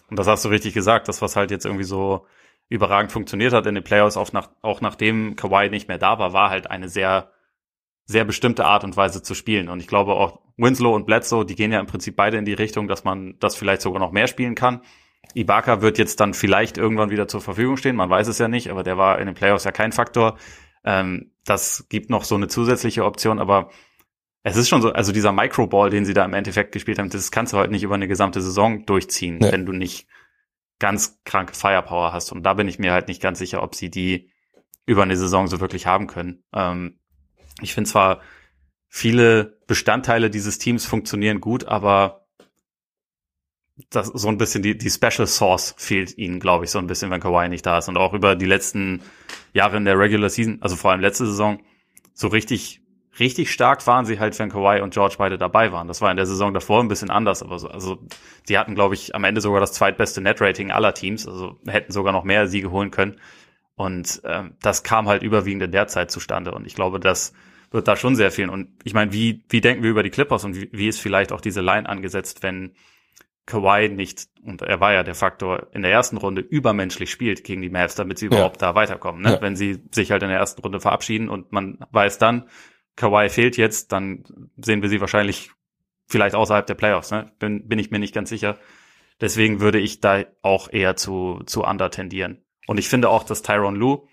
und 0.10 0.20
das 0.20 0.28
hast 0.28 0.44
du 0.44 0.50
richtig 0.50 0.74
gesagt, 0.74 1.08
das, 1.08 1.22
was 1.22 1.36
halt 1.36 1.52
jetzt 1.52 1.66
irgendwie 1.66 1.86
so 1.86 2.26
überragend 2.68 3.12
funktioniert 3.12 3.54
hat 3.54 3.68
in 3.68 3.76
den 3.76 3.84
Playoffs, 3.84 4.18
auch, 4.18 4.34
nach, 4.34 4.50
auch 4.62 4.82
nachdem 4.82 5.36
Kawhi 5.36 5.70
nicht 5.70 5.88
mehr 5.88 5.98
da 5.98 6.20
war, 6.20 6.34
war 6.34 6.50
halt 6.50 6.70
eine 6.70 6.90
sehr, 6.90 7.32
sehr 8.06 8.24
bestimmte 8.24 8.66
Art 8.66 8.84
und 8.84 8.96
Weise 8.96 9.24
zu 9.24 9.34
spielen. 9.34 9.68
Und 9.68 9.80
ich 9.80 9.88
glaube 9.88 10.14
auch 10.14 10.40
Winslow 10.58 10.96
und 10.96 11.06
Bledsoe, 11.06 11.46
die 11.46 11.56
gehen 11.56 11.72
ja 11.72 11.80
im 11.80 11.88
Prinzip 11.88 12.16
beide 12.16 12.38
in 12.38 12.46
die 12.46 12.54
Richtung, 12.54 12.88
dass 12.88 13.04
man 13.04 13.36
das 13.40 13.56
vielleicht 13.56 13.82
sogar 13.82 14.00
noch 14.00 14.12
mehr 14.12 14.28
spielen 14.28 14.56
kann. 14.56 14.82
Ibaka 15.34 15.82
wird 15.82 15.98
jetzt 15.98 16.20
dann 16.20 16.34
vielleicht 16.34 16.78
irgendwann 16.78 17.10
wieder 17.10 17.28
zur 17.28 17.42
Verfügung 17.42 17.78
stehen, 17.78 17.96
man 17.96 18.10
weiß 18.10 18.28
es 18.28 18.38
ja 18.38 18.48
nicht, 18.48 18.70
aber 18.70 18.84
der 18.84 18.98
war 18.98 19.20
in 19.20 19.26
den 19.26 19.36
Playoffs 19.36 19.64
ja 19.64 19.72
kein 19.72 19.92
Faktor. 19.92 20.38
Ähm, 20.84 21.32
das 21.46 21.88
gibt 21.90 22.10
noch 22.10 22.24
so 22.24 22.36
eine 22.36 22.48
zusätzliche 22.48 23.06
Option, 23.06 23.40
aber 23.40 23.70
es 24.44 24.56
ist 24.56 24.70
schon 24.70 24.84
so, 24.84 24.94
also 24.94 25.12
dieser 25.12 25.32
Microball, 25.32 25.90
den 25.90 26.06
sie 26.06 26.14
da 26.14 26.24
im 26.24 26.34
Endeffekt 26.34 26.72
gespielt 26.72 27.00
haben, 27.00 27.10
das 27.10 27.32
kannst 27.32 27.54
du 27.54 27.58
halt 27.58 27.72
nicht 27.72 27.82
über 27.82 27.96
eine 27.96 28.08
gesamte 28.08 28.42
Saison 28.42 28.86
durchziehen, 28.86 29.40
nee. 29.40 29.52
wenn 29.52 29.66
du 29.66 29.72
nicht 29.72 30.08
ganz 30.78 31.20
kranke 31.26 31.56
Firepower 31.56 32.14
hast. 32.14 32.32
Und 32.32 32.44
da 32.44 32.54
bin 32.54 32.68
ich 32.68 32.78
mir 32.78 32.94
halt 32.94 33.08
nicht 33.08 33.22
ganz 33.22 33.40
sicher, 33.40 33.64
ob 33.64 33.74
sie 33.74 33.90
die 33.90 34.30
über 34.86 35.02
eine 35.02 35.18
Saison 35.18 35.48
so 35.48 35.60
wirklich 35.60 35.88
haben 35.88 36.06
können. 36.06 36.44
Ähm, 36.54 37.00
ich 37.62 37.74
finde 37.74 37.90
zwar, 37.90 38.22
viele 38.88 39.60
Bestandteile 39.68 40.30
dieses 40.30 40.58
Teams 40.58 40.86
funktionieren 40.86 41.42
gut, 41.42 41.66
aber 41.66 42.28
das 43.90 44.08
so 44.08 44.30
ein 44.30 44.38
bisschen 44.38 44.64
die, 44.64 44.78
die 44.78 44.90
Special 44.90 45.28
Source 45.28 45.76
fehlt 45.78 46.18
ihnen, 46.18 46.40
glaube 46.40 46.64
ich, 46.64 46.72
so 46.72 46.80
ein 46.80 46.88
bisschen, 46.88 47.12
wenn 47.12 47.20
Kawhi 47.20 47.50
nicht 47.50 47.66
da 47.66 47.78
ist. 47.78 47.90
Und 47.90 47.98
auch 47.98 48.14
über 48.14 48.36
die 48.36 48.46
letzten 48.46 49.02
Jahre 49.54 49.78
in 49.78 49.86
der 49.86 50.00
Regular 50.00 50.30
Season, 50.30 50.60
also 50.62 50.76
vor 50.76 50.92
allem 50.92 51.02
letzte 51.02 51.26
Saison, 51.26 51.62
so 52.14 52.30
richtig 52.30 52.82
richtig 53.20 53.52
stark 53.52 53.86
waren 53.88 54.06
sie 54.06 54.20
halt, 54.20 54.38
wenn 54.40 54.50
Kawhi 54.50 54.82
und 54.82 54.94
George 54.94 55.16
beide 55.18 55.38
dabei 55.38 55.72
waren. 55.72 55.88
Das 55.88 56.02
war 56.02 56.12
in 56.12 56.18
der 56.18 56.26
Saison 56.26 56.54
davor 56.54 56.82
ein 56.82 56.88
bisschen 56.88 57.10
anders, 57.10 57.42
aber 57.42 57.60
so, 57.60 57.68
also 57.68 58.00
sie 58.44 58.58
hatten, 58.58 58.76
glaube 58.76 58.96
ich, 58.96 59.16
am 59.16 59.24
Ende 59.24 59.42
sogar 59.42 59.60
das 59.60 59.74
zweitbeste 59.74 60.22
Net-Rating 60.22 60.72
aller 60.72 60.94
Teams, 60.94 61.28
also 61.28 61.58
hätten 61.66 61.92
sogar 61.92 62.14
noch 62.14 62.24
mehr 62.24 62.48
Siege 62.48 62.72
holen 62.72 62.92
können. 62.92 63.20
Und 63.76 64.22
ähm, 64.24 64.56
das 64.62 64.84
kam 64.84 65.08
halt 65.08 65.22
überwiegend 65.22 65.64
in 65.64 65.72
der 65.72 65.88
Zeit 65.88 66.12
zustande. 66.12 66.52
Und 66.52 66.66
ich 66.66 66.76
glaube, 66.76 67.00
das 67.00 67.34
wird 67.72 67.88
da 67.88 67.96
schon 67.96 68.16
sehr 68.16 68.32
viel. 68.32 68.50
Und 68.50 68.70
ich 68.84 68.94
meine, 68.94 69.12
wie, 69.12 69.44
wie 69.50 69.62
denken 69.62 69.84
wir 69.84 69.90
über 69.90 70.04
die 70.04 70.10
Clippers 70.10 70.46
und 70.46 70.56
wie, 70.56 70.70
wie 70.72 70.88
ist 70.88 71.00
vielleicht 71.00 71.32
auch 71.32 71.42
diese 71.42 71.62
Line 71.62 71.88
angesetzt, 71.88 72.42
wenn 72.42 72.74
Kawhi 73.46 73.90
nicht, 73.90 74.28
und 74.44 74.62
er 74.62 74.80
war 74.80 74.94
ja 74.94 75.04
der 75.04 75.14
Faktor 75.14 75.68
in 75.72 75.84
der 75.84 75.92
ersten 75.92 76.18
Runde, 76.18 76.42
übermenschlich 76.42 77.12
spielt 77.12 77.44
gegen 77.44 77.62
die 77.62 77.70
Mavs, 77.70 77.96
damit 77.96 78.18
sie 78.18 78.28
überhaupt 78.28 78.62
ja. 78.62 78.70
da 78.70 78.76
weiterkommen. 78.76 79.22
Ne? 79.22 79.34
Ja. 79.34 79.42
Wenn 79.42 79.56
sie 79.56 79.84
sich 79.92 80.12
halt 80.12 80.24
in 80.24 80.30
der 80.30 80.40
ersten 80.40 80.62
Runde 80.62 80.80
verabschieden 80.80 81.30
und 81.30 81.52
man 81.52 81.78
weiß 81.92 82.18
dann, 82.18 82.50
Kawhi 82.96 83.30
fehlt 83.30 83.58
jetzt, 83.58 83.92
dann 83.92 84.24
sehen 84.58 84.82
wir 84.82 84.90
sie 84.90 85.02
wahrscheinlich 85.02 85.52
vielleicht 86.08 86.36
außerhalb 86.36 86.66
der 86.66 86.76
Playoffs. 86.76 87.12
Ne? 87.12 87.32
Bin, 87.40 87.68
bin 87.68 87.78
ich 87.78 87.92
mir 87.92 88.00
nicht 88.00 88.16
ganz 88.16 88.30
sicher. 88.30 88.58
Deswegen 89.22 89.60
würde 89.60 89.80
ich 89.80 90.00
da 90.00 90.24
auch 90.42 90.72
eher 90.72 90.96
zu, 90.96 91.42
zu 91.46 91.64
Under 91.64 91.92
tendieren. 91.92 92.45
Und 92.68 92.78
ich 92.78 92.90
finde 92.90 93.10
auch, 93.10 93.24
dass 93.24 93.42
Tyron 93.42 93.76
Lue 93.76 94.08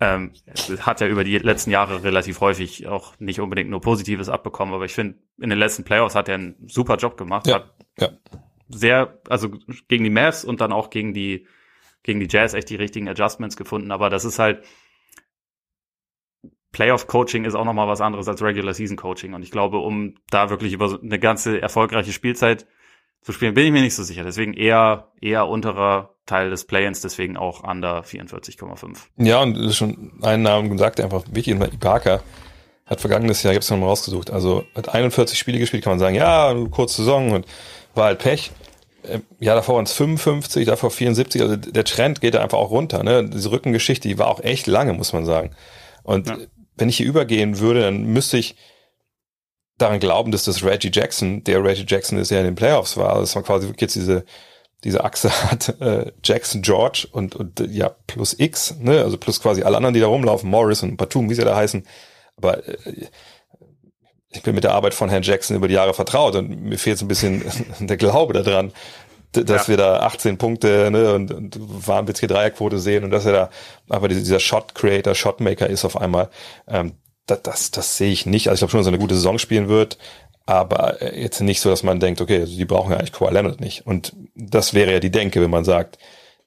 ähm, 0.00 0.32
hat 0.80 1.00
ja 1.00 1.06
über 1.06 1.24
die 1.24 1.38
letzten 1.38 1.70
Jahre 1.70 2.02
relativ 2.02 2.40
häufig 2.40 2.86
auch 2.86 3.18
nicht 3.20 3.40
unbedingt 3.40 3.70
nur 3.70 3.80
Positives 3.80 4.28
abbekommen, 4.28 4.74
aber 4.74 4.84
ich 4.84 4.94
finde, 4.94 5.18
in 5.38 5.50
den 5.50 5.58
letzten 5.58 5.84
Playoffs 5.84 6.14
hat 6.14 6.28
er 6.28 6.34
einen 6.34 6.56
super 6.66 6.96
Job 6.96 7.16
gemacht. 7.16 7.46
Ja, 7.46 7.54
hat 7.54 7.74
ja. 7.98 8.08
sehr, 8.68 9.20
also 9.28 9.50
gegen 9.88 10.04
die 10.04 10.10
Mavs 10.10 10.44
und 10.44 10.60
dann 10.60 10.72
auch 10.72 10.90
gegen 10.90 11.14
die, 11.14 11.46
gegen 12.02 12.20
die 12.20 12.28
Jazz 12.28 12.54
echt 12.54 12.70
die 12.70 12.76
richtigen 12.76 13.08
Adjustments 13.08 13.56
gefunden. 13.56 13.92
Aber 13.92 14.10
das 14.10 14.24
ist 14.24 14.38
halt, 14.38 14.64
Playoff-Coaching 16.72 17.44
ist 17.44 17.54
auch 17.54 17.64
nochmal 17.64 17.86
was 17.86 18.00
anderes 18.00 18.26
als 18.26 18.42
Regular-Season-Coaching. 18.42 19.32
Und 19.32 19.42
ich 19.42 19.52
glaube, 19.52 19.78
um 19.78 20.16
da 20.28 20.50
wirklich 20.50 20.72
über 20.72 20.98
eine 21.00 21.20
ganze 21.20 21.62
erfolgreiche 21.62 22.12
Spielzeit 22.12 22.66
zu 23.22 23.32
spielen, 23.32 23.54
bin 23.54 23.64
ich 23.64 23.72
mir 23.72 23.80
nicht 23.80 23.94
so 23.94 24.02
sicher. 24.02 24.24
Deswegen 24.24 24.54
eher, 24.54 25.12
eher 25.20 25.46
unterer 25.46 26.13
Teil 26.26 26.50
des 26.50 26.66
Play-ins, 26.66 27.00
deswegen 27.00 27.36
auch 27.36 27.62
under 27.64 28.00
44,5. 28.00 28.96
Ja, 29.18 29.42
und 29.42 29.54
das 29.54 29.66
ist 29.66 29.76
schon 29.76 30.12
einen 30.22 30.42
Namen 30.42 30.70
gesagt, 30.70 31.00
einfach 31.00 31.24
wichtig. 31.30 31.54
Ibaka 31.54 32.22
hat 32.86 33.00
vergangenes 33.00 33.42
Jahr, 33.42 33.52
ich 33.52 33.56
habe 33.56 33.62
es 33.62 33.70
nochmal 33.70 33.88
rausgesucht, 33.88 34.30
also 34.30 34.64
hat 34.74 34.88
41 34.88 35.38
Spiele 35.38 35.58
gespielt, 35.58 35.82
kann 35.82 35.92
man 35.92 35.98
sagen, 35.98 36.14
ja, 36.14 36.54
kurze 36.70 36.96
Saison 36.96 37.32
und 37.32 37.46
war 37.94 38.06
halt 38.06 38.18
Pech. 38.18 38.50
Ähm, 39.06 39.22
ja, 39.38 39.54
davor 39.54 39.76
waren 39.76 39.84
es 39.84 39.92
55, 39.92 40.66
davor 40.66 40.90
74, 40.90 41.42
also 41.42 41.56
der 41.56 41.84
Trend 41.84 42.20
geht 42.20 42.34
da 42.34 42.42
einfach 42.42 42.58
auch 42.58 42.70
runter. 42.70 43.02
Ne? 43.02 43.28
Diese 43.28 43.50
Rückengeschichte, 43.50 44.08
die 44.08 44.18
war 44.18 44.28
auch 44.28 44.40
echt 44.40 44.66
lange, 44.66 44.92
muss 44.92 45.12
man 45.12 45.24
sagen. 45.24 45.54
Und 46.02 46.28
ja 46.28 46.36
wenn 46.76 46.88
ich 46.88 46.96
hier 46.96 47.06
übergehen 47.06 47.58
würde, 47.58 47.82
dann 47.82 48.04
müsste 48.04 48.38
ich 48.38 48.56
daran 49.78 50.00
glauben, 50.00 50.32
dass 50.32 50.44
das 50.44 50.64
Reggie 50.64 50.90
Jackson, 50.92 51.42
der 51.44 51.62
Reggie 51.64 51.84
Jackson 51.86 52.18
ist, 52.18 52.30
der 52.30 52.40
in 52.40 52.46
den 52.46 52.54
Playoffs 52.54 52.96
war, 52.96 53.10
also 53.10 53.22
dass 53.22 53.34
man 53.34 53.44
quasi 53.44 53.66
wirklich 53.66 53.82
jetzt 53.82 53.96
diese 53.96 54.24
diese 54.84 55.02
Achse 55.02 55.30
hat, 55.50 55.80
äh, 55.80 56.12
Jackson, 56.22 56.62
George 56.62 57.08
und, 57.10 57.34
und 57.34 57.60
ja, 57.68 57.90
plus 58.06 58.38
X, 58.38 58.76
ne, 58.78 59.02
also 59.02 59.16
plus 59.16 59.40
quasi 59.40 59.62
alle 59.62 59.76
anderen, 59.76 59.94
die 59.94 60.00
da 60.00 60.06
rumlaufen, 60.06 60.48
Morris 60.48 60.82
und 60.82 60.96
Batum, 60.96 61.28
wie 61.30 61.34
sie 61.34 61.44
da 61.44 61.56
heißen. 61.56 61.84
Aber 62.36 62.66
äh, 62.68 63.08
ich 64.30 64.42
bin 64.42 64.54
mit 64.54 64.64
der 64.64 64.72
Arbeit 64.72 64.94
von 64.94 65.08
Herrn 65.08 65.22
Jackson 65.22 65.56
über 65.56 65.68
die 65.68 65.74
Jahre 65.74 65.94
vertraut 65.94 66.34
und 66.36 66.62
mir 66.62 66.78
fehlt 66.78 66.98
so 66.98 67.04
ein 67.04 67.08
bisschen 67.08 67.42
der 67.80 67.96
Glaube 67.96 68.32
daran, 68.32 68.72
dass 69.32 69.66
ja. 69.66 69.68
wir 69.68 69.76
da 69.76 70.00
18 70.00 70.38
Punkte 70.38 70.90
ne, 70.90 71.14
und, 71.14 71.32
und 71.32 71.58
wahnwitzige 71.58 72.28
Dreierquote 72.28 72.78
sehen 72.78 73.04
und 73.04 73.10
dass 73.10 73.26
er 73.26 73.32
da 73.32 73.50
aber 73.88 74.08
dieser 74.08 74.38
Shot 74.38 74.74
Creator, 74.74 75.14
Shotmaker 75.14 75.68
ist 75.68 75.84
auf 75.84 76.00
einmal. 76.00 76.28
Ähm, 76.68 76.92
das, 77.26 77.42
das, 77.42 77.70
das 77.70 77.96
sehe 77.96 78.12
ich 78.12 78.26
nicht. 78.26 78.48
Also 78.48 78.56
ich 78.56 78.60
glaube 78.60 78.70
schon, 78.72 78.80
dass 78.80 78.86
er 78.86 78.92
eine 78.92 78.98
gute 78.98 79.14
Saison 79.14 79.38
spielen 79.38 79.68
wird, 79.68 79.98
aber 80.46 81.00
äh, 81.00 81.20
jetzt 81.20 81.40
nicht 81.40 81.60
so, 81.60 81.70
dass 81.70 81.82
man 81.82 82.00
denkt, 82.00 82.20
okay, 82.20 82.40
also 82.40 82.56
die 82.56 82.64
brauchen 82.64 82.92
ja 82.92 82.98
eigentlich 82.98 83.12
Kawhi 83.12 83.32
Leonard 83.32 83.60
nicht. 83.60 83.86
Und 83.86 84.14
das 84.34 84.74
wäre 84.74 84.92
ja 84.92 85.00
die 85.00 85.10
Denke, 85.10 85.40
wenn 85.40 85.50
man 85.50 85.64
sagt, 85.64 85.98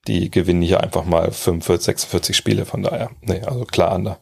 die 0.08 0.32
gewinnen 0.32 0.62
hier 0.62 0.82
einfach 0.82 1.06
mal 1.06 1.32
45, 1.32 1.86
46 1.86 2.38
Spiele. 2.38 2.66
Von 2.66 2.84
daher, 2.84 3.12
nee, 3.22 3.42
also 3.42 3.66
klar 3.66 3.92
an 3.92 4.06
da. 4.06 4.20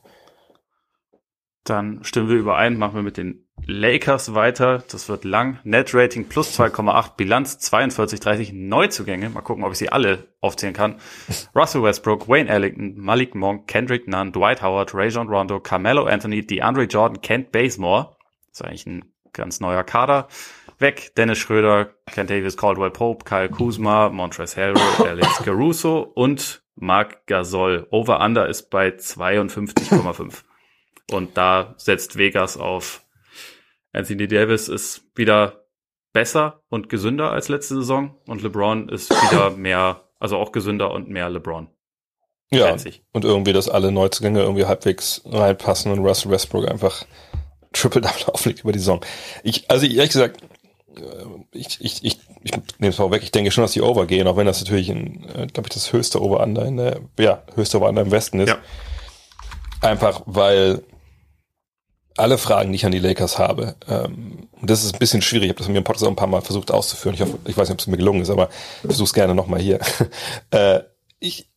Dann 1.64 2.04
stimmen 2.04 2.30
wir 2.30 2.38
überein, 2.38 2.78
machen 2.78 2.96
wir 2.96 3.02
mit 3.02 3.18
den 3.18 3.48
Lakers 3.66 4.36
weiter. 4.36 4.84
Das 4.92 5.10
wird 5.10 5.24
lang. 5.24 5.60
Net 5.64 5.94
Rating 5.96 6.30
plus 6.30 6.58
2,8, 6.60 7.16
Bilanz 7.18 7.58
42, 7.58 8.20
30 8.20 8.54
Neuzugänge. 8.54 9.30
Mal 9.30 9.42
gucken, 9.42 9.64
ob 9.64 9.72
ich 9.72 9.80
sie 9.80 9.90
alle 9.90 10.28
aufzählen 10.42 10.76
kann. 10.76 11.00
Russell 11.56 11.82
Westbrook, 11.82 12.30
Wayne 12.30 12.50
Ellington, 12.50 12.96
Malik 12.98 13.34
Monk, 13.34 13.68
Kendrick 13.68 14.08
Nunn, 14.08 14.32
Dwight 14.32 14.62
Howard, 14.62 14.94
Rajon 14.94 15.28
Rondo, 15.28 15.60
Carmelo 15.60 16.06
Anthony, 16.06 16.46
DeAndre 16.46 16.84
Jordan, 16.84 17.22
Kent 17.22 17.52
Bazemore. 17.52 18.16
Das 18.52 18.62
ist 18.62 18.66
eigentlich 18.66 18.86
ein 18.86 19.14
ganz 19.36 19.60
neuer 19.60 19.84
Kader. 19.84 20.28
Weg 20.80 21.16
Dennis 21.16 21.38
Schröder, 21.38 21.94
Kent 22.12 22.30
Davis, 22.30 22.58
Caldwell 22.58 22.92
Pope, 22.92 23.24
Kyle 23.24 23.50
Kuzma, 23.50 24.10
Montrezl 24.10 24.60
Harrell, 24.60 25.08
Alex 25.08 25.44
Caruso 25.44 26.00
und 26.00 26.64
Mark 26.76 27.28
Gasol. 27.28 27.88
Over-Under 27.92 28.48
ist 28.48 28.70
bei 28.70 28.90
52,5. 28.90 30.44
Und 31.12 31.38
da 31.38 31.76
setzt 31.78 32.18
Vegas 32.18 32.58
auf 32.58 33.06
Anthony 33.96 34.28
Davis 34.28 34.68
ist 34.68 35.04
wieder 35.16 35.66
besser 36.12 36.62
und 36.70 36.90
gesünder 36.90 37.32
als 37.32 37.48
letzte 37.48 37.76
Saison 37.76 38.18
und 38.26 38.42
LeBron 38.42 38.90
ist 38.90 39.10
wieder 39.10 39.52
mehr, 39.58 40.04
also 40.20 40.38
auch 40.38 40.52
gesünder 40.52 40.92
und 40.92 41.10
mehr 41.10 41.30
LeBron. 41.30 41.70
Ja, 42.52 42.76
und 43.12 43.26
irgendwie, 43.26 43.54
dass 43.54 43.70
alle 43.70 43.92
Neuzugänge 43.92 44.42
irgendwie 44.42 44.66
halbwegs 44.66 45.22
reinpassen 45.26 45.92
und 45.92 46.00
Russell 46.00 46.32
Westbrook 46.32 46.70
einfach 46.70 47.06
Triple-Double 47.76 48.26
auflegt 48.34 48.62
über 48.62 48.72
die 48.72 48.80
Saison. 48.80 49.02
Ich, 49.44 49.70
also 49.70 49.86
ehrlich 49.86 50.12
gesagt, 50.12 50.42
äh, 50.98 51.02
ich, 51.52 51.78
ich, 51.82 52.04
ich, 52.04 52.20
ich 52.44 52.52
nehme 52.80 52.92
es 52.92 53.00
mal 53.00 53.12
weg, 53.12 53.24
ich 53.24 53.32
denke 53.32 53.52
schon, 53.52 53.64
dass 53.64 53.74
die 53.74 53.82
Over 53.82 54.06
gehen, 54.06 54.28
auch 54.28 54.38
wenn 54.38 54.46
das 54.46 54.62
natürlich, 54.62 54.90
äh, 54.90 54.94
glaube 55.48 55.64
ich, 55.64 55.74
das 55.74 55.94
höchste 55.94 56.22
Over-Under 56.22 56.66
in 56.66 56.78
der, 56.78 57.00
ja, 57.20 57.44
höchste 57.56 57.78
Over-Under 57.78 58.02
im 58.02 58.12
Westen 58.12 58.40
ist. 58.40 58.50
Ja. 58.50 58.58
Einfach, 59.82 60.22
weil 60.26 60.84
alle 62.18 62.38
Fragen, 62.38 62.72
die 62.72 62.78
ich 62.78 62.86
an 62.86 62.92
die 62.92 63.00
Lakers 63.00 63.38
habe, 63.38 63.76
ähm, 63.90 64.48
und 64.62 64.70
das 64.70 64.84
ist 64.84 64.94
ein 64.94 65.00
bisschen 65.00 65.22
schwierig, 65.22 65.46
ich 65.46 65.50
habe 65.50 65.60
das 65.60 65.68
mir 65.68 65.78
im 65.78 65.84
Podcast 65.84 66.06
auch 66.06 66.10
ein 66.10 66.16
paar 66.16 66.28
Mal 66.28 66.42
versucht 66.42 66.72
auszuführen. 66.72 67.14
Ich 67.14 67.22
hoffe, 67.22 67.38
ich 67.46 67.58
weiß 67.58 67.68
nicht, 67.68 67.76
ob 67.76 67.80
es 67.80 67.88
mir 67.88 67.98
gelungen 67.98 68.22
ist, 68.22 68.30
aber 68.30 68.50
ich 68.84 68.88
versuche 68.88 69.06
es 69.06 69.14
gerne 69.14 69.36
nochmal 69.36 69.60
hier. 69.60 69.80
äh, 70.52 70.80
ich 71.20 71.50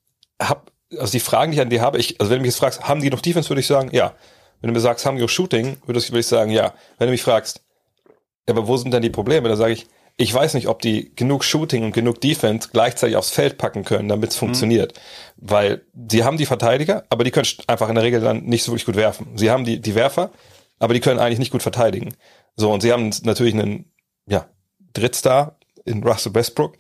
habe, 0.43 0.63
also 0.99 1.13
die 1.13 1.21
Fragen, 1.21 1.53
die 1.53 1.59
ich 1.59 1.63
an 1.63 1.71
die 1.71 1.81
habe, 1.81 1.99
ich, 1.99 2.21
also 2.21 2.31
wenn 2.31 2.39
du 2.39 2.43
mich 2.43 2.53
jetzt 2.53 2.59
fragst, 2.59 2.89
haben 2.89 3.01
die 3.01 3.11
noch 3.11 3.21
Defense, 3.21 3.49
würde 3.49 3.61
ich 3.61 3.67
sagen, 3.67 3.91
ja. 3.93 4.15
Wenn 4.61 4.69
du 4.69 4.75
mir 4.75 4.81
sagst, 4.81 5.07
haben 5.07 5.23
auch 5.23 5.29
Shooting, 5.29 5.79
würde 5.87 6.01
ich, 6.01 6.11
würde 6.11 6.21
ich 6.21 6.27
sagen, 6.27 6.51
ja. 6.51 6.75
Wenn 6.99 7.07
du 7.07 7.13
mich 7.13 7.23
fragst, 7.23 7.63
ja, 8.49 8.55
aber 8.55 8.67
wo 8.67 8.77
sind 8.77 8.93
denn 8.93 9.03
die 9.03 9.11
Probleme, 9.11 9.49
dann 9.49 9.59
sage 9.59 9.73
ich, 9.73 9.87
ich 10.21 10.35
weiß 10.35 10.55
nicht, 10.55 10.67
ob 10.67 10.83
die 10.83 11.15
genug 11.15 11.45
Shooting 11.45 11.85
und 11.85 11.93
genug 11.93 12.21
Defense 12.21 12.71
gleichzeitig 12.73 13.17
aufs 13.17 13.31
Feld 13.31 13.57
packen 13.57 13.85
können, 13.85 14.09
damit 14.09 14.31
es 14.31 14.37
mhm. 14.37 14.47
funktioniert. 14.47 15.01
Weil 15.37 15.83
sie 16.11 16.25
haben 16.25 16.37
die 16.37 16.47
Verteidiger, 16.47 17.05
aber 17.09 17.23
die 17.23 17.31
können 17.31 17.47
einfach 17.69 17.89
in 17.89 17.95
der 17.95 18.03
Regel 18.03 18.21
dann 18.21 18.43
nicht 18.45 18.65
so 18.65 18.73
wirklich 18.73 18.87
gut 18.87 18.97
werfen. 18.97 19.29
Sie 19.37 19.51
haben 19.51 19.65
die, 19.65 19.81
die 19.81 19.95
Werfer, 19.95 20.33
aber 20.81 20.93
die 20.93 21.01
können 21.01 21.21
eigentlich 21.21 21.39
nicht 21.39 21.53
gut 21.53 21.63
verteidigen. 21.63 22.15
So, 22.57 22.73
und 22.73 22.81
sie 22.81 22.93
haben 22.93 23.11
natürlich 23.23 23.55
einen, 23.55 23.85
ja, 24.27 24.49
Drittstar 24.93 25.57
in 25.85 26.03
Russell 26.03 26.35
Westbrook, 26.35 26.77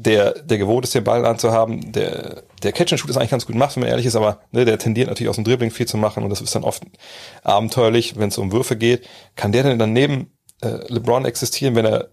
der, 0.00 0.42
der 0.42 0.58
gewohnt 0.58 0.84
ist, 0.84 0.94
den 0.94 1.02
Ball 1.02 1.26
anzuhaben, 1.26 1.90
der, 1.90 2.44
der 2.62 2.70
Catch 2.70 2.92
and 2.92 3.00
Shoot 3.00 3.10
ist 3.10 3.16
eigentlich 3.16 3.32
ganz 3.32 3.46
gut 3.46 3.56
macht, 3.56 3.74
wenn 3.74 3.80
man 3.80 3.90
ehrlich 3.90 4.06
ist, 4.06 4.14
aber 4.14 4.38
ne, 4.52 4.64
der 4.64 4.78
tendiert 4.78 5.08
natürlich 5.08 5.28
aus 5.28 5.34
dem 5.34 5.44
Dribbling 5.44 5.72
viel 5.72 5.86
zu 5.86 5.96
machen 5.96 6.22
und 6.22 6.30
das 6.30 6.40
ist 6.40 6.54
dann 6.54 6.62
oft 6.62 6.84
abenteuerlich, 7.42 8.16
wenn 8.16 8.28
es 8.28 8.38
um 8.38 8.52
Würfe 8.52 8.76
geht. 8.76 9.08
Kann 9.34 9.50
der 9.50 9.64
denn 9.64 9.76
dann 9.76 9.92
neben 9.92 10.30
äh, 10.62 10.86
LeBron 10.86 11.24
existieren, 11.24 11.74
wenn 11.74 11.84
er 11.84 12.10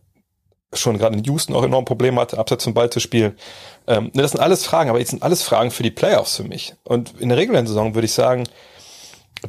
schon 0.73 0.97
gerade 0.97 1.15
in 1.15 1.23
Houston 1.25 1.55
auch 1.55 1.63
enorm 1.63 1.85
Probleme 1.85 2.19
hatte, 2.19 2.39
abseits 2.39 2.63
zum 2.63 2.73
Ball 2.73 2.89
zu 2.89 2.99
spielen. 2.99 3.37
Ähm, 3.85 4.09
das 4.15 4.31
sind 4.31 4.39
alles 4.39 4.65
Fragen, 4.65 4.89
aber 4.89 4.97
jetzt 4.97 5.11
sind 5.11 5.21
alles 5.21 5.43
Fragen 5.43 5.69
für 5.69 5.83
die 5.83 5.91
Playoffs 5.91 6.37
für 6.37 6.43
mich. 6.43 6.73
Und 6.85 7.13
in 7.21 7.29
der 7.29 7.37
regulären 7.37 7.67
Saison 7.67 7.93
würde 7.93 8.05
ich 8.05 8.13
sagen, 8.13 8.45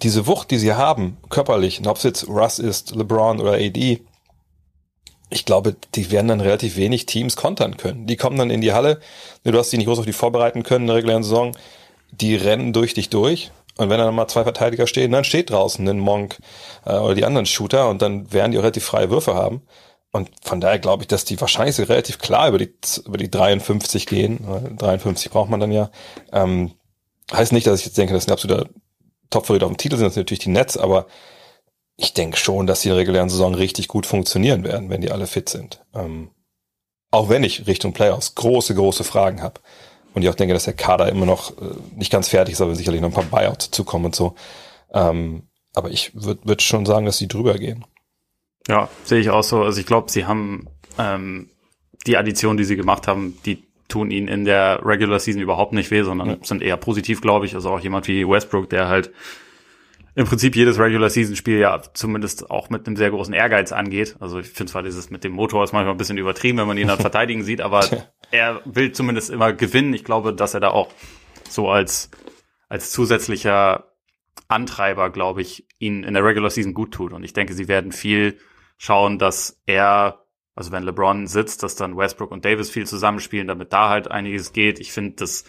diese 0.02 0.26
Wucht, 0.26 0.50
die 0.50 0.58
sie 0.58 0.74
haben, 0.74 1.16
körperlich, 1.30 1.80
ob 1.86 1.96
es 1.96 2.02
jetzt 2.02 2.28
Russ 2.28 2.58
ist, 2.58 2.94
LeBron 2.94 3.40
oder 3.40 3.54
AD, 3.54 4.04
ich 5.28 5.44
glaube, 5.44 5.76
die 5.94 6.10
werden 6.10 6.28
dann 6.28 6.40
relativ 6.40 6.76
wenig 6.76 7.06
Teams 7.06 7.36
kontern 7.36 7.76
können. 7.76 8.06
Die 8.06 8.16
kommen 8.16 8.38
dann 8.38 8.50
in 8.50 8.60
die 8.60 8.72
Halle, 8.72 9.00
du 9.44 9.58
hast 9.58 9.72
die 9.72 9.76
nicht 9.76 9.86
groß 9.86 9.98
auf 9.98 10.06
die 10.06 10.12
vorbereiten 10.12 10.62
können 10.62 10.84
in 10.84 10.88
der 10.88 10.96
regulären 10.96 11.22
Saison, 11.24 11.56
die 12.12 12.36
rennen 12.36 12.72
durch 12.72 12.94
dich 12.94 13.10
durch. 13.10 13.50
Und 13.76 13.90
wenn 13.90 13.98
dann 13.98 14.14
mal 14.14 14.28
zwei 14.28 14.44
Verteidiger 14.44 14.86
stehen, 14.86 15.12
dann 15.12 15.24
steht 15.24 15.50
draußen 15.50 15.86
ein 15.86 15.98
Monk 15.98 16.38
äh, 16.86 16.94
oder 16.94 17.14
die 17.14 17.24
anderen 17.24 17.46
Shooter 17.46 17.90
und 17.90 18.00
dann 18.00 18.32
werden 18.32 18.52
die 18.52 18.58
auch 18.58 18.62
relativ 18.62 18.84
freie 18.84 19.10
Würfe 19.10 19.34
haben. 19.34 19.62
Und 20.12 20.30
von 20.42 20.60
daher 20.60 20.78
glaube 20.78 21.02
ich, 21.02 21.08
dass 21.08 21.26
die 21.26 21.38
wahrscheinlich 21.40 21.78
relativ 21.78 22.18
klar 22.18 22.48
über 22.48 22.58
die, 22.58 22.72
über 23.04 23.18
die 23.18 23.30
53 23.30 24.06
gehen. 24.06 24.76
53 24.78 25.30
braucht 25.30 25.50
man 25.50 25.60
dann 25.60 25.72
ja. 25.72 25.90
Ähm, 26.32 26.72
heißt 27.30 27.52
nicht, 27.52 27.66
dass 27.66 27.80
ich 27.80 27.86
jetzt 27.86 27.98
denke, 27.98 28.14
dass 28.14 28.26
ein 28.26 28.32
absoluter 28.32 28.68
Top-Favorit 29.28 29.64
auf 29.64 29.70
dem 29.70 29.76
Titel 29.76 29.96
sind, 29.96 30.06
das 30.06 30.14
sind 30.14 30.22
natürlich 30.22 30.44
die 30.44 30.50
Nets, 30.50 30.78
aber 30.78 31.06
ich 31.96 32.12
denke 32.12 32.36
schon, 32.36 32.66
dass 32.66 32.82
die 32.82 32.88
in 32.88 32.94
der 32.94 33.00
regulären 33.00 33.28
Saison 33.28 33.54
richtig 33.54 33.88
gut 33.88 34.06
funktionieren 34.06 34.64
werden, 34.64 34.90
wenn 34.90 35.00
die 35.00 35.10
alle 35.10 35.26
fit 35.26 35.48
sind. 35.48 35.84
Ähm, 35.94 36.30
auch 37.10 37.28
wenn 37.28 37.42
ich 37.42 37.66
Richtung 37.66 37.92
Playoffs 37.92 38.34
große, 38.34 38.74
große 38.74 39.04
Fragen 39.04 39.42
habe. 39.42 39.60
Und 40.12 40.22
ich 40.22 40.28
auch 40.28 40.34
denke, 40.34 40.54
dass 40.54 40.64
der 40.64 40.74
Kader 40.74 41.08
immer 41.08 41.26
noch 41.26 41.50
äh, 41.52 41.74
nicht 41.94 42.12
ganz 42.12 42.28
fertig 42.28 42.54
ist, 42.54 42.60
aber 42.60 42.74
sicherlich 42.74 43.00
noch 43.00 43.08
ein 43.08 43.14
paar 43.14 43.24
Buyouts 43.24 43.70
zukommen 43.70 44.06
und 44.06 44.16
so. 44.16 44.34
Ähm, 44.92 45.44
aber 45.74 45.90
ich 45.90 46.12
würde 46.14 46.40
würd 46.44 46.62
schon 46.62 46.86
sagen, 46.86 47.06
dass 47.06 47.18
sie 47.18 47.28
drüber 47.28 47.54
gehen. 47.54 47.84
Ja, 48.68 48.88
sehe 49.04 49.20
ich 49.20 49.30
auch 49.30 49.42
so. 49.42 49.62
Also 49.62 49.80
ich 49.80 49.86
glaube, 49.86 50.10
sie 50.10 50.26
haben 50.26 50.68
ähm, 50.98 51.50
die 52.06 52.16
Addition, 52.16 52.56
die 52.56 52.64
sie 52.64 52.76
gemacht 52.76 53.06
haben, 53.06 53.38
die 53.44 53.62
tun 53.88 54.10
ihnen 54.10 54.28
in 54.28 54.44
der 54.44 54.80
Regular 54.84 55.20
Season 55.20 55.40
überhaupt 55.40 55.72
nicht 55.72 55.90
weh, 55.90 56.02
sondern 56.02 56.28
ja. 56.28 56.36
sind 56.42 56.62
eher 56.62 56.76
positiv, 56.76 57.20
glaube 57.20 57.46
ich. 57.46 57.54
Also 57.54 57.70
auch 57.70 57.80
jemand 57.80 58.08
wie 58.08 58.28
Westbrook, 58.28 58.68
der 58.68 58.88
halt 58.88 59.12
im 60.16 60.26
Prinzip 60.26 60.56
jedes 60.56 60.78
Regular 60.78 61.10
Season 61.10 61.36
Spiel 61.36 61.58
ja 61.58 61.80
zumindest 61.92 62.50
auch 62.50 62.70
mit 62.70 62.86
einem 62.86 62.96
sehr 62.96 63.10
großen 63.10 63.34
Ehrgeiz 63.34 63.70
angeht. 63.70 64.16
Also 64.18 64.40
ich 64.40 64.48
finde 64.48 64.72
zwar 64.72 64.82
dieses 64.82 65.10
mit 65.10 65.22
dem 65.24 65.32
Motor 65.32 65.62
ist 65.62 65.72
manchmal 65.72 65.94
ein 65.94 65.98
bisschen 65.98 66.16
übertrieben, 66.16 66.58
wenn 66.58 66.66
man 66.66 66.78
ihn 66.78 66.88
dann 66.88 66.98
verteidigen 67.00 67.44
sieht, 67.44 67.60
aber 67.60 67.86
er 68.30 68.62
will 68.64 68.92
zumindest 68.92 69.28
immer 69.28 69.52
gewinnen. 69.52 69.92
Ich 69.92 70.04
glaube, 70.04 70.32
dass 70.34 70.54
er 70.54 70.60
da 70.60 70.70
auch 70.70 70.90
so 71.48 71.68
als 71.68 72.10
als 72.68 72.90
zusätzlicher 72.90 73.92
Antreiber, 74.48 75.10
glaube 75.10 75.42
ich, 75.42 75.66
ihn 75.78 76.02
in 76.02 76.14
der 76.14 76.24
Regular 76.24 76.50
Season 76.50 76.74
gut 76.74 76.92
tut. 76.92 77.12
Und 77.12 77.22
ich 77.22 77.34
denke, 77.34 77.52
sie 77.52 77.68
werden 77.68 77.92
viel 77.92 78.38
schauen, 78.78 79.18
dass 79.18 79.60
er, 79.66 80.24
also 80.54 80.72
wenn 80.72 80.82
LeBron 80.82 81.26
sitzt, 81.26 81.62
dass 81.62 81.76
dann 81.76 81.96
Westbrook 81.96 82.30
und 82.30 82.44
Davis 82.44 82.70
viel 82.70 82.86
zusammenspielen, 82.86 83.48
damit 83.48 83.72
da 83.72 83.90
halt 83.90 84.10
einiges 84.10 84.52
geht. 84.52 84.78
Ich 84.80 84.92
finde 84.92 85.16
das 85.16 85.44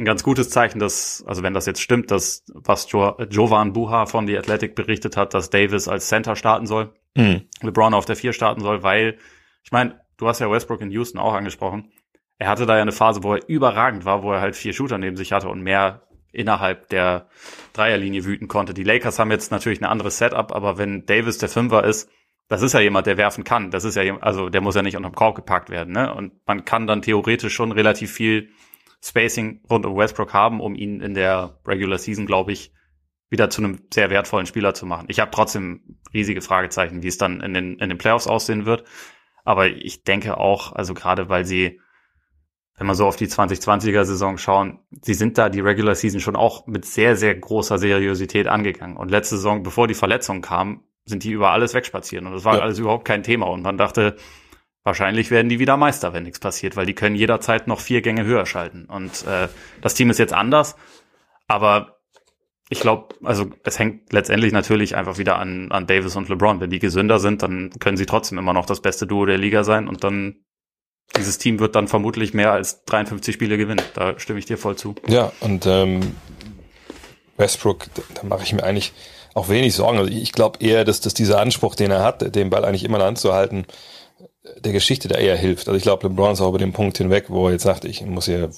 ein 0.00 0.04
ganz 0.04 0.22
gutes 0.22 0.50
Zeichen, 0.50 0.78
dass, 0.78 1.22
also 1.26 1.42
wenn 1.42 1.54
das 1.54 1.66
jetzt 1.66 1.80
stimmt, 1.80 2.10
dass 2.10 2.44
was 2.54 2.90
jo 2.90 3.16
Jovan 3.30 3.72
Buha 3.72 4.06
von 4.06 4.26
The 4.26 4.38
Athletic 4.38 4.74
berichtet 4.74 5.16
hat, 5.16 5.34
dass 5.34 5.50
Davis 5.50 5.88
als 5.88 6.08
Center 6.08 6.36
starten 6.36 6.66
soll, 6.66 6.94
mhm. 7.14 7.42
LeBron 7.60 7.94
auf 7.94 8.06
der 8.06 8.16
vier 8.16 8.32
starten 8.32 8.62
soll, 8.62 8.82
weil, 8.82 9.18
ich 9.62 9.72
meine, 9.72 10.00
du 10.16 10.26
hast 10.26 10.40
ja 10.40 10.50
Westbrook 10.50 10.80
in 10.80 10.90
Houston 10.90 11.18
auch 11.18 11.34
angesprochen. 11.34 11.92
Er 12.38 12.48
hatte 12.48 12.64
da 12.64 12.76
ja 12.76 12.82
eine 12.82 12.92
Phase, 12.92 13.22
wo 13.22 13.34
er 13.34 13.48
überragend 13.48 14.06
war, 14.06 14.22
wo 14.22 14.32
er 14.32 14.40
halt 14.40 14.56
vier 14.56 14.72
Shooter 14.72 14.96
neben 14.96 15.16
sich 15.16 15.32
hatte 15.32 15.48
und 15.48 15.60
mehr 15.60 16.08
innerhalb 16.32 16.88
der 16.88 17.28
Dreierlinie 17.74 18.24
wüten 18.24 18.48
konnte. 18.48 18.72
Die 18.72 18.84
Lakers 18.84 19.18
haben 19.18 19.30
jetzt 19.30 19.50
natürlich 19.50 19.80
ein 19.80 19.86
anderes 19.86 20.16
Setup, 20.16 20.52
aber 20.52 20.78
wenn 20.78 21.04
Davis 21.04 21.38
der 21.38 21.50
Fünfer 21.50 21.84
ist, 21.84 22.08
das 22.48 22.62
ist 22.62 22.72
ja 22.72 22.80
jemand, 22.80 23.06
der 23.06 23.18
werfen 23.18 23.44
kann. 23.44 23.70
Das 23.70 23.84
ist 23.84 23.96
ja, 23.96 24.16
also 24.20 24.48
der 24.48 24.60
muss 24.60 24.74
ja 24.74 24.82
nicht 24.82 24.96
unterm 24.96 25.14
Korb 25.14 25.36
gepackt 25.36 25.70
werden, 25.70 25.92
ne? 25.92 26.12
Und 26.14 26.32
man 26.46 26.64
kann 26.64 26.86
dann 26.86 27.02
theoretisch 27.02 27.54
schon 27.54 27.70
relativ 27.70 28.12
viel 28.12 28.50
Spacing 29.02 29.62
rund 29.70 29.86
um 29.86 29.96
Westbrook 29.96 30.34
haben, 30.34 30.60
um 30.60 30.74
ihn 30.74 31.00
in 31.00 31.14
der 31.14 31.58
Regular 31.66 31.98
Season, 31.98 32.26
glaube 32.26 32.52
ich, 32.52 32.72
wieder 33.30 33.48
zu 33.48 33.62
einem 33.62 33.80
sehr 33.92 34.10
wertvollen 34.10 34.46
Spieler 34.46 34.74
zu 34.74 34.86
machen. 34.86 35.06
Ich 35.08 35.20
habe 35.20 35.30
trotzdem 35.30 35.98
riesige 36.12 36.42
Fragezeichen, 36.42 37.02
wie 37.02 37.08
es 37.08 37.16
dann 37.16 37.40
in 37.40 37.54
den, 37.54 37.78
in 37.78 37.88
den 37.88 37.98
Playoffs 37.98 38.26
aussehen 38.26 38.66
wird. 38.66 38.84
Aber 39.44 39.68
ich 39.68 40.02
denke 40.04 40.36
auch, 40.36 40.72
also 40.72 40.94
gerade 40.94 41.28
weil 41.28 41.44
sie, 41.44 41.80
wenn 42.76 42.86
man 42.86 42.96
so 42.96 43.06
auf 43.06 43.16
die 43.16 43.28
2020er 43.28 44.04
Saison 44.04 44.36
schauen, 44.36 44.80
sie 45.02 45.14
sind 45.14 45.38
da 45.38 45.48
die 45.48 45.60
Regular 45.60 45.94
Season 45.94 46.20
schon 46.20 46.36
auch 46.36 46.66
mit 46.66 46.84
sehr, 46.84 47.16
sehr 47.16 47.34
großer 47.34 47.78
Seriosität 47.78 48.48
angegangen. 48.48 48.96
Und 48.96 49.10
letzte 49.10 49.36
Saison, 49.36 49.62
bevor 49.62 49.86
die 49.86 49.94
Verletzungen 49.94 50.42
kamen, 50.42 50.84
sind 51.04 51.24
die 51.24 51.30
über 51.30 51.50
alles 51.50 51.72
wegspazieren. 51.72 52.26
Und 52.26 52.32
das 52.32 52.44
war 52.44 52.56
ja. 52.56 52.62
alles 52.62 52.78
überhaupt 52.78 53.04
kein 53.04 53.22
Thema. 53.22 53.46
Und 53.46 53.62
man 53.62 53.78
dachte, 53.78 54.16
wahrscheinlich 54.90 55.30
werden 55.30 55.48
die 55.48 55.60
wieder 55.60 55.76
Meister, 55.76 56.12
wenn 56.12 56.24
nichts 56.24 56.40
passiert, 56.40 56.74
weil 56.74 56.84
die 56.84 56.96
können 56.96 57.14
jederzeit 57.14 57.68
noch 57.68 57.78
vier 57.78 58.02
Gänge 58.02 58.24
höher 58.24 58.44
schalten. 58.44 58.86
Und 58.86 59.24
äh, 59.24 59.46
das 59.82 59.94
Team 59.94 60.10
ist 60.10 60.18
jetzt 60.18 60.32
anders. 60.32 60.74
Aber 61.46 62.00
ich 62.70 62.80
glaube, 62.80 63.14
also 63.22 63.46
es 63.62 63.78
hängt 63.78 64.12
letztendlich 64.12 64.52
natürlich 64.52 64.96
einfach 64.96 65.16
wieder 65.16 65.38
an, 65.38 65.70
an 65.70 65.86
Davis 65.86 66.16
und 66.16 66.28
LeBron. 66.28 66.58
Wenn 66.58 66.70
die 66.70 66.80
gesünder 66.80 67.20
sind, 67.20 67.44
dann 67.44 67.70
können 67.78 67.96
sie 67.96 68.06
trotzdem 68.06 68.36
immer 68.36 68.52
noch 68.52 68.66
das 68.66 68.80
beste 68.80 69.06
Duo 69.06 69.26
der 69.26 69.38
Liga 69.38 69.62
sein 69.62 69.86
und 69.86 70.02
dann 70.02 70.44
dieses 71.16 71.38
Team 71.38 71.60
wird 71.60 71.76
dann 71.76 71.86
vermutlich 71.86 72.34
mehr 72.34 72.50
als 72.50 72.84
53 72.86 73.32
Spiele 73.32 73.58
gewinnen. 73.58 73.82
Da 73.94 74.18
stimme 74.18 74.40
ich 74.40 74.46
dir 74.46 74.58
voll 74.58 74.74
zu. 74.74 74.96
Ja, 75.06 75.30
und 75.38 75.66
ähm, 75.66 76.16
Westbrook, 77.36 77.86
da 78.14 78.24
mache 78.24 78.42
ich 78.42 78.52
mir 78.52 78.64
eigentlich 78.64 78.92
auch 79.34 79.48
wenig 79.48 79.74
Sorgen. 79.74 79.98
Also 79.98 80.10
ich 80.10 80.32
glaube 80.32 80.58
eher, 80.60 80.84
dass, 80.84 81.00
dass 81.00 81.14
dieser 81.14 81.40
Anspruch, 81.40 81.76
den 81.76 81.92
er 81.92 82.02
hat, 82.02 82.34
den 82.34 82.50
Ball 82.50 82.64
eigentlich 82.64 82.84
immer 82.84 82.96
in 82.96 83.00
der 83.00 83.06
Hand 83.06 83.18
zu 83.18 83.32
halten, 83.32 83.66
der 84.58 84.72
Geschichte 84.72 85.08
da 85.08 85.16
eher 85.16 85.36
hilft. 85.36 85.68
Also 85.68 85.76
ich 85.76 85.82
glaube, 85.82 86.08
LeBron 86.08 86.32
ist 86.32 86.40
auch 86.40 86.48
über 86.48 86.58
den 86.58 86.72
Punkt 86.72 86.98
hinweg, 86.98 87.26
wo 87.28 87.46
er 87.46 87.52
jetzt 87.52 87.62
sagt, 87.62 87.84
ich 87.84 88.04
muss 88.04 88.26
hier 88.26 88.50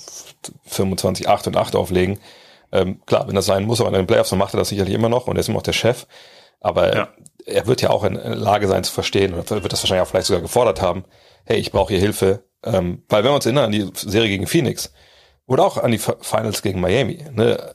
25, 0.66 1.28
8 1.28 1.48
und 1.48 1.56
8 1.56 1.76
auflegen. 1.76 2.18
Ähm, 2.72 3.00
klar, 3.06 3.28
wenn 3.28 3.34
das 3.34 3.46
sein 3.46 3.64
muss, 3.64 3.80
aber 3.80 3.90
in 3.90 3.94
den 3.94 4.06
Playoffs, 4.06 4.30
dann 4.30 4.38
macht 4.38 4.54
er 4.54 4.58
das 4.58 4.70
sicherlich 4.70 4.94
immer 4.94 5.08
noch 5.08 5.26
und 5.26 5.36
er 5.36 5.40
ist 5.40 5.48
immer 5.48 5.58
noch 5.58 5.62
der 5.62 5.72
Chef. 5.72 6.06
Aber 6.60 6.94
ja. 6.94 7.08
er 7.44 7.66
wird 7.66 7.82
ja 7.82 7.90
auch 7.90 8.04
in 8.04 8.14
der 8.14 8.34
Lage 8.34 8.68
sein 8.68 8.84
zu 8.84 8.92
verstehen 8.92 9.34
oder 9.34 9.62
wird 9.62 9.72
das 9.72 9.82
wahrscheinlich 9.82 10.06
auch 10.06 10.10
vielleicht 10.10 10.26
sogar 10.26 10.42
gefordert 10.42 10.80
haben. 10.80 11.04
Hey, 11.44 11.58
ich 11.58 11.72
brauche 11.72 11.92
hier 11.92 12.00
Hilfe. 12.00 12.44
Ähm, 12.64 13.02
weil 13.08 13.24
wenn 13.24 13.30
wir 13.30 13.34
uns 13.34 13.46
erinnern 13.46 13.66
an 13.66 13.72
die 13.72 13.90
Serie 13.94 14.28
gegen 14.28 14.46
Phoenix 14.46 14.92
oder 15.46 15.64
auch 15.64 15.76
an 15.76 15.90
die 15.90 15.98
Finals 15.98 16.62
gegen 16.62 16.80
Miami, 16.80 17.24
ne? 17.32 17.74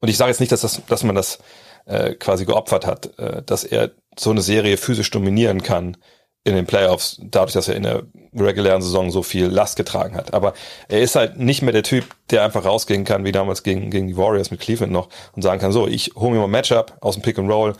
und 0.00 0.08
ich 0.08 0.16
sage 0.16 0.30
jetzt 0.30 0.40
nicht, 0.40 0.52
dass, 0.52 0.62
das, 0.62 0.82
dass 0.86 1.02
man 1.04 1.14
das 1.14 1.38
äh, 1.84 2.14
quasi 2.14 2.46
geopfert 2.46 2.86
hat, 2.86 3.18
äh, 3.18 3.42
dass 3.42 3.64
er 3.64 3.90
so 4.18 4.30
eine 4.30 4.40
Serie 4.40 4.78
physisch 4.78 5.10
dominieren 5.10 5.62
kann 5.62 5.96
in 6.44 6.54
den 6.54 6.66
Playoffs, 6.66 7.18
dadurch, 7.22 7.54
dass 7.54 7.68
er 7.68 7.76
in 7.76 7.84
der 7.84 8.02
regulären 8.34 8.82
Saison 8.82 9.10
so 9.10 9.22
viel 9.22 9.46
Last 9.46 9.76
getragen 9.76 10.14
hat. 10.14 10.34
Aber 10.34 10.52
er 10.88 11.00
ist 11.00 11.16
halt 11.16 11.38
nicht 11.38 11.62
mehr 11.62 11.72
der 11.72 11.82
Typ, 11.82 12.04
der 12.30 12.44
einfach 12.44 12.66
rausgehen 12.66 13.04
kann, 13.04 13.24
wie 13.24 13.32
damals 13.32 13.62
gegen, 13.62 13.90
gegen 13.90 14.08
die 14.08 14.16
Warriors 14.16 14.50
mit 14.50 14.60
Cleveland 14.60 14.92
noch 14.92 15.08
und 15.32 15.42
sagen 15.42 15.60
kann, 15.60 15.72
so, 15.72 15.86
ich 15.86 16.12
hole 16.16 16.32
mir 16.32 16.38
mal 16.38 16.44
ein 16.44 16.50
Matchup 16.50 16.98
aus 17.00 17.14
dem 17.14 17.22
Pick 17.22 17.38
and 17.38 17.50
Roll 17.50 17.74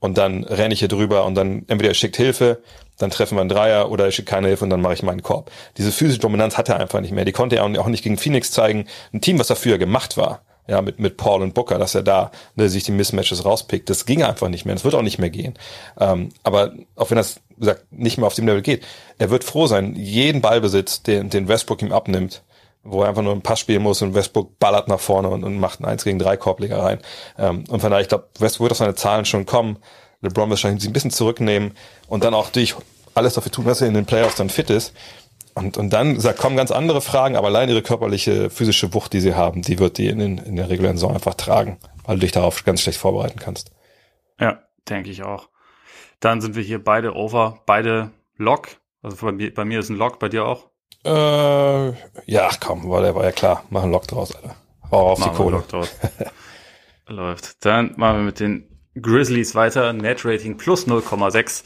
und 0.00 0.18
dann 0.18 0.44
renne 0.44 0.74
ich 0.74 0.80
hier 0.80 0.88
drüber 0.88 1.24
und 1.24 1.34
dann 1.34 1.64
entweder 1.68 1.90
er 1.90 1.94
schickt 1.94 2.16
Hilfe, 2.16 2.62
dann 2.98 3.10
treffen 3.10 3.36
wir 3.36 3.40
einen 3.40 3.48
Dreier 3.48 3.90
oder 3.90 4.04
er 4.04 4.10
schickt 4.10 4.28
keine 4.28 4.48
Hilfe 4.48 4.64
und 4.64 4.70
dann 4.70 4.82
mache 4.82 4.94
ich 4.94 5.02
meinen 5.02 5.22
Korb. 5.22 5.50
Diese 5.78 5.90
physische 5.90 6.20
Dominanz 6.20 6.58
hat 6.58 6.68
er 6.68 6.78
einfach 6.78 7.00
nicht 7.00 7.12
mehr. 7.12 7.24
Die 7.24 7.32
konnte 7.32 7.56
er 7.56 7.64
auch 7.64 7.86
nicht 7.86 8.04
gegen 8.04 8.18
Phoenix 8.18 8.50
zeigen. 8.50 8.86
Ein 9.14 9.22
Team, 9.22 9.38
was 9.38 9.46
dafür 9.46 9.78
gemacht 9.78 10.18
war, 10.18 10.42
ja, 10.66 10.82
mit, 10.82 10.98
mit 10.98 11.16
Paul 11.16 11.42
und 11.42 11.54
Booker, 11.54 11.78
dass 11.78 11.94
er 11.94 12.02
da 12.02 12.30
ne, 12.54 12.68
sich 12.68 12.84
die 12.84 12.92
Mismatches 12.92 13.44
rauspickt. 13.44 13.90
Das 13.90 14.06
ging 14.06 14.22
einfach 14.22 14.48
nicht 14.48 14.64
mehr. 14.64 14.74
Das 14.74 14.84
wird 14.84 14.94
auch 14.94 15.02
nicht 15.02 15.18
mehr 15.18 15.30
gehen. 15.30 15.54
Ähm, 15.98 16.30
aber 16.42 16.72
auch 16.96 17.10
wenn 17.10 17.16
das, 17.16 17.40
wie 17.50 17.60
gesagt, 17.60 17.92
nicht 17.92 18.18
mehr 18.18 18.26
auf 18.26 18.34
dem 18.34 18.46
Level 18.46 18.62
geht, 18.62 18.84
er 19.18 19.30
wird 19.30 19.44
froh 19.44 19.66
sein, 19.66 19.94
jeden 19.96 20.40
Ballbesitz, 20.40 21.02
den, 21.02 21.30
den 21.30 21.48
Westbrook 21.48 21.82
ihm 21.82 21.92
abnimmt, 21.92 22.42
wo 22.82 23.02
er 23.02 23.08
einfach 23.08 23.22
nur 23.22 23.32
einen 23.32 23.42
Pass 23.42 23.60
spielen 23.60 23.82
muss 23.82 24.02
und 24.02 24.14
Westbrook 24.14 24.58
ballert 24.58 24.88
nach 24.88 25.00
vorne 25.00 25.28
und, 25.28 25.44
und 25.44 25.58
macht 25.58 25.80
einen 25.80 25.90
1 25.90 26.04
gegen 26.04 26.18
3 26.18 26.36
Korbleger 26.36 26.82
rein. 26.82 27.00
Ähm, 27.38 27.64
und 27.68 27.80
von 27.80 27.90
daher, 27.90 28.02
ich 28.02 28.08
glaube, 28.08 28.28
Westbrook 28.38 28.64
wird 28.64 28.72
auf 28.72 28.78
seine 28.78 28.94
Zahlen 28.94 29.24
schon 29.24 29.46
kommen. 29.46 29.78
LeBron 30.22 30.44
wird 30.44 30.50
wahrscheinlich 30.50 30.82
sich 30.82 30.90
ein 30.90 30.94
bisschen 30.94 31.10
zurücknehmen 31.10 31.72
und 32.08 32.24
dann 32.24 32.34
auch 32.34 32.50
durch 32.50 32.76
alles 33.14 33.34
dafür 33.34 33.52
tun, 33.52 33.64
dass 33.64 33.80
er 33.80 33.88
in 33.88 33.94
den 33.94 34.06
Playoffs 34.06 34.36
dann 34.36 34.50
fit 34.50 34.70
ist. 34.70 34.92
Und, 35.54 35.76
und 35.76 35.90
dann 35.90 36.14
gesagt, 36.14 36.38
kommen 36.38 36.56
ganz 36.56 36.70
andere 36.70 37.00
Fragen, 37.00 37.36
aber 37.36 37.48
allein 37.48 37.68
ihre 37.68 37.82
körperliche, 37.82 38.50
physische 38.50 38.94
Wucht, 38.94 39.12
die 39.12 39.20
sie 39.20 39.34
haben, 39.34 39.62
die 39.62 39.78
wird 39.78 39.98
die 39.98 40.08
in, 40.08 40.18
den, 40.18 40.38
in 40.38 40.56
der 40.56 40.70
regulären 40.70 40.96
Saison 40.96 41.14
einfach 41.14 41.34
tragen, 41.34 41.78
weil 42.04 42.16
du 42.16 42.20
dich 42.20 42.32
darauf 42.32 42.64
ganz 42.64 42.82
schlecht 42.82 42.98
vorbereiten 42.98 43.38
kannst. 43.38 43.72
Ja, 44.38 44.62
denke 44.88 45.10
ich 45.10 45.22
auch. 45.22 45.48
Dann 46.20 46.40
sind 46.40 46.54
wir 46.54 46.62
hier 46.62 46.82
beide 46.82 47.14
over, 47.14 47.60
beide 47.66 48.10
Lock. 48.36 48.68
Also 49.02 49.16
bei 49.24 49.32
mir, 49.32 49.52
bei 49.52 49.64
mir 49.64 49.80
ist 49.80 49.88
ein 49.88 49.96
Lock, 49.96 50.18
bei 50.18 50.28
dir 50.28 50.44
auch? 50.44 50.70
Äh, 51.04 51.88
ja, 52.26 52.50
komm, 52.60 52.88
war, 52.88 53.02
der 53.02 53.14
war 53.14 53.24
ja 53.24 53.32
klar. 53.32 53.64
Mach 53.70 53.82
einen 53.82 53.92
Lock 53.92 54.06
draus, 54.06 54.34
Alter. 54.34 54.54
Hau 54.90 55.12
auf 55.12 55.18
machen 55.18 55.32
die 55.32 55.36
Kohle. 55.36 55.56
Lock 55.56 55.68
draus. 55.68 55.94
Läuft. 57.06 57.64
Dann 57.64 57.94
machen 57.96 58.18
wir 58.18 58.24
mit 58.24 58.40
den 58.40 58.68
Grizzlies 59.00 59.54
weiter. 59.54 59.92
Net 59.92 60.24
Rating 60.24 60.56
plus 60.58 60.86
0,6. 60.86 61.64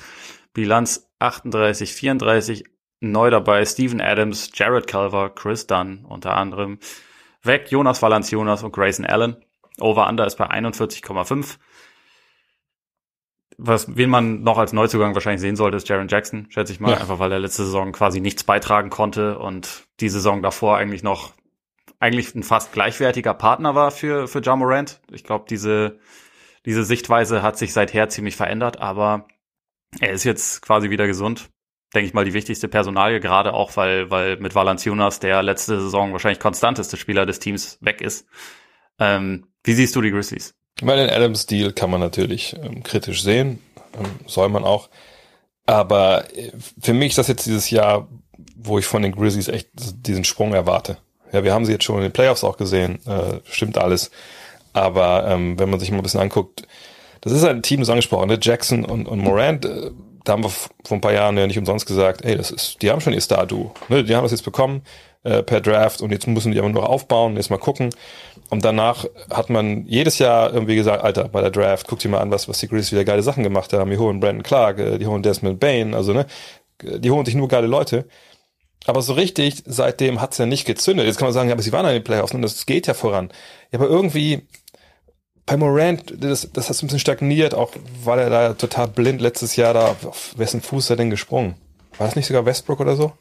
Bilanz 0.53 1.11
38, 1.18 1.93
34, 1.93 2.64
Neu 3.13 3.31
dabei 3.31 3.65
Steven 3.65 4.01
Adams, 4.01 4.51
Jared 4.55 4.87
Culver, 4.87 5.31
Chris 5.31 5.67
Dunn 5.67 6.05
unter 6.09 6.37
anderem. 6.37 6.79
Weg 7.43 7.71
Jonas 7.71 8.03
Valanciunas 8.03 8.63
und 8.63 8.73
Grayson 8.73 9.05
Allen. 9.07 9.37
Over-Under 9.81 10.27
ist 10.27 10.37
bei 10.37 10.49
41,5. 10.51 11.59
was, 13.57 13.97
wen 13.97 14.11
man 14.11 14.43
noch 14.43 14.59
als 14.59 14.73
Neuzugang 14.73 15.15
wahrscheinlich 15.15 15.41
sehen 15.41 15.57
sollte, 15.57 15.77
ist 15.77 15.89
Jaron 15.89 16.09
Jackson, 16.09 16.47
schätze 16.51 16.73
ich 16.73 16.81
mal, 16.81 16.93
ja. 16.93 16.99
einfach 16.99 17.19
weil 17.19 17.33
er 17.33 17.39
letzte 17.39 17.65
Saison 17.65 17.93
quasi 17.93 18.21
nichts 18.21 18.45
beitragen 18.45 18.91
konnte 18.91 19.39
und 19.39 19.85
die 20.01 20.09
Saison 20.09 20.43
davor 20.43 20.77
eigentlich 20.77 21.03
noch 21.03 21.33
eigentlich 22.01 22.35
ein 22.35 22.43
fast 22.43 22.73
gleichwertiger 22.73 23.35
Partner 23.35 23.75
war 23.75 23.91
für, 23.91 24.29
für 24.29 24.43
Ja 24.43 24.57
Morant. 24.57 25.01
Ich 25.11 25.25
glaube, 25.25 25.47
diese, 25.49 25.99
diese 26.67 26.85
Sichtweise 26.85 27.43
hat 27.43 27.57
sich 27.57 27.73
seither 27.73 28.09
ziemlich 28.09 28.37
verändert, 28.37 28.81
aber 28.81 29.27
er 30.01 30.13
ist 30.13 30.25
jetzt 30.25 30.63
quasi 30.63 30.91
wieder 30.91 31.07
gesund. 31.07 31.49
Denke 31.95 32.09
ich 32.09 32.15
mal, 32.15 32.25
die 32.25 32.35
wichtigste 32.35 32.69
Personalie, 32.69 33.21
gerade 33.21 33.53
auch, 33.53 33.77
weil, 33.77 34.11
weil 34.11 34.37
mit 34.39 34.55
Valanciunas 34.55 35.21
der 35.21 35.43
letzte 35.43 35.81
Saison 35.81 36.13
wahrscheinlich 36.13 36.41
konstanteste 36.41 36.97
Spieler 36.97 37.25
des 37.25 37.39
Teams 37.39 37.79
weg 37.81 38.01
ist. 38.01 38.27
Ähm, 38.99 39.47
wie 39.63 39.75
siehst 39.75 39.95
du 39.95 40.01
die 40.01 40.11
Grizzlies? 40.11 40.55
Weil 40.83 40.97
den 40.97 41.11
Adams-Deal 41.11 41.73
kann 41.73 41.91
man 41.91 42.01
natürlich 42.01 42.57
ähm, 42.61 42.83
kritisch 42.83 43.23
sehen, 43.23 43.61
ähm, 43.97 44.07
soll 44.27 44.49
man 44.49 44.65
auch. 44.65 44.91
Aber 45.67 46.25
äh, 46.37 46.51
für 46.81 46.95
mich 46.95 47.11
ist 47.11 47.19
das 47.19 47.29
jetzt 47.29 47.47
dieses 47.47 47.71
Jahr, 47.71 48.09
wo 48.57 48.79
ich 48.79 48.87
von 48.87 49.03
den 49.03 49.13
Grizzlies 49.13 49.49
echt 49.49 49.69
diesen 49.75 50.25
Sprung 50.25 50.53
erwarte. 50.53 50.99
Ja, 51.33 51.45
wir 51.45 51.53
haben 51.53 51.65
sie 51.65 51.73
jetzt 51.73 51.85
schon 51.85 51.97
in 51.97 52.03
den 52.03 52.13
Playoffs 52.13 52.45
auch 52.45 52.57
gesehen, 52.57 52.99
äh, 53.07 53.41
stimmt 53.45 53.79
alles. 53.79 54.11
Aber 54.73 55.27
ähm, 55.29 55.59
wenn 55.59 55.71
man 55.71 55.81
sich 55.81 55.91
mal 55.91 55.99
ein 55.99 56.03
bisschen 56.03 56.21
anguckt, 56.21 56.67
das 57.21 57.33
ist 57.33 57.45
ein 57.45 57.63
Team, 57.63 57.81
das 57.81 57.89
angesprochen, 57.89 58.29
ne? 58.29 58.39
Jackson 58.41 58.85
und, 58.85 59.07
und 59.07 59.21
Morant, 59.21 59.65
äh, 59.65 59.91
da 60.25 60.33
haben 60.33 60.43
wir 60.43 60.51
vor 60.51 60.70
ein 60.91 61.01
paar 61.01 61.12
Jahren 61.12 61.37
ja 61.37 61.47
nicht 61.47 61.59
umsonst 61.59 61.87
gesagt, 61.87 62.25
ey, 62.25 62.37
das 62.37 62.51
ist, 62.51 62.83
die 62.83 62.91
haben 62.91 63.01
schon 63.01 63.12
ihr 63.12 63.20
Star-Duo. 63.20 63.75
Ne? 63.89 64.05
Die 64.05 64.16
haben 64.16 64.25
das 64.25 64.33
jetzt 64.33 64.45
bekommen 64.45 64.83
äh, 65.22 65.43
per 65.43 65.61
Draft 65.61 66.01
und 66.01 66.11
jetzt 66.12 66.27
müssen 66.27 66.53
die 66.53 66.59
aber 66.59 66.68
nur 66.68 66.89
aufbauen, 66.89 67.37
jetzt 67.37 67.51
mal 67.51 67.59
gucken. 67.59 67.91
Und 68.51 68.64
danach 68.64 69.07
hat 69.31 69.51
man 69.51 69.87
jedes 69.87 70.18
Jahr 70.18 70.53
irgendwie 70.53 70.77
gesagt, 70.77 71.03
Alter, 71.03 71.29
bei 71.29 71.41
der 71.41 71.51
Draft, 71.51 71.87
guck 71.89 71.99
dir 71.99 72.09
mal 72.09 72.20
an, 72.20 72.31
was, 72.31 72.49
was 72.49 72.59
die 72.59 72.68
Grizzlies 72.68 72.93
wieder 72.93 73.05
geile 73.05 73.22
Sachen 73.22 73.43
gemacht 73.43 73.72
haben. 73.72 73.91
Die 73.91 73.99
holen 73.99 74.20
Brandon 74.20 74.43
Clark, 74.43 74.79
äh, 74.79 74.99
die 74.99 75.07
holen 75.07 75.22
Desmond 75.22 75.61
Bain, 75.61 75.95
also 75.95 76.12
ne, 76.12 76.27
die 76.83 77.11
holen 77.11 77.25
sich 77.25 77.35
nur 77.35 77.49
geile 77.49 77.66
Leute. 77.66 78.07
Aber 78.87 79.01
so 79.01 79.14
richtig, 79.14 79.62
seitdem 79.64 80.20
hat's 80.20 80.39
ja 80.39 80.47
nicht 80.47 80.66
gezündet. 80.66 81.07
Jetzt 81.07 81.16
kann 81.16 81.27
man 81.27 81.33
sagen, 81.33 81.49
ja, 81.49 81.55
aber 81.55 81.62
sie 81.62 81.72
waren 81.72 81.87
an 81.87 81.95
den 81.95 82.05
Playoffs 82.05 82.35
und 82.35 82.43
das 82.43 82.66
geht 82.66 82.87
ja 82.87 82.95
voran. 82.95 83.31
Ja, 83.72 83.79
aber 83.79 83.89
irgendwie, 83.89 84.47
bei 85.47 85.57
Morant, 85.57 86.15
das, 86.19 86.49
das 86.53 86.69
hat 86.69 86.77
so 86.77 86.85
ein 86.85 86.89
bisschen 86.89 87.01
stagniert, 87.01 87.55
auch 87.55 87.73
weil 88.03 88.19
er 88.19 88.31
da 88.31 88.55
total 88.55 88.89
blind 88.89 89.21
letztes 89.21 89.57
Jahr 89.57 89.75
da, 89.75 89.97
auf 90.05 90.33
wessen 90.37 90.63
Fuß 90.63 90.91
er 90.91 90.97
denn 90.97 91.11
gesprungen? 91.11 91.55
War 91.99 92.07
das 92.07 92.17
nicht 92.17 92.27
sogar 92.27 92.47
Westbrook 92.47 92.81
oder 92.81 92.97
so? 92.97 93.13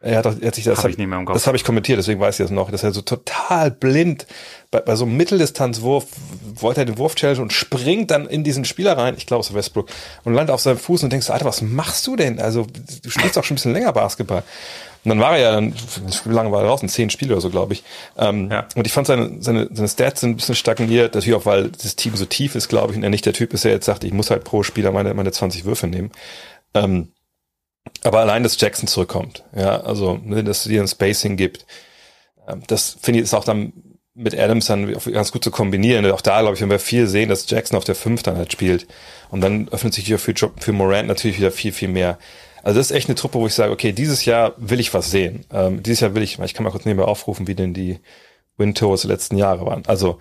Er 0.00 0.18
hat, 0.18 0.26
er 0.26 0.46
hat 0.46 0.54
sich 0.54 0.64
das, 0.64 0.78
hab 0.78 0.90
ich 0.90 0.96
nicht 0.96 1.08
mehr 1.08 1.18
im 1.18 1.24
Kopf. 1.24 1.34
das 1.34 1.48
habe 1.48 1.56
ich 1.56 1.64
kommentiert, 1.64 1.98
deswegen 1.98 2.20
weiß 2.20 2.38
ich 2.38 2.44
das 2.44 2.52
noch, 2.52 2.70
dass 2.70 2.84
er 2.84 2.92
so 2.92 3.02
total 3.02 3.72
blind 3.72 4.28
bei, 4.70 4.78
bei 4.78 4.94
so 4.94 5.04
einem 5.04 5.16
Mitteldistanzwurf 5.16 6.06
wollte 6.54 6.82
er 6.82 6.84
den 6.84 6.98
Wurf 6.98 7.16
challenge 7.16 7.40
und 7.42 7.52
springt 7.52 8.12
dann 8.12 8.28
in 8.28 8.44
diesen 8.44 8.64
Spieler 8.64 8.96
rein, 8.96 9.14
ich 9.16 9.26
glaube 9.26 9.40
es 9.40 9.48
ist 9.48 9.54
Westbrook, 9.54 9.88
und 10.22 10.34
landet 10.34 10.54
auf 10.54 10.60
seinem 10.60 10.78
Fuß 10.78 11.02
und 11.02 11.12
denkst, 11.12 11.30
Alter, 11.30 11.46
was 11.46 11.62
machst 11.62 12.06
du 12.06 12.14
denn? 12.14 12.38
Also 12.38 12.64
du 13.02 13.10
spielst 13.10 13.36
auch 13.38 13.44
schon 13.44 13.54
ein 13.54 13.56
bisschen 13.56 13.72
länger 13.72 13.92
Basketball. 13.92 14.44
Und 15.08 15.16
dann 15.16 15.20
war 15.20 15.38
er 15.38 15.40
ja 15.40 15.52
dann, 15.52 15.72
wie 15.72 16.34
lange 16.34 16.52
war 16.52 16.60
er 16.60 16.66
draußen? 16.66 16.86
Zehn 16.86 17.08
Spiele 17.08 17.32
oder 17.32 17.40
so, 17.40 17.48
glaube 17.48 17.72
ich. 17.72 17.82
Ähm, 18.18 18.50
ja. 18.50 18.68
Und 18.74 18.86
ich 18.86 18.92
fand 18.92 19.06
seine, 19.06 19.40
seine, 19.40 19.66
seine 19.72 19.88
Stats 19.88 20.20
sind 20.20 20.32
ein 20.32 20.36
bisschen 20.36 20.54
stagniert, 20.54 21.14
natürlich 21.14 21.34
auch, 21.34 21.46
weil 21.46 21.70
das 21.70 21.96
Team 21.96 22.14
so 22.14 22.26
tief 22.26 22.54
ist, 22.54 22.68
glaube 22.68 22.92
ich, 22.92 22.98
und 22.98 23.04
er 23.04 23.08
nicht 23.08 23.24
der 23.24 23.32
Typ 23.32 23.54
ist, 23.54 23.64
der 23.64 23.72
jetzt 23.72 23.86
sagt, 23.86 24.04
ich 24.04 24.12
muss 24.12 24.30
halt 24.30 24.44
pro 24.44 24.62
Spieler 24.62 24.92
meine, 24.92 25.14
meine 25.14 25.32
20 25.32 25.64
Würfe 25.64 25.86
nehmen. 25.86 26.10
Ähm, 26.74 27.12
aber 28.02 28.18
allein, 28.18 28.42
dass 28.42 28.60
Jackson 28.60 28.86
zurückkommt, 28.86 29.44
ja, 29.56 29.80
also, 29.80 30.20
ne, 30.22 30.44
dass 30.44 30.58
es 30.58 30.64
dir 30.64 30.82
ein 30.82 30.88
Spacing 30.88 31.38
gibt, 31.38 31.64
ähm, 32.46 32.62
das 32.66 32.98
finde 33.00 33.20
ich 33.20 33.24
ist 33.24 33.32
auch 33.32 33.44
dann 33.44 33.72
mit 34.12 34.38
Adams 34.38 34.66
dann 34.66 34.92
ganz 34.92 35.32
gut 35.32 35.42
zu 35.42 35.50
kombinieren. 35.50 36.04
Auch 36.10 36.20
da, 36.20 36.42
glaube 36.42 36.54
ich, 36.54 36.60
wenn 36.60 36.70
wir 36.70 36.80
viel 36.80 37.06
sehen, 37.06 37.30
dass 37.30 37.48
Jackson 37.48 37.78
auf 37.78 37.84
der 37.84 37.94
5 37.94 38.22
dann 38.24 38.36
halt 38.36 38.52
spielt. 38.52 38.86
Und 39.30 39.40
dann 39.40 39.68
öffnet 39.70 39.94
sich 39.94 40.04
hier 40.04 40.18
für, 40.18 40.34
für 40.34 40.72
Morant 40.72 41.08
natürlich 41.08 41.38
wieder 41.38 41.52
viel, 41.52 41.72
viel 41.72 41.88
mehr. 41.88 42.18
Also 42.62 42.78
das 42.78 42.90
ist 42.90 42.96
echt 42.96 43.08
eine 43.08 43.14
Truppe, 43.14 43.38
wo 43.38 43.46
ich 43.46 43.54
sage, 43.54 43.72
okay, 43.72 43.92
dieses 43.92 44.24
Jahr 44.24 44.54
will 44.56 44.80
ich 44.80 44.92
was 44.94 45.10
sehen. 45.10 45.44
Ähm, 45.52 45.82
dieses 45.82 46.00
Jahr 46.00 46.14
will 46.14 46.22
ich, 46.22 46.38
ich 46.38 46.54
kann 46.54 46.64
mal 46.64 46.70
kurz 46.70 46.84
nebenbei 46.84 47.08
aufrufen, 47.08 47.46
wie 47.46 47.54
denn 47.54 47.74
die 47.74 47.98
Win-Tours 48.56 49.02
der 49.02 49.10
letzten 49.10 49.36
Jahre 49.36 49.66
waren. 49.66 49.84
Also 49.86 50.18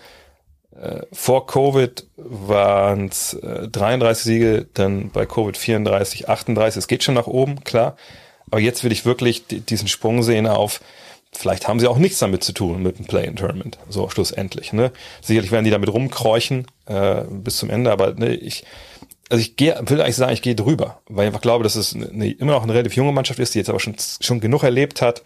äh, 0.80 1.02
vor 1.12 1.48
Covid 1.48 2.06
waren 2.16 3.08
es 3.08 3.34
äh, 3.34 3.68
33 3.68 4.24
Siege, 4.24 4.68
dann 4.74 5.10
bei 5.10 5.26
Covid 5.26 5.58
34, 5.58 6.30
38. 6.30 6.78
Es 6.78 6.88
geht 6.88 7.04
schon 7.04 7.16
nach 7.16 7.28
oben, 7.28 7.64
klar. 7.64 7.98
Aber 8.50 8.62
jetzt 8.62 8.84
will 8.84 8.92
ich 8.92 9.06
wirklich 9.06 9.46
diesen 9.48 9.88
Sprung 9.88 10.24
sehen 10.24 10.48
auf, 10.48 10.80
vielleicht 11.34 11.68
haben 11.68 11.80
sie 11.80 11.88
auch 11.88 11.98
nichts 11.98 12.20
damit 12.20 12.44
zu 12.44 12.54
tun 12.54 12.82
mit 12.82 12.98
dem 12.98 13.06
Play-in-Tournament, 13.06 13.78
so 13.90 14.10
schlussendlich. 14.10 14.72
Ne? 14.72 14.92
Sicherlich 15.22 15.52
werden 15.52 15.66
die 15.66 15.72
damit 15.72 15.92
rumkräuchen 15.92 16.68
äh, 16.86 17.24
bis 17.30 17.58
zum 17.58 17.70
Ende, 17.70 17.92
aber 17.92 18.14
ne, 18.14 18.36
ich, 18.36 18.64
also 19.30 19.42
ich 19.42 19.56
gehe, 19.56 19.78
will 19.86 20.02
eigentlich 20.02 20.16
sagen, 20.16 20.34
ich 20.34 20.42
gehe 20.42 20.56
drüber, 20.56 21.02
weil 21.10 21.26
ich 21.26 21.28
einfach 21.28 21.42
glaube, 21.42 21.64
dass 21.64 21.76
es 21.76 21.94
eine, 21.94 22.32
immer 22.32 22.54
noch 22.54 22.64
eine 22.64 22.74
relativ 22.74 22.96
junge 22.96 23.12
Mannschaft 23.12 23.40
ist, 23.40 23.54
die 23.54 23.60
jetzt 23.60 23.70
aber 23.70 23.80
schon, 23.80 23.96
schon 24.22 24.40
genug 24.40 24.64
erlebt 24.64 25.02
hat 25.02 25.24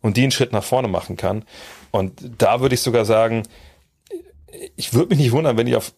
und 0.00 0.16
die 0.16 0.22
einen 0.22 0.32
Schritt 0.32 0.52
nach 0.52 0.64
vorne 0.64 0.88
machen 0.88 1.16
kann. 1.16 1.44
Und 1.90 2.12
da 2.38 2.60
würde 2.60 2.74
ich 2.74 2.80
sogar 2.80 3.04
sagen, 3.04 3.42
ich 4.76 4.94
würde 4.94 5.10
mich 5.10 5.18
nicht 5.18 5.32
wundern, 5.32 5.56
wenn 5.56 5.66
die 5.66 5.76
auf 5.76 5.92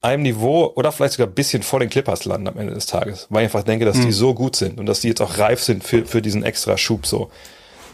einem 0.00 0.22
Niveau 0.22 0.72
oder 0.76 0.92
vielleicht 0.92 1.14
sogar 1.14 1.28
ein 1.28 1.34
bisschen 1.34 1.62
vor 1.62 1.80
den 1.80 1.88
Clippers 1.88 2.26
landen 2.26 2.48
am 2.48 2.58
Ende 2.58 2.74
des 2.74 2.86
Tages, 2.86 3.26
weil 3.30 3.42
ich 3.42 3.46
einfach 3.46 3.64
denke, 3.64 3.86
dass 3.86 3.96
mhm. 3.96 4.02
die 4.02 4.06
hm. 4.08 4.12
so 4.12 4.34
gut 4.34 4.54
sind 4.54 4.78
und 4.78 4.86
dass 4.86 5.00
die 5.00 5.08
jetzt 5.08 5.22
auch 5.22 5.38
reif 5.38 5.62
sind 5.62 5.82
für, 5.82 6.04
für 6.04 6.20
diesen 6.20 6.42
extra 6.42 6.76
Schub 6.76 7.06
so. 7.06 7.30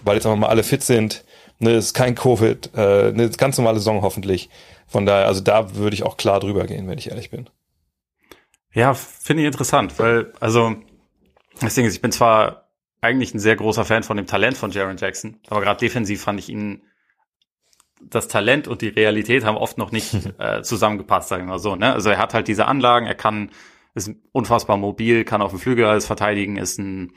Weil 0.03 0.17
jetzt 0.17 0.27
einfach 0.27 0.39
mal 0.39 0.49
alle 0.49 0.65
fit 0.65 0.83
sind, 0.83 1.25
ne, 1.61 1.75
ist 1.75 1.95
kein 1.95 2.17
Covid, 2.17 2.71
äh, 2.75 3.09
eine 3.09 3.31
ganz 3.31 3.57
normale 3.59 3.79
Saison 3.79 4.03
hoffentlich. 4.03 4.51
Von 4.89 5.07
daher, 5.07 5.27
also 5.27 5.41
da 5.41 5.77
würde 5.77 5.95
ich 5.95 6.03
auch 6.03 6.17
klar 6.17 6.41
drüber 6.41 6.67
gehen, 6.67 6.89
wenn 6.89 6.99
ich 6.99 7.11
ehrlich 7.11 7.31
bin. 7.31 7.49
Ja, 8.73 8.95
finde 8.95 9.43
ich 9.43 9.47
interessant, 9.47 9.99
weil, 9.99 10.33
also, 10.41 10.77
das 11.61 11.75
Ding 11.75 11.87
ist, 11.87 11.95
ich 11.95 12.03
bin 12.03 12.13
zwar 12.13 12.71
eigentlich 13.01 13.35
ein 13.35 13.39
sehr 13.39 13.57
großer 13.57 13.85
Fan 13.85 14.03
von 14.03 14.17
dem 14.17 14.27
Talent 14.27 14.57
von 14.57 14.71
Jaron 14.71 14.97
Jackson, 14.97 15.39
aber 15.49 15.61
gerade 15.61 15.81
defensiv 15.81 16.23
fand 16.23 16.39
ich 16.39 16.49
ihn, 16.49 16.83
das 18.03 18.29
Talent 18.29 18.67
und 18.67 18.81
die 18.81 18.89
Realität 18.89 19.45
haben 19.45 19.57
oft 19.57 19.77
noch 19.77 19.93
nicht 19.93 20.15
äh, 20.39 20.63
zusammengepasst, 20.63 21.29
sagen 21.29 21.45
wir 21.45 21.53
mal 21.53 21.59
so. 21.59 21.77
Ne? 21.77 21.93
Also 21.93 22.11
er 22.11 22.19
hat 22.19 22.33
halt 22.33 22.49
diese 22.49 22.67
Anlagen, 22.67 23.07
er 23.07 23.15
kann, 23.15 23.51
ist 23.95 24.11
unfassbar 24.33 24.77
mobil, 24.77 25.25
kann 25.25 25.43
auf 25.43 25.51
dem 25.51 25.61
Flügel 25.61 25.85
alles 25.85 26.07
verteidigen, 26.07 26.57
ist 26.57 26.79
ein, 26.79 27.13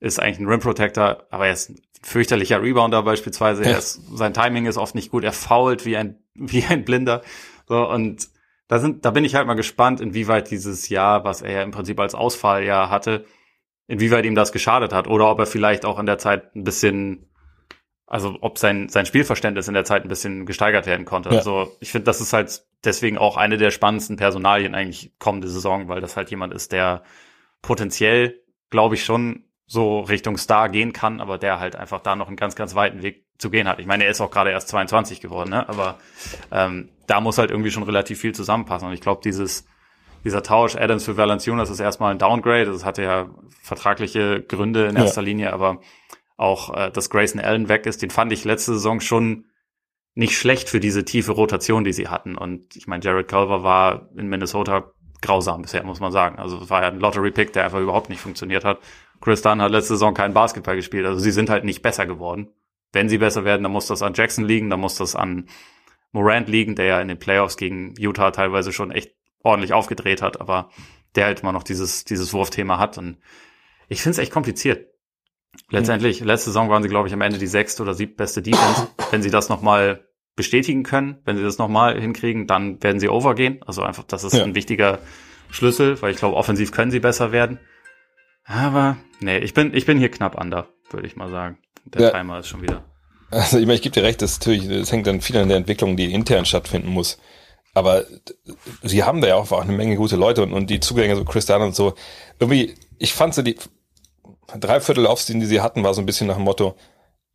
ist 0.00 0.20
eigentlich 0.20 0.38
ein 0.38 0.48
Rim 0.48 0.60
Protector, 0.60 1.26
aber 1.30 1.46
er 1.46 1.52
ist 1.52 1.70
ein 1.70 1.80
fürchterlicher 2.02 2.62
Rebounder 2.62 3.02
beispielsweise. 3.02 3.64
Ja. 3.64 3.76
Ist, 3.76 4.00
sein 4.16 4.34
Timing 4.34 4.66
ist 4.66 4.78
oft 4.78 4.94
nicht 4.94 5.10
gut, 5.10 5.24
er 5.24 5.32
fault 5.32 5.84
wie 5.84 5.96
ein, 5.96 6.16
wie 6.34 6.64
ein 6.64 6.84
Blinder. 6.84 7.22
So, 7.68 7.88
und 7.88 8.28
da 8.72 8.78
sind, 8.78 9.04
da 9.04 9.10
bin 9.10 9.22
ich 9.22 9.34
halt 9.34 9.46
mal 9.46 9.52
gespannt, 9.52 10.00
inwieweit 10.00 10.50
dieses 10.50 10.88
Jahr, 10.88 11.24
was 11.24 11.42
er 11.42 11.52
ja 11.52 11.62
im 11.62 11.72
Prinzip 11.72 12.00
als 12.00 12.14
Ausfalljahr 12.14 12.88
hatte, 12.88 13.26
inwieweit 13.86 14.24
ihm 14.24 14.34
das 14.34 14.50
geschadet 14.50 14.94
hat 14.94 15.08
oder 15.08 15.30
ob 15.30 15.38
er 15.40 15.44
vielleicht 15.44 15.84
auch 15.84 15.98
in 15.98 16.06
der 16.06 16.16
Zeit 16.16 16.56
ein 16.56 16.64
bisschen, 16.64 17.28
also 18.06 18.38
ob 18.40 18.56
sein, 18.56 18.88
sein 18.88 19.04
Spielverständnis 19.04 19.68
in 19.68 19.74
der 19.74 19.84
Zeit 19.84 20.04
ein 20.04 20.08
bisschen 20.08 20.46
gesteigert 20.46 20.86
werden 20.86 21.04
konnte. 21.04 21.28
Ja. 21.28 21.36
Also 21.36 21.76
ich 21.80 21.92
finde, 21.92 22.06
das 22.06 22.22
ist 22.22 22.32
halt 22.32 22.62
deswegen 22.82 23.18
auch 23.18 23.36
eine 23.36 23.58
der 23.58 23.72
spannendsten 23.72 24.16
Personalien 24.16 24.74
eigentlich 24.74 25.12
kommende 25.18 25.48
Saison, 25.48 25.90
weil 25.90 26.00
das 26.00 26.16
halt 26.16 26.30
jemand 26.30 26.54
ist, 26.54 26.72
der 26.72 27.02
potenziell, 27.60 28.40
glaube 28.70 28.94
ich, 28.94 29.04
schon 29.04 29.44
so 29.72 30.00
Richtung 30.00 30.36
Star 30.36 30.68
gehen 30.68 30.92
kann, 30.92 31.18
aber 31.18 31.38
der 31.38 31.58
halt 31.58 31.76
einfach 31.76 32.00
da 32.00 32.14
noch 32.14 32.26
einen 32.26 32.36
ganz, 32.36 32.56
ganz 32.56 32.74
weiten 32.74 33.02
Weg 33.02 33.24
zu 33.38 33.48
gehen 33.48 33.66
hat. 33.66 33.78
Ich 33.78 33.86
meine, 33.86 34.04
er 34.04 34.10
ist 34.10 34.20
auch 34.20 34.30
gerade 34.30 34.50
erst 34.50 34.68
22 34.68 35.22
geworden, 35.22 35.48
ne? 35.48 35.66
aber 35.66 35.98
ähm, 36.50 36.90
da 37.06 37.22
muss 37.22 37.38
halt 37.38 37.50
irgendwie 37.50 37.70
schon 37.70 37.82
relativ 37.82 38.20
viel 38.20 38.34
zusammenpassen. 38.34 38.86
Und 38.86 38.92
ich 38.92 39.00
glaube, 39.00 39.22
dieses 39.24 39.66
dieser 40.24 40.42
Tausch 40.42 40.76
Adams 40.76 41.06
für 41.06 41.16
Valanciunas 41.16 41.70
ist 41.70 41.80
erstmal 41.80 42.12
ein 42.12 42.18
Downgrade. 42.18 42.66
Das 42.66 42.84
hatte 42.84 43.02
ja 43.02 43.30
vertragliche 43.62 44.42
Gründe 44.42 44.86
in 44.86 44.96
erster 44.96 45.22
ja. 45.22 45.26
Linie, 45.26 45.52
aber 45.54 45.80
auch, 46.36 46.76
äh, 46.76 46.90
dass 46.90 47.08
Grayson 47.08 47.40
Allen 47.40 47.70
weg 47.70 47.86
ist, 47.86 48.02
den 48.02 48.10
fand 48.10 48.30
ich 48.30 48.44
letzte 48.44 48.74
Saison 48.74 49.00
schon 49.00 49.46
nicht 50.14 50.36
schlecht 50.36 50.68
für 50.68 50.80
diese 50.80 51.06
tiefe 51.06 51.32
Rotation, 51.32 51.82
die 51.82 51.94
sie 51.94 52.08
hatten. 52.08 52.36
Und 52.36 52.76
ich 52.76 52.86
meine, 52.86 53.02
Jared 53.02 53.26
Culver 53.26 53.62
war 53.62 54.10
in 54.14 54.28
Minnesota 54.28 54.92
grausam 55.22 55.62
bisher, 55.62 55.82
muss 55.82 56.00
man 56.00 56.12
sagen. 56.12 56.38
Also 56.38 56.58
es 56.58 56.68
war 56.68 56.82
ja 56.82 56.88
ein 56.88 57.00
Lottery-Pick, 57.00 57.54
der 57.54 57.64
einfach 57.64 57.80
überhaupt 57.80 58.10
nicht 58.10 58.20
funktioniert 58.20 58.64
hat. 58.64 58.78
Chris 59.22 59.40
Dunn 59.40 59.62
hat 59.62 59.70
letzte 59.70 59.94
Saison 59.94 60.14
keinen 60.14 60.34
Basketball 60.34 60.76
gespielt. 60.76 61.06
Also 61.06 61.20
sie 61.20 61.30
sind 61.30 61.48
halt 61.48 61.64
nicht 61.64 61.80
besser 61.80 62.06
geworden. 62.06 62.48
Wenn 62.92 63.08
sie 63.08 63.18
besser 63.18 63.44
werden, 63.44 63.62
dann 63.62 63.72
muss 63.72 63.86
das 63.86 64.02
an 64.02 64.12
Jackson 64.14 64.44
liegen, 64.44 64.68
dann 64.68 64.80
muss 64.80 64.96
das 64.96 65.16
an 65.16 65.48
Morant 66.10 66.48
liegen, 66.48 66.74
der 66.74 66.84
ja 66.86 67.00
in 67.00 67.08
den 67.08 67.18
Playoffs 67.18 67.56
gegen 67.56 67.94
Utah 67.98 68.32
teilweise 68.32 68.72
schon 68.72 68.90
echt 68.90 69.14
ordentlich 69.42 69.72
aufgedreht 69.72 70.20
hat, 70.20 70.40
aber 70.40 70.70
der 71.14 71.26
halt 71.26 71.40
immer 71.40 71.52
noch 71.52 71.62
dieses, 71.62 72.04
dieses 72.04 72.34
Wurfthema 72.34 72.78
hat. 72.78 72.98
Und 72.98 73.18
ich 73.88 74.02
finde 74.02 74.12
es 74.12 74.18
echt 74.18 74.32
kompliziert. 74.32 74.88
Letztendlich, 75.70 76.20
mhm. 76.20 76.26
letzte 76.26 76.50
Saison 76.50 76.68
waren 76.68 76.82
sie, 76.82 76.88
glaube 76.88 77.08
ich, 77.08 77.14
am 77.14 77.20
Ende 77.20 77.38
die 77.38 77.46
sechste 77.46 77.82
oder 77.82 77.94
siebtbeste 77.94 78.42
Defense. 78.42 78.88
wenn 79.10 79.22
sie 79.22 79.30
das 79.30 79.48
nochmal 79.48 80.06
bestätigen 80.34 80.82
können, 80.82 81.18
wenn 81.24 81.36
sie 81.36 81.42
das 81.42 81.58
nochmal 81.58 81.98
hinkriegen, 82.00 82.46
dann 82.46 82.82
werden 82.82 82.98
sie 82.98 83.08
overgehen. 83.08 83.62
Also 83.66 83.82
einfach, 83.82 84.04
das 84.04 84.24
ist 84.24 84.34
ja. 84.34 84.44
ein 84.44 84.54
wichtiger 84.54 84.98
Schlüssel, 85.50 86.00
weil 86.02 86.10
ich 86.10 86.16
glaube, 86.16 86.36
offensiv 86.36 86.72
können 86.72 86.90
sie 86.90 87.00
besser 87.00 87.32
werden. 87.32 87.58
Aber 88.44 88.96
nee, 89.20 89.38
ich 89.38 89.54
bin, 89.54 89.74
ich 89.74 89.86
bin 89.86 89.98
hier 89.98 90.10
knapp 90.10 90.40
under, 90.40 90.68
würde 90.90 91.06
ich 91.06 91.16
mal 91.16 91.30
sagen. 91.30 91.58
Der 91.84 92.02
ja. 92.02 92.10
Timer 92.10 92.40
ist 92.40 92.48
schon 92.48 92.62
wieder. 92.62 92.84
Also 93.30 93.58
ich 93.58 93.64
meine, 93.64 93.76
ich 93.76 93.82
gebe 93.82 93.94
dir 93.94 94.02
recht, 94.02 94.20
das, 94.20 94.38
natürlich, 94.38 94.68
das 94.68 94.92
hängt 94.92 95.06
dann 95.06 95.20
viel 95.20 95.38
an 95.38 95.48
der 95.48 95.56
Entwicklung, 95.56 95.96
die 95.96 96.12
intern 96.12 96.44
stattfinden 96.44 96.88
muss. 96.88 97.18
aber 97.74 98.04
sie 98.82 99.04
haben 99.04 99.20
da 99.20 99.28
ja 99.28 99.36
auch 99.36 99.50
eine 99.52 99.72
Menge 99.72 99.96
gute 99.96 100.16
Leute 100.16 100.42
und, 100.42 100.52
und 100.52 100.68
die 100.68 100.80
Zugänge, 100.80 101.16
so 101.16 101.24
Chris 101.24 101.46
Dunn 101.46 101.62
und 101.62 101.74
so. 101.74 101.94
Irgendwie, 102.38 102.74
ich 102.98 103.14
fand 103.14 103.34
so 103.34 103.42
die 103.42 103.56
Dreiviertel 104.58 105.04
Laufstil, 105.04 105.40
die 105.40 105.46
sie 105.46 105.60
hatten, 105.60 105.82
war 105.82 105.94
so 105.94 106.02
ein 106.02 106.06
bisschen 106.06 106.26
nach 106.26 106.36
dem 106.36 106.44
Motto, 106.44 106.76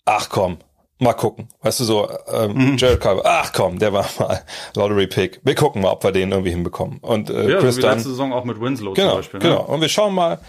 ach 0.05 0.29
komm, 0.29 0.59
mal 0.99 1.13
gucken. 1.13 1.49
Weißt 1.61 1.79
du, 1.79 1.83
so, 1.83 2.09
ähm, 2.31 2.53
mhm. 2.53 2.77
Jared 2.77 3.01
Carver, 3.01 3.23
ach 3.25 3.51
komm, 3.53 3.79
der 3.79 3.93
war 3.93 4.07
mal 4.19 4.43
Lottery 4.75 5.07
Pick. 5.07 5.41
Wir 5.43 5.55
gucken 5.55 5.81
mal, 5.81 5.91
ob 5.91 6.03
wir 6.03 6.11
den 6.11 6.31
irgendwie 6.31 6.51
hinbekommen. 6.51 6.99
Und 6.99 7.29
äh, 7.29 7.53
ja, 7.53 7.59
Chris 7.59 7.75
so 7.75 7.79
wie 7.79 7.85
Dunn, 7.85 7.91
letzte 7.93 8.09
Saison 8.09 8.33
auch 8.33 8.43
mit 8.43 8.61
Winslow 8.61 8.93
genau, 8.93 9.09
zum 9.09 9.17
Beispiel. 9.17 9.39
Ne? 9.39 9.49
Genau, 9.49 9.61
und 9.63 9.81
wir 9.81 9.89
schauen 9.89 10.13
mal, 10.13 10.39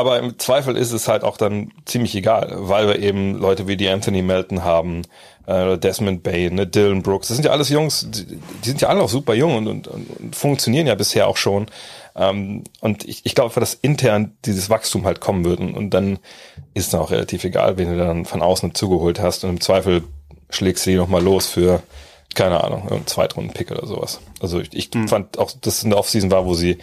aber 0.00 0.18
im 0.18 0.38
Zweifel 0.38 0.76
ist 0.76 0.92
es 0.92 1.08
halt 1.08 1.22
auch 1.22 1.36
dann 1.36 1.72
ziemlich 1.84 2.14
egal, 2.14 2.52
weil 2.56 2.88
wir 2.88 2.98
eben 2.98 3.34
Leute 3.34 3.68
wie 3.68 3.76
die 3.76 3.88
Anthony 3.88 4.22
Melton 4.22 4.64
haben, 4.64 5.02
äh, 5.46 5.78
Desmond 5.78 6.22
Bain, 6.22 6.54
ne, 6.54 6.66
Dylan 6.66 7.02
Brooks. 7.02 7.28
Das 7.28 7.36
sind 7.36 7.44
ja 7.44 7.52
alles 7.52 7.68
Jungs, 7.68 8.06
die, 8.10 8.26
die 8.26 8.68
sind 8.68 8.80
ja 8.80 8.88
alle 8.88 9.00
noch 9.00 9.08
super 9.08 9.34
jung 9.34 9.56
und, 9.56 9.66
und, 9.68 9.88
und 9.88 10.34
funktionieren 10.36 10.86
ja 10.86 10.94
bisher 10.94 11.28
auch 11.28 11.36
schon. 11.36 11.66
Ähm, 12.16 12.64
und 12.80 13.04
ich, 13.04 13.24
ich 13.24 13.34
glaube, 13.34 13.58
dass 13.58 13.74
intern 13.74 14.36
dieses 14.44 14.70
Wachstum 14.70 15.04
halt 15.04 15.20
kommen 15.20 15.44
wird. 15.44 15.60
Und, 15.60 15.90
dann 15.90 16.18
ist 16.74 16.86
es 16.86 16.90
dann 16.90 17.00
auch 17.00 17.10
relativ 17.10 17.44
egal, 17.44 17.78
wen 17.78 17.90
du 17.90 17.98
dann 17.98 18.24
von 18.24 18.42
außen 18.42 18.74
zugeholt 18.74 19.20
hast. 19.20 19.44
Und 19.44 19.50
im 19.50 19.60
Zweifel 19.60 20.02
schlägst 20.50 20.86
du 20.86 20.90
die 20.90 20.96
nochmal 20.96 21.22
los 21.22 21.46
für, 21.46 21.82
keine 22.34 22.62
Ahnung, 22.62 22.88
einen 22.88 23.06
Zweitrunden-Pick 23.06 23.70
oder 23.70 23.86
sowas. 23.86 24.20
Also 24.40 24.60
ich, 24.60 24.72
ich 24.72 24.90
hm. 24.92 25.08
fand 25.08 25.38
auch, 25.38 25.50
dass 25.60 25.78
es 25.78 25.84
in 25.84 25.90
der 25.90 25.98
Offseason 25.98 26.30
war, 26.30 26.46
wo 26.46 26.54
sie 26.54 26.78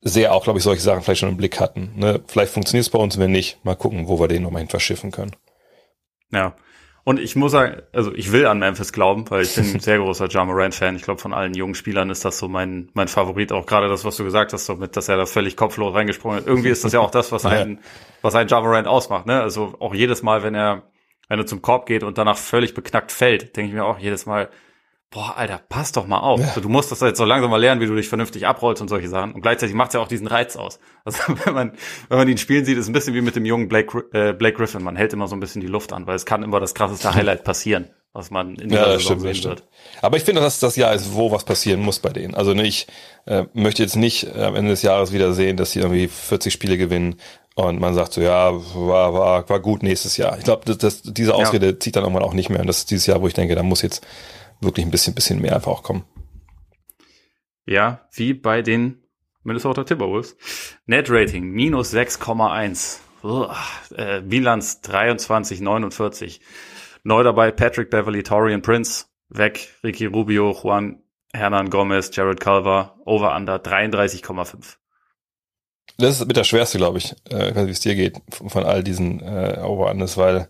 sehr 0.00 0.32
auch, 0.34 0.44
glaube 0.44 0.58
ich, 0.58 0.64
solche 0.64 0.82
Sachen 0.82 1.02
vielleicht 1.02 1.20
schon 1.20 1.30
im 1.30 1.36
Blick 1.36 1.60
hatten. 1.60 1.92
Ne? 1.96 2.22
Vielleicht 2.26 2.52
funktioniert 2.52 2.86
es 2.86 2.90
bei 2.90 2.98
uns, 2.98 3.18
wenn 3.18 3.32
nicht, 3.32 3.64
mal 3.64 3.76
gucken, 3.76 4.08
wo 4.08 4.20
wir 4.20 4.28
den 4.28 4.42
nochmal 4.42 4.60
hin 4.60 4.68
verschiffen 4.68 5.10
können. 5.10 5.34
Ja. 6.30 6.54
Und 7.04 7.20
ich 7.20 7.36
muss 7.36 7.52
sagen, 7.52 7.82
also 7.92 8.12
ich 8.12 8.32
will 8.32 8.46
an 8.46 8.58
Memphis 8.58 8.92
glauben, 8.92 9.30
weil 9.30 9.42
ich 9.42 9.54
bin 9.54 9.64
ein 9.74 9.80
sehr 9.80 9.98
großer 9.98 10.28
Ja 10.28 10.44
Morant-Fan. 10.44 10.96
Ich 10.96 11.02
glaube, 11.02 11.20
von 11.20 11.32
allen 11.32 11.54
jungen 11.54 11.76
Spielern 11.76 12.10
ist 12.10 12.24
das 12.24 12.38
so 12.38 12.48
mein, 12.48 12.90
mein 12.94 13.06
Favorit. 13.06 13.52
Auch 13.52 13.64
gerade 13.64 13.88
das, 13.88 14.04
was 14.04 14.16
du 14.16 14.24
gesagt 14.24 14.52
hast, 14.52 14.66
so 14.66 14.74
mit, 14.74 14.96
dass 14.96 15.08
er 15.08 15.16
da 15.16 15.24
völlig 15.24 15.56
kopflos 15.56 15.94
reingesprungen 15.94 16.40
ist. 16.40 16.48
Irgendwie 16.48 16.70
ist 16.70 16.84
das 16.84 16.92
ja 16.92 17.00
auch 17.00 17.12
das, 17.12 17.30
was 17.30 17.44
einen, 17.46 17.78
was 18.22 18.34
einen 18.34 18.48
Ja 18.48 18.60
Morant 18.60 18.88
ausmacht. 18.88 19.26
Ne? 19.26 19.40
Also 19.40 19.74
auch 19.78 19.94
jedes 19.94 20.22
Mal, 20.22 20.42
wenn 20.42 20.56
er, 20.56 20.82
wenn 21.28 21.38
er 21.38 21.46
zum 21.46 21.62
Korb 21.62 21.86
geht 21.86 22.02
und 22.02 22.18
danach 22.18 22.38
völlig 22.38 22.74
beknackt 22.74 23.12
fällt, 23.12 23.56
denke 23.56 23.68
ich 23.68 23.74
mir 23.74 23.84
auch 23.84 23.98
jedes 23.98 24.26
Mal, 24.26 24.48
boah, 25.10 25.36
Alter, 25.36 25.60
pass 25.68 25.92
doch 25.92 26.06
mal 26.06 26.18
auf. 26.18 26.40
Ja. 26.40 26.48
Also, 26.48 26.60
du 26.60 26.68
musst 26.68 26.90
das 26.90 27.00
jetzt 27.00 27.18
so 27.18 27.24
langsam 27.24 27.50
mal 27.50 27.60
lernen, 27.60 27.80
wie 27.80 27.86
du 27.86 27.94
dich 27.94 28.08
vernünftig 28.08 28.46
abrollst 28.46 28.82
und 28.82 28.88
solche 28.88 29.08
Sachen. 29.08 29.32
Und 29.32 29.40
gleichzeitig 29.40 29.74
macht 29.74 29.88
es 29.88 29.94
ja 29.94 30.00
auch 30.00 30.08
diesen 30.08 30.26
Reiz 30.26 30.56
aus. 30.56 30.78
Also 31.04 31.18
wenn 31.44 31.54
man, 31.54 31.72
wenn 32.08 32.18
man 32.18 32.28
ihn 32.28 32.38
spielen 32.38 32.64
sieht, 32.64 32.78
ist 32.78 32.88
ein 32.88 32.92
bisschen 32.92 33.14
wie 33.14 33.20
mit 33.20 33.36
dem 33.36 33.44
jungen 33.44 33.68
Blake, 33.68 34.04
äh, 34.12 34.32
Blake 34.32 34.56
Griffin. 34.56 34.82
Man 34.82 34.96
hält 34.96 35.12
immer 35.12 35.28
so 35.28 35.36
ein 35.36 35.40
bisschen 35.40 35.60
die 35.60 35.68
Luft 35.68 35.92
an, 35.92 36.06
weil 36.06 36.16
es 36.16 36.26
kann 36.26 36.42
immer 36.42 36.60
das 36.60 36.74
krasseste 36.74 37.14
Highlight 37.14 37.44
passieren, 37.44 37.90
was 38.12 38.30
man 38.30 38.56
in 38.56 38.70
der 38.70 38.80
ja, 38.80 38.98
Saison 38.98 39.20
sehen 39.20 39.44
wird. 39.44 39.64
Aber 40.02 40.16
ich 40.16 40.24
finde, 40.24 40.40
dass 40.40 40.60
das 40.60 40.76
Jahr 40.76 40.92
ist, 40.92 41.14
wo 41.14 41.30
was 41.30 41.44
passieren 41.44 41.80
muss 41.80 42.00
bei 42.00 42.10
denen. 42.10 42.34
Also 42.34 42.52
ich 42.54 42.86
äh, 43.26 43.44
möchte 43.54 43.82
jetzt 43.82 43.96
nicht 43.96 44.24
äh, 44.24 44.42
am 44.42 44.56
Ende 44.56 44.70
des 44.70 44.82
Jahres 44.82 45.12
wieder 45.12 45.32
sehen, 45.32 45.56
dass 45.56 45.72
sie 45.72 45.80
irgendwie 45.80 46.08
40 46.08 46.52
Spiele 46.52 46.76
gewinnen 46.76 47.16
und 47.54 47.80
man 47.80 47.94
sagt 47.94 48.12
so, 48.12 48.20
ja, 48.20 48.52
war, 48.52 49.14
war, 49.14 49.48
war 49.48 49.60
gut 49.60 49.82
nächstes 49.82 50.18
Jahr. 50.18 50.36
Ich 50.36 50.44
glaube, 50.44 50.66
das, 50.66 50.76
das, 50.76 51.02
diese 51.02 51.34
Ausrede 51.34 51.68
ja. 51.68 51.80
zieht 51.80 51.96
dann 51.96 52.02
irgendwann 52.02 52.22
auch 52.22 52.34
nicht 52.34 52.50
mehr. 52.50 52.60
Und 52.60 52.66
das 52.66 52.78
ist 52.78 52.90
dieses 52.90 53.06
Jahr, 53.06 53.22
wo 53.22 53.28
ich 53.28 53.32
denke, 53.32 53.54
da 53.54 53.62
muss 53.62 53.80
jetzt 53.80 54.06
wirklich 54.60 54.86
ein 54.86 54.90
bisschen, 54.90 55.14
bisschen 55.14 55.40
mehr 55.40 55.54
einfach 55.54 55.72
auch 55.72 55.82
kommen. 55.82 56.04
Ja, 57.66 58.08
wie 58.12 58.34
bei 58.34 58.62
den 58.62 59.02
Minnesota 59.42 59.84
Timberwolves. 59.84 60.36
Net 60.86 61.10
Rating 61.10 61.50
minus 61.50 61.92
6,1. 61.92 62.98
Äh, 63.96 64.20
Bilanz 64.22 64.80
23,49. 64.84 66.40
Neu 67.04 67.22
dabei 67.22 67.50
Patrick 67.50 67.90
Beverly, 67.90 68.22
Torian 68.22 68.62
Prince. 68.62 69.06
Weg 69.28 69.70
Ricky 69.82 70.06
Rubio, 70.06 70.52
Juan 70.52 71.02
Hernan 71.32 71.70
Gomez, 71.70 72.10
Jared 72.12 72.40
Culver. 72.40 72.96
Over 73.04 73.34
under 73.34 73.56
33,5. 73.56 74.76
Das 75.98 76.20
ist 76.20 76.26
mit 76.26 76.36
der 76.36 76.44
schwerste, 76.44 76.78
glaube 76.78 76.98
ich, 76.98 77.14
äh, 77.30 77.66
wie 77.66 77.70
es 77.70 77.80
dir 77.80 77.94
geht, 77.94 78.20
von 78.30 78.64
all 78.64 78.82
diesen 78.84 79.20
äh, 79.20 79.60
Over-Unders, 79.62 80.16
weil 80.16 80.48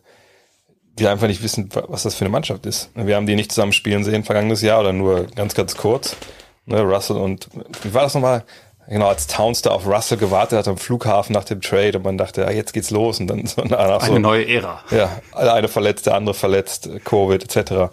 die 0.98 1.06
einfach 1.06 1.26
nicht 1.26 1.42
wissen, 1.42 1.68
was 1.88 2.04
das 2.04 2.14
für 2.14 2.24
eine 2.24 2.30
Mannschaft 2.30 2.64
ist. 2.66 2.90
Wir 2.94 3.16
haben 3.16 3.26
die 3.26 3.36
nicht 3.36 3.52
zusammen 3.52 3.72
spielen 3.72 4.04
sehen 4.04 4.24
vergangenes 4.24 4.62
Jahr 4.62 4.80
oder 4.80 4.92
nur 4.92 5.26
ganz, 5.34 5.54
ganz 5.54 5.76
kurz. 5.76 6.16
Ne, 6.64 6.80
Russell 6.80 7.16
und 7.16 7.48
wie 7.82 7.94
war 7.94 8.02
das 8.02 8.14
nochmal? 8.14 8.44
Genau, 8.88 9.08
als 9.08 9.26
Towns 9.26 9.62
da 9.62 9.70
auf 9.70 9.86
Russell 9.86 10.16
gewartet 10.16 10.58
hat 10.58 10.68
am 10.68 10.78
Flughafen 10.78 11.32
nach 11.32 11.44
dem 11.44 11.60
Trade 11.60 11.98
und 11.98 12.04
man 12.04 12.18
dachte, 12.18 12.42
ja, 12.42 12.50
jetzt 12.50 12.72
geht's 12.72 12.90
los 12.90 13.18
und 13.18 13.26
dann 13.26 13.46
so 13.46 13.62
nach 13.62 14.00
so, 14.00 14.12
eine 14.12 14.20
neue 14.20 14.46
Ära. 14.46 14.80
Ja, 14.90 15.20
eine 15.32 15.68
verletzt, 15.68 16.06
der 16.06 16.14
andere 16.14 16.34
verletzt, 16.34 16.88
Covid 17.04 17.42
etc. 17.42 17.92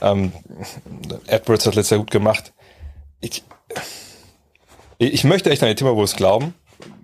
Ähm, 0.00 0.32
Edwards 1.26 1.66
hat 1.66 1.74
letztes 1.74 1.90
Jahr 1.90 2.00
gut 2.00 2.10
gemacht. 2.10 2.52
Ich, 3.20 3.44
ich 4.98 5.24
möchte 5.24 5.50
echt 5.50 5.62
an 5.62 5.68
die 5.68 5.74
Timberwolves 5.74 6.16
glauben, 6.16 6.54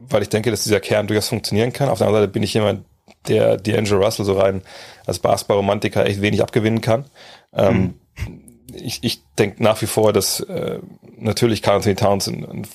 weil 0.09 0.23
ich 0.23 0.31
denke, 0.31 0.51
dass 0.51 0.65
dieser 0.65 0.81
Kern 0.81 1.07
durchaus 1.07 1.29
funktionieren 1.29 1.73
kann. 1.73 1.91
Auf 1.91 1.99
der 1.99 2.07
anderen 2.07 2.25
Seite 2.25 2.33
bin 2.33 2.43
ich 2.43 2.55
jemand, 2.55 2.85
der 3.29 3.59
D'Angelo 3.59 4.05
Russell 4.05 4.25
so 4.25 4.39
rein 4.39 4.63
als 5.07 5.19
Basketball-Romantiker 5.19 6.07
echt 6.07 6.21
wenig 6.21 6.43
abgewinnen 6.43 6.81
kann. 6.81 7.05
Ähm, 7.53 7.95
mhm. 8.17 8.45
Ich, 8.75 9.03
ich 9.03 9.23
denke 9.39 9.63
nach 9.63 9.81
wie 9.81 9.87
vor, 9.87 10.13
dass 10.13 10.41
äh, 10.41 10.79
natürlich 11.17 11.63
Carl 11.63 11.77
Anthony 11.77 11.95
Towns 11.95 12.29
ein, 12.29 12.45
ein, 12.45 12.67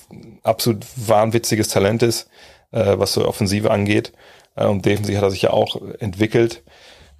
absolut 0.42 0.84
wahnwitziges 0.96 1.68
Talent 1.68 2.02
ist, 2.02 2.28
äh, 2.72 2.98
was 2.98 3.12
so 3.12 3.26
Offensive 3.26 3.70
angeht. 3.70 4.12
Äh, 4.56 4.66
und 4.66 4.84
defensiv 4.84 5.16
hat 5.16 5.24
er 5.24 5.30
sich 5.30 5.42
ja 5.42 5.50
auch 5.50 5.80
entwickelt. 6.00 6.62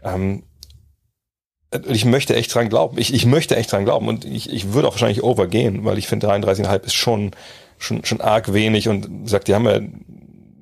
Ähm, 0.03 0.45
ich 1.89 2.05
möchte 2.05 2.37
echt 2.37 2.55
dran 2.55 2.68
glauben. 2.68 2.99
Ich, 2.99 3.12
ich 3.12 3.26
möchte 3.26 3.57
echt 3.57 3.72
dran 3.72 3.85
glauben. 3.85 4.09
Und 4.09 4.24
ich, 4.24 4.53
ich 4.53 4.72
würde 4.72 4.89
auch 4.89 4.93
wahrscheinlich 4.93 5.22
overgehen, 5.22 5.85
weil 5.85 5.99
ich 5.99 6.07
finde 6.07 6.28
33,5 6.28 6.85
ist 6.85 6.95
schon, 6.95 7.32
schon, 7.78 8.05
schon 8.05 8.20
arg 8.20 8.53
wenig. 8.53 8.89
Und 8.89 9.28
sagt, 9.28 9.49
die 9.49 9.55
haben 9.55 9.66
ja 9.66 9.80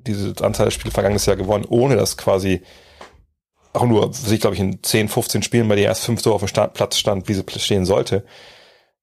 diese 0.05 0.33
Anzahl 0.41 0.65
der 0.65 0.71
Spiele 0.71 0.91
vergangenes 0.91 1.25
Jahr 1.25 1.35
gewonnen, 1.35 1.65
ohne 1.67 1.95
dass 1.95 2.17
quasi 2.17 2.61
auch 3.73 3.85
nur, 3.85 4.13
sich 4.13 4.39
glaube 4.39 4.55
ich 4.55 4.61
in 4.61 4.83
10, 4.83 5.09
15 5.09 5.43
Spielen 5.43 5.67
bei 5.67 5.75
der 5.75 5.85
erst 5.85 6.05
fünf 6.05 6.21
so 6.21 6.33
auf 6.33 6.41
dem 6.41 6.47
Stand, 6.47 6.73
Platz 6.73 6.97
stand, 6.97 7.27
wie 7.27 7.33
sie 7.33 7.43
stehen 7.57 7.85
sollte. 7.85 8.23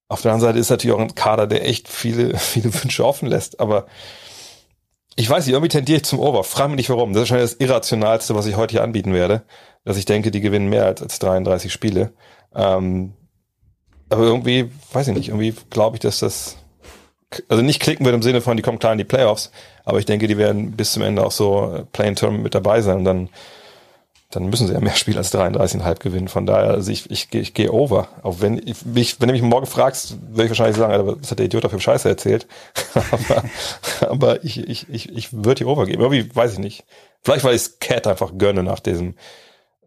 Auf 0.08 0.22
der 0.22 0.32
anderen 0.32 0.52
Seite 0.52 0.58
ist 0.58 0.70
natürlich 0.70 0.96
auch 0.96 1.00
ein 1.00 1.14
Kader, 1.14 1.46
der 1.46 1.66
echt 1.66 1.88
viele, 1.88 2.36
viele 2.38 2.72
Wünsche 2.82 3.04
offen 3.04 3.28
lässt, 3.28 3.60
aber 3.60 3.86
ich 5.16 5.28
weiß 5.28 5.44
nicht, 5.44 5.54
irgendwie 5.54 5.68
tendiere 5.68 5.98
ich 5.98 6.04
zum 6.04 6.20
Over. 6.20 6.44
Frag 6.44 6.68
mich 6.68 6.76
nicht 6.76 6.90
warum. 6.90 7.12
Das 7.12 7.24
ist 7.24 7.30
wahrscheinlich 7.30 7.50
das 7.50 7.60
Irrationalste, 7.60 8.34
was 8.34 8.46
ich 8.46 8.56
heute 8.56 8.72
hier 8.72 8.82
anbieten 8.82 9.12
werde. 9.12 9.42
Dass 9.84 9.96
ich 9.96 10.04
denke, 10.04 10.30
die 10.30 10.40
gewinnen 10.40 10.68
mehr 10.68 10.86
als, 10.86 11.02
als 11.02 11.18
33 11.18 11.72
Spiele. 11.72 12.12
Ähm, 12.54 13.14
aber 14.08 14.22
irgendwie, 14.22 14.70
weiß 14.92 15.08
ich 15.08 15.14
nicht, 15.14 15.28
irgendwie 15.28 15.54
glaube 15.68 15.96
ich, 15.96 16.00
dass 16.00 16.20
das, 16.20 16.56
also 17.48 17.62
nicht 17.62 17.80
klicken 17.80 18.04
wird 18.04 18.14
im 18.14 18.22
Sinne 18.22 18.40
von, 18.40 18.56
die 18.56 18.62
kommen 18.62 18.78
klar 18.78 18.92
in 18.92 18.98
die 18.98 19.04
Playoffs, 19.04 19.50
aber 19.84 19.98
ich 19.98 20.06
denke, 20.06 20.26
die 20.26 20.38
werden 20.38 20.72
bis 20.72 20.92
zum 20.92 21.02
Ende 21.02 21.24
auch 21.24 21.32
so 21.32 21.86
Play-in-Term 21.92 22.42
mit 22.42 22.54
dabei 22.54 22.80
sein 22.80 22.98
und 22.98 23.04
dann, 23.04 23.28
dann 24.30 24.46
müssen 24.46 24.66
sie 24.66 24.74
ja 24.74 24.80
mehr 24.80 24.94
Spiele 24.96 25.18
als 25.18 25.32
33,5 25.32 25.98
gewinnen. 26.00 26.28
Von 26.28 26.46
daher, 26.46 26.70
also 26.70 26.90
ich, 26.90 27.10
ich, 27.10 27.32
ich 27.32 27.54
gehe 27.54 27.72
over. 27.72 28.08
Auch 28.22 28.40
wenn 28.40 28.58
ich, 28.58 29.20
wenn 29.20 29.28
du 29.28 29.32
mich 29.32 29.42
morgen 29.42 29.66
fragst, 29.66 30.16
würde 30.28 30.44
ich 30.44 30.50
wahrscheinlich 30.50 30.76
sagen, 30.76 30.92
Alter, 30.92 31.20
was 31.20 31.30
hat 31.30 31.38
der 31.38 31.46
Idiot 31.46 31.64
dafür 31.64 31.80
Scheiße 31.80 32.08
erzählt? 32.08 32.46
aber, 32.94 33.44
aber 34.08 34.44
ich, 34.44 34.68
ich, 34.68 34.88
ich, 34.88 35.12
ich 35.12 35.32
würde 35.32 35.58
hier 35.58 35.68
over 35.68 35.86
geben. 35.86 36.02
Irgendwie 36.02 36.34
weiß 36.34 36.54
ich 36.54 36.58
nicht. 36.58 36.84
Vielleicht, 37.22 37.44
weil 37.44 37.54
ich 37.54 37.62
es 37.62 37.78
Cat 37.78 38.06
einfach 38.06 38.32
gönne 38.38 38.62
nach 38.62 38.80
diesem 38.80 39.14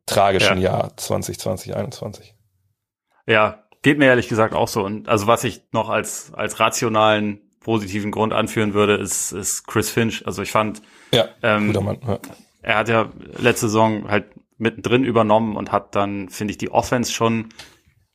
tragischen 0.05 0.57
ja. 0.57 0.71
Jahr 0.71 0.97
2020, 0.97 1.39
2021. 1.73 2.35
Ja, 3.25 3.62
geht 3.83 3.99
mir 3.99 4.05
ehrlich 4.05 4.27
gesagt 4.27 4.55
auch 4.55 4.67
so. 4.67 4.83
Und 4.83 5.07
also 5.07 5.27
was 5.27 5.43
ich 5.43 5.61
noch 5.71 5.89
als, 5.89 6.33
als 6.33 6.59
rationalen 6.59 7.41
positiven 7.59 8.11
Grund 8.11 8.33
anführen 8.33 8.73
würde, 8.73 8.95
ist, 8.95 9.31
ist 9.31 9.67
Chris 9.67 9.89
Finch. 9.89 10.25
Also 10.25 10.41
ich 10.41 10.51
fand, 10.51 10.81
ja, 11.13 11.29
ähm, 11.43 11.67
guter 11.67 11.81
Mann. 11.81 11.99
Ja. 12.05 12.19
er 12.61 12.77
hat 12.77 12.89
ja 12.89 13.09
letzte 13.37 13.67
Saison 13.67 14.09
halt 14.09 14.25
mittendrin 14.57 15.03
übernommen 15.03 15.55
und 15.55 15.71
hat 15.71 15.95
dann, 15.95 16.29
finde 16.29 16.51
ich, 16.51 16.57
die 16.57 16.71
Offense 16.71 17.11
schon 17.11 17.49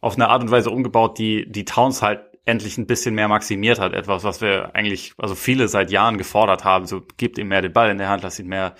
auf 0.00 0.14
eine 0.14 0.28
Art 0.28 0.42
und 0.42 0.50
Weise 0.50 0.70
umgebaut, 0.70 1.18
die 1.18 1.50
die 1.50 1.64
Towns 1.64 2.02
halt 2.02 2.20
endlich 2.44 2.78
ein 2.78 2.86
bisschen 2.86 3.14
mehr 3.14 3.28
maximiert 3.28 3.78
hat. 3.78 3.92
Etwas, 3.92 4.24
was 4.24 4.40
wir 4.40 4.74
eigentlich, 4.74 5.12
also 5.18 5.34
viele 5.34 5.68
seit 5.68 5.90
Jahren 5.90 6.18
gefordert 6.18 6.64
haben. 6.64 6.86
So, 6.86 7.02
gebt 7.16 7.36
ihm 7.38 7.48
mehr 7.48 7.62
den 7.62 7.72
Ball 7.72 7.90
in 7.90 7.98
der 7.98 8.08
Hand, 8.08 8.22
lass 8.22 8.38
ihn 8.38 8.48
mehr, 8.48 8.74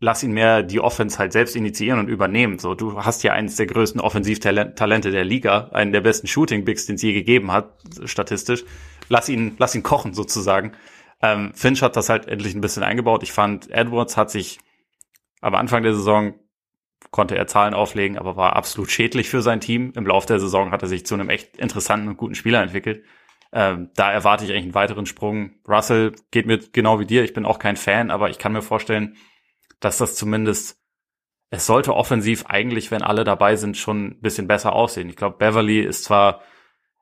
lass 0.00 0.22
ihn 0.22 0.32
mehr 0.32 0.62
die 0.62 0.80
Offense 0.80 1.18
halt 1.18 1.32
selbst 1.32 1.56
initiieren 1.56 1.98
und 1.98 2.08
übernehmen. 2.08 2.58
So, 2.58 2.74
du 2.74 3.04
hast 3.04 3.22
ja 3.24 3.32
eines 3.32 3.56
der 3.56 3.66
größten 3.66 4.00
Offensivtalente 4.00 5.10
der 5.10 5.24
Liga, 5.24 5.70
einen 5.72 5.92
der 5.92 6.00
besten 6.00 6.26
Shooting 6.26 6.64
Bigs, 6.64 6.86
den 6.86 6.96
es 6.96 7.02
je 7.02 7.12
gegeben 7.12 7.52
hat, 7.52 7.74
statistisch 8.04 8.64
lass 9.08 9.28
ihn, 9.28 9.56
lass 9.58 9.74
ihn 9.74 9.82
kochen 9.82 10.14
sozusagen. 10.14 10.72
Ähm, 11.20 11.52
Finch 11.54 11.82
hat 11.82 11.96
das 11.96 12.08
halt 12.08 12.28
endlich 12.28 12.54
ein 12.54 12.60
bisschen 12.60 12.82
eingebaut. 12.82 13.22
Ich 13.22 13.32
fand, 13.32 13.70
Edwards 13.70 14.16
hat 14.16 14.30
sich 14.30 14.58
am 15.40 15.54
Anfang 15.54 15.82
der 15.82 15.94
Saison 15.94 16.34
konnte 17.10 17.36
er 17.36 17.46
Zahlen 17.46 17.74
auflegen, 17.74 18.18
aber 18.18 18.36
war 18.36 18.56
absolut 18.56 18.90
schädlich 18.90 19.28
für 19.28 19.40
sein 19.40 19.60
Team. 19.60 19.92
Im 19.94 20.06
Laufe 20.06 20.26
der 20.26 20.40
Saison 20.40 20.72
hat 20.72 20.82
er 20.82 20.88
sich 20.88 21.06
zu 21.06 21.14
einem 21.14 21.30
echt 21.30 21.56
interessanten 21.56 22.08
und 22.08 22.16
guten 22.16 22.34
Spieler 22.34 22.60
entwickelt. 22.60 23.04
Ähm, 23.52 23.90
da 23.94 24.12
erwarte 24.12 24.44
ich 24.44 24.50
eigentlich 24.50 24.64
einen 24.64 24.74
weiteren 24.74 25.06
Sprung. 25.06 25.52
Russell 25.66 26.12
geht 26.32 26.46
mir 26.46 26.58
genau 26.58 27.00
wie 27.00 27.06
dir. 27.06 27.24
Ich 27.24 27.32
bin 27.32 27.46
auch 27.46 27.58
kein 27.58 27.76
Fan, 27.76 28.10
aber 28.10 28.30
ich 28.30 28.38
kann 28.38 28.52
mir 28.52 28.62
vorstellen, 28.62 29.16
dass 29.80 29.98
das 29.98 30.14
zumindest, 30.14 30.78
es 31.50 31.66
sollte 31.66 31.94
offensiv 31.94 32.46
eigentlich, 32.46 32.90
wenn 32.90 33.02
alle 33.02 33.24
dabei 33.24 33.56
sind, 33.56 33.76
schon 33.76 34.06
ein 34.06 34.20
bisschen 34.20 34.48
besser 34.48 34.72
aussehen. 34.72 35.08
Ich 35.08 35.16
glaube, 35.16 35.38
Beverly 35.38 35.80
ist 35.80 36.04
zwar 36.04 36.42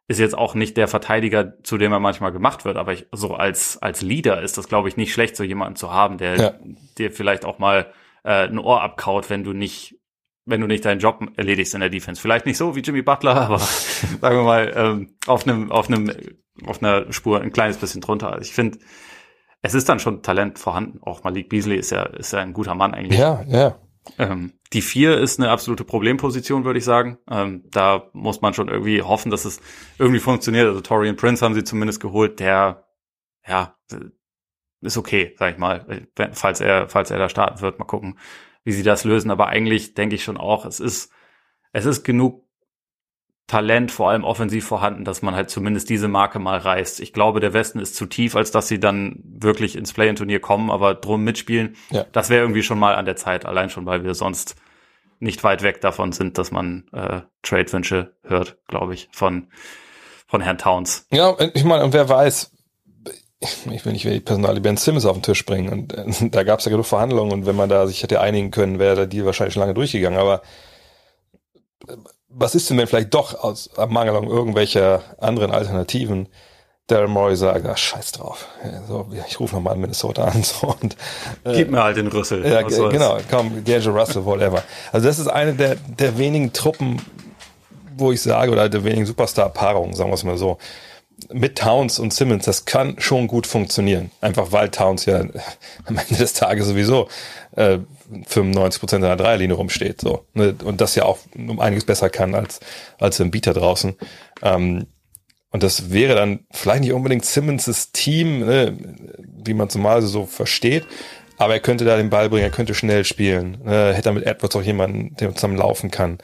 ist 0.09 0.21
jetzt 0.21 0.39
auch 0.39 0.55
nicht 0.55 0.77
der 0.77 0.87
Verteidiger, 0.87 1.61
zu 1.65 1.79
dem 1.79 1.93
er 1.93 1.99
manchmal 1.99 2.31
gemacht 2.31 2.65
wird, 2.65 2.77
aber 2.77 2.93
ich, 2.93 3.07
so 3.11 3.35
als, 3.35 3.83
als 3.83 4.03
Leader 4.03 4.41
ist 4.41 4.57
das, 4.57 4.69
glaube 4.69 4.89
ich, 4.89 4.97
nicht 4.97 5.13
schlecht, 5.13 5.35
so 5.35 5.43
jemanden 5.43 5.75
zu 5.75 5.93
haben, 5.93 6.17
der 6.17 6.37
Ja. 6.37 6.55
dir 6.97 7.11
vielleicht 7.11 7.45
auch 7.45 7.59
mal 7.59 7.93
äh, 8.23 8.47
ein 8.47 8.59
Ohr 8.61 8.83
abkaut, 8.83 9.31
wenn 9.31 9.43
du 9.43 9.53
nicht, 9.53 9.99
wenn 10.45 10.61
du 10.61 10.69
nicht 10.69 10.85
deinen 10.85 11.01
Job 11.01 11.27
erledigst 11.37 11.75
in 11.75 11.81
der 11.81 11.91
Defense. 11.91 12.21
Vielleicht 12.23 12.47
nicht 12.47 12.57
so 12.57 12.77
wie 12.77 12.81
Jimmy 12.81 13.03
Butler, 13.03 13.35
aber 13.43 13.59
sagen 13.59 14.37
wir 14.37 14.45
mal, 14.45 14.73
ähm, 14.77 15.17
auf 15.27 15.45
einem, 15.45 15.73
auf 15.73 15.89
einem, 15.89 16.13
auf 16.65 16.81
einer 16.81 17.13
Spur 17.13 17.41
ein 17.41 17.53
kleines 17.53 17.79
bisschen 17.79 18.01
drunter. 18.01 18.31
Also 18.33 18.43
ich 18.43 18.53
finde, 18.55 18.79
es 19.67 19.75
ist 19.75 19.89
dann 19.89 19.99
schon 19.99 20.23
Talent 20.23 20.59
vorhanden. 20.59 21.01
Auch 21.03 21.25
Malik 21.25 21.49
Beasley 21.49 21.77
ist 21.77 21.91
ja, 21.91 22.05
ist 22.05 22.33
ja 22.33 22.41
ein 22.41 22.53
guter 22.53 22.75
Mann 22.75 22.95
eigentlich. 22.95 23.19
Ja, 23.19 23.43
ja. 23.47 23.79
Ähm, 24.19 24.53
die 24.73 24.83
vier 24.83 25.19
ist 25.19 25.41
eine 25.41 25.51
absolute 25.51 25.85
Problemposition, 25.85 26.65
würde 26.65 26.79
ich 26.79 26.85
sagen. 26.85 27.19
Ähm, 27.29 27.65
da 27.71 28.09
muss 28.13 28.41
man 28.41 28.55
schon 28.55 28.69
irgendwie 28.69 29.03
hoffen, 29.03 29.31
dass 29.31 29.45
es 29.45 29.61
irgendwie 29.99 30.21
funktioniert. 30.21 30.67
Also 30.67 30.81
Torian 30.81 31.17
Prince 31.17 31.45
haben 31.45 31.55
sie 31.55 31.65
zumindest 31.65 32.01
geholt, 32.01 32.41
der 32.41 32.85
ja 33.47 33.77
ist 34.81 34.97
okay, 34.97 35.35
sag 35.39 35.53
ich 35.53 35.59
mal, 35.59 36.07
falls 36.33 36.61
er 36.61 36.89
falls 36.89 37.11
er 37.11 37.19
da 37.19 37.29
starten 37.29 37.61
wird. 37.61 37.79
Mal 37.79 37.85
gucken, 37.87 38.19
wie 38.63 38.73
sie 38.73 38.83
das 38.83 39.05
lösen. 39.05 39.31
Aber 39.31 39.49
eigentlich 39.49 39.95
denke 39.95 40.15
ich 40.15 40.25
schon 40.25 40.37
auch, 40.37 40.65
es 40.65 40.81
ist 40.81 41.13
es 41.73 41.85
ist 41.85 42.05
genug 42.05 42.46
Talent, 43.47 43.93
vor 43.93 44.11
allem 44.11 44.25
offensiv 44.25 44.67
vorhanden, 44.67 45.05
dass 45.05 45.23
man 45.23 45.37
halt 45.37 45.51
zumindest 45.51 45.89
diese 45.89 46.09
Marke 46.09 46.41
mal 46.41 46.59
reißt. 46.59 47.01
Ich 47.01 47.13
glaube, 47.13 47.39
der 47.39 47.53
Westen 47.53 47.79
ist 47.79 47.95
zu 47.95 48.07
tief, 48.07 48.35
als 48.35 48.51
dass 48.51 48.67
sie 48.67 48.81
dann 48.81 49.23
wirklich 49.23 49.77
ins 49.77 49.93
Play-in-Turnier 49.93 50.41
kommen, 50.41 50.71
aber 50.71 50.95
drum 50.95 51.23
mitspielen. 51.23 51.77
Ja. 51.91 52.05
Das 52.13 52.29
wäre 52.29 52.43
irgendwie 52.43 52.65
schon 52.65 52.79
mal 52.79 52.97
an 52.97 53.05
der 53.05 53.17
Zeit, 53.17 53.47
allein 53.47 53.71
schon, 53.71 53.87
weil 53.87 54.03
wir 54.03 54.15
sonst 54.15 54.57
nicht 55.21 55.45
weit 55.45 55.63
weg 55.63 55.81
davon 55.81 56.13
sind, 56.13 56.39
dass 56.39 56.51
man 56.51 56.89
äh, 56.93 57.21
Trade-Wünsche 57.43 58.17
hört, 58.25 58.59
glaube 58.67 58.95
ich, 58.95 59.09
von, 59.13 59.49
von 60.27 60.41
Herrn 60.41 60.59
Towns. 60.59 61.07
Ja, 61.11 61.35
ich 61.55 61.65
meine, 61.65 61.85
und 61.85 61.93
wer 61.93 62.09
weiß, 62.09 62.51
ich 63.71 63.85
will 63.85 63.93
nicht 63.93 64.05
die 64.05 64.21
Personalie 64.21 64.61
Ben 64.61 64.77
Simmons 64.77 65.07
auf 65.07 65.17
den 65.17 65.23
Tisch 65.23 65.47
bringen. 65.47 65.73
Und 65.73 65.95
äh, 65.95 66.31
da 66.31 66.43
gab 66.43 66.59
es 66.59 66.65
ja 66.65 66.71
genug 66.71 66.87
Verhandlungen 66.87 67.33
und 67.33 67.47
wenn 67.47 67.57
man 67.57 67.69
da 67.69 67.87
sich 67.87 68.03
hätte 68.03 68.21
einigen 68.21 68.51
können, 68.51 68.79
wäre 68.79 68.97
der 68.97 69.07
Deal 69.07 69.25
wahrscheinlich 69.25 69.55
schon 69.55 69.61
lange 69.61 69.75
durchgegangen. 69.75 70.19
Aber 70.19 70.43
was 72.29 72.55
ist 72.55 72.69
denn, 72.69 72.79
wenn 72.79 72.87
vielleicht 72.87 73.15
doch 73.15 73.43
aus 73.43 73.71
am 73.77 73.93
Mangel 73.93 74.17
an 74.17 74.25
irgendwelcher 74.25 75.03
anderen 75.19 75.51
Alternativen 75.51 76.29
Daryl 76.89 77.09
Morey 77.09 77.37
sagt, 77.37 77.67
ah, 77.67 77.77
scheiß 77.77 78.13
drauf. 78.13 78.47
Ja, 78.65 78.83
so, 78.87 79.09
ich 79.29 79.41
rufe 79.41 79.57
nochmal 79.57 79.77
Minnesota 79.77 80.25
an 80.25 80.43
so, 80.45 80.69
und 80.81 80.97
Gib 81.45 81.71
mir 81.71 81.83
halt 81.83 81.97
den 81.97 82.07
Rüssel. 82.07 82.47
ja, 82.47 82.69
soll's. 82.69 82.93
genau, 82.93 83.19
komm, 83.29 83.65
D'Angelo 83.65 83.99
Russell, 83.99 84.25
whatever. 84.25 84.63
Also 84.93 85.09
das 85.09 85.19
ist 85.19 85.27
eine 85.27 85.55
der, 85.55 85.77
der 85.77 86.17
wenigen 86.17 86.53
Truppen, 86.53 87.03
wo 87.97 88.13
ich 88.13 88.23
sage, 88.23 88.53
oder 88.53 88.69
der 88.69 88.85
wenigen 88.85 89.07
Superstar-Paarungen, 89.07 89.95
sagen 89.95 90.11
wir 90.11 90.15
es 90.15 90.25
mal 90.25 90.39
so. 90.39 90.59
Mit 91.33 91.59
Towns 91.59 91.99
und 91.99 92.13
Simmons, 92.13 92.45
das 92.45 92.67
kann 92.67 93.01
schon 93.01 93.27
gut 93.27 93.47
funktionieren. 93.47 94.11
Einfach 94.21 94.53
weil 94.53 94.69
Towns 94.69 95.07
ja 95.07 95.21
am 95.87 95.99
Ende 95.99 96.15
des 96.15 96.35
Tages 96.35 96.67
sowieso 96.67 97.09
äh, 97.57 97.79
95 98.27 98.81
Prozent 98.81 99.03
seiner 99.03 99.17
Dreierlinie 99.17 99.57
rumsteht. 99.57 100.01
So. 100.01 100.27
Ne? 100.35 100.55
Und 100.65 100.81
das 100.81 100.95
ja 100.95 101.05
auch 101.05 101.19
um 101.35 101.61
einiges 101.61 101.85
besser 101.85 102.11
kann 102.11 102.35
als, 102.35 102.61
als 102.99 103.21
ein 103.21 103.31
Bieter 103.31 103.55
draußen. 103.55 103.97
Ähm, 104.43 104.87
und 105.51 105.63
das 105.63 105.91
wäre 105.91 106.15
dann 106.15 106.41
vielleicht 106.51 106.83
nicht 106.83 106.93
unbedingt 106.93 107.25
Simmons' 107.25 107.91
Team, 107.93 108.41
ne, 108.41 108.77
wie 109.43 109.55
man 109.55 109.71
zumal 109.71 110.03
so 110.03 110.27
versteht, 110.27 110.85
aber 111.39 111.55
er 111.55 111.61
könnte 111.61 111.85
da 111.85 111.97
den 111.97 112.11
Ball 112.11 112.29
bringen, 112.29 112.45
er 112.45 112.51
könnte 112.51 112.75
schnell 112.75 113.05
spielen, 113.05 113.59
ne, 113.65 113.95
hätte 113.95 114.13
mit 114.13 114.27
Edwards 114.27 114.57
auch 114.57 114.63
jemanden, 114.63 115.15
der 115.17 115.35
zusammen 115.35 115.57
laufen 115.57 115.91
kann. 115.91 116.19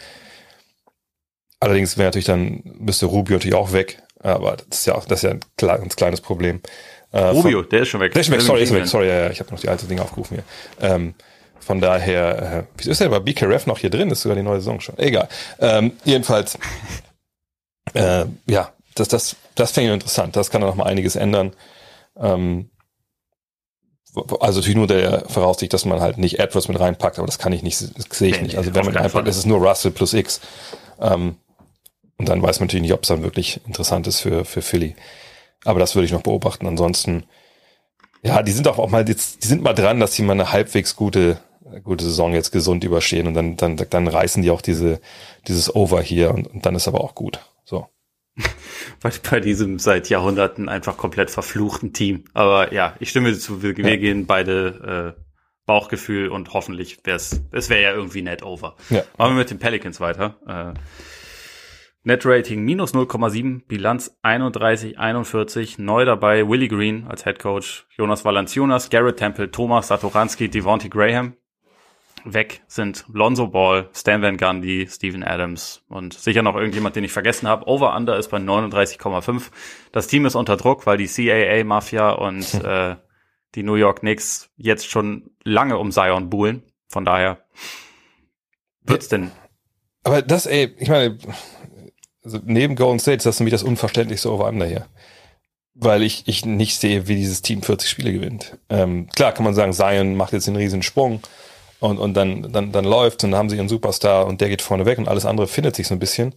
Allerdings 1.61 1.97
wäre 1.97 2.09
natürlich 2.09 2.27
dann, 2.27 2.63
müsste 2.79 3.07
Rubio 3.07 3.37
natürlich 3.37 3.55
auch 3.55 3.73
weg, 3.73 4.03
aber 4.19 4.57
das 4.57 4.81
ist 4.81 4.87
ja 4.87 4.97
auch, 4.97 5.07
das 5.07 5.23
ist 5.23 5.31
ja 5.31 5.31
ein 5.31 5.81
ganz 5.81 5.97
kleines 5.97 6.21
Problem. 6.21 6.61
Äh, 7.13 7.21
Rubio, 7.29 7.63
der 7.63 7.83
ist 7.83 7.89
schon 7.89 8.01
weg. 8.01 8.13
der 8.13 8.23
ist 8.23 8.31
weg, 8.31 8.39
Der 8.39 8.47
sorry, 8.47 8.63
ist 8.63 8.71
weg, 8.71 8.77
England. 8.79 8.91
sorry, 8.91 9.09
ja, 9.09 9.15
ja, 9.25 9.31
ich 9.31 9.41
habe 9.41 9.51
noch 9.51 9.61
die 9.61 9.69
alte 9.69 9.87
Dinge 9.87 10.03
aufgerufen 10.03 10.37
hier. 10.37 10.89
Ähm, 10.89 11.15
von 11.61 11.81
daher, 11.81 12.43
äh, 12.43 12.63
wieso 12.77 12.91
ist 12.91 13.01
denn 13.01 13.11
bei 13.11 13.21
BKRF 13.21 13.67
noch 13.67 13.79
hier 13.79 13.91
drin? 13.91 14.09
Das 14.09 14.19
ist 14.19 14.23
sogar 14.23 14.37
die 14.37 14.43
neue 14.43 14.59
Saison 14.59 14.81
schon. 14.81 14.99
Egal. 14.99 15.29
Ähm, 15.61 15.93
jedenfalls, 16.05 16.59
äh, 17.95 18.25
ja, 18.47 18.73
das, 18.95 19.09
das, 19.09 19.37
das 19.55 19.71
fände 19.73 19.91
ich 19.91 19.95
interessant. 19.95 20.37
Das 20.37 20.51
kann 20.51 20.61
dann 20.61 20.71
noch 20.71 20.77
mal 20.77 20.87
einiges 20.87 21.17
ändern. 21.17 21.53
Ähm, 22.17 22.71
also 24.41 24.61
natürlich 24.61 24.77
nur 24.77 24.87
der 24.87 25.25
Voraussicht, 25.29 25.73
dass 25.73 25.85
man 25.85 26.01
halt 26.01 26.19
nicht 26.19 26.39
Edwards 26.39 26.69
mit 26.69 26.79
reinpackt, 26.79 27.19
aber 27.19 27.27
das 27.27 27.39
kann 27.39 27.53
ich 27.53 27.63
nicht, 27.63 27.81
das 27.81 28.19
sehe 28.19 28.31
ich 28.31 28.43
nicht. 28.43 28.57
Also 28.59 28.75
wenn 28.75 28.85
man 28.85 28.97
reinpackt, 28.97 29.27
ist 29.29 29.39
es 29.39 29.47
nur 29.47 29.59
Russell 29.67 29.91
plus 29.91 30.13
X. 30.13 30.41
Ähm, 31.01 31.37
und 32.19 32.29
dann 32.29 32.43
weiß 32.43 32.61
man 32.61 32.67
natürlich 32.67 32.83
nicht, 32.83 32.93
ob 32.93 33.03
es 33.03 33.09
dann 33.09 33.23
wirklich 33.23 33.61
interessant 33.67 34.07
ist 34.07 34.21
für, 34.21 34.45
für 34.45 34.61
Philly. 34.63 34.95
Aber 35.65 35.81
das 35.81 35.95
würde 35.95 36.07
ich 36.07 36.13
noch 36.13 36.23
beobachten. 36.23 36.67
Ansonsten, 36.67 37.25
ja, 38.23 38.43
die 38.43 38.53
sind 38.53 38.69
auch, 38.69 38.79
auch 38.79 38.91
mal 38.91 39.05
die 39.05 39.15
sind 39.17 39.63
mal 39.63 39.75
dran, 39.75 40.01
dass 40.01 40.15
sie 40.15 40.23
mal 40.23 40.33
eine 40.33 40.53
halbwegs 40.53 40.97
gute, 40.97 41.39
gute 41.85 42.05
Saison 42.05 42.33
jetzt 42.33 42.51
gesund 42.53 42.85
überstehen 42.85 43.27
und 43.27 43.35
dann, 43.35 43.57
dann, 43.57 43.77
dann 43.77 44.09
reißen 44.09 44.43
die 44.43 44.51
auch 44.51 44.63
diese, 44.63 45.01
dieses 45.49 45.75
Over 45.75 46.03
hier 46.03 46.33
und, 46.33 46.47
und 46.47 46.67
dann 46.67 46.75
ist 46.75 46.89
aber 46.89 47.01
auch 47.03 47.15
gut. 47.15 47.41
So. 47.65 47.87
bei, 49.01 49.11
bei 49.31 49.41
diesem 49.41 49.79
seit 49.79 50.09
Jahrhunderten 50.09 50.69
einfach 50.69 50.97
komplett 50.97 51.31
verfluchten 51.31 51.93
Team. 51.93 52.25
Aber 52.35 52.73
ja, 52.73 52.95
ich 53.01 53.11
stimme 53.11 53.37
zu, 53.39 53.63
wir, 53.63 53.77
wir 53.77 53.89
Ja. 53.91 53.97
gehen 53.97 54.27
beide 54.27 55.15
äh, 55.17 55.23
Bauchgefühl 55.67 56.29
und 56.29 56.53
hoffentlich 56.55 56.99
wäre 57.05 57.17
es, 57.17 57.41
es 57.53 57.69
wäre 57.69 57.83
ja 57.83 57.93
irgendwie 57.93 58.23
net 58.23 58.43
over. 58.43 58.75
Ja. 58.91 59.05
Machen 59.17 59.35
wir 59.35 59.39
mit 59.41 59.51
den 59.51 59.59
Pelicans 59.61 60.01
weiter. 60.01 60.37
Äh, 60.47 60.79
Net-Rating 62.05 62.65
minus 62.65 62.95
0,7, 62.95 63.67
Bilanz 63.69 64.19
31, 64.23 64.99
41, 64.99 65.79
neu 65.79 66.05
dabei 66.05 66.49
Willie 66.49 66.67
Green 66.67 67.07
als 67.07 67.23
Head 67.23 67.39
Coach, 67.39 67.87
Jonas 67.97 68.25
Valanciunas, 68.25 68.91
Garrett 68.91 69.19
Temple, 69.19 69.53
Thomas 69.53 69.87
Satoranski, 69.87 70.49
Devontae 70.49 70.89
Graham. 70.89 71.37
Weg 72.25 72.63
sind 72.67 73.05
Lonzo 73.13 73.49
Ball, 73.49 73.89
Stan 73.95 74.21
Van 74.23 74.37
Gundy, 74.37 74.87
Steven 74.89 75.23
Adams 75.23 75.85
und 75.89 76.15
sicher 76.15 76.43
noch 76.43 76.57
irgendjemand, 76.57 76.97
den 76.97 77.05
ich 77.05 77.13
vergessen 77.13 77.49
habe. 77.49 77.67
Over-Under 77.67 78.17
ist 78.17 78.29
bei 78.29 78.39
39,5. 78.39 79.51
Das 79.93 80.07
Team 80.07 80.27
ist 80.27 80.35
unter 80.35 80.57
Druck, 80.57 80.87
weil 80.87 80.99
die 80.99 81.09
CAA-Mafia 81.09 82.11
und 82.11 82.55
äh, 82.65 82.97
die 83.55 83.63
New 83.63 83.75
York 83.75 84.01
Knicks 84.01 84.51
jetzt 84.57 84.89
schon 84.89 85.31
lange 85.45 85.79
um 85.79 85.93
Zion 85.93 86.31
buhlen. 86.31 86.63
Von 86.89 87.05
daher 87.05 87.39
wird's 88.83 89.09
denn 89.09 89.31
Aber 90.05 90.23
das, 90.23 90.47
ey, 90.47 90.75
ich 90.79 90.89
meine, 90.89 91.19
also 92.25 92.39
neben 92.45 92.77
Golden 92.77 92.99
State 93.01 93.19
ist 93.19 93.27
das 93.27 93.41
mich 93.41 93.51
das 93.53 93.63
unverständlichste 93.63 94.31
Over-Under 94.33 94.67
hier. 94.67 94.87
Weil 95.75 96.03
ich, 96.03 96.25
ich 96.27 96.45
nicht 96.45 96.79
sehe, 96.79 97.09
wie 97.09 97.17
dieses 97.17 97.41
Team 97.43 97.63
40 97.63 97.89
Spiele 97.89 98.13
gewinnt. 98.13 98.59
Ähm, 98.69 99.09
klar 99.15 99.33
kann 99.33 99.45
man 99.45 99.55
sagen, 99.55 99.73
Zion 99.73 100.17
macht 100.17 100.33
jetzt 100.35 100.47
einen 100.47 100.59
riesen 100.59 100.83
Sprung 100.83 101.21
und, 101.81 101.99
und 101.99 102.15
dann, 102.15 102.53
dann, 102.53 102.73
dann 102.73 102.85
läuft 102.85 103.25
und 103.25 103.31
dann 103.31 103.39
haben 103.39 103.49
sie 103.51 103.57
ihren 103.57 103.71
Superstar 103.71 104.27
und 104.27 104.41
der 104.41 104.51
geht 104.51 104.61
vorne 104.63 104.85
weg 104.85 104.99
und 104.99 105.09
alles 105.09 105.25
andere 105.25 105.47
findet 105.49 105.75
sich 105.75 105.87
so 105.87 105.95
ein 105.95 105.99
bisschen. 105.99 106.35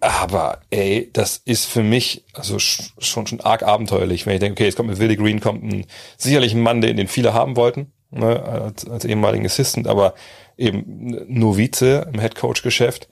Aber 0.00 0.60
ey, 0.70 1.10
das 1.12 1.38
ist 1.44 1.64
für 1.64 1.82
mich 1.82 2.24
also 2.32 2.56
sch- 2.56 2.92
schon 2.98 3.26
schon 3.26 3.40
arg 3.40 3.64
abenteuerlich, 3.64 4.26
wenn 4.26 4.34
ich 4.34 4.40
denke, 4.40 4.52
okay, 4.60 4.64
jetzt 4.66 4.76
kommt 4.76 4.90
mit 4.90 5.00
Willie 5.00 5.16
Green 5.16 5.40
kommt 5.40 5.64
ein 5.64 5.86
sicherlich 6.16 6.54
ein 6.54 6.60
Mann, 6.60 6.80
den, 6.80 6.96
den 6.96 7.08
viele 7.08 7.34
haben 7.34 7.56
wollten, 7.56 7.92
ne, 8.10 8.40
als, 8.42 8.88
als 8.88 9.04
ehemaligen 9.04 9.44
Assistant, 9.44 9.88
aber 9.88 10.14
eben 10.56 10.84
Novize 11.28 12.08
im 12.12 12.20
Headcoach-Geschäft. 12.20 13.08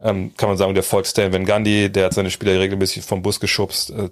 Ähm, 0.00 0.32
kann 0.36 0.48
man 0.48 0.56
sagen, 0.56 0.74
der 0.74 0.84
folgt 0.84 1.08
Stan 1.08 1.32
Van 1.32 1.44
Gundy, 1.44 1.90
der 1.90 2.04
hat 2.04 2.14
seine 2.14 2.30
Spieler 2.30 2.60
regelmäßig 2.60 3.04
vom 3.04 3.20
Bus 3.20 3.40
geschubst. 3.40 3.90
Äh, 3.90 4.10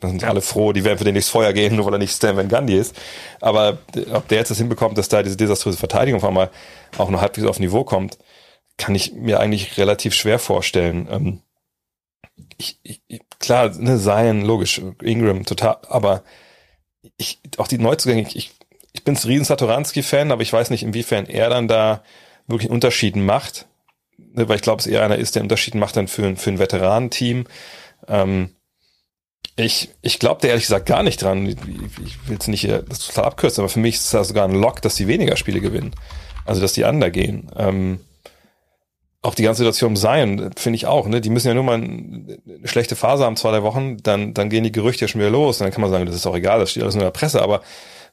da 0.00 0.08
sind 0.08 0.24
alle 0.24 0.40
froh, 0.40 0.72
die 0.72 0.82
werden 0.84 0.96
für 0.96 1.04
den 1.04 1.12
nicht 1.12 1.24
ins 1.24 1.30
Feuer 1.30 1.52
gehen, 1.52 1.76
nur 1.76 1.84
weil 1.84 1.92
er 1.94 1.98
nicht 1.98 2.14
Stan 2.14 2.36
Van 2.36 2.48
Gundy 2.48 2.74
ist. 2.74 2.96
Aber 3.40 3.76
d- 3.94 4.06
ob 4.12 4.28
der 4.28 4.38
jetzt 4.38 4.50
das 4.50 4.56
hinbekommt, 4.58 4.96
dass 4.96 5.08
da 5.10 5.22
diese 5.22 5.36
desaströse 5.36 5.76
Verteidigung 5.76 6.22
auf 6.22 6.28
einmal 6.28 6.50
auch 6.96 7.10
noch 7.10 7.20
halbwegs 7.20 7.46
auf 7.46 7.60
Niveau 7.60 7.84
kommt, 7.84 8.16
kann 8.78 8.94
ich 8.94 9.12
mir 9.12 9.38
eigentlich 9.40 9.76
relativ 9.76 10.14
schwer 10.14 10.38
vorstellen. 10.38 11.06
Ähm, 11.10 11.40
ich, 12.56 12.78
ich, 12.82 13.02
klar, 13.38 13.70
ne, 13.76 13.98
Zion, 13.98 14.40
logisch, 14.42 14.80
Ingram, 15.02 15.44
total, 15.44 15.76
aber 15.88 16.22
ich, 17.18 17.38
auch 17.58 17.68
die 17.68 17.78
Neuzugänge, 17.78 18.22
ich, 18.22 18.52
ich, 18.92 19.04
bin 19.04 19.14
ein 19.14 19.22
riesen 19.22 19.44
Satoranski-Fan, 19.44 20.32
aber 20.32 20.42
ich 20.42 20.52
weiß 20.52 20.70
nicht, 20.70 20.82
inwiefern 20.82 21.26
er 21.26 21.50
dann 21.50 21.68
da 21.68 22.02
wirklich 22.46 22.68
einen 22.68 22.74
Unterschied 22.74 23.16
macht, 23.16 23.66
ne, 24.18 24.48
weil 24.48 24.56
ich 24.56 24.62
glaube, 24.62 24.80
es 24.80 24.86
eher 24.86 25.04
einer 25.04 25.16
ist, 25.16 25.34
der 25.34 25.42
Unterschied 25.42 25.74
macht 25.74 25.96
dann 25.96 26.08
für, 26.08 26.24
ein- 26.26 26.36
für 26.36 26.50
ein 26.50 26.58
Veteranenteam. 26.58 27.46
Ähm, 28.08 28.50
ich, 29.56 29.90
ich 30.02 30.18
glaube 30.18 30.40
da 30.42 30.48
ehrlich 30.48 30.64
gesagt 30.64 30.86
gar 30.86 31.02
nicht 31.02 31.22
dran. 31.22 31.46
Ich, 31.46 31.56
ich 32.04 32.28
will 32.28 32.36
es 32.38 32.48
nicht 32.48 32.64
äh, 32.64 32.82
das 32.88 32.98
total 33.00 33.24
abkürzen, 33.24 33.62
aber 33.62 33.68
für 33.70 33.80
mich 33.80 33.94
ist 33.96 34.12
das 34.12 34.28
sogar 34.28 34.46
ein 34.46 34.54
Lock, 34.54 34.82
dass 34.82 34.96
die 34.96 35.08
weniger 35.08 35.36
Spiele 35.36 35.60
gewinnen. 35.60 35.94
Also, 36.44 36.60
dass 36.60 36.74
die 36.74 36.84
undergehen. 36.84 37.50
Ähm, 37.56 38.00
auch 39.22 39.34
die 39.34 39.42
ganze 39.42 39.58
Situation 39.58 39.92
im 39.92 39.96
Zion, 39.96 40.50
finde 40.56 40.76
ich 40.76 40.86
auch, 40.86 41.08
ne? 41.08 41.20
Die 41.20 41.30
müssen 41.30 41.48
ja 41.48 41.54
nur 41.54 41.64
mal 41.64 41.78
ein- 41.78 42.38
eine 42.46 42.68
schlechte 42.68 42.94
Phase 42.94 43.24
haben, 43.24 43.36
zwei, 43.36 43.50
drei 43.50 43.62
Wochen, 43.64 43.96
dann, 44.02 44.34
dann 44.34 44.50
gehen 44.50 44.62
die 44.62 44.70
Gerüchte 44.70 45.04
ja 45.06 45.08
schon 45.08 45.20
wieder 45.20 45.30
los. 45.30 45.60
Und 45.60 45.64
dann 45.64 45.72
kann 45.72 45.80
man 45.80 45.90
sagen, 45.90 46.06
das 46.06 46.14
ist 46.14 46.26
auch 46.26 46.36
egal, 46.36 46.60
das 46.60 46.70
steht 46.70 46.82
alles 46.84 46.94
nur 46.94 47.02
in 47.02 47.06
der 47.06 47.18
Presse, 47.18 47.42
aber 47.42 47.62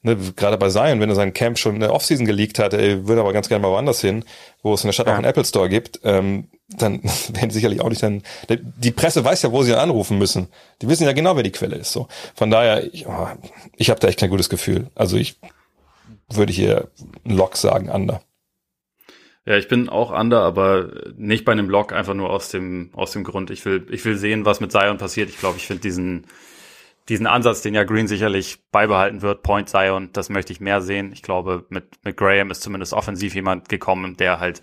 ne, 0.03 0.15
gerade 0.35 0.57
bei 0.57 0.69
Zion, 0.69 0.99
wenn 0.99 1.09
er 1.09 1.15
sein 1.15 1.33
Camp 1.33 1.57
schon 1.57 1.75
in 1.75 1.81
der 1.81 1.93
Offseason 1.93 2.25
geleakt 2.25 2.59
hat, 2.59 2.73
ey, 2.73 3.07
würde 3.07 3.21
aber 3.21 3.33
ganz 3.33 3.49
gerne 3.49 3.61
mal 3.63 3.71
woanders 3.71 4.01
hin, 4.01 4.23
wo 4.61 4.73
es 4.73 4.83
in 4.83 4.89
der 4.89 4.93
Stadt 4.93 5.07
Ja. 5.07 5.13
auch 5.13 5.17
einen 5.17 5.25
Apple 5.25 5.45
Store 5.45 5.69
gibt, 5.69 5.99
ähm, 6.03 6.49
dann 6.69 7.01
werden 7.33 7.49
sie 7.49 7.55
sicherlich 7.55 7.81
auch 7.81 7.89
nicht 7.89 8.03
dann. 8.03 8.21
Die 8.49 8.91
Presse 8.91 9.25
weiß 9.25 9.41
ja, 9.41 9.51
wo 9.51 9.63
sie 9.63 9.73
anrufen 9.75 10.17
müssen. 10.17 10.47
Die 10.81 10.87
wissen 10.87 11.03
ja 11.05 11.13
genau, 11.13 11.35
wer 11.35 11.43
die 11.43 11.51
Quelle 11.51 11.75
ist. 11.77 11.91
So, 11.91 12.07
von 12.35 12.51
daher, 12.51 12.93
ich, 12.93 13.07
oh, 13.07 13.27
ich 13.75 13.89
habe 13.89 13.99
da 13.99 14.07
echt 14.07 14.19
kein 14.19 14.29
gutes 14.29 14.49
Gefühl. 14.49 14.87
Also 14.95 15.17
ich 15.17 15.39
würde 16.31 16.53
hier 16.53 16.89
ein 17.25 17.35
Lock 17.35 17.57
sagen, 17.57 17.89
under. 17.89 18.21
Ja, 19.45 19.57
ich 19.57 19.67
bin 19.67 19.89
auch 19.89 20.17
under, 20.17 20.41
aber 20.41 20.89
nicht 21.17 21.43
bei 21.43 21.51
einem 21.51 21.69
Lock, 21.69 21.91
einfach 21.91 22.13
nur 22.13 22.29
aus 22.29 22.49
dem 22.49 22.91
aus 22.93 23.11
dem 23.11 23.25
Grund. 23.25 23.51
Ich 23.51 23.65
will 23.65 23.85
ich 23.91 24.05
will 24.05 24.17
sehen, 24.17 24.45
was 24.45 24.61
mit 24.61 24.71
Zion 24.71 24.97
passiert. 24.97 25.29
Ich 25.29 25.37
glaube, 25.37 25.57
ich 25.57 25.67
finde 25.67 25.81
diesen 25.81 26.25
diesen 27.09 27.27
Ansatz, 27.27 27.61
den 27.61 27.73
ja 27.73 27.83
Green 27.83 28.07
sicherlich 28.07 28.63
beibehalten 28.71 29.21
wird, 29.21 29.43
Point 29.43 29.69
Zion, 29.69 30.09
das 30.13 30.29
möchte 30.29 30.53
ich 30.53 30.61
mehr 30.61 30.81
sehen. 30.81 31.11
Ich 31.11 31.21
glaube, 31.21 31.65
mit, 31.69 32.03
mit 32.03 32.17
Graham 32.17 32.51
ist 32.51 32.61
zumindest 32.61 32.93
offensiv 32.93 33.35
jemand 33.35 33.67
gekommen, 33.69 34.15
der 34.17 34.39
halt 34.39 34.61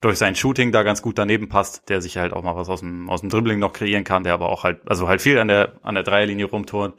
durch 0.00 0.18
sein 0.18 0.36
Shooting 0.36 0.70
da 0.70 0.82
ganz 0.82 1.02
gut 1.02 1.18
daneben 1.18 1.48
passt, 1.48 1.88
der 1.88 2.00
sich 2.00 2.16
halt 2.16 2.32
auch 2.32 2.42
mal 2.42 2.56
was 2.56 2.68
aus 2.68 2.80
dem, 2.80 3.08
aus 3.08 3.22
dem 3.22 3.30
Dribbling 3.30 3.58
noch 3.58 3.72
kreieren 3.72 4.04
kann, 4.04 4.22
der 4.22 4.34
aber 4.34 4.50
auch 4.50 4.62
halt, 4.62 4.82
also 4.88 5.08
halt 5.08 5.22
viel 5.22 5.38
an 5.38 5.48
der, 5.48 5.72
an 5.82 5.94
der 5.94 6.04
Dreierlinie 6.04 6.44
rumturnt. 6.44 6.94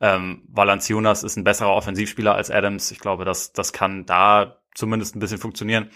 Ähm, 0.00 0.42
Valanciunas 0.48 1.24
ist 1.24 1.36
ein 1.36 1.44
besserer 1.44 1.74
Offensivspieler 1.74 2.34
als 2.34 2.50
Adams. 2.50 2.90
Ich 2.90 3.00
glaube, 3.00 3.24
das, 3.24 3.52
das 3.52 3.72
kann 3.72 4.06
da 4.06 4.58
zumindest 4.74 5.16
ein 5.16 5.20
bisschen 5.20 5.38
funktionieren. 5.38 5.90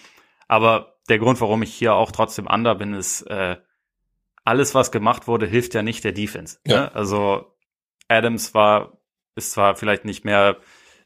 Aber 0.49 0.97
der 1.09 1.19
Grund, 1.19 1.41
warum 1.41 1.63
ich 1.63 1.73
hier 1.73 1.95
auch 1.95 2.13
trotzdem 2.13 2.47
under 2.47 2.75
bin, 2.75 2.95
ist, 2.95 3.23
äh, 3.23 3.57
alles, 4.45 4.75
was 4.75 4.93
gemacht 4.93 5.27
wurde, 5.27 5.47
hilft 5.47 5.75
ja 5.75 5.83
nicht 5.83 6.05
der 6.05 6.13
Defense. 6.13 6.59
Ja. 6.67 6.83
Ne? 6.83 6.95
Also 6.95 7.54
Adams 8.09 8.55
war, 8.55 8.99
ist 9.37 9.53
zwar 9.53 9.77
vielleicht 9.77 10.05
nicht 10.05 10.25
mehr 10.25 10.57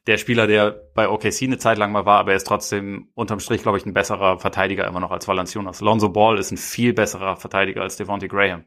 der 0.07 0.17
Spieler, 0.17 0.47
der 0.47 0.71
bei 0.95 1.09
OKC 1.09 1.43
eine 1.43 1.59
Zeit 1.59 1.77
lang 1.77 1.93
mal 1.93 2.07
war, 2.07 2.21
aber 2.21 2.31
er 2.31 2.39
ist 2.39 2.47
trotzdem 2.47 3.11
unterm 3.15 3.41
Strich, 3.41 3.63
glaube 3.63 3.77
ich, 3.77 3.85
ein 3.85 3.93
besserer 3.93 4.39
Verteidiger 4.39 4.87
immer 4.87 5.01
noch 5.01 5.11
als 5.11 5.29
Valanciunas. 5.29 5.83
Lonzo 5.83 6.09
Ball 6.09 6.39
ist 6.39 6.51
ein 6.51 6.57
viel 6.57 6.95
besserer 6.95 7.37
Verteidiger 7.37 7.83
als 7.83 7.97
Devontae 7.99 8.29
Graham. 8.29 8.65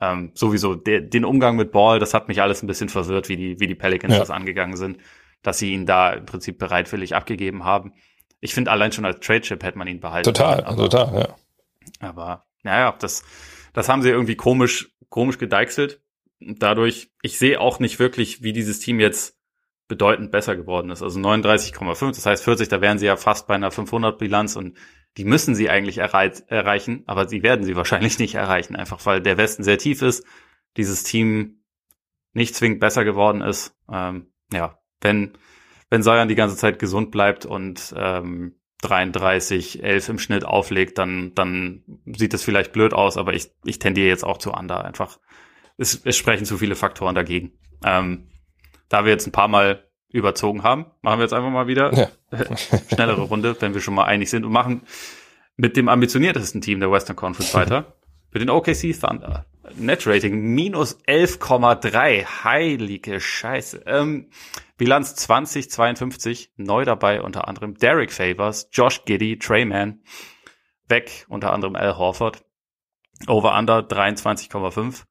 Ähm, 0.00 0.30
sowieso 0.34 0.76
der, 0.76 1.00
den 1.00 1.24
Umgang 1.24 1.56
mit 1.56 1.72
Ball, 1.72 1.98
das 1.98 2.14
hat 2.14 2.28
mich 2.28 2.40
alles 2.40 2.62
ein 2.62 2.68
bisschen 2.68 2.88
verwirrt, 2.88 3.28
wie 3.28 3.36
die, 3.36 3.60
wie 3.60 3.66
die 3.66 3.74
Pelicans 3.74 4.14
ja. 4.14 4.20
das 4.20 4.30
angegangen 4.30 4.76
sind, 4.76 4.98
dass 5.42 5.58
sie 5.58 5.72
ihn 5.72 5.84
da 5.84 6.12
im 6.12 6.26
Prinzip 6.26 6.58
bereitwillig 6.58 7.16
abgegeben 7.16 7.64
haben. 7.64 7.92
Ich 8.40 8.54
finde, 8.54 8.70
allein 8.70 8.92
schon 8.92 9.04
als 9.04 9.18
Trade-Chip 9.18 9.64
hätte 9.64 9.78
man 9.78 9.88
ihn 9.88 10.00
behalten. 10.00 10.32
Total, 10.32 10.62
aber, 10.64 10.88
total, 10.88 11.14
ja. 11.18 11.36
Aber, 12.06 12.46
naja, 12.62 12.94
das, 13.00 13.24
das 13.72 13.88
haben 13.88 14.02
sie 14.02 14.10
irgendwie 14.10 14.36
komisch, 14.36 14.94
komisch 15.08 15.38
gedeichselt 15.38 16.03
dadurch, 16.40 17.10
ich 17.22 17.38
sehe 17.38 17.60
auch 17.60 17.78
nicht 17.78 17.98
wirklich, 17.98 18.42
wie 18.42 18.52
dieses 18.52 18.78
Team 18.78 19.00
jetzt 19.00 19.38
bedeutend 19.88 20.30
besser 20.30 20.56
geworden 20.56 20.90
ist. 20.90 21.02
Also 21.02 21.20
39,5, 21.20 22.08
das 22.08 22.26
heißt 22.26 22.44
40, 22.44 22.68
da 22.68 22.80
wären 22.80 22.98
sie 22.98 23.06
ja 23.06 23.16
fast 23.16 23.46
bei 23.46 23.54
einer 23.54 23.70
500 23.70 24.18
Bilanz 24.18 24.56
und 24.56 24.76
die 25.16 25.24
müssen 25.24 25.54
sie 25.54 25.70
eigentlich 25.70 25.98
erreichen, 25.98 27.04
aber 27.06 27.28
sie 27.28 27.42
werden 27.42 27.64
sie 27.64 27.76
wahrscheinlich 27.76 28.18
nicht 28.18 28.34
erreichen, 28.34 28.76
einfach 28.76 29.04
weil 29.06 29.20
der 29.20 29.36
Westen 29.36 29.62
sehr 29.62 29.78
tief 29.78 30.02
ist, 30.02 30.24
dieses 30.76 31.02
Team 31.02 31.60
nicht 32.32 32.54
zwingend 32.54 32.80
besser 32.80 33.04
geworden 33.04 33.42
ist. 33.42 33.76
Ähm, 33.90 34.32
ja, 34.52 34.78
wenn, 35.00 35.36
wenn 35.90 36.02
Sayern 36.02 36.28
die 36.28 36.34
ganze 36.34 36.56
Zeit 36.56 36.78
gesund 36.78 37.10
bleibt 37.10 37.46
und 37.46 37.94
ähm, 37.96 38.56
33, 38.82 39.82
11 39.82 40.08
im 40.10 40.18
Schnitt 40.18 40.44
auflegt, 40.44 40.98
dann, 40.98 41.32
dann 41.34 41.84
sieht 42.04 42.34
das 42.34 42.42
vielleicht 42.42 42.72
blöd 42.72 42.92
aus, 42.92 43.16
aber 43.16 43.32
ich, 43.32 43.50
ich 43.64 43.78
tendiere 43.78 44.08
jetzt 44.08 44.24
auch 44.24 44.38
zu 44.38 44.52
Under 44.52 44.84
einfach 44.84 45.18
es, 45.76 46.00
es 46.04 46.16
sprechen 46.16 46.44
zu 46.44 46.58
viele 46.58 46.76
Faktoren 46.76 47.14
dagegen. 47.14 47.52
Ähm, 47.84 48.28
da 48.88 49.04
wir 49.04 49.12
jetzt 49.12 49.26
ein 49.26 49.32
paar 49.32 49.48
Mal 49.48 49.84
überzogen 50.08 50.62
haben, 50.62 50.86
machen 51.02 51.18
wir 51.18 51.24
jetzt 51.24 51.32
einfach 51.32 51.50
mal 51.50 51.66
wieder 51.66 51.92
ja. 51.92 52.08
schnellere 52.88 53.22
Runde, 53.22 53.56
wenn 53.60 53.74
wir 53.74 53.80
schon 53.80 53.94
mal 53.94 54.04
einig 54.04 54.30
sind 54.30 54.44
und 54.44 54.52
machen 54.52 54.82
mit 55.56 55.76
dem 55.76 55.88
ambitioniertesten 55.88 56.60
Team 56.60 56.80
der 56.80 56.90
Western 56.90 57.16
Conference 57.16 57.54
weiter. 57.54 57.96
Mit 58.32 58.42
den 58.42 58.50
OKC 58.50 58.98
Thunder. 59.00 59.46
Net 59.76 60.08
Rating 60.08 60.54
minus 60.54 60.98
11,3. 61.06 62.24
Heilige 62.42 63.20
Scheiße. 63.20 63.84
Ähm, 63.86 64.28
Bilanz 64.76 65.14
2052. 65.14 66.50
Neu 66.56 66.84
dabei 66.84 67.22
unter 67.22 67.46
anderem 67.46 67.74
Derek 67.74 68.12
Favors, 68.12 68.68
Josh 68.72 69.04
Giddy, 69.04 69.38
Trey 69.38 69.64
Mann. 69.64 70.00
Weg 70.88 71.26
unter 71.28 71.52
anderem 71.52 71.76
Al 71.76 71.96
Horford. 71.96 72.44
Over 73.28 73.56
Under 73.56 73.78
23,5. 73.78 75.04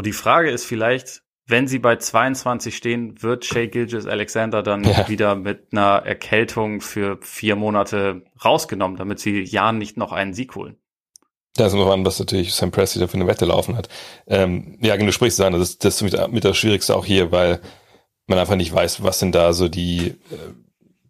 Und 0.00 0.06
die 0.06 0.12
Frage 0.12 0.50
ist 0.50 0.64
vielleicht, 0.64 1.24
wenn 1.46 1.68
sie 1.68 1.78
bei 1.78 1.96
22 1.96 2.74
stehen, 2.74 3.22
wird 3.22 3.44
Shay 3.44 3.68
Gilgis 3.68 4.06
Alexander 4.06 4.62
dann 4.62 4.82
ja. 4.82 5.06
wieder 5.10 5.34
mit 5.34 5.72
einer 5.72 6.06
Erkältung 6.06 6.80
für 6.80 7.18
vier 7.20 7.54
Monate 7.54 8.22
rausgenommen, 8.42 8.96
damit 8.96 9.20
sie 9.20 9.42
Jan 9.42 9.76
nicht 9.76 9.98
noch 9.98 10.12
einen 10.12 10.32
Sieg 10.32 10.54
holen. 10.54 10.78
Da 11.54 11.66
ist 11.66 11.74
noch 11.74 11.92
an, 11.92 12.06
was 12.06 12.18
natürlich 12.18 12.54
Sam 12.54 12.70
Presti 12.70 12.98
da 12.98 13.08
für 13.08 13.18
eine 13.18 13.26
Wette 13.26 13.44
laufen 13.44 13.76
hat. 13.76 13.90
Ähm, 14.26 14.78
ja, 14.80 14.96
du 14.96 15.12
sprichst 15.12 15.38
es 15.38 15.44
an, 15.44 15.52
das 15.52 15.68
ist, 15.68 15.84
das 15.84 16.00
ist 16.00 16.02
mit, 16.10 16.32
mit 16.32 16.46
das 16.46 16.56
Schwierigste 16.56 16.96
auch 16.96 17.04
hier, 17.04 17.30
weil 17.30 17.60
man 18.26 18.38
einfach 18.38 18.56
nicht 18.56 18.72
weiß, 18.72 19.02
was 19.02 19.18
denn 19.18 19.32
da 19.32 19.52
so 19.52 19.68
die, 19.68 20.16
äh, 20.30 20.54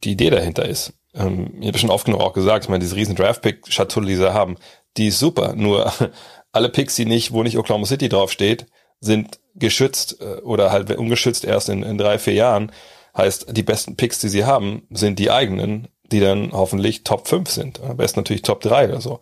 die 0.02 0.10
Idee 0.10 0.30
dahinter 0.30 0.68
ist. 0.68 0.94
Ähm, 1.14 1.52
ich 1.60 1.68
habe 1.68 1.78
schon 1.78 1.90
oft 1.90 2.06
genug 2.06 2.22
auch 2.22 2.32
gesagt, 2.32 2.64
ich 2.64 2.68
meine, 2.68 2.82
diese 2.82 2.96
riesen 2.96 3.14
Draft-Pick-Schatulle, 3.14 4.08
die 4.08 4.16
sie 4.16 4.34
haben, 4.34 4.56
die 4.96 5.06
ist 5.06 5.20
super, 5.20 5.54
nur 5.54 5.92
alle 6.52 6.68
Picks, 6.68 6.96
die 6.96 7.06
nicht, 7.06 7.32
wo 7.32 7.44
nicht 7.44 7.56
Oklahoma 7.56 7.86
City 7.86 8.08
draufsteht, 8.08 8.66
sind 9.00 9.40
geschützt 9.54 10.20
äh, 10.20 10.40
oder 10.40 10.72
halt 10.72 10.90
ungeschützt 10.96 11.44
erst 11.44 11.68
in, 11.68 11.82
in 11.82 11.98
drei, 11.98 12.18
vier 12.18 12.34
Jahren. 12.34 12.72
Heißt, 13.16 13.56
die 13.56 13.62
besten 13.62 13.96
Picks, 13.96 14.20
die 14.20 14.28
sie 14.28 14.44
haben, 14.44 14.86
sind 14.90 15.18
die 15.18 15.30
eigenen, 15.30 15.88
die 16.12 16.20
dann 16.20 16.52
hoffentlich 16.52 17.02
Top 17.04 17.26
5 17.28 17.50
sind. 17.50 17.80
Am 17.80 17.96
besten 17.96 18.20
natürlich 18.20 18.42
Top 18.42 18.60
3 18.60 18.88
oder 18.88 19.00
so. 19.00 19.20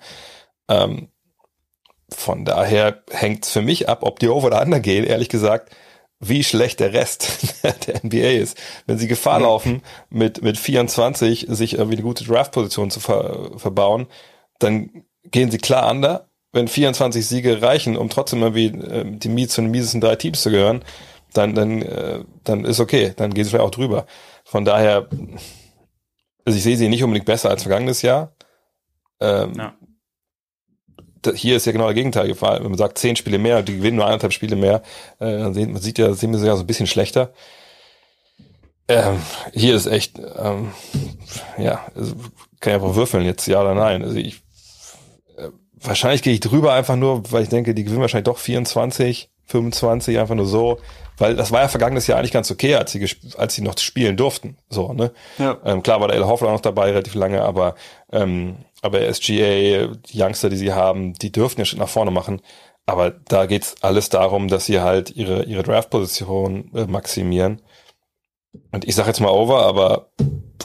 Ähm, 0.68 1.08
von 2.10 2.44
daher 2.44 3.02
hängt 3.10 3.44
es 3.44 3.52
für 3.52 3.62
mich 3.62 3.88
ab, 3.88 4.00
ob 4.02 4.18
die 4.18 4.28
Over 4.28 4.48
oder 4.48 4.62
Under 4.62 4.80
gehen, 4.80 5.04
ehrlich 5.04 5.28
gesagt, 5.28 5.74
wie 6.20 6.42
schlecht 6.42 6.80
der 6.80 6.92
Rest 6.92 7.64
der 7.86 8.04
NBA 8.04 8.40
ist. 8.40 8.58
Wenn 8.86 8.98
sie 8.98 9.08
Gefahr 9.08 9.38
mhm. 9.38 9.44
laufen, 9.44 9.82
mit, 10.10 10.42
mit 10.42 10.58
24 10.58 11.46
sich 11.48 11.74
irgendwie 11.74 11.96
eine 11.96 12.02
gute 12.02 12.24
Draft-Position 12.24 12.90
zu 12.90 13.00
ver, 13.00 13.50
verbauen, 13.56 14.06
dann 14.58 15.04
gehen 15.24 15.50
sie 15.50 15.58
klar 15.58 15.90
under 15.90 16.27
wenn 16.52 16.68
24 16.68 17.26
Siege 17.26 17.62
reichen, 17.62 17.96
um 17.96 18.08
trotzdem 18.08 18.42
irgendwie 18.42 18.66
äh, 18.66 19.04
die 19.04 19.28
Mies 19.28 19.50
zu 19.50 19.60
den 19.60 19.70
miesesten 19.70 20.00
drei 20.00 20.16
Teams 20.16 20.42
zu 20.42 20.50
gehören, 20.50 20.84
dann, 21.34 21.54
dann, 21.54 21.82
äh, 21.82 22.24
dann 22.44 22.64
ist 22.64 22.80
okay, 22.80 23.12
dann 23.16 23.34
geht 23.34 23.44
es 23.44 23.50
vielleicht 23.50 23.64
auch 23.64 23.70
drüber. 23.70 24.06
Von 24.44 24.64
daher, 24.64 25.08
also 26.44 26.56
ich 26.56 26.62
sehe 26.62 26.76
sie 26.76 26.88
nicht 26.88 27.04
unbedingt 27.04 27.26
besser 27.26 27.50
als 27.50 27.62
vergangenes 27.62 28.02
Jahr. 28.02 28.32
Ähm, 29.20 29.52
ja. 29.56 29.74
Hier 31.34 31.56
ist 31.56 31.66
ja 31.66 31.72
genau 31.72 31.86
der 31.86 31.94
Gegenteil 31.94 32.28
gefallen. 32.28 32.62
Wenn 32.62 32.70
man 32.70 32.78
sagt, 32.78 32.96
zehn 32.96 33.16
Spiele 33.16 33.38
mehr, 33.38 33.62
die 33.62 33.76
gewinnen 33.76 33.96
nur 33.96 34.06
anderthalb 34.06 34.32
Spiele 34.32 34.56
mehr, 34.56 34.82
äh, 35.18 35.38
dann 35.38 35.52
sieht 35.52 35.68
man 35.68 35.82
sieht 35.82 35.98
ja, 35.98 36.14
sehen 36.14 36.32
wir 36.32 36.40
ja 36.40 36.56
so 36.56 36.62
ein 36.62 36.66
bisschen 36.66 36.86
schlechter. 36.86 37.32
Ähm, 38.90 39.20
hier 39.52 39.74
ist 39.74 39.86
echt, 39.86 40.18
ähm, 40.18 40.72
ja, 41.58 41.84
also 41.94 42.14
kann 42.60 42.70
ich 42.70 42.74
einfach 42.74 42.94
würfeln 42.94 43.26
jetzt, 43.26 43.46
ja 43.46 43.60
oder 43.60 43.74
nein. 43.74 44.02
Also 44.02 44.16
ich 44.16 44.40
wahrscheinlich 45.82 46.22
gehe 46.22 46.32
ich 46.32 46.40
drüber 46.40 46.72
einfach 46.72 46.96
nur, 46.96 47.30
weil 47.32 47.42
ich 47.42 47.48
denke, 47.48 47.74
die 47.74 47.84
gewinnen 47.84 48.00
wahrscheinlich 48.00 48.24
doch 48.24 48.38
24, 48.38 49.30
25, 49.46 50.18
einfach 50.18 50.34
nur 50.34 50.46
so. 50.46 50.78
Weil 51.16 51.34
das 51.34 51.50
war 51.50 51.62
ja 51.62 51.68
vergangenes 51.68 52.06
Jahr 52.06 52.18
eigentlich 52.18 52.32
ganz 52.32 52.50
okay, 52.50 52.76
als 52.76 52.92
sie, 52.92 53.04
als 53.36 53.54
sie 53.54 53.62
noch 53.62 53.76
spielen 53.78 54.16
durften. 54.16 54.56
So, 54.68 54.92
ne? 54.92 55.12
Ja. 55.38 55.58
Ähm, 55.64 55.82
klar 55.82 56.00
war 56.00 56.08
der 56.08 56.16
El 56.16 56.26
Hoffler 56.26 56.52
noch 56.52 56.60
dabei, 56.60 56.90
relativ 56.90 57.14
lange, 57.14 57.42
aber, 57.42 57.74
ähm, 58.12 58.56
aber 58.82 59.12
SGA, 59.12 59.88
die 59.88 59.96
Youngster, 60.14 60.48
die 60.48 60.56
sie 60.56 60.72
haben, 60.72 61.14
die 61.14 61.32
dürften 61.32 61.60
ja 61.60 61.64
schon 61.64 61.80
nach 61.80 61.88
vorne 61.88 62.12
machen. 62.12 62.40
Aber 62.86 63.10
da 63.10 63.46
geht's 63.46 63.74
alles 63.82 64.08
darum, 64.08 64.48
dass 64.48 64.66
sie 64.66 64.80
halt 64.80 65.10
ihre, 65.10 65.44
ihre 65.44 65.62
Draft-Position 65.62 66.70
äh, 66.74 66.86
maximieren. 66.86 67.60
Und 68.72 68.86
ich 68.86 68.94
sage 68.94 69.08
jetzt 69.08 69.20
mal 69.20 69.30
over, 69.30 69.66
aber 69.66 70.10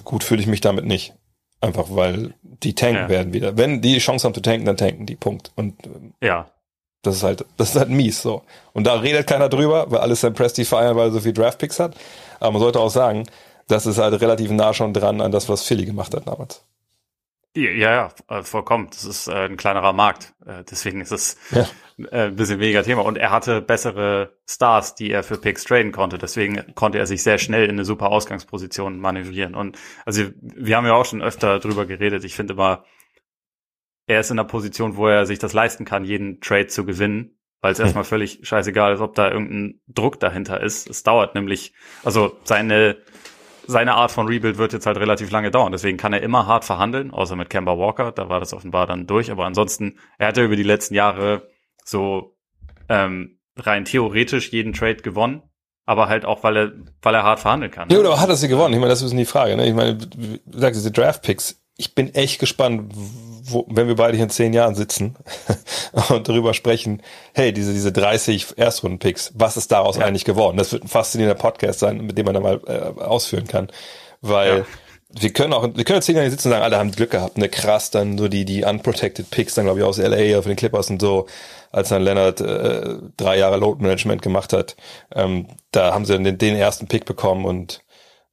gut 0.03 0.24
fühle 0.24 0.41
ich 0.41 0.47
mich 0.47 0.61
damit 0.61 0.86
nicht. 0.86 1.16
Einfach 1.64 1.88
weil 1.89 2.34
die 2.41 2.76
tanken 2.76 3.03
ja. 3.03 3.09
werden 3.09 3.34
wieder. 3.34 3.57
Wenn 3.57 3.82
die 3.82 3.93
die 3.93 3.99
Chance 3.99 4.26
haben 4.26 4.34
zu 4.34 4.41
tanken, 4.41 4.66
dann 4.66 4.76
tanken 4.76 5.05
die. 5.05 5.16
Punkt. 5.16 5.51
Und 5.55 5.86
ähm, 5.86 6.14
ja. 6.22 6.47
Das 7.03 7.16
ist 7.16 7.24
halt, 7.24 7.45
das 7.57 7.70
ist 7.70 7.76
halt 7.76 7.89
mies 7.89 8.22
so. 8.22 8.43
Und 8.74 8.86
da 8.86 8.95
redet 8.95 9.28
keiner 9.28 9.49
drüber, 9.49 9.91
weil 9.91 9.99
alles 9.99 10.22
sein 10.22 10.34
Presti 10.34 10.64
feiern, 10.66 10.95
weil 10.95 11.09
er 11.09 11.11
so 11.11 11.20
viel 11.20 11.34
Draftpicks 11.34 11.80
hat. 11.80 11.95
Aber 12.39 12.51
man 12.51 12.61
sollte 12.61 12.80
auch 12.80 12.89
sagen, 12.89 13.26
das 13.68 13.86
ist 13.86 13.97
halt 13.97 14.20
relativ 14.22 14.51
nah 14.51 14.74
schon 14.74 14.93
dran 14.93 15.22
an 15.22 15.32
das, 15.32 15.49
was 15.49 15.64
Philly 15.64 15.86
gemacht 15.86 16.14
hat 16.14 16.28
damals. 16.28 16.64
Ja, 17.56 17.70
ja, 17.72 18.14
äh, 18.30 18.41
vollkommen. 18.41 18.88
Das 18.89 19.06
ist 19.06 19.28
äh, 19.28 19.45
ein 19.45 19.58
kleinerer 19.58 19.93
Markt. 19.93 20.34
Äh, 20.45 20.64
deswegen 20.64 21.01
ist 21.01 21.12
es 21.12 21.38
ja. 21.51 21.68
ein 22.12 22.36
bisschen 22.36 22.60
weniger 22.60 22.84
Thema. 22.84 23.04
Und 23.04 23.16
er 23.16 23.30
hatte 23.30 23.62
bessere 23.62 24.36
Stars, 24.49 24.95
die 24.95 25.12
er 25.12 25.24
für 25.24 25.38
Picks 25.38 25.64
traden 25.64 25.91
konnte. 25.91 26.18
Deswegen 26.18 26.74
konnte 26.74 26.97
er 26.97 27.06
sich 27.06 27.22
sehr 27.22 27.38
schnell 27.38 27.66
in 27.66 27.72
eine 27.72 27.86
super 27.86 28.10
Ausgangsposition 28.10 28.99
manövrieren. 28.99 29.54
Und 29.54 29.78
also 30.04 30.24
wir 30.41 30.76
haben 30.76 30.88
ja 30.88 30.93
auch 30.93 31.06
schon 31.06 31.22
öfter 31.22 31.60
drüber 31.60 31.86
geredet. 31.86 32.24
Ich 32.24 32.36
finde 32.36 32.54
immer, 32.54 32.86
er 34.08 34.22
ist 34.22 34.32
in 34.32 34.39
einer 34.39 34.47
Position, 34.47 34.95
wo 34.95 35.08
er 35.08 35.28
sich 35.28 35.38
das 35.38 35.54
leisten 35.54 35.86
kann, 35.86 36.06
jeden 36.06 36.41
Trade 36.41 36.68
zu 36.68 36.86
gewinnen, 36.86 37.38
weil 37.62 37.74
es 37.74 37.78
hm. 37.78 37.86
erstmal 37.86 38.04
völlig 38.04 38.39
scheißegal 38.41 38.95
ist, 38.95 38.99
ob 38.99 39.14
da 39.14 39.30
irgendein 39.30 39.80
Druck 39.88 40.20
dahinter 40.20 40.60
ist. 40.60 40.89
Es 40.89 41.04
dauert 41.04 41.36
nämlich, 41.36 41.74
also 42.04 42.36
seine 42.43 42.97
seine 43.68 43.95
Art 43.95 44.11
von 44.11 44.28
Rebuild 44.28 44.57
wird 44.57 44.74
jetzt 44.74 44.86
halt 44.86 44.97
relativ 44.97 45.32
lange 45.32 45.51
dauern. 45.51 45.72
Deswegen 45.72 45.97
kann 45.97 46.14
er 46.14 46.22
immer 46.22 46.47
hart 46.47 46.66
verhandeln, 46.66 47.11
außer 47.11 47.36
mit 47.36 47.49
Kemba 47.49 47.78
Walker. 47.78 48.11
Da 48.11 48.30
war 48.30 48.39
das 48.39 48.53
offenbar 48.53 48.88
dann 48.88 49.07
durch. 49.07 49.32
Aber 49.32 49.45
ansonsten, 49.45 49.97
er 50.18 50.28
hatte 50.28 50.43
über 50.43 50.55
die 50.55 50.64
letzten 50.64 50.95
Jahre 50.95 51.49
so 51.84 52.36
ähm, 52.89 53.39
rein 53.57 53.86
theoretisch 53.86 54.51
jeden 54.51 54.74
Trade 54.74 54.97
gewonnen. 54.97 55.43
Aber 55.86 56.07
halt 56.07 56.24
auch, 56.26 56.43
weil 56.43 56.57
er, 56.57 56.72
weil 57.01 57.16
er 57.16 57.24
hart 57.24 57.39
verhandeln 57.41 57.72
kann. 57.72 57.89
Ja, 57.89 57.99
oder 57.99 58.20
hat 58.20 58.30
er 58.30 58.38
sie 58.38 58.47
gewonnen? 58.47 58.74
Ich 58.74 58.80
meine, 58.80 58.89
das 58.89 59.01
ist 59.01 59.11
die 59.11 59.26
Frage. 59.26 59.57
Ne? 59.57 59.68
Ich 59.68 59.74
meine, 59.74 59.97
du 59.97 60.39
sagst, 60.47 60.80
diese 60.80 60.91
Draft-Picks. 60.91 61.61
Ich 61.76 61.93
bin 61.95 62.14
echt 62.14 62.39
gespannt, 62.39 62.93
wo, 63.46 63.66
wenn 63.70 63.88
wir 63.88 63.96
beide 63.96 64.16
hier 64.16 64.24
in 64.24 64.30
zehn 64.30 64.54
Jahren 64.54 64.76
sitzen 64.76 65.16
und 66.10 66.28
darüber 66.30 66.54
sprechen, 66.54 67.02
hey, 67.34 67.52
diese, 67.52 67.74
diese 67.74 67.91
30 67.91 68.58
Erstrunden-Picks, 68.58 69.34
was 69.36 69.58
ist 69.58 69.72
daraus 69.72 69.98
ja. 69.98 70.06
eigentlich 70.06 70.26
geworden? 70.26 70.58
Das 70.58 70.72
wird 70.72 70.84
ein 70.84 70.88
faszinierender 70.88 71.39
Podcast 71.39 71.80
sein, 71.80 72.06
mit 72.06 72.18
dem 72.18 72.26
man 72.26 72.34
dann 72.34 72.44
mal 72.44 72.62
äh, 72.68 73.02
ausführen 73.02 73.48
kann. 73.48 73.70
Weil 74.22 74.60
ja. 74.60 74.66
wir 75.10 75.34
können 75.34 75.54
auch, 75.54 75.68
wir 75.76 75.84
können 75.84 76.02
zehn 76.02 76.16
Jahre 76.16 76.30
sitzen 76.30 76.48
und 76.48 76.54
sagen, 76.54 76.64
alle 76.64 76.78
haben 76.78 76.91
Glück 76.91 77.12
gehabt, 77.12 77.38
ne, 77.38 77.50
krass, 77.50 77.91
dann 77.91 78.18
so 78.18 78.30
die, 78.30 78.46
die 78.46 78.64
unprotected 78.64 79.30
Picks, 79.30 79.56
dann 79.56 79.66
glaube 79.66 79.80
ich 79.80 79.86
aus 79.86 79.98
LA 79.98 80.38
auf 80.38 80.46
den 80.46 80.56
Clippers 80.56 80.89
und 80.89 81.02
so, 81.02 81.28
als 81.72 81.89
dann 81.89 82.04
Leonard 82.04 82.39
äh, 82.39 82.96
drei 83.18 83.38
Jahre 83.38 83.58
Load 83.58 83.82
Management 83.82 84.22
gemacht 84.22 84.54
hat, 84.54 84.78
ähm, 85.14 85.48
da 85.72 85.94
haben 85.94 86.06
sie 86.06 86.14
dann 86.14 86.24
den, 86.24 86.38
den 86.38 86.56
ersten 86.56 86.88
Pick 86.88 87.06
bekommen 87.06 87.46
und 87.46 87.83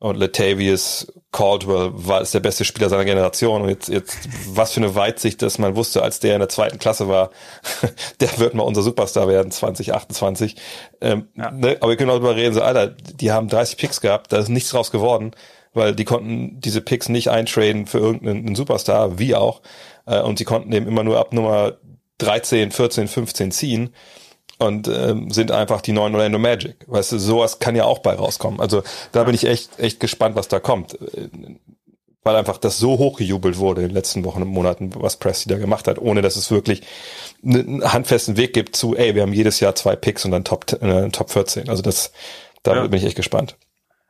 und 0.00 0.16
Latavius 0.16 1.12
Caldwell 1.30 1.90
war 1.92 2.22
ist 2.22 2.32
der 2.32 2.40
beste 2.40 2.64
Spieler 2.64 2.88
seiner 2.88 3.04
Generation 3.04 3.62
und 3.62 3.68
jetzt 3.68 3.88
jetzt 3.88 4.16
was 4.48 4.72
für 4.72 4.80
eine 4.80 4.94
Weitsicht, 4.94 5.42
dass 5.42 5.58
man 5.58 5.76
wusste, 5.76 6.02
als 6.02 6.20
der 6.20 6.34
in 6.34 6.40
der 6.40 6.48
zweiten 6.48 6.78
Klasse 6.78 7.06
war, 7.06 7.30
der 8.20 8.38
wird 8.38 8.54
mal 8.54 8.62
unser 8.62 8.82
Superstar 8.82 9.28
werden 9.28 9.52
2028. 9.52 10.56
Ähm, 11.02 11.28
ja. 11.36 11.50
ne? 11.50 11.76
Aber 11.80 11.90
wir 11.90 11.96
können 11.96 12.10
auch 12.10 12.14
darüber 12.14 12.34
reden, 12.34 12.54
so 12.54 12.62
Alter, 12.62 12.88
die 12.88 13.30
haben 13.30 13.48
30 13.48 13.76
Picks 13.76 14.00
gehabt, 14.00 14.32
da 14.32 14.38
ist 14.38 14.48
nichts 14.48 14.70
draus 14.70 14.90
geworden, 14.90 15.32
weil 15.74 15.94
die 15.94 16.06
konnten 16.06 16.60
diese 16.60 16.80
Picks 16.80 17.10
nicht 17.10 17.28
eintraden 17.28 17.86
für 17.86 17.98
irgendeinen 17.98 18.54
Superstar, 18.54 19.18
wie 19.18 19.34
auch, 19.34 19.60
äh, 20.06 20.20
und 20.22 20.38
sie 20.38 20.44
konnten 20.44 20.72
eben 20.72 20.88
immer 20.88 21.04
nur 21.04 21.18
ab 21.18 21.34
Nummer 21.34 21.74
13, 22.18 22.70
14, 22.70 23.06
15 23.06 23.52
ziehen 23.52 23.94
und 24.60 24.88
ähm, 24.88 25.30
sind 25.30 25.50
einfach 25.50 25.80
die 25.80 25.92
neuen 25.92 26.14
Orlando 26.14 26.38
Magic. 26.38 26.76
Weißt 26.86 27.12
du, 27.12 27.18
sowas 27.18 27.58
kann 27.58 27.76
ja 27.76 27.84
auch 27.84 28.00
bei 28.00 28.14
rauskommen. 28.14 28.60
Also 28.60 28.82
da 29.12 29.24
bin 29.24 29.34
ich 29.34 29.46
echt, 29.46 29.78
echt 29.78 30.00
gespannt, 30.00 30.36
was 30.36 30.48
da 30.48 30.60
kommt. 30.60 30.98
Weil 32.22 32.36
einfach 32.36 32.58
das 32.58 32.78
so 32.78 32.98
hochgejubelt 32.98 33.56
wurde 33.56 33.80
in 33.80 33.88
den 33.88 33.94
letzten 33.94 34.24
Wochen 34.24 34.42
und 34.42 34.48
Monaten, 34.48 34.92
was 34.94 35.16
Presti 35.16 35.48
da 35.48 35.56
gemacht 35.56 35.88
hat, 35.88 35.98
ohne 35.98 36.20
dass 36.20 36.36
es 36.36 36.50
wirklich 36.50 36.82
einen 37.42 37.82
handfesten 37.82 38.36
Weg 38.36 38.52
gibt 38.52 38.76
zu, 38.76 38.94
ey, 38.94 39.14
wir 39.14 39.22
haben 39.22 39.32
jedes 39.32 39.60
Jahr 39.60 39.74
zwei 39.74 39.96
Picks 39.96 40.26
und 40.26 40.32
dann 40.32 40.44
Top, 40.44 40.70
äh, 40.82 41.08
Top 41.08 41.30
14. 41.30 41.70
Also 41.70 41.82
das, 41.82 42.12
da 42.62 42.76
ja. 42.76 42.86
bin 42.86 42.98
ich 42.98 43.06
echt 43.06 43.16
gespannt. 43.16 43.56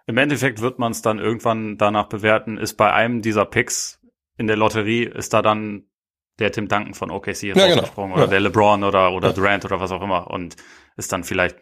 Im 0.06 0.18
Endeffekt 0.18 0.60
wird 0.60 0.80
man 0.80 0.90
es 0.90 1.02
dann 1.02 1.20
irgendwann 1.20 1.78
danach 1.78 2.08
bewerten, 2.08 2.58
ist 2.58 2.76
bei 2.76 2.92
einem 2.92 3.22
dieser 3.22 3.44
Picks 3.44 4.00
in 4.36 4.48
der 4.48 4.56
Lotterie, 4.56 5.04
ist 5.04 5.32
da 5.32 5.42
dann 5.42 5.84
der 6.40 6.52
Tim 6.52 6.68
Duncan 6.68 6.94
von 6.94 7.10
OKC 7.10 7.42
jetzt 7.42 7.56
ja, 7.56 7.66
genau. 7.66 7.84
oder 7.96 8.22
ja. 8.22 8.26
der 8.26 8.40
LeBron 8.40 8.82
oder, 8.82 9.12
oder 9.12 9.28
ja. 9.28 9.34
Durant 9.34 9.64
oder 9.64 9.80
was 9.80 9.92
auch 9.92 10.02
immer 10.02 10.30
und 10.30 10.56
ist 10.96 11.12
dann 11.12 11.24
vielleicht 11.24 11.56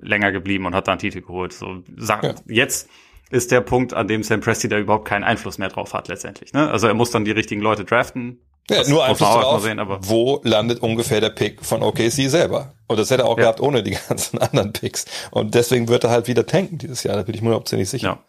länger 0.00 0.32
geblieben 0.32 0.66
und 0.66 0.74
hat 0.74 0.88
dann 0.88 0.98
Titel 0.98 1.20
geholt. 1.20 1.52
So, 1.52 1.82
sag, 1.96 2.22
ja. 2.22 2.34
jetzt 2.46 2.88
ist 3.30 3.50
der 3.50 3.60
Punkt, 3.60 3.94
an 3.94 4.08
dem 4.08 4.22
Sam 4.22 4.40
Presti 4.40 4.68
da 4.68 4.78
überhaupt 4.78 5.06
keinen 5.06 5.24
Einfluss 5.24 5.58
mehr 5.58 5.68
drauf 5.68 5.94
hat 5.94 6.08
letztendlich. 6.08 6.52
Ne? 6.52 6.70
Also 6.70 6.86
er 6.86 6.94
muss 6.94 7.10
dann 7.10 7.24
die 7.24 7.30
richtigen 7.30 7.60
Leute 7.60 7.84
draften. 7.84 8.40
Ja, 8.70 8.88
nur 8.88 9.04
Einfluss 9.04 9.28
drauf, 9.28 9.62
sehen, 9.62 9.80
aber 9.80 9.98
wo 10.02 10.40
landet 10.44 10.80
ungefähr 10.82 11.20
der 11.20 11.30
Pick 11.30 11.64
von 11.64 11.82
OKC 11.82 12.28
selber? 12.28 12.74
Und 12.86 12.98
das 12.98 13.10
hätte 13.10 13.22
er 13.22 13.28
auch 13.28 13.36
ja. 13.36 13.44
gehabt 13.44 13.60
ohne 13.60 13.82
die 13.82 13.96
ganzen 14.08 14.38
anderen 14.38 14.72
Picks. 14.72 15.06
Und 15.30 15.54
deswegen 15.54 15.88
wird 15.88 16.04
er 16.04 16.10
halt 16.10 16.28
wieder 16.28 16.46
tanken 16.46 16.78
dieses 16.78 17.02
Jahr, 17.02 17.16
da 17.16 17.22
bin 17.22 17.34
ich 17.34 17.42
mir 17.42 17.48
überhaupt 17.48 17.72
nicht 17.72 17.90
sicher. 17.90 18.06
Ja. 18.06 18.24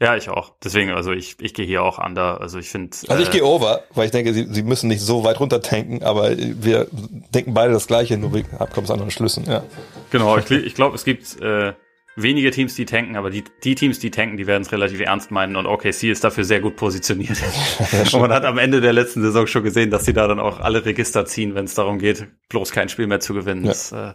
Ja, 0.00 0.16
ich 0.16 0.28
auch. 0.28 0.52
Deswegen, 0.62 0.90
also 0.90 1.12
ich, 1.12 1.36
ich 1.40 1.54
gehe 1.54 1.64
hier 1.64 1.82
auch 1.82 2.04
under. 2.04 2.40
Also 2.40 2.58
ich 2.58 2.68
finde. 2.68 2.96
Also 3.08 3.22
ich 3.22 3.28
äh, 3.28 3.32
gehe 3.32 3.44
over, 3.44 3.84
weil 3.94 4.06
ich 4.06 4.10
denke, 4.10 4.32
sie, 4.32 4.46
sie 4.50 4.62
müssen 4.62 4.88
nicht 4.88 5.00
so 5.00 5.24
weit 5.24 5.38
runter 5.40 5.62
tanken, 5.62 6.02
aber 6.02 6.36
wir 6.36 6.88
denken 7.34 7.54
beide 7.54 7.72
das 7.72 7.86
Gleiche, 7.86 8.18
nur 8.18 8.30
kommen 8.32 8.84
aus 8.84 8.90
anderen 8.90 9.10
Schlüssen, 9.10 9.44
ja. 9.46 9.62
Genau, 10.10 10.36
ich, 10.36 10.50
ich 10.50 10.74
glaube, 10.74 10.96
es 10.96 11.04
gibt 11.04 11.40
äh, 11.40 11.74
wenige 12.16 12.50
Teams, 12.50 12.74
die 12.74 12.86
tanken, 12.86 13.16
aber 13.16 13.30
die, 13.30 13.44
die 13.62 13.74
Teams, 13.74 13.98
die 13.98 14.10
tanken, 14.10 14.36
die 14.36 14.46
werden 14.46 14.62
es 14.62 14.72
relativ 14.72 15.00
ernst 15.00 15.30
meinen 15.30 15.56
und 15.56 15.66
OKC 15.66 16.04
ist 16.04 16.24
dafür 16.24 16.44
sehr 16.44 16.60
gut 16.60 16.76
positioniert. 16.76 17.38
und 18.12 18.20
man 18.20 18.32
hat 18.32 18.44
am 18.44 18.58
Ende 18.58 18.80
der 18.80 18.92
letzten 18.92 19.22
Saison 19.22 19.46
schon 19.46 19.62
gesehen, 19.62 19.90
dass 19.90 20.04
sie 20.04 20.12
da 20.12 20.26
dann 20.26 20.40
auch 20.40 20.60
alle 20.60 20.84
Register 20.84 21.24
ziehen, 21.26 21.54
wenn 21.54 21.66
es 21.66 21.74
darum 21.74 21.98
geht, 21.98 22.26
bloß 22.48 22.72
kein 22.72 22.88
Spiel 22.88 23.06
mehr 23.06 23.20
zu 23.20 23.34
gewinnen. 23.34 23.64
Ja. 23.64 23.70
Das, 23.70 23.92
äh, 23.92 24.12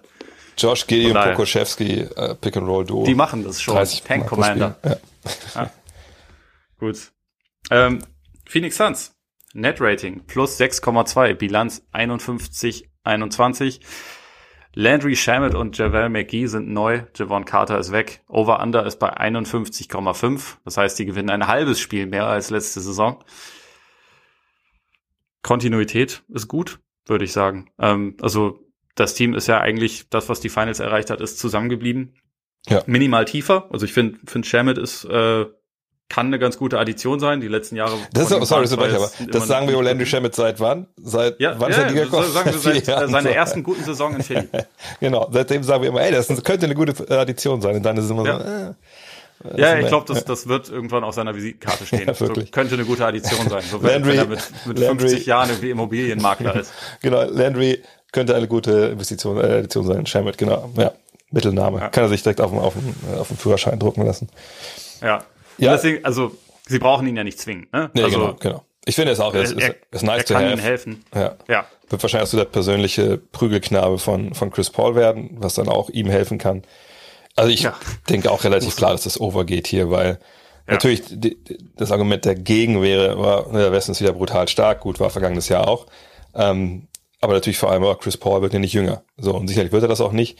Josh 0.57 0.87
Giddy 0.87 1.11
und 1.11 1.13
Pokoschewski, 1.13 2.07
äh, 2.15 2.35
Pick 2.35 2.57
and 2.57 2.67
Roll 2.67 2.85
Duo. 2.85 3.05
Die 3.05 3.15
machen 3.15 3.45
das 3.45 3.61
schon. 3.61 3.77
Tank 4.05 4.27
Commander. 4.27 4.77
Ja. 4.83 4.97
Ja. 5.55 5.71
Gut. 6.79 7.11
Ähm, 7.71 7.99
Phoenix 8.47 8.77
Suns. 8.77 9.15
Net 9.53 9.81
Rating 9.81 10.25
plus 10.27 10.59
6,2, 10.59 11.33
Bilanz 11.33 11.85
51, 11.91 12.89
21. 13.03 13.81
Landry 14.75 15.15
Shamet 15.15 15.55
und 15.55 15.77
Javel 15.77 16.09
McGee 16.09 16.45
sind 16.45 16.69
neu, 16.69 17.01
Javon 17.15 17.45
Carter 17.45 17.79
ist 17.79 17.91
weg. 17.91 18.21
Over-Under 18.27 18.85
ist 18.85 18.99
bei 18.99 19.11
51,5. 19.11 20.57
Das 20.63 20.77
heißt, 20.77 20.99
die 20.99 21.05
gewinnen 21.05 21.31
ein 21.31 21.47
halbes 21.47 21.79
Spiel 21.79 22.05
mehr 22.05 22.27
als 22.27 22.51
letzte 22.51 22.79
Saison. 22.79 23.23
Kontinuität 25.41 26.23
ist 26.29 26.47
gut, 26.47 26.79
würde 27.07 27.25
ich 27.25 27.31
sagen. 27.31 27.71
Ähm, 27.79 28.15
also 28.21 28.59
das 28.93 29.15
Team 29.15 29.33
ist 29.33 29.47
ja 29.47 29.59
eigentlich 29.59 30.09
das, 30.09 30.29
was 30.29 30.39
die 30.39 30.49
Finals 30.49 30.79
erreicht 30.79 31.09
hat, 31.09 31.21
ist 31.21 31.39
zusammengeblieben. 31.39 32.13
Ja. 32.67 32.83
Minimal 32.85 33.25
tiefer. 33.25 33.67
Also 33.71 33.85
ich 33.85 33.93
finde, 33.93 34.19
find 34.25 34.45
Shamet 34.45 34.77
ist 34.77 35.05
äh, 35.05 35.45
kann 36.09 36.25
eine 36.25 36.39
ganz 36.39 36.57
gute 36.57 36.79
Addition 36.79 37.19
sein. 37.19 37.39
Die 37.39 37.47
letzten 37.47 37.75
Jahre. 37.75 37.95
Das 38.11 38.31
ist, 38.31 38.47
sorry, 38.47 38.67
Sebastian, 38.67 39.03
aber 39.03 39.31
das 39.31 39.47
sagen 39.47 39.67
wir 39.67 39.81
Landry 39.81 40.07
Shamet 40.07 40.35
seit 40.35 40.59
wann? 40.59 40.87
Seit 40.97 41.39
ja, 41.39 41.59
wann 41.59 41.71
ja, 41.71 41.77
ist 41.77 41.83
er 41.83 41.89
Liga 41.89 42.03
gekommen? 42.05 42.31
Sagen 42.31 42.51
wir 42.51 42.59
seit 42.83 42.87
äh, 42.87 43.07
seiner 43.07 43.29
ersten 43.29 43.63
guten 43.63 43.83
Saison 43.83 44.15
in 44.15 44.23
Philly. 44.23 44.47
genau, 44.99 45.29
seitdem 45.31 45.63
sagen 45.63 45.83
wir 45.83 45.89
immer, 45.89 46.01
ey, 46.01 46.11
das 46.11 46.27
könnte 46.43 46.65
eine 46.65 46.75
gute 46.75 47.09
Addition 47.17 47.61
sein. 47.61 47.75
Und 47.75 47.83
dann 47.83 47.95
ist 47.97 48.05
es 48.05 48.11
immer 48.11 48.25
ja. 48.25 48.39
so, 48.39 48.45
äh, 48.45 48.73
ja, 49.55 49.79
ich 49.79 49.87
glaube, 49.87 50.05
das, 50.11 50.25
das 50.25 50.47
wird 50.47 50.69
irgendwann 50.69 51.03
auf 51.03 51.13
seiner 51.13 51.33
Visitenkarte 51.33 51.85
stehen. 51.85 51.99
Ja, 52.07 52.13
so, 52.13 52.33
könnte 52.51 52.73
eine 52.73 52.83
gute 52.83 53.05
Addition 53.05 53.47
sein. 53.47 53.63
So, 53.69 53.81
wenn, 53.81 53.91
Landry, 53.91 54.11
wenn 54.11 54.17
er 54.17 54.25
mit, 54.25 54.51
mit 54.65 54.79
Landry, 54.79 55.09
50 55.09 55.25
Jahren 55.27 55.49
irgendwie 55.49 55.69
Immobilienmakler 55.69 56.55
ist. 56.55 56.73
genau, 57.01 57.23
Landry 57.23 57.81
könnte 58.11 58.35
eine 58.35 58.47
gute 58.47 58.71
Investition, 58.87 59.37
äh, 59.37 59.59
Addition 59.59 59.85
sein. 59.85 60.05
Shamet, 60.05 60.37
genau. 60.37 60.69
Ja, 60.75 60.91
Mittelname. 61.31 61.79
Ja. 61.79 61.89
Kann 61.89 62.03
er 62.03 62.09
sich 62.09 62.23
direkt 62.23 62.41
auf 62.41 62.51
dem, 62.51 62.59
auf 62.59 62.73
dem, 62.73 63.19
auf 63.19 63.27
dem 63.27 63.37
Führerschein 63.37 63.79
drucken 63.79 64.05
lassen. 64.05 64.29
Ja, 65.01 65.23
ja. 65.57 65.73
Deswegen, 65.73 66.03
also 66.03 66.35
sie 66.67 66.79
brauchen 66.79 67.07
ihn 67.07 67.15
ja 67.15 67.23
nicht 67.23 67.39
zwingen. 67.39 67.67
Ne? 67.71 67.89
Nee, 67.93 68.03
also, 68.03 68.19
genau, 68.19 68.33
genau. 68.39 68.63
Ich 68.85 68.95
finde 68.95 69.11
es 69.11 69.19
auch, 69.19 69.35
es 69.35 69.51
ist, 69.51 69.75
ist 69.91 70.03
nice 70.03 70.23
er 70.29 70.35
kann 70.35 70.49
ihnen 70.49 70.57
helfen. 70.57 71.03
Ja. 71.13 71.35
ja. 71.47 71.65
Wird 71.89 72.01
wahrscheinlich 72.01 72.29
so 72.29 72.37
der 72.37 72.45
persönliche 72.45 73.17
Prügelknabe 73.17 73.99
von, 73.99 74.33
von 74.33 74.51
Chris 74.51 74.69
Paul 74.69 74.95
werden, 74.95 75.37
was 75.39 75.55
dann 75.55 75.67
auch 75.69 75.89
ihm 75.89 76.07
helfen 76.07 76.37
kann. 76.37 76.63
Also 77.35 77.51
ich 77.51 77.61
ja. 77.61 77.75
denke 78.09 78.31
auch 78.31 78.43
relativ 78.43 78.75
klar, 78.77 78.91
dass 78.91 79.03
das 79.03 79.19
overgeht 79.19 79.67
hier, 79.67 79.91
weil 79.91 80.17
ja. 80.67 80.73
natürlich 80.73 81.03
die, 81.07 81.37
das 81.75 81.91
Argument 81.91 82.25
dagegen 82.25 82.81
wäre, 82.81 83.19
war, 83.19 83.51
der 83.51 83.71
Westen 83.71 83.91
ist 83.91 84.01
wieder 84.01 84.13
brutal 84.13 84.47
stark, 84.47 84.79
gut, 84.79 84.99
war 84.99 85.09
vergangenes 85.09 85.49
Jahr 85.49 85.67
auch. 85.67 85.85
Ähm, 86.33 86.87
aber 87.21 87.33
natürlich 87.33 87.57
vor 87.59 87.71
allem, 87.71 87.83
Chris 87.99 88.17
Paul 88.17 88.41
wird 88.41 88.53
ja 88.53 88.59
nicht 88.59 88.73
jünger. 88.73 89.03
So, 89.17 89.35
und 89.35 89.47
sicherlich 89.47 89.71
wird 89.71 89.83
er 89.83 89.89
das 89.89 90.01
auch 90.01 90.13
nicht. 90.13 90.39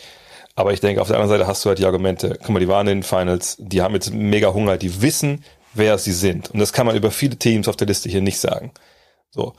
Aber 0.60 0.74
ich 0.74 0.82
denke, 0.82 1.02
auf 1.02 1.08
der 1.08 1.16
anderen 1.16 1.30
Seite 1.30 1.48
hast 1.48 1.64
du 1.64 1.70
halt 1.70 1.80
die 1.80 1.86
Argumente, 1.86 2.38
guck 2.38 2.50
mal, 2.50 2.60
die 2.60 2.68
waren 2.68 2.86
in 2.86 2.98
den 2.98 3.04
Finals, 3.04 3.56
die 3.60 3.82
haben 3.82 3.94
jetzt 3.94 4.14
mega 4.14 4.54
Hunger, 4.54 4.76
die 4.76 5.02
wissen, 5.02 5.46
wer 5.74 5.98
sie 5.98 6.12
sind. 6.12 6.52
Und 6.52 6.60
das 6.60 6.74
kann 6.74 6.86
man 6.86 6.98
über 6.98 7.12
viele 7.12 7.38
Teams 7.38 7.70
auf 7.70 7.78
der 7.78 7.88
Liste 7.88 8.10
hier 8.10 8.20
nicht 8.20 8.42
sagen. 8.42 8.74
So, 9.30 9.54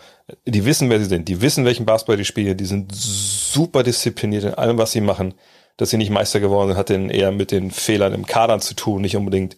die 0.45 0.67
wissen, 0.67 0.91
wer 0.91 0.99
sie 0.99 1.07
sind, 1.07 1.27
die 1.27 1.41
wissen, 1.41 1.65
welchen 1.65 1.87
Basketball 1.87 2.19
die 2.19 2.27
spielen, 2.27 2.55
die 2.55 2.67
sind 2.67 2.95
super 2.95 3.83
diszipliniert 3.83 4.45
in 4.45 4.53
allem, 4.53 4.77
was 4.77 4.93
sie 4.93 5.01
machen. 5.01 5.33
Dass 5.79 5.89
sie 5.89 5.97
nicht 5.97 6.11
Meister 6.11 6.39
geworden 6.39 6.69
sind, 6.69 6.77
hat 6.77 6.91
denn 6.91 7.09
eher 7.09 7.33
mit 7.33 7.51
den 7.51 7.71
Fehlern 7.71 8.13
im 8.13 8.27
Kadern 8.27 8.61
zu 8.61 8.75
tun, 8.75 9.01
nicht 9.01 9.17
unbedingt 9.17 9.57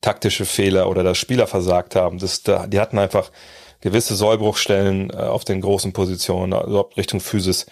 taktische 0.00 0.44
Fehler 0.44 0.88
oder 0.88 1.02
dass 1.02 1.18
Spieler 1.18 1.48
versagt 1.48 1.96
haben. 1.96 2.20
Das, 2.20 2.44
da, 2.44 2.68
die 2.68 2.78
hatten 2.78 3.00
einfach 3.00 3.32
gewisse 3.80 4.14
Sollbruchstellen 4.14 5.10
äh, 5.10 5.16
auf 5.16 5.44
den 5.44 5.60
großen 5.60 5.92
Positionen, 5.92 6.52
also 6.52 6.82
Richtung 6.96 7.18
Physis 7.18 7.66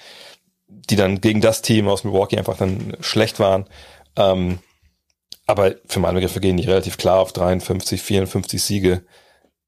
die 0.91 0.97
dann 0.97 1.21
gegen 1.21 1.41
das 1.41 1.63
Team 1.63 1.89
aus 1.89 2.05
Milwaukee 2.05 2.39
einfach 2.39 2.57
dann 2.57 2.97
schlecht 3.01 3.39
waren. 3.41 3.67
Ähm, 4.17 4.59
aber 5.47 5.75
für 5.87 6.01
meine 6.01 6.15
Begriffe 6.15 6.41
gehen 6.41 6.57
die 6.57 6.65
relativ 6.65 6.97
klar 6.97 7.21
auf 7.21 7.33
53, 7.33 8.01
54 8.01 8.63
Siege. 8.63 9.03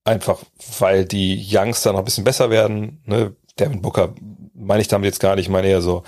Einfach 0.04 0.42
weil 0.78 1.04
die 1.04 1.46
Youngster 1.50 1.92
noch 1.92 2.00
ein 2.00 2.04
bisschen 2.04 2.24
besser 2.24 2.50
werden. 2.50 3.02
Ne? 3.06 3.34
Devin 3.58 3.82
Booker 3.82 4.14
meine 4.54 4.82
ich 4.82 4.88
damit 4.88 5.06
jetzt 5.06 5.20
gar 5.20 5.36
nicht, 5.36 5.46
ich 5.46 5.50
meine 5.50 5.68
eher 5.68 5.82
so 5.82 6.04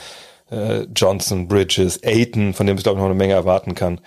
äh, 0.51 0.83
Johnson, 0.95 1.49
Bridges, 1.49 2.01
Aiton, 2.05 2.55
von 2.55 2.67
dem 2.67 2.77
ich 2.77 2.83
glaube 2.83 2.99
ich 2.99 3.01
noch 3.01 3.07
eine 3.07 3.15
Menge 3.15 3.35
erwarten 3.35 3.75
kann. 3.75 4.01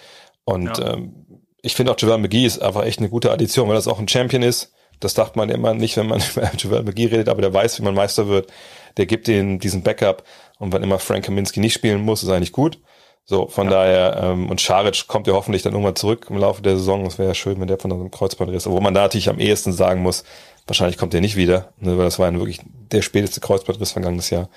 Und 0.46 0.78
ja. 0.78 0.94
ähm, 0.94 1.26
ich 1.62 1.76
finde 1.76 1.92
auch 1.92 2.00
Javel 2.00 2.20
McGee 2.20 2.46
ist 2.46 2.62
einfach 2.62 2.86
echt 2.86 3.00
eine 3.00 3.10
gute 3.10 3.32
Addition, 3.32 3.68
weil 3.68 3.76
das 3.76 3.88
auch 3.88 4.00
ein 4.00 4.08
Champion 4.08 4.44
ist. 4.44 4.74
Das 5.00 5.14
dachte 5.14 5.38
man 5.38 5.50
immer 5.50 5.74
nicht, 5.74 5.98
wenn 5.98 6.08
man 6.08 6.22
über 6.36 6.50
Javel 6.58 6.84
McGee 6.84 7.08
redet, 7.08 7.30
aber 7.30 7.42
der 7.42 7.54
weiß, 7.54 7.80
wie 7.80 7.84
man 7.84 7.96
Meister 7.96 8.28
wird. 8.28 8.52
Der 8.98 9.06
gibt 9.06 9.28
ihnen 9.28 9.60
diesen 9.60 9.84
Backup 9.84 10.24
und 10.60 10.72
wann 10.72 10.84
immer 10.84 11.00
Frank 11.00 11.26
Kaminski 11.26 11.60
nicht 11.60 11.74
spielen 11.74 12.02
muss, 12.02 12.22
ist 12.22 12.30
eigentlich 12.30 12.52
gut. 12.52 12.80
So, 13.26 13.48
von 13.48 13.66
ja. 13.66 13.72
daher, 13.72 14.20
ähm, 14.24 14.50
und 14.50 14.62
Scharic 14.62 15.08
kommt 15.08 15.28
ja 15.28 15.34
hoffentlich 15.34 15.62
dann 15.62 15.74
irgendwann 15.74 15.96
zurück 15.96 16.28
im 16.30 16.38
Laufe 16.38 16.62
der 16.62 16.78
Saison. 16.78 17.06
Es 17.06 17.18
wäre 17.18 17.30
ja 17.30 17.36
schön, 17.36 17.60
wenn 17.60 17.68
der 17.68 17.80
von 17.80 17.92
einem 17.92 18.12
Kreuzbandriss, 18.12 18.68
wo 18.68 18.80
man 18.80 18.94
da 18.94 19.02
natürlich 19.02 19.30
am 19.30 19.40
ehesten 19.40 19.72
sagen 19.72 20.02
muss, 20.02 20.24
wahrscheinlich 20.68 20.98
kommt 20.98 21.14
der 21.14 21.22
nicht 21.22 21.36
wieder, 21.36 21.74
ne, 21.80 21.98
weil 21.98 22.06
das 22.06 22.20
war 22.20 22.32
ja 22.32 22.38
wirklich 22.38 22.62
der 22.92 23.02
späteste 23.02 23.40
Kreuzbandriss 23.40 23.92
vergangenes 23.92 24.30
Jahr. 24.30 24.50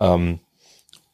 Ähm, 0.00 0.40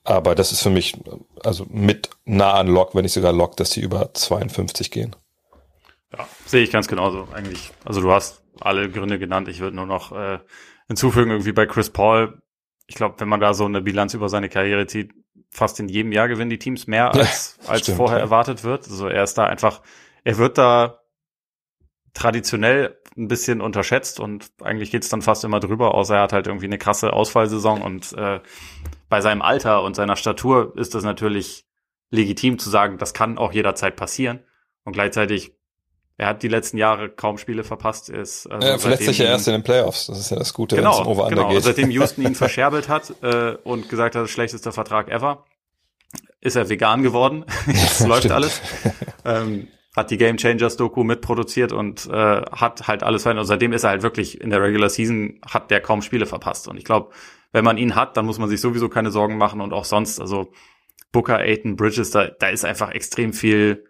aber 0.04 0.34
das 0.34 0.52
ist 0.52 0.62
für 0.62 0.70
mich, 0.70 0.96
also 1.44 1.66
mit 1.68 2.10
nah 2.24 2.54
an 2.54 2.66
Lock, 2.66 2.94
wenn 2.94 3.02
nicht 3.02 3.12
sogar 3.12 3.32
Lock, 3.32 3.56
dass 3.56 3.70
die 3.70 3.80
über 3.80 4.12
52 4.14 4.90
gehen. 4.90 5.14
Ja, 6.12 6.26
sehe 6.46 6.62
ich 6.62 6.70
ganz 6.70 6.88
genauso 6.88 7.28
eigentlich. 7.34 7.70
Also 7.84 8.00
du 8.00 8.10
hast 8.10 8.42
alle 8.60 8.90
Gründe 8.90 9.18
genannt. 9.18 9.48
Ich 9.48 9.60
würde 9.60 9.76
nur 9.76 9.86
noch 9.86 10.12
äh, 10.12 10.38
hinzufügen, 10.88 11.30
irgendwie 11.30 11.52
bei 11.52 11.66
Chris 11.66 11.90
Paul. 11.90 12.40
Ich 12.88 12.96
glaube, 12.96 13.14
wenn 13.18 13.28
man 13.28 13.38
da 13.38 13.54
so 13.54 13.64
eine 13.64 13.80
Bilanz 13.80 14.14
über 14.14 14.28
seine 14.28 14.48
Karriere 14.48 14.86
zieht, 14.86 15.12
fast 15.50 15.78
in 15.78 15.88
jedem 15.88 16.10
Jahr 16.10 16.28
gewinnen 16.28 16.50
die 16.50 16.58
Teams 16.58 16.86
mehr, 16.86 17.14
als, 17.14 17.58
ja, 17.62 17.68
als 17.68 17.82
stimmt, 17.82 17.98
vorher 17.98 18.18
ja. 18.18 18.24
erwartet 18.24 18.64
wird. 18.64 18.88
Also 18.88 19.06
er 19.06 19.22
ist 19.22 19.34
da 19.38 19.44
einfach, 19.44 19.82
er 20.24 20.38
wird 20.38 20.58
da 20.58 21.00
traditionell 22.14 22.98
ein 23.16 23.28
bisschen 23.28 23.60
unterschätzt 23.60 24.20
und 24.20 24.50
eigentlich 24.62 24.90
geht's 24.90 25.08
dann 25.08 25.22
fast 25.22 25.44
immer 25.44 25.60
drüber, 25.60 25.94
außer 25.94 26.16
er 26.16 26.22
hat 26.22 26.32
halt 26.32 26.46
irgendwie 26.46 26.66
eine 26.66 26.78
krasse 26.78 27.12
Ausfallsaison 27.12 27.82
und 27.82 28.12
äh, 28.14 28.40
bei 29.08 29.20
seinem 29.20 29.42
Alter 29.42 29.82
und 29.82 29.94
seiner 29.94 30.16
Statur 30.16 30.76
ist 30.76 30.94
das 30.94 31.04
natürlich 31.04 31.66
legitim 32.10 32.58
zu 32.58 32.70
sagen, 32.70 32.98
das 32.98 33.14
kann 33.14 33.38
auch 33.38 33.52
jederzeit 33.52 33.96
passieren. 33.96 34.40
Und 34.84 34.92
gleichzeitig, 34.92 35.57
er 36.18 36.26
hat 36.26 36.42
die 36.42 36.48
letzten 36.48 36.78
Jahre 36.78 37.08
kaum 37.08 37.38
Spiele 37.38 37.62
verpasst. 37.62 38.08
Ist, 38.08 38.50
also 38.50 38.66
er 38.66 38.78
verletzt 38.80 39.04
sich 39.04 39.18
ja 39.18 39.26
erst 39.26 39.46
in 39.46 39.52
den 39.52 39.62
Playoffs. 39.62 40.08
Das 40.08 40.18
ist 40.18 40.30
ja 40.30 40.36
das 40.36 40.52
Gute, 40.52 40.74
genau, 40.74 41.06
wenn 41.06 41.12
es 41.12 41.28
genau. 41.28 41.48
geht. 41.48 41.62
Seitdem 41.62 41.90
Houston 41.92 42.22
ihn 42.22 42.34
verscherbelt 42.34 42.88
hat 42.88 43.14
äh, 43.22 43.52
und 43.62 43.88
gesagt 43.88 44.16
hat, 44.16 44.28
schlechtester 44.28 44.72
Vertrag 44.72 45.08
ever, 45.10 45.44
ist 46.40 46.56
er 46.56 46.68
vegan 46.68 47.04
geworden. 47.04 47.44
Jetzt 47.66 48.04
läuft 48.04 48.32
alles. 48.32 48.60
Ähm, 49.24 49.68
hat 49.94 50.10
die 50.10 50.16
Game 50.16 50.38
Changers 50.38 50.76
Doku 50.76 51.04
mitproduziert 51.04 51.72
und 51.72 52.06
äh, 52.06 52.42
hat 52.50 52.88
halt 52.88 53.04
alles 53.04 53.22
verändert. 53.22 53.44
Und 53.44 53.48
seitdem 53.48 53.72
ist 53.72 53.84
er 53.84 53.90
halt 53.90 54.02
wirklich 54.02 54.40
in 54.40 54.50
der 54.50 54.60
Regular 54.60 54.90
Season, 54.90 55.40
hat 55.48 55.70
der 55.70 55.80
kaum 55.80 56.02
Spiele 56.02 56.26
verpasst. 56.26 56.66
Und 56.66 56.78
ich 56.78 56.84
glaube, 56.84 57.10
wenn 57.52 57.64
man 57.64 57.78
ihn 57.78 57.94
hat, 57.94 58.16
dann 58.16 58.26
muss 58.26 58.40
man 58.40 58.48
sich 58.48 58.60
sowieso 58.60 58.88
keine 58.88 59.12
Sorgen 59.12 59.38
machen 59.38 59.60
und 59.60 59.72
auch 59.72 59.84
sonst, 59.84 60.20
also 60.20 60.50
Booker, 61.12 61.38
Aiton, 61.38 61.76
Bridges, 61.76 62.10
da, 62.10 62.26
da 62.26 62.48
ist 62.48 62.64
einfach 62.64 62.90
extrem 62.90 63.32
viel 63.32 63.84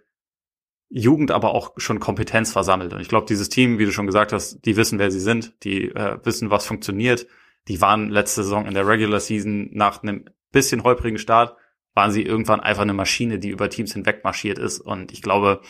Jugend, 0.91 1.31
aber 1.31 1.55
auch 1.55 1.73
schon 1.77 2.01
Kompetenz 2.01 2.53
versammelt. 2.53 2.93
Und 2.95 3.01
ich 3.01 3.09
glaube, 3.09 3.27
dieses 3.27 3.49
Team, 3.49 3.79
wie 3.79 3.85
du 3.85 3.93
schon 3.93 4.07
gesagt 4.07 4.33
hast, 4.33 4.65
die 4.65 4.77
wissen, 4.77 4.99
wer 4.99 5.11
sie 5.11 5.21
sind, 5.21 5.53
die 5.65 5.91
äh, 5.91 6.19
wissen, 6.25 6.51
was 6.51 6.67
funktioniert. 6.67 7.27
Die 7.69 7.81
waren 7.81 8.09
letzte 8.09 8.43
Saison 8.43 8.67
in 8.67 8.75
der 8.75 8.87
Regular 8.87 9.21
Season 9.21 9.69
nach 9.73 10.03
einem 10.03 10.25
bisschen 10.51 10.85
holprigen 10.85 11.19
Start, 11.19 11.57
waren 11.95 12.11
sie 12.11 12.23
irgendwann 12.23 12.61
einfach 12.61 12.83
eine 12.83 12.95
Maschine, 12.95 13.39
die 13.39 13.51
über 13.51 13.69
Teams 13.69 13.93
hinweg 13.93 14.25
marschiert 14.25 14.59
ist. 14.59 14.81
Und 14.81 15.13
ich 15.13 15.21
glaube, 15.21 15.61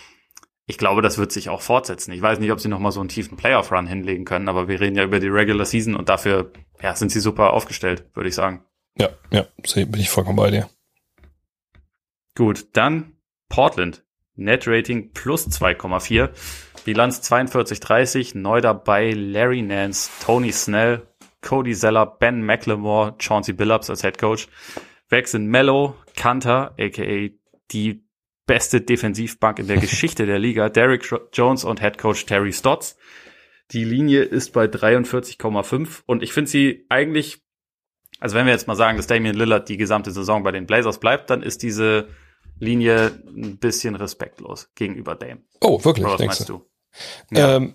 ich 0.67 0.79
glaube, 0.79 1.03
das 1.03 1.19
wird 1.19 1.33
sich 1.33 1.49
auch 1.49 1.63
fortsetzen. 1.63 2.13
Ich 2.13 2.23
weiß 2.23 2.39
nicht, 2.39 2.53
ob 2.53 2.61
sie 2.61 2.69
noch 2.69 2.79
mal 2.79 2.93
so 2.93 3.01
einen 3.01 3.09
tiefen 3.09 3.37
Playoff-Run 3.37 3.87
hinlegen 3.87 4.25
können, 4.25 4.49
aber 4.49 4.69
wir 4.69 4.81
reden 4.81 4.97
ja 4.97 5.05
über 5.05 5.19
die 5.19 5.29
Regular 5.29 5.65
Season 5.65 5.97
und 5.97 6.09
dafür 6.09 6.53
ja, 6.83 6.95
sind 6.95 7.11
sie 7.11 7.21
super 7.21 7.55
aufgestellt, 7.55 8.05
würde 8.15 8.29
ich 8.29 8.35
sagen. 8.35 8.65
Ja, 8.99 9.09
ja, 9.31 9.47
bin 9.75 10.01
ich 10.01 10.11
vollkommen 10.11 10.37
bei 10.37 10.51
dir. 10.51 10.69
Gut, 12.37 12.69
dann 12.75 13.17
Portland. 13.49 14.05
Net 14.39 14.67
Rating 14.67 15.13
plus 15.13 15.47
2,4. 15.49 16.31
Bilanz 16.85 17.21
42,30. 17.21 18.39
Neu 18.39 18.61
dabei 18.61 19.11
Larry 19.13 19.63
Nance, 19.63 20.11
Tony 20.25 20.53
Snell, 20.53 21.07
Cody 21.43 21.75
Zeller, 21.75 22.07
Ben 22.07 22.43
McLemore, 22.43 23.15
Chauncey 23.19 23.53
Billups 23.53 23.91
als 23.91 24.03
Head 24.03 24.19
Coach. 24.19 24.49
Weg 25.09 25.29
sind 25.29 25.47
Mello, 25.47 25.97
Kanter, 26.17 26.75
aka 26.79 27.31
die 27.71 28.05
beste 28.47 28.81
Defensivbank 28.81 29.59
in 29.59 29.67
der 29.67 29.77
Geschichte 29.81 30.27
der 30.27 30.39
Liga, 30.39 30.69
Derrick 30.69 31.09
Jones 31.33 31.65
und 31.65 31.81
Head 31.81 31.99
Coach 31.99 32.27
Terry 32.27 32.53
Stotts. 32.53 32.97
Die 33.73 33.85
Linie 33.85 34.23
ist 34.23 34.53
bei 34.53 34.65
43,5 34.65 36.03
und 36.07 36.23
ich 36.23 36.33
finde 36.33 36.51
sie 36.51 36.87
eigentlich, 36.89 37.43
also 38.19 38.35
wenn 38.35 38.47
wir 38.47 38.53
jetzt 38.53 38.67
mal 38.67 38.77
sagen, 38.77 38.97
dass 38.97 39.07
Damian 39.07 39.37
Lillard 39.37 39.69
die 39.69 39.77
gesamte 39.77 40.11
Saison 40.11 40.43
bei 40.43 40.53
den 40.53 40.67
Blazers 40.67 41.01
bleibt, 41.01 41.29
dann 41.29 41.43
ist 41.43 41.63
diese 41.63 42.09
Linie 42.61 43.13
ein 43.27 43.59
bisschen 43.59 43.95
respektlos 43.95 44.71
gegenüber 44.75 45.15
Dame. 45.15 45.43
Oh, 45.61 45.83
wirklich? 45.85 46.05
Oder 46.05 46.15
was 46.15 46.27
meinst 46.27 46.49
du? 46.49 46.65
du? 47.31 47.37
Ja. 47.37 47.57
Ähm, 47.57 47.75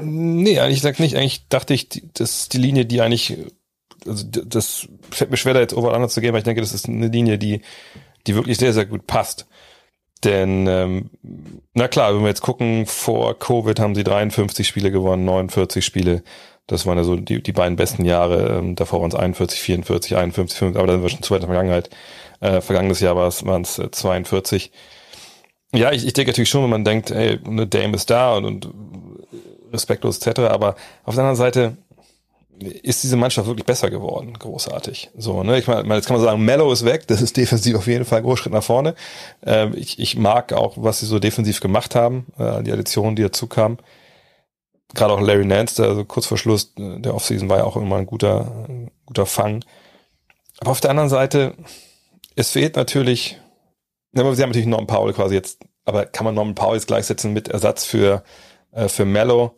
nee, 0.00 0.58
eigentlich 0.58 0.82
sag 0.82 0.98
nicht. 1.00 1.16
Eigentlich 1.16 1.48
dachte 1.48 1.74
ich, 1.74 1.88
dass 2.14 2.48
die 2.48 2.58
Linie, 2.58 2.86
die 2.86 3.00
eigentlich, 3.00 3.36
also 4.06 4.26
das 4.26 4.88
fällt 5.10 5.30
mir 5.30 5.36
schwer, 5.36 5.54
da 5.54 5.60
jetzt 5.60 5.76
overall 5.76 6.08
zu 6.08 6.20
gehen, 6.20 6.30
aber 6.30 6.38
ich 6.38 6.44
denke, 6.44 6.60
das 6.60 6.74
ist 6.74 6.88
eine 6.88 7.08
Linie, 7.08 7.38
die, 7.38 7.62
die 8.26 8.34
wirklich 8.34 8.58
sehr, 8.58 8.72
sehr 8.72 8.86
gut 8.86 9.06
passt. 9.06 9.46
Denn, 10.24 10.66
ähm, 10.68 11.10
na 11.74 11.88
klar, 11.88 12.14
wenn 12.14 12.22
wir 12.22 12.28
jetzt 12.28 12.42
gucken, 12.42 12.86
vor 12.86 13.36
Covid 13.38 13.80
haben 13.80 13.94
sie 13.94 14.04
53 14.04 14.66
Spiele 14.66 14.92
gewonnen, 14.92 15.24
49 15.24 15.84
Spiele. 15.84 16.22
Das 16.68 16.86
waren 16.86 16.96
ja 16.96 17.02
so 17.02 17.16
die, 17.16 17.42
die 17.42 17.52
beiden 17.52 17.74
besten 17.74 18.04
Jahre. 18.04 18.58
Ähm, 18.58 18.76
davor 18.76 19.00
waren 19.00 19.08
es 19.08 19.16
41, 19.16 19.60
44, 19.60 20.16
51, 20.16 20.58
55, 20.58 20.78
aber 20.78 20.86
dann 20.86 20.96
sind 20.96 21.02
wir 21.02 21.10
schon 21.10 21.22
zu 21.22 21.34
weit 21.34 21.42
in 21.42 21.48
der 21.48 21.54
Vergangenheit. 21.54 21.90
Äh, 22.42 22.60
vergangenes 22.60 23.00
Jahr 23.00 23.16
waren 23.16 23.62
es 23.62 23.78
äh, 23.78 23.90
42. 23.90 24.72
Ja, 25.74 25.92
ich, 25.92 26.06
ich 26.06 26.12
denke 26.12 26.32
natürlich 26.32 26.50
schon, 26.50 26.62
wenn 26.64 26.70
man 26.70 26.84
denkt, 26.84 27.10
ey, 27.10 27.38
eine 27.46 27.66
Dame 27.66 27.96
ist 27.96 28.10
da 28.10 28.36
und, 28.36 28.44
und 28.44 28.68
respektlos 29.72 30.18
etc., 30.18 30.40
aber 30.40 30.74
auf 31.04 31.14
der 31.14 31.24
anderen 31.24 31.36
Seite, 31.36 31.76
ist 32.60 33.02
diese 33.02 33.16
Mannschaft 33.16 33.48
wirklich 33.48 33.66
besser 33.66 33.90
geworden. 33.90 34.34
Großartig. 34.38 35.10
So, 35.16 35.42
ne? 35.42 35.58
Ich 35.58 35.66
meine, 35.66 35.94
jetzt 35.94 36.06
kann 36.06 36.16
man 36.16 36.24
sagen, 36.24 36.44
Mellow 36.44 36.72
ist 36.72 36.84
weg, 36.84 37.06
das 37.08 37.22
ist 37.22 37.36
defensiv 37.36 37.76
auf 37.76 37.86
jeden 37.86 38.04
Fall 38.04 38.18
ein 38.18 38.24
Großschritt 38.24 38.52
nach 38.52 38.62
vorne. 38.62 38.94
Ähm, 39.44 39.72
ich, 39.74 39.98
ich 39.98 40.16
mag 40.16 40.52
auch, 40.52 40.74
was 40.76 41.00
sie 41.00 41.06
so 41.06 41.18
defensiv 41.18 41.60
gemacht 41.60 41.94
haben, 41.94 42.26
äh, 42.38 42.62
die 42.62 42.72
Additionen, 42.72 43.16
die 43.16 43.22
dazu 43.22 43.46
kamen. 43.46 43.78
Gerade 44.94 45.14
auch 45.14 45.20
Larry 45.20 45.46
Nance, 45.46 45.76
der 45.76 45.90
also 45.90 46.04
kurz 46.04 46.26
vor 46.26 46.38
Schluss 46.38 46.74
äh, 46.78 47.00
der 47.00 47.14
Offseason 47.14 47.48
war 47.48 47.58
ja 47.58 47.64
auch 47.64 47.76
immer 47.76 47.96
ein 47.96 48.06
guter, 48.06 48.66
ein 48.68 48.90
guter 49.06 49.26
Fang. 49.26 49.64
Aber 50.60 50.70
auf 50.70 50.80
der 50.80 50.90
anderen 50.90 51.08
Seite, 51.08 51.54
es 52.36 52.50
fehlt 52.50 52.76
natürlich, 52.76 53.38
sie 54.12 54.20
haben 54.20 54.36
natürlich 54.36 54.66
Norman 54.66 54.86
Powell 54.86 55.12
quasi 55.12 55.34
jetzt, 55.34 55.64
aber 55.84 56.06
kann 56.06 56.24
man 56.24 56.34
Norman 56.34 56.54
Powell 56.54 56.74
jetzt 56.74 56.86
gleichsetzen 56.86 57.32
mit 57.32 57.48
Ersatz 57.48 57.84
für, 57.84 58.22
äh, 58.72 58.88
für 58.88 59.04
Mellow? 59.04 59.54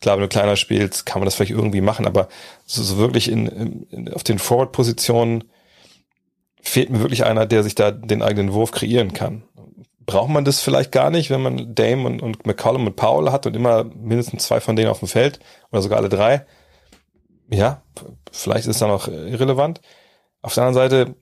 Klar, 0.00 0.16
wenn 0.16 0.22
du 0.22 0.28
kleiner 0.28 0.56
spielst, 0.56 1.06
kann 1.06 1.20
man 1.20 1.24
das 1.24 1.34
vielleicht 1.34 1.52
irgendwie 1.52 1.80
machen, 1.80 2.06
aber 2.06 2.28
so, 2.66 2.82
so 2.82 2.98
wirklich 2.98 3.30
in, 3.30 3.86
in, 3.90 4.12
auf 4.12 4.22
den 4.22 4.38
Forward-Positionen 4.38 5.44
fehlt 6.60 6.90
mir 6.90 7.00
wirklich 7.00 7.24
einer, 7.24 7.46
der 7.46 7.62
sich 7.62 7.74
da 7.74 7.90
den 7.90 8.22
eigenen 8.22 8.52
Wurf 8.52 8.72
kreieren 8.72 9.12
kann. 9.12 9.44
Braucht 10.06 10.30
man 10.30 10.44
das 10.44 10.60
vielleicht 10.60 10.92
gar 10.92 11.10
nicht, 11.10 11.30
wenn 11.30 11.42
man 11.42 11.74
Dame 11.74 12.06
und, 12.06 12.20
und 12.20 12.46
McCollum 12.46 12.86
und 12.86 12.96
Paul 12.96 13.32
hat 13.32 13.46
und 13.46 13.56
immer 13.56 13.84
mindestens 13.84 14.44
zwei 14.44 14.60
von 14.60 14.76
denen 14.76 14.90
auf 14.90 14.98
dem 14.98 15.08
Feld 15.08 15.40
oder 15.72 15.80
sogar 15.80 15.98
alle 15.98 16.08
drei? 16.10 16.44
Ja, 17.50 17.82
vielleicht 18.32 18.66
ist 18.66 18.76
es 18.76 18.78
dann 18.78 18.90
auch 18.90 19.08
irrelevant. 19.08 19.80
Auf 20.42 20.54
der 20.54 20.64
anderen 20.64 20.90
Seite, 20.90 21.14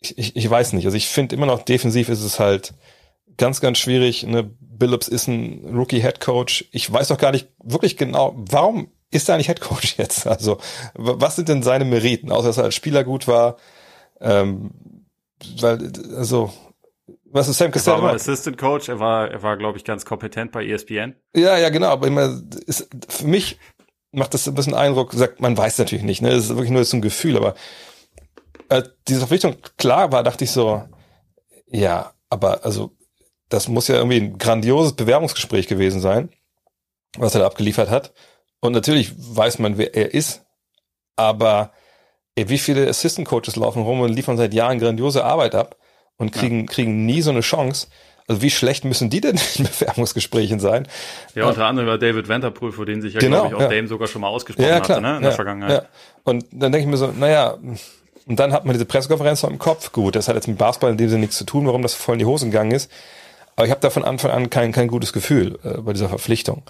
ich, 0.00 0.18
ich, 0.18 0.36
ich 0.36 0.50
weiß 0.50 0.72
nicht. 0.72 0.84
Also 0.86 0.96
ich 0.96 1.08
finde 1.08 1.36
immer 1.36 1.46
noch 1.46 1.62
defensiv 1.62 2.08
ist 2.08 2.22
es 2.22 2.40
halt 2.40 2.74
ganz, 3.36 3.60
ganz 3.60 3.78
schwierig. 3.78 4.24
Ne? 4.24 4.50
Billups 4.60 5.08
ist 5.08 5.28
ein 5.28 5.74
Rookie-Head 5.74 6.20
Coach. 6.20 6.66
Ich 6.72 6.90
weiß 6.90 7.08
doch 7.08 7.18
gar 7.18 7.32
nicht 7.32 7.48
wirklich 7.62 7.96
genau, 7.96 8.34
warum 8.36 8.90
ist 9.10 9.28
er 9.28 9.34
eigentlich 9.34 9.48
Head 9.48 9.60
Coach 9.60 9.94
jetzt? 9.98 10.26
Also, 10.26 10.58
was 10.94 11.36
sind 11.36 11.48
denn 11.48 11.62
seine 11.62 11.84
Meriten, 11.84 12.32
außer 12.32 12.48
dass 12.48 12.58
er 12.58 12.64
als 12.64 12.74
Spieler 12.74 13.04
gut 13.04 13.28
war? 13.28 13.56
Ähm, 14.20 14.70
weil, 15.58 15.92
also, 16.16 16.52
was 17.24 17.48
ist 17.48 17.58
Sam 17.58 17.70
Cassell? 17.70 17.94
Er 17.94 18.02
war 18.02 18.14
Assistant 18.14 18.58
Coach, 18.58 18.88
er 18.88 18.98
war, 18.98 19.30
er 19.30 19.42
war, 19.42 19.56
glaube 19.56 19.78
ich, 19.78 19.84
ganz 19.84 20.04
kompetent 20.04 20.52
bei 20.52 20.66
ESPN. 20.66 21.14
Ja, 21.34 21.56
ja, 21.58 21.68
genau, 21.70 21.88
aber 21.88 22.06
immer, 22.06 22.42
ist, 22.66 22.88
für 23.08 23.26
mich 23.26 23.58
macht 24.12 24.34
das 24.34 24.48
ein 24.48 24.54
bisschen 24.54 24.74
Eindruck, 24.74 25.12
sagt, 25.12 25.40
man 25.40 25.56
weiß 25.56 25.78
natürlich 25.78 26.04
nicht, 26.04 26.22
ne, 26.22 26.30
das 26.30 26.44
ist 26.44 26.48
wirklich 26.50 26.70
nur 26.70 26.84
so 26.84 26.96
ein 26.96 27.02
Gefühl, 27.02 27.36
aber 27.36 27.54
als 28.70 28.90
diese 29.08 29.20
Verpflichtung 29.20 29.56
klar 29.76 30.12
war, 30.12 30.22
dachte 30.22 30.44
ich 30.44 30.50
so, 30.50 30.82
ja, 31.66 32.12
aber 32.28 32.64
also 32.64 32.92
das 33.48 33.68
muss 33.68 33.88
ja 33.88 33.96
irgendwie 33.96 34.20
ein 34.20 34.38
grandioses 34.38 34.94
Bewerbungsgespräch 34.94 35.66
gewesen 35.66 36.00
sein, 36.00 36.30
was 37.18 37.34
er 37.34 37.40
da 37.40 37.46
abgeliefert 37.46 37.90
hat. 37.90 38.12
Und 38.60 38.72
natürlich 38.72 39.12
weiß 39.16 39.58
man, 39.58 39.76
wer 39.76 39.94
er 39.94 40.14
ist, 40.14 40.44
aber 41.16 41.72
ey, 42.36 42.48
wie 42.48 42.58
viele 42.58 42.88
Assistant 42.88 43.26
Coaches 43.26 43.56
laufen 43.56 43.82
rum 43.82 44.00
und 44.00 44.12
liefern 44.12 44.36
seit 44.36 44.54
Jahren 44.54 44.78
grandiose 44.78 45.24
Arbeit 45.24 45.54
ab 45.54 45.76
und 46.16 46.32
kriegen, 46.32 46.60
ja. 46.60 46.66
kriegen 46.66 47.06
nie 47.06 47.22
so 47.22 47.30
eine 47.30 47.40
Chance. 47.40 47.88
Also 48.28 48.42
wie 48.42 48.50
schlecht 48.50 48.84
müssen 48.84 49.10
die 49.10 49.20
denn 49.20 49.40
in 49.56 49.64
Bewerbungsgesprächen 49.64 50.60
sein? 50.60 50.86
Ja, 51.34 51.48
unter 51.48 51.66
anderem 51.66 51.88
war 51.88 51.98
David 51.98 52.28
Vanderpool, 52.28 52.70
für 52.70 52.84
den 52.84 53.02
sich 53.02 53.14
ja, 53.14 53.20
genau, 53.20 53.48
glaube 53.48 53.48
ich, 53.48 53.54
auch 53.56 53.60
ja. 53.62 53.76
Dame 53.76 53.88
sogar 53.88 54.06
schon 54.06 54.20
mal 54.20 54.28
ausgesprochen 54.28 54.68
ja, 54.68 54.78
klar, 54.78 54.98
hatte, 54.98 55.08
ne, 55.08 55.16
in 55.16 55.22
der 55.22 55.32
Vergangenheit. 55.32 55.88
Und 56.22 56.44
dann 56.52 56.70
denke 56.70 56.80
ich 56.80 56.86
mir 56.86 56.96
so, 56.96 57.08
naja, 57.08 57.58
und 58.30 58.38
dann 58.38 58.52
hat 58.52 58.64
man 58.64 58.74
diese 58.74 58.84
Pressekonferenz 58.84 59.42
noch 59.42 59.50
im 59.50 59.58
Kopf. 59.58 59.90
Gut, 59.90 60.14
das 60.14 60.28
hat 60.28 60.36
jetzt 60.36 60.46
mit 60.46 60.56
Basketball 60.56 60.92
in 60.92 60.96
dem 60.96 61.08
Sinne 61.08 61.22
nichts 61.22 61.36
zu 61.36 61.42
tun, 61.42 61.66
warum 61.66 61.82
das 61.82 61.94
voll 61.94 62.14
in 62.14 62.20
die 62.20 62.26
Hosen 62.26 62.52
gegangen 62.52 62.70
ist. 62.70 62.88
Aber 63.56 63.66
ich 63.66 63.72
habe 63.72 63.80
da 63.80 63.90
von 63.90 64.04
Anfang 64.04 64.30
an 64.30 64.50
kein, 64.50 64.70
kein 64.70 64.86
gutes 64.86 65.12
Gefühl 65.12 65.58
äh, 65.64 65.80
bei 65.80 65.94
dieser 65.94 66.08
Verpflichtung. 66.08 66.62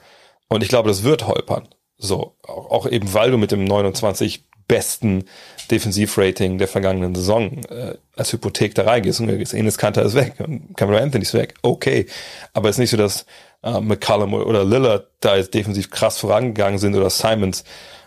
Und 0.48 0.62
ich 0.62 0.70
glaube, 0.70 0.88
das 0.88 1.02
wird 1.02 1.26
holpern. 1.26 1.68
So, 1.98 2.34
auch, 2.44 2.70
auch 2.70 2.86
eben 2.88 3.12
weil 3.12 3.30
du 3.30 3.36
mit 3.36 3.52
dem 3.52 3.64
29 3.64 4.42
besten 4.68 5.24
Defensivrating 5.70 6.56
der 6.56 6.66
vergangenen 6.66 7.14
Saison 7.14 7.62
äh, 7.64 7.98
als 8.16 8.32
Hypothek 8.32 8.74
da 8.74 8.84
reingehst 8.84 9.20
und 9.20 9.26
gehst, 9.26 9.52
Enes 9.52 9.76
Kanter 9.76 10.02
ist 10.02 10.14
weg 10.14 10.36
Cameron 10.76 11.02
Anthony 11.02 11.24
ist 11.24 11.34
weg. 11.34 11.56
Okay. 11.60 12.06
Aber 12.54 12.70
es 12.70 12.76
ist 12.76 12.80
nicht 12.80 12.90
so, 12.90 12.96
dass 12.96 13.26
äh, 13.62 13.82
McCallum 13.82 14.32
oder 14.32 14.64
Lillard 14.64 15.08
da 15.20 15.36
jetzt 15.36 15.52
defensiv 15.52 15.90
krass 15.90 16.16
vorangegangen 16.16 16.78
sind 16.78 16.94
oder 16.94 17.10
Simons. 17.10 17.64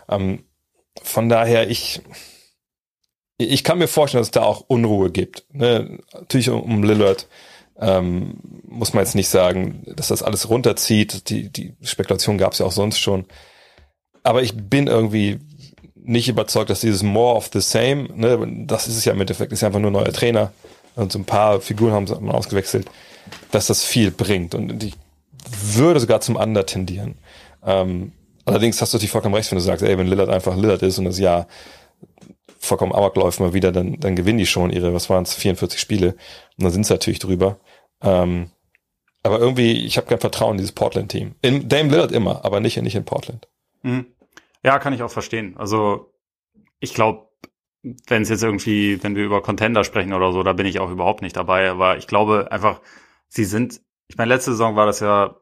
Ähm, 0.08 0.42
von 1.00 1.28
daher, 1.28 1.70
ich, 1.70 2.02
ich 3.38 3.64
kann 3.64 3.78
mir 3.78 3.88
vorstellen, 3.88 4.20
dass 4.20 4.28
es 4.28 4.32
da 4.32 4.42
auch 4.42 4.64
Unruhe 4.66 5.10
gibt. 5.10 5.44
Ne? 5.52 5.98
Natürlich 6.12 6.50
um, 6.50 6.62
um 6.62 6.82
Lillard 6.82 7.28
ähm, 7.78 8.34
muss 8.68 8.92
man 8.92 9.04
jetzt 9.04 9.14
nicht 9.14 9.28
sagen, 9.28 9.82
dass 9.86 10.08
das 10.08 10.22
alles 10.22 10.48
runterzieht. 10.48 11.28
Die, 11.30 11.50
die 11.50 11.74
Spekulation 11.82 12.38
gab 12.38 12.52
es 12.52 12.60
ja 12.60 12.66
auch 12.66 12.72
sonst 12.72 12.98
schon. 12.98 13.26
Aber 14.22 14.42
ich 14.42 14.54
bin 14.56 14.86
irgendwie 14.86 15.40
nicht 15.96 16.28
überzeugt, 16.28 16.70
dass 16.70 16.80
dieses 16.80 17.02
More 17.02 17.36
of 17.36 17.50
the 17.52 17.60
Same, 17.60 18.08
ne, 18.14 18.64
das 18.66 18.86
ist 18.86 18.96
es 18.96 19.04
ja 19.04 19.12
im 19.12 19.20
Endeffekt, 19.20 19.52
ist 19.52 19.62
ja 19.62 19.68
einfach 19.68 19.80
nur 19.80 19.90
neuer 19.90 20.12
Trainer 20.12 20.52
und 20.96 21.12
so 21.12 21.18
ein 21.18 21.24
paar 21.24 21.60
Figuren 21.60 21.92
haben 21.92 22.06
sie 22.06 22.14
ausgewechselt, 22.14 22.86
dass 23.50 23.66
das 23.66 23.84
viel 23.84 24.10
bringt. 24.10 24.54
Und 24.54 24.82
ich 24.82 24.94
würde 25.50 26.00
sogar 26.00 26.20
zum 26.20 26.36
Under 26.36 26.66
tendieren. 26.66 27.16
Ähm, 27.64 28.12
allerdings 28.44 28.80
hast 28.80 28.92
du 28.92 28.96
natürlich 28.96 29.10
vollkommen 29.10 29.34
recht, 29.34 29.50
wenn 29.50 29.58
du 29.58 29.64
sagst, 29.64 29.82
ey, 29.82 29.98
wenn 29.98 30.06
Lillard 30.06 30.28
einfach 30.28 30.56
Lillard 30.56 30.82
ist 30.82 30.98
und 30.98 31.06
das 31.06 31.18
Jahr 31.18 31.48
vollkommen 32.64 32.92
Amok 32.92 33.16
läuft 33.16 33.40
mal 33.40 33.54
wieder, 33.54 33.72
dann, 33.72 33.98
dann 34.00 34.16
gewinnen 34.16 34.38
die 34.38 34.46
schon 34.46 34.70
ihre, 34.70 34.94
was 34.94 35.10
waren 35.10 35.24
es, 35.24 35.34
44 35.34 35.80
Spiele. 35.80 36.16
Und 36.56 36.64
dann 36.64 36.70
sind 36.70 36.86
sie 36.86 36.92
natürlich 36.92 37.18
drüber. 37.18 37.58
Ähm, 38.02 38.50
aber 39.22 39.38
irgendwie, 39.38 39.84
ich 39.86 39.96
habe 39.96 40.06
kein 40.06 40.20
Vertrauen 40.20 40.52
in 40.52 40.58
dieses 40.58 40.72
Portland-Team. 40.72 41.34
In 41.40 41.68
Dame 41.68 41.90
Lillard 41.90 42.12
immer, 42.12 42.44
aber 42.44 42.60
nicht, 42.60 42.80
nicht 42.82 42.94
in 42.94 43.04
Portland. 43.04 43.48
Mhm. 43.82 44.06
Ja, 44.62 44.78
kann 44.78 44.92
ich 44.92 45.02
auch 45.02 45.10
verstehen. 45.10 45.56
Also 45.56 46.12
ich 46.80 46.94
glaube, 46.94 47.28
wenn 48.06 48.22
es 48.22 48.28
jetzt 48.28 48.42
irgendwie, 48.42 49.02
wenn 49.02 49.16
wir 49.16 49.24
über 49.24 49.42
Contender 49.42 49.84
sprechen 49.84 50.12
oder 50.12 50.32
so, 50.32 50.42
da 50.42 50.52
bin 50.52 50.66
ich 50.66 50.80
auch 50.80 50.90
überhaupt 50.90 51.22
nicht 51.22 51.36
dabei. 51.36 51.70
Aber 51.70 51.98
ich 51.98 52.06
glaube 52.06 52.50
einfach, 52.50 52.80
sie 53.28 53.44
sind, 53.44 53.80
ich 54.08 54.16
meine, 54.16 54.32
letzte 54.32 54.52
Saison 54.52 54.76
war 54.76 54.86
das 54.86 55.00
ja 55.00 55.36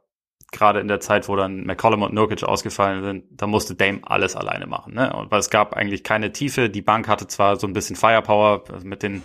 gerade 0.53 0.81
in 0.81 0.89
der 0.89 1.01
Zeit, 1.01 1.29
wo 1.29 1.37
dann 1.37 1.65
McCollum 1.65 2.03
und 2.03 2.15
Nurkic 2.15 2.45
ausgefallen 2.45 3.03
sind, 3.03 3.25
da 3.31 3.47
musste 3.47 3.75
Dame 3.75 4.01
alles 4.05 4.37
alleine 4.37 4.67
machen. 4.67 4.95
Ne? 4.95 5.13
Und 5.13 5.31
weil 5.31 5.41
es 5.41 5.51
gab 5.51 5.75
eigentlich 5.75 6.05
keine 6.05 6.33
Tiefe. 6.33 6.71
Die 6.71 6.83
Bank 6.83 7.09
hatte 7.09 7.27
zwar 7.27 7.57
so 7.57 7.67
ein 7.67 7.73
bisschen 7.73 7.97
Firepower 7.97 8.63
mit 8.85 9.03
den 9.03 9.23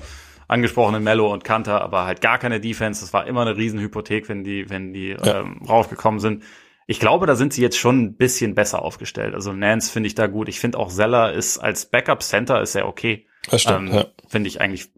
angesprochenen 0.48 1.04
Mello 1.04 1.32
und 1.32 1.44
Kanter, 1.44 1.82
aber 1.82 2.06
halt 2.06 2.22
gar 2.22 2.40
keine 2.40 2.60
Defense. 2.60 3.02
Das 3.02 3.14
war 3.14 3.28
immer 3.28 3.42
eine 3.42 3.58
Riesenhypothek, 3.58 4.30
wenn 4.30 4.44
die, 4.44 4.70
wenn 4.70 4.94
die 4.94 5.10
ja. 5.10 5.42
ähm, 5.42 5.62
rausgekommen 5.68 6.20
sind. 6.20 6.44
Ich 6.90 7.02
glaube, 7.02 7.26
da 7.26 7.36
sind 7.36 7.52
sie 7.52 7.62
jetzt 7.62 7.78
schon 7.78 8.02
ein 8.02 8.16
bisschen 8.16 8.56
besser 8.56 8.82
aufgestellt. 8.82 9.36
Also 9.36 9.52
Nance 9.52 9.92
finde 9.92 10.08
ich 10.08 10.16
da 10.16 10.28
gut. 10.28 10.48
Ich 10.48 10.62
finde 10.62 10.80
auch 10.80 10.88
Zeller 10.88 11.34
ist 11.34 11.58
als 11.58 11.86
Backup 11.88 12.24
Center 12.24 12.62
ist 12.62 12.76
er 12.76 12.88
okay. 12.88 13.28
Das 13.50 13.62
stimmt, 13.62 13.90
ähm, 13.90 13.96
ja. 13.96 14.06
Finde 14.30 14.48
ich 14.48 14.62
eigentlich 14.62 14.90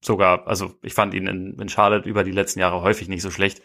sogar, 0.00 0.48
also 0.48 0.74
ich 0.82 0.94
fand 0.94 1.14
ihn 1.14 1.28
in, 1.28 1.58
in 1.60 1.68
Charlotte 1.68 2.08
über 2.08 2.24
die 2.24 2.32
letzten 2.32 2.58
Jahre 2.58 2.82
häufig 2.82 3.08
nicht 3.08 3.22
so 3.22 3.30
schlecht. 3.30 3.62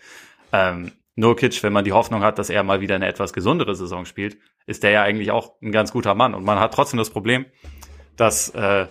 Ähm, 0.53 0.91
Nurkic, 1.18 1.61
wenn 1.64 1.73
man 1.73 1.84
die 1.84 1.94
Hoffnung 1.94 2.22
hat, 2.22 2.39
dass 2.39 2.49
er 2.49 2.64
mal 2.64 2.80
wieder 2.80 2.95
eine 2.95 3.07
etwas 3.07 3.34
gesundere 3.34 3.76
Saison 3.76 4.06
spielt, 4.06 4.38
ist 4.68 4.84
der 4.84 4.91
ja 4.91 5.02
eigentlich 5.02 5.31
auch 5.31 5.60
ein 5.61 5.72
ganz 5.72 5.91
guter 5.91 6.15
Mann. 6.15 6.34
Und 6.34 6.45
man 6.45 6.60
hat 6.60 6.73
trotzdem 6.73 6.99
das 6.99 7.10
Problem, 7.10 7.45
dass 8.15 8.49
äh, 8.52 8.88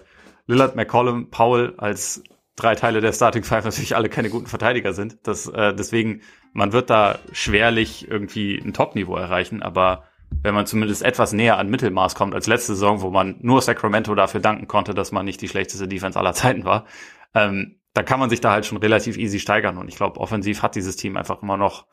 Lillard, 0.46 0.76
McCollum, 0.76 1.30
Powell 1.30 1.74
als 1.78 2.22
drei 2.56 2.74
Teile 2.74 3.00
der 3.00 3.12
Starting 3.12 3.44
Five 3.44 3.64
natürlich 3.64 3.94
alle 3.94 4.08
keine 4.08 4.28
guten 4.28 4.46
Verteidiger 4.46 4.92
sind. 4.92 5.18
Das, 5.22 5.46
äh, 5.46 5.72
deswegen, 5.74 6.22
man 6.52 6.72
wird 6.72 6.90
da 6.90 7.20
schwerlich 7.32 8.10
irgendwie 8.10 8.58
ein 8.58 8.72
Top-Niveau 8.72 9.16
erreichen, 9.16 9.62
aber 9.62 10.04
wenn 10.42 10.54
man 10.54 10.66
zumindest 10.66 11.02
etwas 11.04 11.32
näher 11.32 11.58
an 11.58 11.68
Mittelmaß 11.68 12.16
kommt 12.16 12.34
als 12.34 12.48
letzte 12.48 12.74
Saison, 12.74 13.02
wo 13.02 13.10
man 13.10 13.36
nur 13.40 13.62
Sacramento 13.62 14.14
dafür 14.16 14.40
danken 14.40 14.66
konnte, 14.66 14.94
dass 14.94 15.12
man 15.12 15.24
nicht 15.24 15.40
die 15.40 15.48
schlechteste 15.48 15.86
Defense 15.86 16.18
aller 16.18 16.32
Zeiten 16.32 16.64
war, 16.64 16.86
ähm, 17.34 17.78
da 17.94 18.02
kann 18.02 18.20
man 18.20 18.30
sich 18.30 18.40
da 18.40 18.52
halt 18.52 18.66
schon 18.66 18.78
relativ 18.78 19.16
easy 19.16 19.38
steigern. 19.38 19.78
Und 19.78 19.88
ich 19.88 19.96
glaube, 19.96 20.20
offensiv 20.20 20.62
hat 20.62 20.74
dieses 20.74 20.96
Team 20.96 21.16
einfach 21.16 21.42
immer 21.42 21.56
noch, 21.56 21.86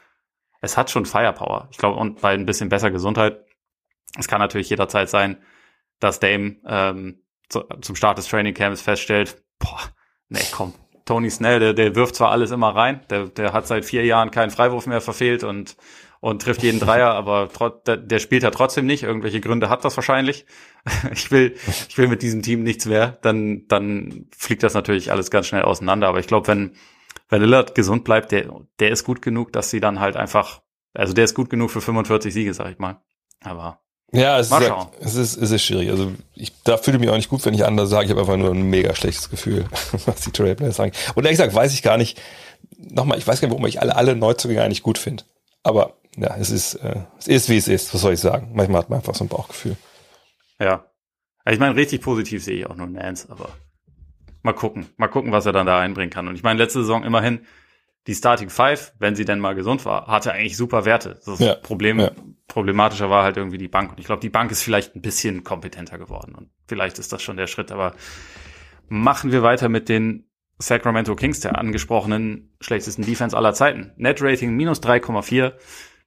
es 0.63 0.77
hat 0.77 0.89
schon 0.89 1.05
Firepower. 1.05 1.67
Ich 1.71 1.77
glaube, 1.77 1.99
und 1.99 2.21
bei 2.21 2.33
ein 2.33 2.45
bisschen 2.45 2.69
besser 2.69 2.89
Gesundheit, 2.89 3.45
es 4.17 4.27
kann 4.27 4.39
natürlich 4.39 4.69
jederzeit 4.69 5.09
sein, 5.09 5.37
dass 5.99 6.19
Dame 6.19 6.57
ähm, 6.65 7.21
zu, 7.49 7.61
zum 7.81 7.95
Start 7.95 8.17
des 8.17 8.27
Training 8.27 8.53
Camps 8.53 8.81
feststellt, 8.81 9.43
boah, 9.59 9.79
Nee, 10.33 10.39
komm. 10.51 10.73
Tony 11.05 11.29
Snell, 11.29 11.59
der, 11.59 11.73
der 11.73 11.95
wirft 11.95 12.15
zwar 12.15 12.31
alles 12.31 12.51
immer 12.51 12.69
rein, 12.69 13.01
der, 13.09 13.27
der 13.27 13.53
hat 13.53 13.67
seit 13.67 13.85
vier 13.85 14.05
Jahren 14.05 14.31
keinen 14.31 14.51
Freiwurf 14.51 14.87
mehr 14.87 15.01
verfehlt 15.01 15.43
und, 15.43 15.75
und 16.21 16.41
trifft 16.41 16.63
jeden 16.63 16.79
Dreier, 16.79 17.09
aber 17.09 17.49
trot, 17.49 17.85
der, 17.87 17.97
der 17.97 18.19
spielt 18.19 18.41
ja 18.43 18.51
trotzdem 18.51 18.85
nicht. 18.85 19.03
Irgendwelche 19.03 19.41
Gründe 19.41 19.69
hat 19.69 19.85
das 19.85 19.95
wahrscheinlich. 19.95 20.45
Ich 21.13 21.31
will, 21.31 21.55
ich 21.87 21.97
will 21.97 22.07
mit 22.07 22.21
diesem 22.21 22.41
Team 22.41 22.63
nichts 22.63 22.85
mehr. 22.85 23.17
Dann, 23.21 23.67
dann 23.67 24.25
fliegt 24.37 24.63
das 24.63 24.73
natürlich 24.73 25.11
alles 25.11 25.31
ganz 25.31 25.47
schnell 25.47 25.61
auseinander. 25.61 26.07
Aber 26.07 26.19
ich 26.19 26.27
glaube, 26.27 26.47
wenn, 26.47 26.75
wenn 27.29 27.41
Lillard 27.41 27.75
gesund 27.75 28.03
bleibt, 28.03 28.31
der, 28.31 28.49
der 28.79 28.91
ist 28.91 29.03
gut 29.03 29.21
genug, 29.21 29.53
dass 29.53 29.69
sie 29.69 29.79
dann 29.79 29.99
halt 29.99 30.15
einfach, 30.15 30.61
also 30.93 31.13
der 31.13 31.25
ist 31.25 31.33
gut 31.33 31.49
genug 31.49 31.71
für 31.71 31.81
45 31.81 32.33
Siege, 32.33 32.53
sag 32.53 32.71
ich 32.71 32.79
mal. 32.79 33.01
Aber 33.41 33.79
ja, 34.11 34.37
es, 34.37 34.51
ist, 34.51 34.61
ja, 34.61 34.91
es, 34.99 35.15
ist, 35.15 35.37
es 35.37 35.49
ist 35.49 35.63
schwierig. 35.63 35.89
Also 35.89 36.11
ich 36.35 36.53
da 36.63 36.77
fühle 36.77 36.99
mich 36.99 37.09
auch 37.09 37.15
nicht 37.15 37.29
gut, 37.29 37.43
wenn 37.45 37.55
ich 37.55 37.65
anders 37.65 37.89
sage. 37.89 38.05
Ich 38.05 38.11
habe 38.11 38.21
einfach 38.21 38.37
nur 38.37 38.51
ein 38.51 38.69
mega 38.69 38.93
schlechtes 38.93 39.29
Gefühl, 39.29 39.65
was 40.05 40.21
die 40.21 40.31
Trailblazers 40.31 40.75
sagen. 40.75 40.91
Und 41.15 41.25
ehrlich 41.25 41.39
gesagt 41.39 41.55
weiß 41.55 41.73
ich 41.73 41.81
gar 41.81 41.97
nicht, 41.97 42.21
nochmal, 42.77 43.17
ich 43.17 43.25
weiß 43.25 43.41
gar 43.41 43.47
nicht, 43.47 43.55
warum 43.55 43.65
ich 43.65 43.81
alle, 43.81 43.95
alle 43.95 44.15
Neuzugänge 44.15 44.61
eigentlich 44.61 44.83
gut 44.83 44.99
finde. 44.99 45.23
Aber 45.63 45.97
ja, 46.15 46.35
es 46.37 46.51
ist, 46.51 46.75
äh, 46.75 47.01
es 47.17 47.27
ist, 47.27 47.49
wie 47.49 47.57
es 47.57 47.67
ist. 47.67 47.91
Was 47.93 48.01
soll 48.01 48.13
ich 48.13 48.19
sagen? 48.19 48.51
Manchmal 48.53 48.83
hat 48.83 48.89
man 48.89 48.99
einfach 48.99 49.15
so 49.15 49.23
ein 49.23 49.29
Bauchgefühl. 49.29 49.77
Ja. 50.59 50.85
Ich 51.49 51.59
meine, 51.59 51.75
richtig 51.75 52.01
positiv 52.01 52.43
sehe 52.43 52.59
ich 52.59 52.67
auch 52.67 52.75
nur 52.75 52.87
Nance, 52.87 53.27
aber 53.29 53.49
mal 54.43 54.53
gucken. 54.53 54.85
Mal 54.97 55.07
gucken, 55.07 55.31
was 55.31 55.45
er 55.45 55.53
dann 55.53 55.65
da 55.65 55.79
einbringen 55.79 56.11
kann. 56.11 56.27
Und 56.27 56.35
ich 56.35 56.43
meine, 56.43 56.59
letzte 56.59 56.81
Saison 56.81 57.03
immerhin 57.03 57.45
die 58.07 58.15
Starting 58.15 58.49
Five, 58.49 58.93
wenn 58.99 59.15
sie 59.15 59.25
denn 59.25 59.39
mal 59.39 59.55
gesund 59.55 59.85
war, 59.85 60.07
hatte 60.07 60.33
eigentlich 60.33 60.57
super 60.57 60.85
Werte. 60.85 61.19
Das 61.25 61.39
ja, 61.39 61.55
Problem, 61.55 61.99
ja. 61.99 62.11
problematischer 62.47 63.09
war 63.09 63.23
halt 63.23 63.37
irgendwie 63.37 63.57
die 63.57 63.69
Bank. 63.69 63.91
Und 63.91 63.99
ich 63.99 64.05
glaube, 64.05 64.19
die 64.19 64.29
Bank 64.29 64.51
ist 64.51 64.61
vielleicht 64.61 64.95
ein 64.95 65.01
bisschen 65.01 65.43
kompetenter 65.43 65.97
geworden. 65.97 66.35
Und 66.35 66.49
vielleicht 66.67 66.99
ist 66.99 67.13
das 67.13 67.21
schon 67.21 67.37
der 67.37 67.47
Schritt. 67.47 67.71
Aber 67.71 67.93
machen 68.89 69.31
wir 69.31 69.41
weiter 69.41 69.69
mit 69.69 69.87
den 69.87 70.29
Sacramento 70.59 71.15
Kings, 71.15 71.39
der 71.39 71.57
angesprochenen 71.57 72.55
schlechtesten 72.61 73.05
Defense 73.05 73.35
aller 73.35 73.53
Zeiten. 73.53 73.93
Net 73.95 74.21
Rating 74.21 74.51
minus 74.55 74.81
3,4, 74.81 75.53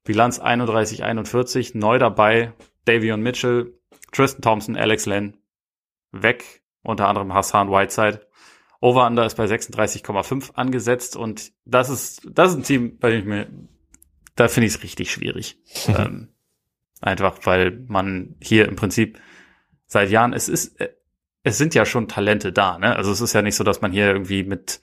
Bilanz 0.05 0.41
31-41, 0.41 1.77
neu 1.77 1.99
dabei 1.99 2.53
Davion 2.85 3.23
Mitchell, 3.23 3.75
Tristan 4.13 4.43
Thompson, 4.43 4.77
Alex 4.77 5.07
Len, 5.07 5.37
weg, 6.13 6.63
unter 6.83 7.09
anderem 7.09 7.35
Hassan 7.35 7.71
Whiteside. 7.71 8.26
Over-Under 8.87 9.27
ist 9.27 9.37
bei 9.37 9.47
36,5 9.47 10.55
angesetzt 10.55 11.17
und 11.17 11.53
das 11.65 11.91
ist, 11.91 12.23
das 12.31 12.53
ist 12.53 12.59
ein 12.59 12.63
Team, 12.63 12.99
bei 12.99 13.11
dem 13.11 13.19
ich 13.19 13.25
mir, 13.25 13.49
da 14.37 14.47
finde 14.47 14.69
ich 14.69 14.75
es 14.75 14.83
richtig 14.85 15.11
schwierig. 15.11 15.59
ähm, 15.89 16.29
einfach, 17.01 17.39
weil 17.43 17.85
man 17.89 18.37
hier 18.41 18.69
im 18.69 18.77
Prinzip 18.77 19.19
seit 19.89 20.11
Jahren, 20.11 20.33
es 20.33 20.49
ist, 20.49 20.77
es 21.43 21.59
sind 21.59 21.75
ja 21.75 21.85
schon 21.85 22.07
Talente 22.07 22.53
da, 22.53 22.79
ne? 22.79 22.95
Also 22.95 23.11
es 23.11 23.21
ist 23.21 23.33
ja 23.33 23.43
nicht 23.43 23.57
so, 23.57 23.65
dass 23.65 23.81
man 23.81 23.91
hier 23.91 24.07
irgendwie 24.07 24.45
mit, 24.45 24.81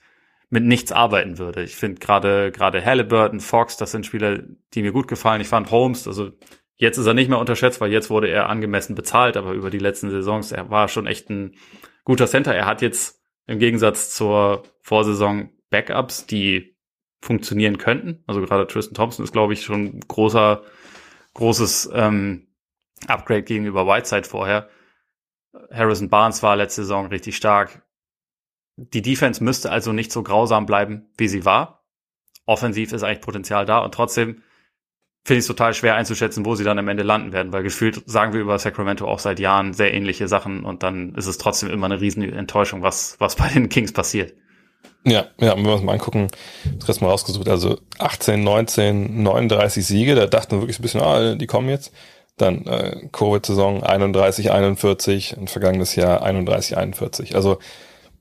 mit 0.50 0.64
nichts 0.64 0.92
arbeiten 0.92 1.38
würde. 1.38 1.62
Ich 1.62 1.74
finde 1.74 1.98
gerade, 1.98 2.52
gerade 2.52 2.84
Halliburton, 2.84 3.40
Fox, 3.40 3.78
das 3.78 3.90
sind 3.90 4.04
Spieler, 4.04 4.42
die 4.74 4.82
mir 4.82 4.92
gut 4.92 5.08
gefallen. 5.08 5.40
Ich 5.40 5.48
fand 5.48 5.70
Holmes, 5.70 6.06
also 6.06 6.30
jetzt 6.76 6.98
ist 6.98 7.06
er 7.06 7.14
nicht 7.14 7.30
mehr 7.30 7.38
unterschätzt, 7.38 7.80
weil 7.80 7.90
jetzt 7.90 8.10
wurde 8.10 8.28
er 8.28 8.50
angemessen 8.50 8.94
bezahlt, 8.96 9.38
aber 9.38 9.52
über 9.52 9.70
die 9.70 9.78
letzten 9.78 10.10
Saisons, 10.10 10.52
er 10.52 10.68
war 10.68 10.88
schon 10.88 11.06
echt 11.06 11.30
ein 11.30 11.54
guter 12.04 12.26
Center. 12.26 12.54
Er 12.54 12.66
hat 12.66 12.82
jetzt 12.82 13.23
im 13.46 13.58
Gegensatz 13.58 14.14
zur 14.14 14.64
Vorsaison 14.80 15.50
Backups, 15.70 16.26
die 16.26 16.76
funktionieren 17.20 17.78
könnten. 17.78 18.22
Also 18.26 18.40
gerade 18.40 18.66
Tristan 18.66 18.94
Thompson 18.94 19.24
ist, 19.24 19.32
glaube 19.32 19.54
ich, 19.54 19.62
schon 19.62 19.96
ein 19.96 20.00
großer, 20.00 20.62
großes 21.34 21.90
ähm, 21.94 22.48
Upgrade 23.06 23.42
gegenüber 23.42 23.86
Whiteside 23.86 24.28
vorher. 24.28 24.68
Harrison 25.70 26.10
Barnes 26.10 26.42
war 26.42 26.56
letzte 26.56 26.82
Saison 26.82 27.06
richtig 27.06 27.36
stark. 27.36 27.82
Die 28.76 29.02
Defense 29.02 29.42
müsste 29.42 29.70
also 29.70 29.92
nicht 29.92 30.12
so 30.12 30.22
grausam 30.22 30.66
bleiben, 30.66 31.10
wie 31.16 31.28
sie 31.28 31.44
war. 31.44 31.86
Offensiv 32.46 32.92
ist 32.92 33.02
eigentlich 33.02 33.20
Potenzial 33.20 33.64
da 33.64 33.78
und 33.78 33.94
trotzdem 33.94 34.42
finde 35.24 35.40
ich 35.40 35.46
total 35.46 35.72
schwer 35.72 35.94
einzuschätzen, 35.94 36.44
wo 36.44 36.54
sie 36.54 36.64
dann 36.64 36.78
am 36.78 36.88
Ende 36.88 37.02
landen 37.02 37.32
werden, 37.32 37.52
weil 37.52 37.62
gefühlt 37.62 38.02
sagen 38.06 38.34
wir 38.34 38.40
über 38.40 38.58
Sacramento 38.58 39.08
auch 39.08 39.18
seit 39.18 39.40
Jahren 39.40 39.72
sehr 39.72 39.94
ähnliche 39.94 40.28
Sachen 40.28 40.64
und 40.64 40.82
dann 40.82 41.14
ist 41.14 41.26
es 41.26 41.38
trotzdem 41.38 41.70
immer 41.70 41.86
eine 41.86 42.00
riesen 42.00 42.22
Enttäuschung, 42.22 42.82
was, 42.82 43.16
was 43.18 43.36
bei 43.36 43.48
den 43.48 43.68
Kings 43.70 43.92
passiert. 43.92 44.34
Ja, 45.06 45.26
ja, 45.38 45.56
wenn 45.56 45.64
wir 45.64 45.74
uns 45.74 45.82
mal 45.82 45.92
angucken, 45.92 46.28
das 46.86 47.00
mal 47.00 47.08
rausgesucht, 47.08 47.48
also 47.48 47.78
18, 47.98 48.42
19, 48.42 49.22
39 49.22 49.86
Siege, 49.86 50.14
da 50.14 50.26
dachten 50.26 50.52
wir 50.52 50.62
wirklich 50.62 50.78
ein 50.78 50.82
bisschen, 50.82 51.02
ah, 51.02 51.34
die 51.34 51.46
kommen 51.46 51.68
jetzt. 51.68 51.92
Dann 52.36 52.66
äh, 52.66 53.08
Covid-Saison 53.12 53.82
31, 53.82 54.50
41 54.50 55.36
und 55.36 55.50
vergangenes 55.50 55.94
Jahr 55.94 56.22
31, 56.22 56.76
41. 56.76 57.36
Also 57.36 57.58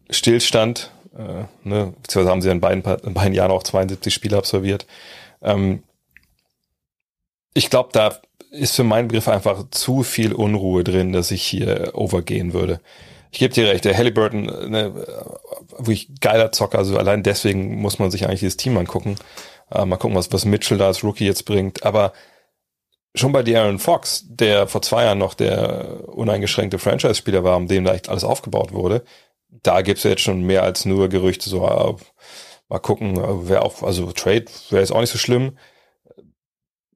Stillstand, 0.10 0.92
äh, 1.18 1.46
ne, 1.68 1.94
beziehungsweise 2.02 2.30
haben 2.32 2.42
sie 2.42 2.50
in 2.50 2.60
beiden, 2.60 2.84
in 3.06 3.14
beiden 3.14 3.34
Jahren 3.34 3.52
auch 3.52 3.64
72 3.64 4.14
Spiele 4.14 4.38
absolviert. 4.38 4.86
Ähm, 5.42 5.84
ich 7.54 7.70
glaube, 7.70 7.90
da 7.94 8.20
ist 8.52 8.76
für 8.76 8.84
meinen 8.84 9.08
Begriff 9.08 9.28
einfach 9.28 9.66
zu 9.72 10.04
viel 10.04 10.34
Unruhe 10.34 10.84
drin, 10.84 11.12
dass 11.12 11.32
ich 11.32 11.44
hier 11.44 11.92
overgehen 11.94 12.54
würde. 12.54 12.80
Ich 13.32 13.40
gebe 13.40 13.54
dir 13.54 13.68
recht, 13.68 13.86
der 13.86 13.98
Halliburton, 13.98 14.44
ne, 14.70 14.94
wirklich 15.78 16.10
geiler 16.22 16.52
Zocker, 16.52 16.78
also 16.78 16.98
allein 16.98 17.24
deswegen 17.24 17.82
muss 17.82 17.98
man 17.98 18.12
sich 18.12 18.26
eigentlich 18.26 18.42
dieses 18.42 18.58
Team 18.58 18.78
angucken. 18.78 19.16
Äh, 19.72 19.86
mal 19.86 19.98
gucken, 19.98 20.16
was, 20.16 20.32
was 20.32 20.46
Mitchell 20.46 20.78
da 20.78 20.88
als 20.88 21.04
Rookie 21.04 21.26
jetzt 21.26 21.46
bringt. 21.46 21.84
Aber 21.84 22.14
schon 23.16 23.32
bei 23.32 23.42
De'Aaron 23.42 23.80
Fox, 23.80 24.26
der 24.28 24.68
vor 24.68 24.84
zwei 24.84 25.06
Jahren 25.06 25.18
noch 25.18 25.34
der 25.34 26.08
uneingeschränkte 26.10 26.78
Franchise-Spieler 26.78 27.44
war, 27.44 27.58
um 27.58 27.68
den 27.68 27.86
da 27.86 27.94
echt 27.96 28.10
alles 28.10 28.24
aufgebaut 28.24 28.72
wurde, 28.72 29.04
da 29.50 29.82
gibt's 29.82 30.04
ja 30.04 30.12
jetzt 30.12 30.22
schon 30.22 30.44
mehr 30.44 30.64
als 30.64 30.86
nur 30.86 31.10
Gerüchte, 31.10 31.50
so 31.50 31.66
äh, 31.66 31.96
mal 32.70 32.80
gucken, 32.80 33.18
äh, 33.18 33.50
wer 33.50 33.64
auch, 33.64 33.82
also 33.82 34.12
Trade 34.12 34.46
wäre 34.70 34.82
jetzt 34.82 34.92
auch 34.92 35.02
nicht 35.02 35.12
so 35.12 35.18
schlimm 35.18 35.58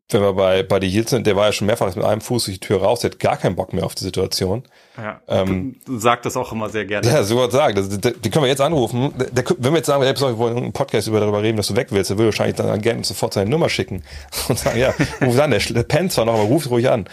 wenn 0.10 0.22
wir 0.22 0.34
bei, 0.34 0.64
bei 0.64 0.80
die 0.80 0.88
Yield 0.88 1.10
sind, 1.10 1.28
der 1.28 1.36
war 1.36 1.48
ja 1.48 1.52
schon 1.52 1.68
mehrfach 1.68 1.94
mit 1.94 2.06
einem 2.06 2.22
Fuß 2.22 2.46
durch 2.46 2.60
die 2.60 2.66
Tür 2.66 2.82
raus, 2.82 3.02
der 3.02 3.12
hat 3.12 3.20
gar 3.20 3.36
keinen 3.36 3.56
Bock 3.56 3.74
mehr 3.74 3.86
auf 3.86 3.94
die 3.94 4.06
Situation. 4.06 4.64
Ja, 4.96 5.20
ähm, 5.28 5.76
du 5.86 6.00
sagst 6.00 6.26
das 6.26 6.38
auch 6.38 6.54
immer 6.54 6.70
sehr 6.70 6.86
gerne. 6.86 7.06
Ja, 7.06 7.24
so 7.24 7.38
was 7.38 7.52
sagen. 7.52 7.76
Das, 7.76 7.90
das, 7.90 8.14
die 8.24 8.30
können 8.30 8.46
wir 8.46 8.50
jetzt 8.50 8.62
anrufen. 8.62 9.14
Der, 9.18 9.28
der, 9.28 9.44
wenn 9.58 9.74
wir 9.74 9.78
jetzt 9.78 9.88
sagen, 9.88 10.02
wir 10.02 10.38
wollen 10.38 10.58
einen 10.58 10.72
Podcast 10.72 11.10
über 11.10 11.20
darüber 11.20 11.44
reden, 11.44 11.58
dass 11.58 11.68
du 11.68 11.76
weg 11.76 11.88
willst, 11.92 12.10
der 12.10 12.18
würde 12.18 12.28
wahrscheinlich 12.28 12.56
dann 12.56 12.70
Agenten 12.70 13.04
sofort 13.04 13.34
seine 13.34 13.50
Nummer 13.50 13.68
schicken 13.68 14.04
und 14.48 14.58
sagen, 14.58 14.80
ja, 14.80 14.94
ruf 15.22 15.38
an, 15.40 15.52
der, 15.52 15.60
der 15.60 15.84
pennt 15.84 16.14
zwar 16.14 16.24
noch, 16.24 16.36
aber 16.36 16.44
ruf 16.44 16.70
ruhig 16.70 16.90
an. 16.90 17.06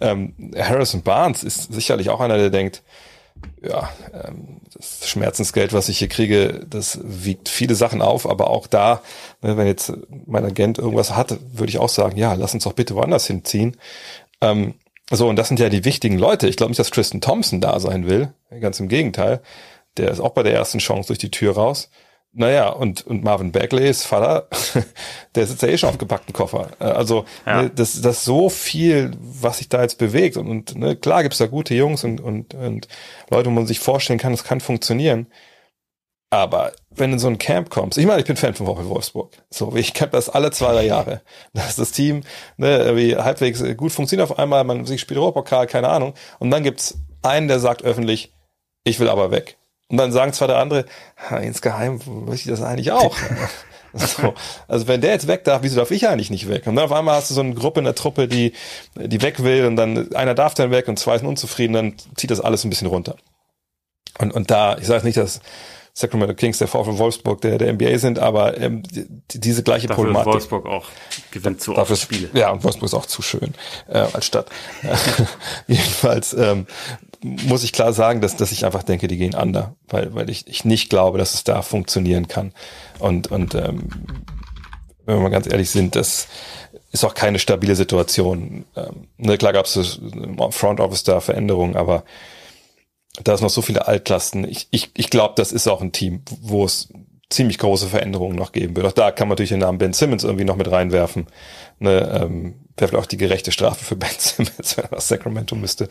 Ähm, 0.00 0.34
Harrison 0.54 1.02
Barnes 1.02 1.44
ist 1.44 1.72
sicherlich 1.72 2.10
auch 2.10 2.20
einer, 2.20 2.36
der 2.36 2.50
denkt, 2.50 2.82
ja, 3.62 3.90
ähm, 4.12 4.60
das 4.74 5.08
Schmerzensgeld, 5.08 5.72
was 5.72 5.88
ich 5.88 5.98
hier 5.98 6.08
kriege, 6.08 6.64
das 6.68 6.98
wiegt 7.02 7.48
viele 7.48 7.74
Sachen 7.74 8.02
auf, 8.02 8.28
aber 8.28 8.50
auch 8.50 8.66
da, 8.66 9.02
ne, 9.40 9.56
wenn 9.56 9.66
jetzt 9.66 9.92
mein 10.26 10.44
Agent 10.44 10.78
irgendwas 10.78 11.14
hat, 11.14 11.38
würde 11.52 11.70
ich 11.70 11.78
auch 11.78 11.88
sagen, 11.88 12.16
ja, 12.16 12.34
lass 12.34 12.54
uns 12.54 12.64
doch 12.64 12.72
bitte 12.72 12.94
woanders 12.94 13.26
hinziehen. 13.26 13.76
Ähm, 14.40 14.74
so, 15.10 15.28
und 15.28 15.36
das 15.36 15.48
sind 15.48 15.60
ja 15.60 15.68
die 15.68 15.84
wichtigen 15.84 16.18
Leute. 16.18 16.48
Ich 16.48 16.56
glaube 16.56 16.70
nicht, 16.70 16.78
dass 16.78 16.90
Tristan 16.90 17.20
Thompson 17.20 17.60
da 17.60 17.78
sein 17.80 18.06
will. 18.06 18.32
Ganz 18.60 18.80
im 18.80 18.88
Gegenteil. 18.88 19.42
Der 19.98 20.10
ist 20.10 20.20
auch 20.20 20.30
bei 20.30 20.42
der 20.42 20.54
ersten 20.54 20.78
Chance 20.78 21.08
durch 21.08 21.18
die 21.18 21.30
Tür 21.30 21.54
raus. 21.54 21.90
Naja, 22.34 22.70
und, 22.70 23.06
und 23.06 23.22
Marvin 23.22 23.52
Bagleys 23.52 24.04
Vater, 24.04 24.48
der 25.34 25.46
sitzt 25.46 25.60
ja 25.60 25.68
eh 25.68 25.76
schon 25.76 25.90
auf 25.90 25.98
gepackten 25.98 26.32
Koffer. 26.32 26.70
Äh, 26.80 26.84
also 26.84 27.26
ja. 27.44 27.62
ne, 27.62 27.70
das, 27.70 28.00
das 28.00 28.18
ist 28.18 28.24
so 28.24 28.48
viel, 28.48 29.10
was 29.20 29.58
sich 29.58 29.68
da 29.68 29.82
jetzt 29.82 29.98
bewegt. 29.98 30.38
Und, 30.38 30.48
und 30.48 30.74
ne, 30.76 30.96
klar 30.96 31.22
gibt's 31.22 31.38
da 31.38 31.46
gute 31.46 31.74
Jungs 31.74 32.04
und, 32.04 32.22
und, 32.22 32.54
und 32.54 32.88
Leute, 33.28 33.50
wo 33.50 33.54
man 33.54 33.66
sich 33.66 33.80
vorstellen 33.80 34.18
kann, 34.18 34.32
es 34.32 34.44
kann 34.44 34.60
funktionieren. 34.60 35.26
Aber 36.30 36.72
wenn 36.88 37.10
du 37.10 37.16
in 37.16 37.18
so 37.18 37.28
ein 37.28 37.36
Camp 37.36 37.68
kommst, 37.68 37.98
ich 37.98 38.06
meine, 38.06 38.20
ich 38.20 38.26
bin 38.26 38.36
Fan 38.36 38.54
von 38.54 38.66
VfL 38.66 38.88
Wolfsburg. 38.88 39.36
So, 39.50 39.76
ich 39.76 39.92
kenne 39.92 40.12
das 40.12 40.30
alle 40.30 40.50
zwei, 40.50 40.72
drei 40.72 40.86
Jahre. 40.86 41.20
Dass 41.52 41.76
das 41.76 41.92
Team 41.92 42.22
ne, 42.56 42.96
wie 42.96 43.14
halbwegs 43.16 43.62
gut 43.76 43.92
funktioniert 43.92 44.30
auf 44.30 44.38
einmal, 44.38 44.64
man 44.64 44.86
sich 44.86 45.02
spielt 45.02 45.18
Europapokal, 45.18 45.66
keine 45.66 45.90
Ahnung. 45.90 46.14
Und 46.38 46.50
dann 46.50 46.62
gibt's 46.62 46.98
einen, 47.20 47.48
der 47.48 47.60
sagt 47.60 47.84
öffentlich, 47.84 48.32
ich 48.84 48.98
will 48.98 49.10
aber 49.10 49.30
weg. 49.30 49.58
Und 49.88 49.98
dann 49.98 50.12
sagen 50.12 50.32
zwar 50.32 50.48
der 50.48 50.58
andere, 50.58 50.86
insgeheim 51.42 52.00
möchte 52.06 52.48
ich 52.48 52.56
das 52.58 52.62
eigentlich 52.62 52.92
auch. 52.92 53.16
So. 53.94 54.32
Also 54.68 54.88
wenn 54.88 55.02
der 55.02 55.10
jetzt 55.10 55.26
weg 55.26 55.44
darf, 55.44 55.62
wieso 55.62 55.76
darf 55.76 55.90
ich 55.90 56.08
eigentlich 56.08 56.30
nicht 56.30 56.48
weg? 56.48 56.66
Und 56.66 56.76
dann 56.76 56.86
auf 56.86 56.92
einmal 56.92 57.16
hast 57.16 57.30
du 57.30 57.34
so 57.34 57.42
eine 57.42 57.54
Gruppe 57.54 57.80
in 57.80 57.84
der 57.84 57.94
Truppe, 57.94 58.26
die, 58.26 58.54
die 58.96 59.20
weg 59.20 59.42
will 59.42 59.66
und 59.66 59.76
dann 59.76 60.14
einer 60.14 60.34
darf 60.34 60.54
dann 60.54 60.70
weg 60.70 60.88
und 60.88 60.98
zwei 60.98 61.18
sind 61.18 61.26
unzufrieden, 61.26 61.74
dann 61.74 61.94
zieht 62.16 62.30
das 62.30 62.40
alles 62.40 62.64
ein 62.64 62.70
bisschen 62.70 62.88
runter. 62.88 63.16
Und, 64.18 64.32
und 64.32 64.50
da, 64.50 64.78
ich 64.78 64.86
sage 64.86 65.04
nicht, 65.04 65.18
dass 65.18 65.40
Sacramento 65.94 66.34
Kings 66.34 66.56
der 66.56 66.68
VfL 66.68 66.96
Wolfsburg 66.96 67.42
der, 67.42 67.58
der 67.58 67.72
NBA 67.72 67.98
sind, 67.98 68.18
aber 68.18 68.58
ähm, 68.58 68.82
die, 68.82 69.06
diese 69.28 69.62
gleiche 69.62 69.88
dafür 69.88 70.04
Problematik. 70.04 70.32
Wolfsburg 70.32 70.66
auch 70.66 70.86
gewinnt 71.30 71.60
zu 71.60 71.76
oft 71.76 71.94
Spiele. 71.98 72.30
Ja, 72.32 72.50
und 72.50 72.64
Wolfsburg 72.64 72.86
ist 72.86 72.94
auch 72.94 73.06
zu 73.06 73.20
schön 73.20 73.54
äh, 73.88 73.98
als 73.98 74.24
Stadt. 74.24 74.46
Jedenfalls 75.66 76.32
ähm, 76.32 76.66
muss 77.22 77.64
ich 77.64 77.72
klar 77.72 77.92
sagen, 77.92 78.20
dass, 78.20 78.36
dass 78.36 78.52
ich 78.52 78.64
einfach 78.64 78.82
denke, 78.82 79.08
die 79.08 79.16
gehen 79.16 79.34
under, 79.34 79.74
weil, 79.88 80.14
weil 80.14 80.30
ich, 80.30 80.46
ich 80.46 80.64
nicht 80.64 80.90
glaube, 80.90 81.18
dass 81.18 81.34
es 81.34 81.44
da 81.44 81.62
funktionieren 81.62 82.28
kann. 82.28 82.52
Und, 82.98 83.30
und 83.30 83.54
ähm, 83.54 83.88
wenn 85.04 85.16
wir 85.16 85.22
mal 85.22 85.30
ganz 85.30 85.46
ehrlich 85.46 85.70
sind, 85.70 85.96
das 85.96 86.28
ist 86.90 87.04
auch 87.04 87.14
keine 87.14 87.38
stabile 87.38 87.76
Situation. 87.76 88.64
Ähm, 88.76 89.08
ne, 89.16 89.38
klar 89.38 89.52
gab 89.52 89.66
es 89.66 89.98
im 89.98 90.38
Front 90.52 90.80
Office 90.80 91.04
da 91.04 91.20
Veränderungen, 91.20 91.76
aber 91.76 92.04
da 93.24 93.34
ist 93.34 93.40
noch 93.40 93.50
so 93.50 93.62
viele 93.62 93.86
Altlasten. 93.86 94.48
Ich, 94.48 94.68
ich, 94.70 94.90
ich 94.94 95.10
glaube, 95.10 95.34
das 95.36 95.52
ist 95.52 95.68
auch 95.68 95.80
ein 95.80 95.92
Team, 95.92 96.22
wo 96.40 96.64
es 96.64 96.88
ziemlich 97.30 97.58
große 97.58 97.88
Veränderungen 97.88 98.36
noch 98.36 98.52
geben 98.52 98.76
wird. 98.76 98.86
Auch 98.86 98.92
da 98.92 99.10
kann 99.10 99.28
man 99.28 99.32
natürlich 99.32 99.50
den 99.50 99.60
Namen 99.60 99.78
Ben 99.78 99.92
Simmons 99.92 100.24
irgendwie 100.24 100.44
noch 100.44 100.56
mit 100.56 100.70
reinwerfen. 100.70 101.26
Ne, 101.78 102.20
ähm, 102.22 102.54
wäre 102.76 102.98
auch 102.98 103.06
die 103.06 103.16
gerechte 103.16 103.52
Strafe 103.52 103.84
für 103.84 103.96
Ben 103.96 104.10
Simmons, 104.16 104.76
wenn 104.76 104.84
er 104.84 104.92
nach 104.92 105.00
Sacramento 105.00 105.54
müsste. 105.54 105.88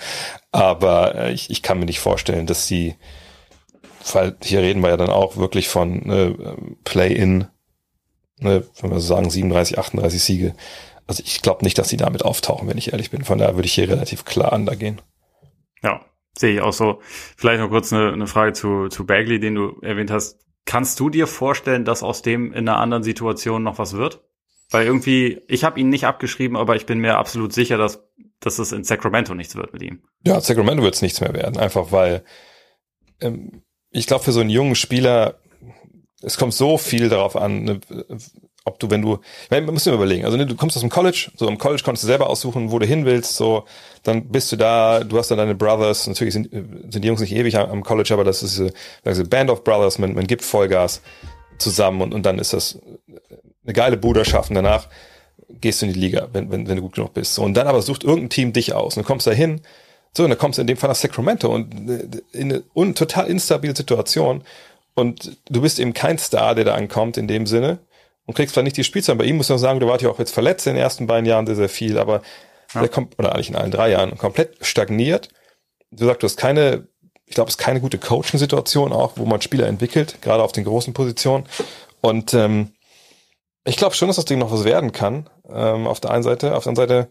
Aber 0.51 1.15
äh, 1.15 1.33
ich, 1.33 1.49
ich 1.49 1.61
kann 1.61 1.79
mir 1.79 1.85
nicht 1.85 1.99
vorstellen, 1.99 2.47
dass 2.47 2.67
sie, 2.67 2.95
weil 4.13 4.35
hier 4.43 4.61
reden 4.61 4.81
wir 4.81 4.89
ja 4.89 4.97
dann 4.97 5.09
auch 5.09 5.37
wirklich 5.37 5.69
von 5.69 6.07
ne, 6.07 6.57
Play-in, 6.83 7.47
ne, 8.39 8.67
wenn 8.81 8.91
wir 8.91 8.99
so 8.99 9.07
sagen 9.07 9.29
37, 9.29 9.77
38 9.79 10.23
Siege. 10.23 10.55
Also 11.07 11.23
ich 11.25 11.41
glaube 11.41 11.63
nicht, 11.63 11.77
dass 11.77 11.89
sie 11.89 11.97
damit 11.97 12.23
auftauchen, 12.23 12.67
wenn 12.67 12.77
ich 12.77 12.93
ehrlich 12.93 13.11
bin. 13.11 13.23
Von 13.23 13.37
daher 13.37 13.55
würde 13.55 13.65
ich 13.65 13.73
hier 13.73 13.89
relativ 13.89 14.25
klar 14.25 14.53
undergehen. 14.53 15.01
Ja, 15.83 16.05
sehe 16.37 16.55
ich 16.55 16.61
auch 16.61 16.73
so. 16.73 17.01
Vielleicht 17.37 17.59
noch 17.59 17.69
kurz 17.69 17.91
eine, 17.91 18.13
eine 18.13 18.27
Frage 18.27 18.53
zu, 18.53 18.87
zu 18.87 19.05
Bagley, 19.05 19.39
den 19.39 19.55
du 19.55 19.79
erwähnt 19.81 20.11
hast. 20.11 20.39
Kannst 20.65 20.99
du 20.99 21.09
dir 21.09 21.27
vorstellen, 21.27 21.85
dass 21.85 22.03
aus 22.03 22.21
dem 22.21 22.53
in 22.53 22.69
einer 22.69 22.79
anderen 22.79 23.03
Situation 23.03 23.63
noch 23.63 23.77
was 23.79 23.93
wird? 23.93 24.23
Weil 24.71 24.85
irgendwie, 24.85 25.41
ich 25.47 25.63
habe 25.65 25.79
ihn 25.79 25.89
nicht 25.89 26.05
abgeschrieben, 26.05 26.57
aber 26.57 26.75
ich 26.75 26.85
bin 26.85 26.99
mir 26.99 27.17
absolut 27.17 27.53
sicher, 27.53 27.77
dass, 27.77 28.03
dass 28.39 28.57
es 28.57 28.71
in 28.71 28.85
Sacramento 28.85 29.35
nichts 29.35 29.55
wird 29.55 29.73
mit 29.73 29.83
ihm. 29.83 30.01
Ja, 30.25 30.39
Sacramento 30.39 30.81
wird 30.81 30.95
es 30.95 31.01
nichts 31.01 31.19
mehr 31.19 31.33
werden, 31.33 31.57
einfach 31.57 31.91
weil 31.91 32.23
ähm, 33.19 33.63
ich 33.91 34.07
glaube, 34.07 34.23
für 34.23 34.31
so 34.31 34.39
einen 34.39 34.49
jungen 34.49 34.75
Spieler, 34.75 35.39
es 36.21 36.37
kommt 36.37 36.53
so 36.53 36.77
viel 36.77 37.09
darauf 37.09 37.35
an, 37.35 37.63
ne, 37.63 37.79
ob 38.63 38.79
du, 38.79 38.89
wenn 38.89 39.01
du, 39.01 39.19
man 39.49 39.65
muss 39.65 39.83
dir 39.83 39.93
überlegen, 39.93 40.23
also 40.23 40.37
ne, 40.37 40.45
du 40.45 40.55
kommst 40.55 40.77
aus 40.77 40.81
dem 40.81 40.89
College, 40.89 41.31
so 41.35 41.49
im 41.49 41.57
College 41.57 41.81
konntest 41.83 42.03
du 42.03 42.07
selber 42.07 42.29
aussuchen, 42.29 42.71
wo 42.71 42.79
du 42.79 42.85
hin 42.85 43.05
willst, 43.05 43.35
so, 43.35 43.65
dann 44.03 44.29
bist 44.29 44.51
du 44.51 44.55
da, 44.55 45.03
du 45.03 45.17
hast 45.17 45.31
dann 45.31 45.39
deine 45.39 45.55
Brothers, 45.55 46.07
natürlich 46.07 46.33
sind, 46.33 46.49
sind 46.51 47.03
die 47.03 47.07
Jungs 47.07 47.21
nicht 47.21 47.33
ewig 47.33 47.57
am 47.57 47.83
College, 47.83 48.13
aber 48.13 48.23
das 48.23 48.43
ist 48.43 48.57
diese, 48.57 48.73
diese 49.05 49.25
Band 49.25 49.49
of 49.49 49.63
Brothers, 49.63 49.99
man, 49.99 50.13
man 50.13 50.27
gibt 50.27 50.43
Vollgas 50.43 51.01
zusammen 51.57 52.01
und, 52.01 52.13
und 52.13 52.25
dann 52.25 52.39
ist 52.39 52.53
das 52.53 52.79
eine 53.63 53.73
geile 53.73 53.97
Bude 53.97 54.25
schaffen, 54.25 54.55
danach 54.55 54.87
gehst 55.49 55.81
du 55.81 55.85
in 55.85 55.93
die 55.93 55.99
Liga, 55.99 56.29
wenn, 56.33 56.51
wenn, 56.51 56.67
wenn 56.67 56.77
du 56.77 56.81
gut 56.81 56.95
genug 56.95 57.13
bist. 57.13 57.35
So, 57.35 57.43
und 57.43 57.53
dann 57.53 57.67
aber 57.67 57.81
sucht 57.81 58.03
irgendein 58.03 58.29
Team 58.29 58.53
dich 58.53 58.73
aus 58.73 58.95
und 58.95 59.03
du 59.03 59.07
kommst 59.07 59.27
da 59.27 59.31
hin, 59.31 59.61
so, 60.13 60.23
und 60.23 60.29
dann 60.29 60.39
kommst 60.39 60.57
du 60.57 60.61
in 60.61 60.67
dem 60.67 60.77
Fall 60.77 60.89
nach 60.89 60.95
Sacramento 60.95 61.53
und 61.53 61.73
in 62.33 62.51
eine 62.51 62.63
un, 62.73 62.95
total 62.95 63.27
instabile 63.27 63.75
Situation 63.75 64.43
und 64.93 65.37
du 65.49 65.61
bist 65.61 65.79
eben 65.79 65.93
kein 65.93 66.17
Star, 66.17 66.55
der 66.55 66.65
da 66.65 66.75
ankommt 66.75 67.17
in 67.17 67.27
dem 67.27 67.47
Sinne 67.47 67.79
und 68.25 68.35
kriegst 68.35 68.53
zwar 68.53 68.63
nicht 68.63 68.77
die 68.77 68.83
Spielzeit. 68.83 69.17
Bei 69.17 69.23
ihm 69.23 69.37
muss 69.37 69.49
man 69.49 69.57
sagen, 69.57 69.79
du 69.79 69.87
warst 69.87 70.03
ja 70.03 70.09
auch 70.09 70.19
jetzt 70.19 70.33
verletzt 70.33 70.67
in 70.67 70.73
den 70.73 70.81
ersten 70.81 71.07
beiden 71.07 71.25
Jahren 71.25 71.45
sehr, 71.45 71.55
sehr 71.55 71.69
viel, 71.69 71.97
aber 71.97 72.21
ja. 72.73 72.81
der 72.81 72.89
kommt, 72.89 73.17
oder 73.19 73.33
eigentlich 73.33 73.49
in 73.49 73.55
allen 73.55 73.71
drei 73.71 73.91
Jahren, 73.91 74.17
komplett 74.17 74.65
stagniert. 74.65 75.29
Du 75.91 76.05
sagst, 76.05 76.23
du 76.23 76.25
hast 76.25 76.37
keine, 76.37 76.87
ich 77.25 77.35
glaube, 77.35 77.49
es 77.49 77.55
ist 77.55 77.59
keine 77.59 77.79
gute 77.79 77.97
Coaching-Situation 77.97 78.91
auch, 78.91 79.13
wo 79.15 79.25
man 79.25 79.41
Spieler 79.41 79.67
entwickelt, 79.67 80.21
gerade 80.21 80.43
auf 80.43 80.51
den 80.51 80.65
großen 80.65 80.93
Positionen. 80.93 81.45
Und 82.01 82.33
ähm, 82.33 82.71
ich 83.63 83.77
glaube 83.77 83.95
schon, 83.95 84.07
dass 84.07 84.15
das 84.15 84.25
Ding 84.25 84.39
noch 84.39 84.51
was 84.51 84.63
werden 84.63 84.91
kann. 84.91 85.29
Ähm, 85.49 85.87
auf 85.87 85.99
der 85.99 86.11
einen 86.11 86.23
Seite, 86.23 86.55
auf 86.55 86.63
der 86.63 86.71
anderen 86.71 86.89
Seite, 86.89 87.09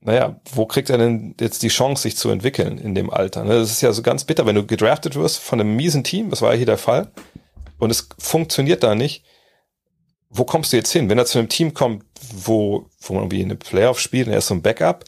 naja, 0.00 0.40
wo 0.52 0.66
kriegt 0.66 0.88
er 0.88 0.98
denn 0.98 1.34
jetzt 1.40 1.62
die 1.62 1.68
Chance, 1.68 2.02
sich 2.02 2.16
zu 2.16 2.30
entwickeln 2.30 2.78
in 2.78 2.94
dem 2.94 3.10
Alter? 3.10 3.44
Ne? 3.44 3.58
Das 3.58 3.70
ist 3.70 3.82
ja 3.82 3.92
so 3.92 4.02
ganz 4.02 4.24
bitter, 4.24 4.46
wenn 4.46 4.54
du 4.54 4.64
gedraftet 4.64 5.14
wirst 5.16 5.38
von 5.38 5.60
einem 5.60 5.76
miesen 5.76 6.04
Team, 6.04 6.30
das 6.30 6.42
war 6.42 6.52
ja 6.52 6.56
hier 6.56 6.66
der 6.66 6.78
Fall, 6.78 7.10
und 7.78 7.90
es 7.90 8.08
funktioniert 8.18 8.82
da 8.82 8.94
nicht. 8.94 9.24
Wo 10.28 10.44
kommst 10.44 10.72
du 10.72 10.76
jetzt 10.76 10.92
hin? 10.92 11.08
Wenn 11.10 11.18
er 11.18 11.26
zu 11.26 11.38
einem 11.38 11.48
Team 11.48 11.74
kommt, 11.74 12.04
wo, 12.32 12.86
wo 13.00 13.14
man 13.14 13.24
irgendwie 13.24 13.42
eine 13.42 13.56
Playoff 13.56 13.98
spielt 13.98 14.28
und 14.28 14.32
er 14.32 14.38
ist 14.38 14.46
so 14.46 14.54
ein 14.54 14.62
Backup, 14.62 15.04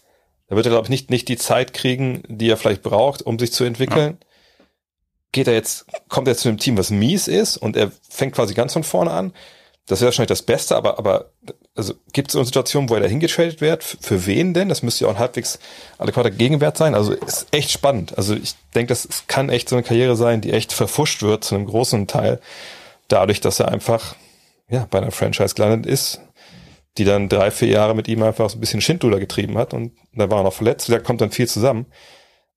da 0.48 0.56
wird 0.56 0.66
er, 0.66 0.72
glaube 0.72 0.86
ich, 0.86 0.90
nicht, 0.90 1.10
nicht 1.10 1.28
die 1.28 1.36
Zeit 1.36 1.72
kriegen, 1.72 2.22
die 2.28 2.50
er 2.50 2.56
vielleicht 2.56 2.82
braucht, 2.82 3.22
um 3.22 3.38
sich 3.38 3.52
zu 3.52 3.64
entwickeln. 3.64 4.18
Ja. 4.20 4.26
Geht 5.30 5.46
er 5.46 5.54
jetzt, 5.54 5.86
kommt 6.08 6.28
er 6.28 6.36
zu 6.36 6.48
einem 6.48 6.58
Team, 6.58 6.76
was 6.76 6.90
mies 6.90 7.28
ist 7.28 7.56
und 7.56 7.76
er 7.76 7.92
fängt 8.10 8.34
quasi 8.34 8.52
ganz 8.52 8.72
von 8.72 8.84
vorne 8.84 9.12
an, 9.12 9.32
das 9.86 10.00
wäre 10.00 10.08
wahrscheinlich 10.08 10.28
das 10.28 10.42
Beste, 10.42 10.76
aber, 10.76 10.98
aber 10.98 11.32
also 11.74 11.94
gibt 12.12 12.28
es 12.28 12.32
so 12.32 12.38
eine 12.38 12.46
Situation, 12.46 12.88
wo 12.88 12.94
er 12.94 13.00
da 13.00 13.06
hingetradet 13.06 13.60
wird? 13.60 13.82
Für, 13.82 13.96
für 13.98 14.26
wen 14.26 14.54
denn? 14.54 14.68
Das 14.68 14.82
müsste 14.82 15.04
ja 15.04 15.10
auch 15.10 15.14
ein 15.14 15.20
halbwegs 15.20 15.58
adäquater 15.98 16.30
Gegenwert 16.30 16.76
sein. 16.76 16.94
Also 16.94 17.12
ist 17.12 17.48
echt 17.50 17.70
spannend. 17.70 18.16
Also 18.16 18.34
ich 18.34 18.54
denke, 18.74 18.88
das 18.90 19.08
kann 19.26 19.48
echt 19.48 19.68
so 19.68 19.76
eine 19.76 19.82
Karriere 19.82 20.14
sein, 20.14 20.40
die 20.40 20.52
echt 20.52 20.72
verfuscht 20.72 21.22
wird 21.22 21.44
zu 21.44 21.56
einem 21.56 21.66
großen 21.66 22.06
Teil, 22.06 22.40
dadurch, 23.08 23.40
dass 23.40 23.58
er 23.58 23.68
einfach 23.68 24.14
ja 24.68 24.86
bei 24.90 24.98
einer 24.98 25.10
Franchise 25.10 25.54
gelandet 25.54 25.90
ist, 25.90 26.20
die 26.96 27.04
dann 27.04 27.28
drei, 27.28 27.50
vier 27.50 27.68
Jahre 27.68 27.94
mit 27.94 28.06
ihm 28.06 28.22
einfach 28.22 28.50
so 28.50 28.58
ein 28.58 28.60
bisschen 28.60 28.80
Schindluder 28.80 29.18
getrieben 29.18 29.58
hat 29.58 29.74
und 29.74 29.92
da 30.14 30.30
war 30.30 30.38
er 30.38 30.44
noch 30.44 30.52
verletzt. 30.52 30.88
Da 30.90 31.00
kommt 31.00 31.20
dann 31.20 31.32
viel 31.32 31.48
zusammen. 31.48 31.86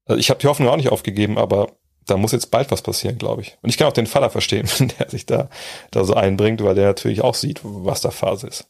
Also 0.06 0.20
ich 0.20 0.30
habe 0.30 0.40
die 0.40 0.48
Hoffnung 0.48 0.70
auch 0.70 0.78
nicht 0.78 0.92
aufgegeben, 0.92 1.40
aber 1.40 1.72
da 2.06 2.18
muss 2.18 2.32
jetzt 2.32 2.52
bald 2.52 2.72
was 2.72 2.82
passieren, 2.82 3.18
glaube 3.18 3.42
ich. 3.42 3.58
Und 3.62 3.70
ich 3.70 3.78
kann 3.78 3.88
auch 3.88 3.94
den 3.94 4.08
Vater 4.08 4.30
verstehen, 4.30 4.68
der 5.00 5.10
sich 5.10 5.26
da, 5.26 5.50
da 5.92 6.04
so 6.04 6.14
einbringt, 6.14 6.64
weil 6.64 6.76
der 6.76 6.88
natürlich 6.88 7.22
auch 7.22 7.36
sieht, 7.36 7.62
was 7.64 8.02
da 8.02 8.12
Phase 8.12 8.48
ist. 8.48 8.68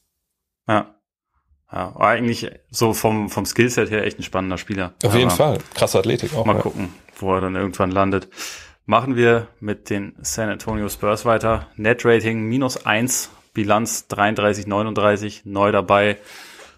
Ja. 0.68 0.92
Ja, 1.72 1.96
eigentlich 1.98 2.52
so 2.70 2.94
vom, 2.94 3.30
vom 3.30 3.46
Skillset 3.46 3.90
her 3.90 4.06
echt 4.06 4.20
ein 4.20 4.24
spannender 4.24 4.58
Spieler. 4.58 4.94
Auf 5.04 5.16
jeden 5.16 5.32
Fall. 5.32 5.58
Krasse 5.74 5.98
Athletik 5.98 6.36
auch. 6.36 6.46
Mal 6.46 6.58
ja. 6.58 6.62
gucken, 6.62 6.94
wo 7.18 7.34
er 7.34 7.42
dann 7.42 7.56
irgendwann 7.56 7.92
landet. 7.92 8.30
Machen 8.86 9.16
wir 9.16 9.48
mit 9.60 9.90
den 9.90 10.16
San 10.22 10.50
Antonio 10.50 10.88
Spurs 10.90 11.26
weiter. 11.26 11.68
Net 11.76 12.06
Rating 12.06 12.44
minus 12.44 12.86
eins, 12.86 13.32
Bilanz 13.54 14.08
33, 14.08 14.68
39, 14.68 15.46
neu 15.46 15.72
dabei. 15.72 16.18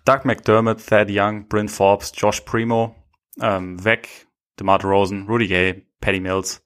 Doug 0.06 0.24
McDermott, 0.24 0.86
Thad 0.88 1.10
Young, 1.12 1.50
Bryn 1.50 1.68
Forbes, 1.68 2.14
Josh 2.16 2.42
Primo, 2.42 2.96
ähm, 3.42 3.84
weg, 3.84 4.28
DeMar 4.58 4.82
Rosen, 4.86 5.28
Rudy 5.28 5.48
Gay, 5.48 5.87
Patty 6.00 6.20
Mills. 6.20 6.64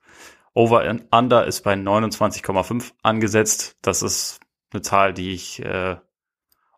Over 0.54 0.82
and 0.82 1.06
Under 1.12 1.46
ist 1.46 1.62
bei 1.62 1.74
29,5 1.74 2.92
angesetzt. 3.04 3.78
Das 3.82 4.04
ist 4.04 4.40
eine 4.72 4.82
Zahl, 4.82 5.14
die 5.14 5.32
ich, 5.34 5.64
äh, 5.64 5.98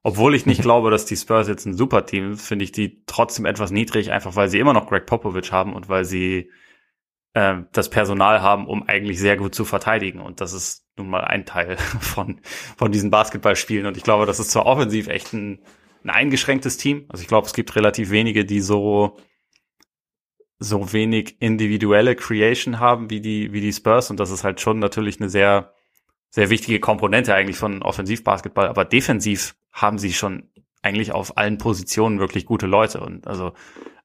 obwohl 0.03 0.35
ich 0.35 0.45
nicht 0.45 0.61
glaube, 0.63 0.91
dass 0.91 1.05
die 1.05 1.17
Spurs 1.17 1.47
jetzt 1.47 1.65
ein 1.65 1.75
super 1.75 2.05
Team 2.05 2.34
ist, 2.34 2.47
finde 2.47 2.65
ich 2.65 2.71
die 2.71 3.03
trotzdem 3.05 3.45
etwas 3.45 3.71
niedrig, 3.71 4.11
einfach 4.11 4.35
weil 4.35 4.49
sie 4.49 4.59
immer 4.59 4.73
noch 4.73 4.88
Greg 4.88 5.05
Popovich 5.05 5.51
haben 5.51 5.73
und 5.73 5.89
weil 5.89 6.05
sie 6.05 6.51
äh, 7.34 7.55
das 7.71 7.89
Personal 7.89 8.41
haben, 8.41 8.67
um 8.67 8.88
eigentlich 8.88 9.19
sehr 9.19 9.38
gut 9.38 9.55
zu 9.55 9.65
verteidigen. 9.65 10.19
Und 10.19 10.41
das 10.41 10.53
ist 10.53 10.85
nun 10.97 11.09
mal 11.09 11.23
ein 11.23 11.45
Teil 11.45 11.77
von, 11.99 12.41
von 12.77 12.91
diesen 12.91 13.09
Basketballspielen. 13.09 13.88
Und 13.88 13.97
ich 13.97 14.03
glaube, 14.03 14.25
das 14.25 14.39
ist 14.39 14.51
zwar 14.51 14.65
offensiv 14.65 15.07
echt 15.07 15.34
ein, 15.34 15.59
ein 16.03 16.09
eingeschränktes 16.09 16.77
Team. 16.77 17.05
Also 17.09 17.21
ich 17.23 17.27
glaube, 17.27 17.47
es 17.47 17.53
gibt 17.53 17.75
relativ 17.75 18.11
wenige, 18.11 18.45
die 18.45 18.61
so 18.61 19.17
so 20.64 20.94
wenig 20.94 21.38
individuelle 21.40 22.15
Creation 22.15 22.80
haben 22.80 23.10
wie 23.10 23.22
die 23.22 23.53
wie 23.53 23.61
die 23.61 23.73
Spurs 23.73 24.10
und 24.10 24.19
das 24.19 24.31
ist 24.31 24.44
halt 24.44 24.61
schon 24.61 24.80
natürlich 24.80 25.19
eine 25.19 25.30
sehr 25.30 25.73
sehr 26.30 26.49
wichtige 26.49 26.80
Komponente 26.80 27.34
eigentlich 27.35 27.57
von 27.57 27.81
Offensivbasketball, 27.81 28.68
aber 28.68 28.85
defensiv 28.85 29.56
haben 29.72 29.98
sie 29.98 30.14
schon 30.14 30.49
eigentlich 30.81 31.11
auf 31.11 31.38
allen 31.38 31.57
Positionen 31.57 32.19
wirklich 32.19 32.45
gute 32.45 32.65
Leute 32.65 32.99
und 33.02 33.27
also 33.27 33.53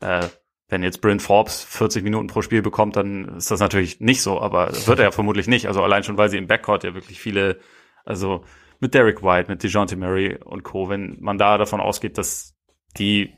äh, 0.01 0.27
wenn 0.69 0.83
jetzt 0.83 1.01
Bryn 1.01 1.21
Forbes 1.21 1.63
40 1.63 2.05
Minuten 2.05 2.27
pro 2.27 2.43
Spiel 2.43 2.61
bekommt, 2.61 2.97
dann 2.97 3.37
ist 3.37 3.51
das 3.51 3.61
natürlich 3.61 4.01
nicht 4.01 4.21
so, 4.21 4.41
aber 4.41 4.71
wird 4.87 4.99
er 4.99 5.07
ja 5.07 5.11
vermutlich 5.11 5.47
nicht. 5.47 5.67
Also 5.67 5.83
allein 5.83 6.05
schon, 6.05 6.19
weil 6.19 6.29
sie 6.29 6.37
im 6.37 6.47
Backcourt 6.47 6.85
ja 6.85 6.93
wirklich 6.95 7.21
viele, 7.21 7.59
also 8.05 8.45
mit 8.79 8.93
Derek 8.93 9.23
White, 9.23 9.51
mit 9.51 9.63
DeJounte 9.63 9.97
Murray 9.97 10.37
und 10.45 10.65
Co., 10.65 10.91
wenn 10.91 11.17
man 11.21 11.39
da 11.39 11.57
davon 11.57 11.81
ausgeht, 11.81 12.19
dass 12.19 12.55
die 12.99 13.33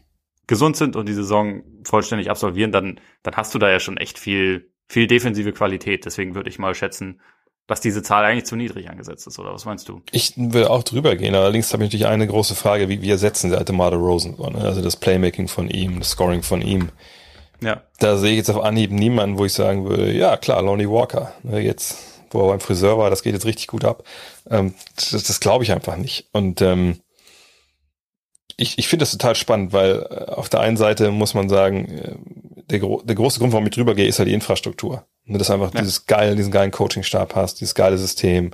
gesund 0.51 0.77
sind 0.77 0.97
und 0.97 1.09
die 1.09 1.15
Saison 1.15 1.63
vollständig 1.85 2.29
absolvieren, 2.29 2.73
dann, 2.73 3.01
dann 3.23 3.37
hast 3.37 3.55
du 3.55 3.59
da 3.61 3.71
ja 3.71 3.79
schon 3.79 3.97
echt 3.97 4.19
viel, 4.19 4.73
viel 4.89 5.07
defensive 5.07 5.53
Qualität. 5.53 6.05
Deswegen 6.05 6.35
würde 6.35 6.51
ich 6.51 6.59
mal 6.59 6.75
schätzen, 6.75 7.21
dass 7.69 7.81
diese 7.81 8.03
Zahl 8.03 8.25
eigentlich 8.25 8.47
zu 8.47 8.57
niedrig 8.57 8.91
angesetzt 8.91 9.29
ist, 9.29 9.39
oder 9.39 9.55
was 9.55 9.65
meinst 9.65 9.89
du? 9.89 10.03
Ich 10.11 10.35
würde 10.37 10.71
auch 10.71 10.83
drüber 10.83 11.15
gehen. 11.15 11.37
Allerdings 11.37 11.73
habe 11.73 11.85
ich 11.85 11.87
natürlich 11.87 12.09
eine 12.09 12.27
große 12.27 12.57
Frage, 12.57 12.89
wie 12.89 13.01
wir 13.01 13.13
ersetzen 13.13 13.51
der 13.51 13.61
alte 13.61 13.73
Marder 13.73 13.99
Rosen? 13.99 14.37
Also 14.57 14.83
das 14.83 14.97
Playmaking 14.97 15.47
von 15.47 15.71
ihm, 15.71 16.01
das 16.01 16.11
Scoring 16.11 16.43
von 16.43 16.63
ihm. 16.63 16.91
Ja. 17.63 17.83
Da 18.01 18.17
sehe 18.17 18.33
ich 18.33 18.39
jetzt 18.39 18.51
auf 18.51 18.61
Anhieb 18.61 18.91
niemanden, 18.91 19.39
wo 19.39 19.45
ich 19.45 19.53
sagen 19.53 19.89
würde, 19.89 20.13
ja 20.13 20.37
klar, 20.37 20.63
Lonnie 20.63 20.91
Walker. 20.91 21.33
Ne, 21.45 21.61
jetzt, 21.61 21.97
wo 22.33 22.43
er 22.43 22.49
beim 22.49 22.61
Friseur 22.61 22.99
war, 22.99 23.09
das 23.09 23.23
geht 23.23 23.35
jetzt 23.35 23.47
richtig 23.47 23.69
gut 23.69 23.85
ab. 23.85 24.03
Ähm, 24.51 24.75
das 24.97 25.11
das 25.11 25.39
glaube 25.39 25.63
ich 25.63 25.71
einfach 25.71 25.97
nicht. 25.97 26.27
Und 26.33 26.61
ähm, 26.63 26.99
ich, 28.61 28.79
ich 28.79 28.89
finde 28.89 29.05
das 29.05 29.13
total 29.13 29.35
spannend, 29.35 29.73
weil 29.73 30.07
äh, 30.11 30.31
auf 30.31 30.49
der 30.49 30.61
einen 30.61 30.77
Seite 30.77 31.11
muss 31.11 31.35
man 31.35 31.49
sagen, 31.49 31.89
äh, 31.89 32.15
der, 32.71 32.79
gro 32.79 33.03
der 33.03 33.17
große 33.17 33.39
Grund, 33.39 33.53
warum 33.53 33.67
ich 33.67 33.75
drüber 33.75 33.95
gehe, 33.95 34.07
ist 34.07 34.19
halt 34.19 34.29
die 34.29 34.35
Infrastruktur. 34.35 35.05
Ne, 35.25 35.39
dass 35.39 35.51
einfach 35.51 35.73
ja. 35.75 35.81
dieses 35.81 36.07
geile, 36.07 36.37
diesen 36.37 36.53
geilen 36.53 36.71
Coaching-Stab 36.71 37.35
hast, 37.35 37.61
dieses 37.61 37.75
geile 37.75 37.99
System. 37.99 38.53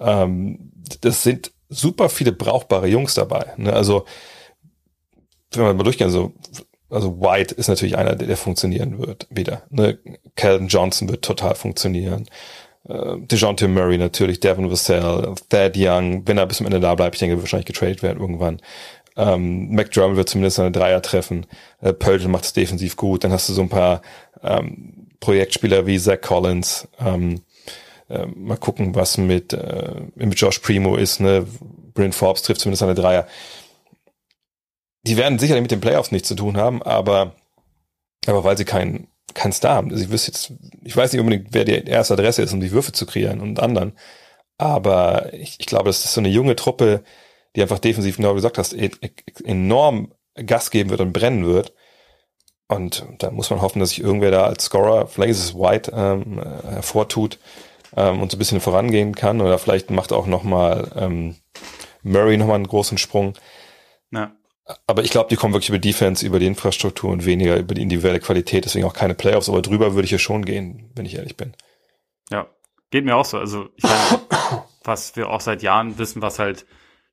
Ähm, 0.00 0.72
das 1.00 1.22
sind 1.22 1.52
super 1.68 2.08
viele 2.08 2.32
brauchbare 2.32 2.86
Jungs 2.86 3.14
dabei. 3.14 3.54
Ne? 3.56 3.72
Also, 3.72 4.04
wenn 5.52 5.64
man 5.64 5.76
mal 5.76 5.82
durchgehen, 5.82 6.10
so 6.10 6.32
also 6.90 7.20
White 7.20 7.54
ist 7.54 7.68
natürlich 7.68 7.96
einer, 7.96 8.14
der, 8.14 8.28
der 8.28 8.36
funktionieren 8.36 8.98
wird 8.98 9.26
wieder. 9.30 9.62
Ne? 9.70 9.98
Calvin 10.36 10.68
Johnson 10.68 11.08
wird 11.08 11.24
total 11.24 11.56
funktionieren. 11.56 12.26
Äh, 12.88 13.16
DeJounte 13.18 13.66
Murray 13.66 13.98
natürlich, 13.98 14.40
Devin 14.40 14.70
Vassell, 14.70 15.34
Thad 15.48 15.74
Young, 15.76 16.26
wenn 16.26 16.38
er 16.38 16.46
bis 16.46 16.58
zum 16.58 16.66
Ende 16.66 16.80
da 16.80 16.94
bleibt, 16.94 17.16
ich 17.16 17.18
denke, 17.18 17.36
wird 17.36 17.44
wahrscheinlich 17.44 17.66
getradet 17.66 18.02
werden 18.02 18.20
irgendwann. 18.20 18.60
Ähm, 19.16 19.70
McDermott 19.70 20.16
wird 20.16 20.28
zumindest 20.28 20.58
eine 20.58 20.72
Dreier 20.72 21.02
treffen. 21.02 21.46
Äh, 21.80 21.92
Pöltl 21.92 22.28
macht 22.28 22.44
es 22.44 22.52
defensiv 22.52 22.96
gut. 22.96 23.24
Dann 23.24 23.32
hast 23.32 23.48
du 23.48 23.52
so 23.52 23.62
ein 23.62 23.68
paar 23.68 24.02
ähm, 24.42 25.08
Projektspieler 25.20 25.86
wie 25.86 25.98
Zach 25.98 26.20
Collins. 26.20 26.88
Ähm, 26.98 27.42
äh, 28.08 28.26
mal 28.26 28.56
gucken, 28.56 28.94
was 28.94 29.16
mit, 29.18 29.52
äh, 29.52 30.02
mit 30.14 30.38
Josh 30.38 30.58
Primo 30.58 30.96
ist. 30.96 31.20
Ne? 31.20 31.46
Bryn 31.94 32.12
Forbes 32.12 32.42
trifft 32.42 32.60
zumindest 32.60 32.82
eine 32.82 32.94
Dreier 32.94 33.26
die 35.06 35.16
werden 35.16 35.38
sicherlich 35.38 35.62
mit 35.62 35.70
den 35.70 35.80
Playoffs 35.80 36.10
nichts 36.10 36.28
zu 36.28 36.34
tun 36.34 36.56
haben, 36.56 36.82
aber, 36.82 37.34
aber 38.26 38.44
weil 38.44 38.56
sie 38.56 38.64
keinen 38.64 39.08
kein 39.34 39.52
Star 39.52 39.76
haben. 39.76 39.90
Also 39.90 40.04
ich 40.04 40.10
wüsste 40.10 40.30
jetzt, 40.30 40.52
ich 40.84 40.96
weiß 40.96 41.12
nicht 41.12 41.20
unbedingt, 41.20 41.48
wer 41.50 41.64
die 41.64 41.72
erste 41.72 42.14
Adresse 42.14 42.42
ist, 42.42 42.52
um 42.52 42.60
die 42.60 42.70
Würfe 42.70 42.92
zu 42.92 43.04
kreieren 43.04 43.40
und 43.40 43.60
anderen. 43.60 43.92
Aber 44.58 45.32
ich, 45.34 45.56
ich 45.58 45.66
glaube, 45.66 45.86
das 45.86 46.04
ist 46.04 46.14
so 46.14 46.20
eine 46.20 46.28
junge 46.28 46.54
Truppe, 46.56 47.02
die 47.56 47.62
einfach 47.62 47.78
defensiv, 47.78 48.16
genau 48.16 48.30
wie 48.30 48.32
du 48.32 48.36
gesagt 48.36 48.58
hast, 48.58 48.72
e, 48.72 48.90
e, 49.00 49.10
enorm 49.44 50.12
Gas 50.34 50.70
geben 50.70 50.90
wird 50.90 51.00
und 51.00 51.12
brennen 51.12 51.46
wird. 51.46 51.74
Und 52.66 53.06
da 53.18 53.30
muss 53.30 53.50
man 53.50 53.60
hoffen, 53.60 53.78
dass 53.78 53.90
sich 53.90 54.00
irgendwer 54.00 54.30
da 54.30 54.44
als 54.44 54.64
Scorer, 54.64 55.06
vielleicht 55.06 55.32
ist 55.32 55.44
es 55.44 55.54
White, 55.54 55.92
ähm, 55.94 56.40
hervortut 56.40 57.38
ähm, 57.96 58.22
und 58.22 58.30
so 58.30 58.36
ein 58.36 58.38
bisschen 58.38 58.60
vorangehen 58.60 59.14
kann. 59.14 59.40
Oder 59.40 59.58
vielleicht 59.58 59.90
macht 59.90 60.12
auch 60.12 60.26
nochmal 60.26 60.90
ähm, 60.96 61.36
Murray 62.02 62.36
nochmal 62.36 62.56
einen 62.56 62.66
großen 62.66 62.98
Sprung. 62.98 63.34
Ja. 64.10 64.34
Aber 64.86 65.04
ich 65.04 65.10
glaube, 65.10 65.28
die 65.28 65.36
kommen 65.36 65.52
wirklich 65.52 65.68
über 65.68 65.78
Defense, 65.78 66.24
über 66.24 66.38
die 66.38 66.46
Infrastruktur 66.46 67.10
und 67.10 67.26
weniger 67.26 67.58
über 67.58 67.74
die 67.74 67.82
individuelle 67.82 68.20
Qualität. 68.20 68.64
Deswegen 68.64 68.86
auch 68.86 68.94
keine 68.94 69.14
Playoffs. 69.14 69.50
Aber 69.50 69.60
drüber 69.60 69.94
würde 69.94 70.06
ich 70.06 70.10
ja 70.10 70.18
schon 70.18 70.44
gehen, 70.44 70.90
wenn 70.94 71.04
ich 71.04 71.16
ehrlich 71.16 71.36
bin. 71.36 71.54
Ja, 72.30 72.46
geht 72.90 73.04
mir 73.04 73.14
auch 73.14 73.26
so. 73.26 73.38
Also 73.38 73.68
ich 73.76 73.84
meine, 73.84 74.20
was 74.84 75.16
wir 75.16 75.28
auch 75.28 75.42
seit 75.42 75.62
Jahren 75.62 75.98
wissen, 75.98 76.22
was 76.22 76.38
halt 76.38 76.64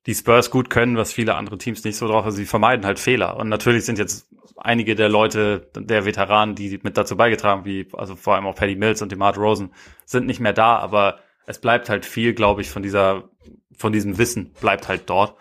die 0.06 0.14
Spurs 0.14 0.50
gut 0.50 0.70
können, 0.70 0.96
was 0.96 1.12
viele 1.12 1.34
andere 1.36 1.58
Teams 1.58 1.84
nicht 1.84 1.96
so 1.96 2.08
drauf. 2.08 2.24
Also 2.24 2.36
sie 2.38 2.46
vermeiden 2.46 2.84
halt 2.84 2.98
Fehler. 2.98 3.36
Und 3.36 3.48
natürlich 3.48 3.84
sind 3.84 3.98
jetzt 3.98 4.28
einige 4.56 4.94
der 4.94 5.08
Leute, 5.08 5.70
der 5.76 6.04
Veteranen, 6.04 6.54
die 6.54 6.80
mit 6.82 6.96
dazu 6.96 7.16
beigetragen, 7.16 7.64
wie 7.64 7.86
also 7.92 8.16
vor 8.16 8.34
allem 8.34 8.46
auch 8.46 8.56
Paddy 8.56 8.74
Mills 8.74 9.02
und 9.02 9.12
DeMar 9.12 9.36
Rosen, 9.36 9.72
sind 10.04 10.26
nicht 10.26 10.40
mehr 10.40 10.52
da. 10.52 10.76
Aber 10.76 11.20
es 11.46 11.60
bleibt 11.60 11.88
halt 11.88 12.04
viel, 12.04 12.34
glaube 12.34 12.62
ich, 12.62 12.70
von 12.70 12.82
dieser, 12.82 13.30
von 13.76 13.92
diesem 13.92 14.18
Wissen 14.18 14.52
bleibt 14.60 14.88
halt 14.88 15.08
dort. 15.08 15.36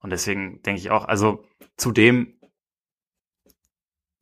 Und 0.00 0.10
deswegen 0.10 0.60
denke 0.62 0.80
ich 0.80 0.90
auch, 0.90 1.06
also 1.06 1.44
zudem, 1.78 2.38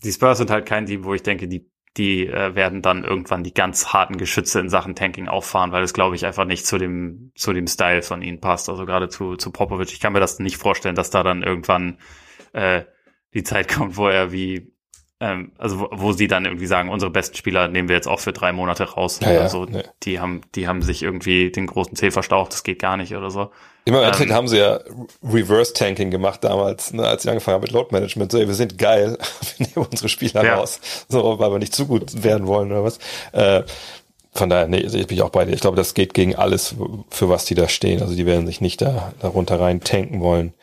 die 0.05 0.13
Spurs 0.13 0.39
sind 0.39 0.51
halt 0.51 0.67
kein 0.67 0.87
Team, 0.87 1.05
wo 1.05 1.15
ich 1.15 1.23
denke, 1.23 1.49
die, 1.49 1.72
die 1.97 2.27
äh, 2.27 2.55
werden 2.55 2.81
dann 2.81 3.05
irgendwann 3.05 3.45
die 3.45 3.53
ganz 3.53 3.93
harten 3.93 4.17
Geschütze 4.17 4.61
in 4.61 4.69
Sachen 4.69 4.95
Tanking 4.95 5.29
auffahren, 5.29 5.73
weil 5.73 5.83
es, 5.83 5.93
glaube 5.93 6.17
ich, 6.17 6.25
einfach 6.25 6.47
nicht 6.47 6.67
zu 6.67 6.79
dem, 6.79 7.33
zu 7.35 7.53
dem 7.53 7.67
Style 7.67 8.03
von 8.03 8.23
ihnen 8.23 8.41
passt. 8.41 8.69
Also 8.69 8.87
gerade 8.87 9.09
zu, 9.09 9.37
zu 9.37 9.51
Popovic. 9.51 9.93
Ich 9.93 10.01
kann 10.01 10.13
mir 10.13 10.21
das 10.21 10.39
nicht 10.39 10.57
vorstellen, 10.57 10.95
dass 10.95 11.11
da 11.11 11.23
dann 11.23 11.43
irgendwann 11.43 11.99
äh, 12.53 12.85
die 13.35 13.43
Zeit 13.43 13.69
kommt, 13.75 13.97
wo 13.97 14.09
er 14.09 14.33
wie 14.33 14.73
ähm, 15.21 15.53
also 15.57 15.81
wo, 15.81 15.89
wo 15.93 16.13
sie 16.13 16.27
dann 16.27 16.47
irgendwie 16.47 16.67
sagen, 16.67 16.89
unsere 16.89 17.11
besten 17.11 17.37
Spieler 17.37 17.69
nehmen 17.69 17.89
wir 17.89 17.97
jetzt 17.97 18.09
auch 18.09 18.21
für 18.21 18.33
drei 18.33 18.53
Monate 18.53 18.85
raus. 18.85 19.21
Ja, 19.21 19.41
also 19.41 19.67
ja. 19.67 19.83
die 20.03 20.19
haben, 20.19 20.41
die 20.55 20.67
haben 20.67 20.83
sich 20.83 21.03
irgendwie 21.03 21.53
den 21.53 21.69
großen 21.69 21.95
Zeh 21.95 22.11
verstaucht, 22.11 22.53
das 22.53 22.65
geht 22.65 22.81
gar 22.81 22.97
nicht 22.97 23.15
oder 23.15 23.31
so. 23.31 23.53
Immer 23.85 23.99
im 23.99 24.05
Endeffekt 24.05 24.31
ähm, 24.31 24.37
haben 24.37 24.49
sie 24.49 24.59
ja 24.59 24.81
Reverse 25.25 25.73
Tanking 25.73 26.11
gemacht 26.11 26.45
damals, 26.45 26.93
ne, 26.93 27.05
als 27.07 27.25
sie 27.25 27.31
angefangen 27.31 27.57
haben 27.57 27.63
mit 27.63 27.73
Load 27.73 27.89
Management. 27.91 28.31
So, 28.31 28.39
ey, 28.39 28.47
wir 28.47 28.55
sind 28.55 28.79
geil, 28.79 29.19
wir 29.57 29.67
nehmen 29.67 29.87
unsere 29.91 30.09
Spieler 30.09 30.45
ja. 30.45 30.57
raus, 30.57 30.81
so, 31.09 31.39
weil 31.39 31.51
wir 31.51 31.59
nicht 31.59 31.75
zu 31.75 31.87
gut 31.87 32.23
werden 32.23 32.47
wollen 32.47 32.71
oder 32.71 32.85
was. 32.85 32.99
Äh, 33.33 33.65
von 34.35 34.49
daher, 34.49 34.67
nee, 34.67 34.79
ich 34.79 35.07
bin 35.07 35.21
auch 35.21 35.31
bei 35.31 35.45
dir. 35.45 35.53
Ich 35.53 35.61
glaube, 35.61 35.77
das 35.77 35.95
geht 35.95 36.15
gegen 36.15 36.37
alles, 36.37 36.75
für 37.11 37.29
was 37.29 37.45
die 37.45 37.55
da 37.55 37.69
stehen. 37.69 38.01
Also 38.01 38.15
die 38.15 38.25
werden 38.25 38.47
sich 38.47 38.63
nicht 38.63 38.81
da 38.81 39.13
darunter 39.21 39.61
rein 39.61 39.81
tanken 39.81 40.21
wollen. 40.21 40.55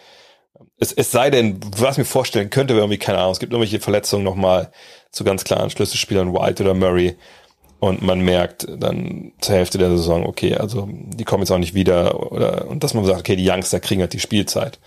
Es, 0.80 0.92
es 0.92 1.12
sei 1.12 1.30
denn, 1.30 1.60
was 1.78 1.98
mir 1.98 2.06
vorstellen 2.06 2.50
könnte, 2.50 2.74
wäre 2.74 2.86
irgendwie, 2.86 2.98
keine 2.98 3.20
Ahnung, 3.20 3.34
es 3.34 3.40
gibt 3.40 3.52
irgendwelche 3.52 3.80
Verletzungen 3.80 4.24
nochmal 4.24 4.72
zu 5.12 5.24
ganz 5.24 5.44
klaren 5.44 5.70
Schlüsselspielern, 5.70 6.34
White 6.34 6.64
oder 6.64 6.74
Murray. 6.74 7.16
Und 7.80 8.02
man 8.02 8.20
merkt 8.20 8.68
dann 8.78 9.32
zur 9.40 9.56
Hälfte 9.56 9.78
der 9.78 9.90
Saison, 9.90 10.26
okay, 10.26 10.56
also 10.56 10.90
die 10.92 11.24
kommen 11.24 11.44
jetzt 11.44 11.52
auch 11.52 11.58
nicht 11.58 11.74
wieder. 11.74 12.32
Oder, 12.32 12.68
und 12.68 12.84
dass 12.84 12.94
man 12.94 13.06
sagt, 13.06 13.20
okay, 13.20 13.38
die 13.38 13.50
Youngster 13.50 13.80
kriegen 13.80 14.02
halt 14.02 14.14
die 14.14 14.20
Spielzeit. 14.20 14.80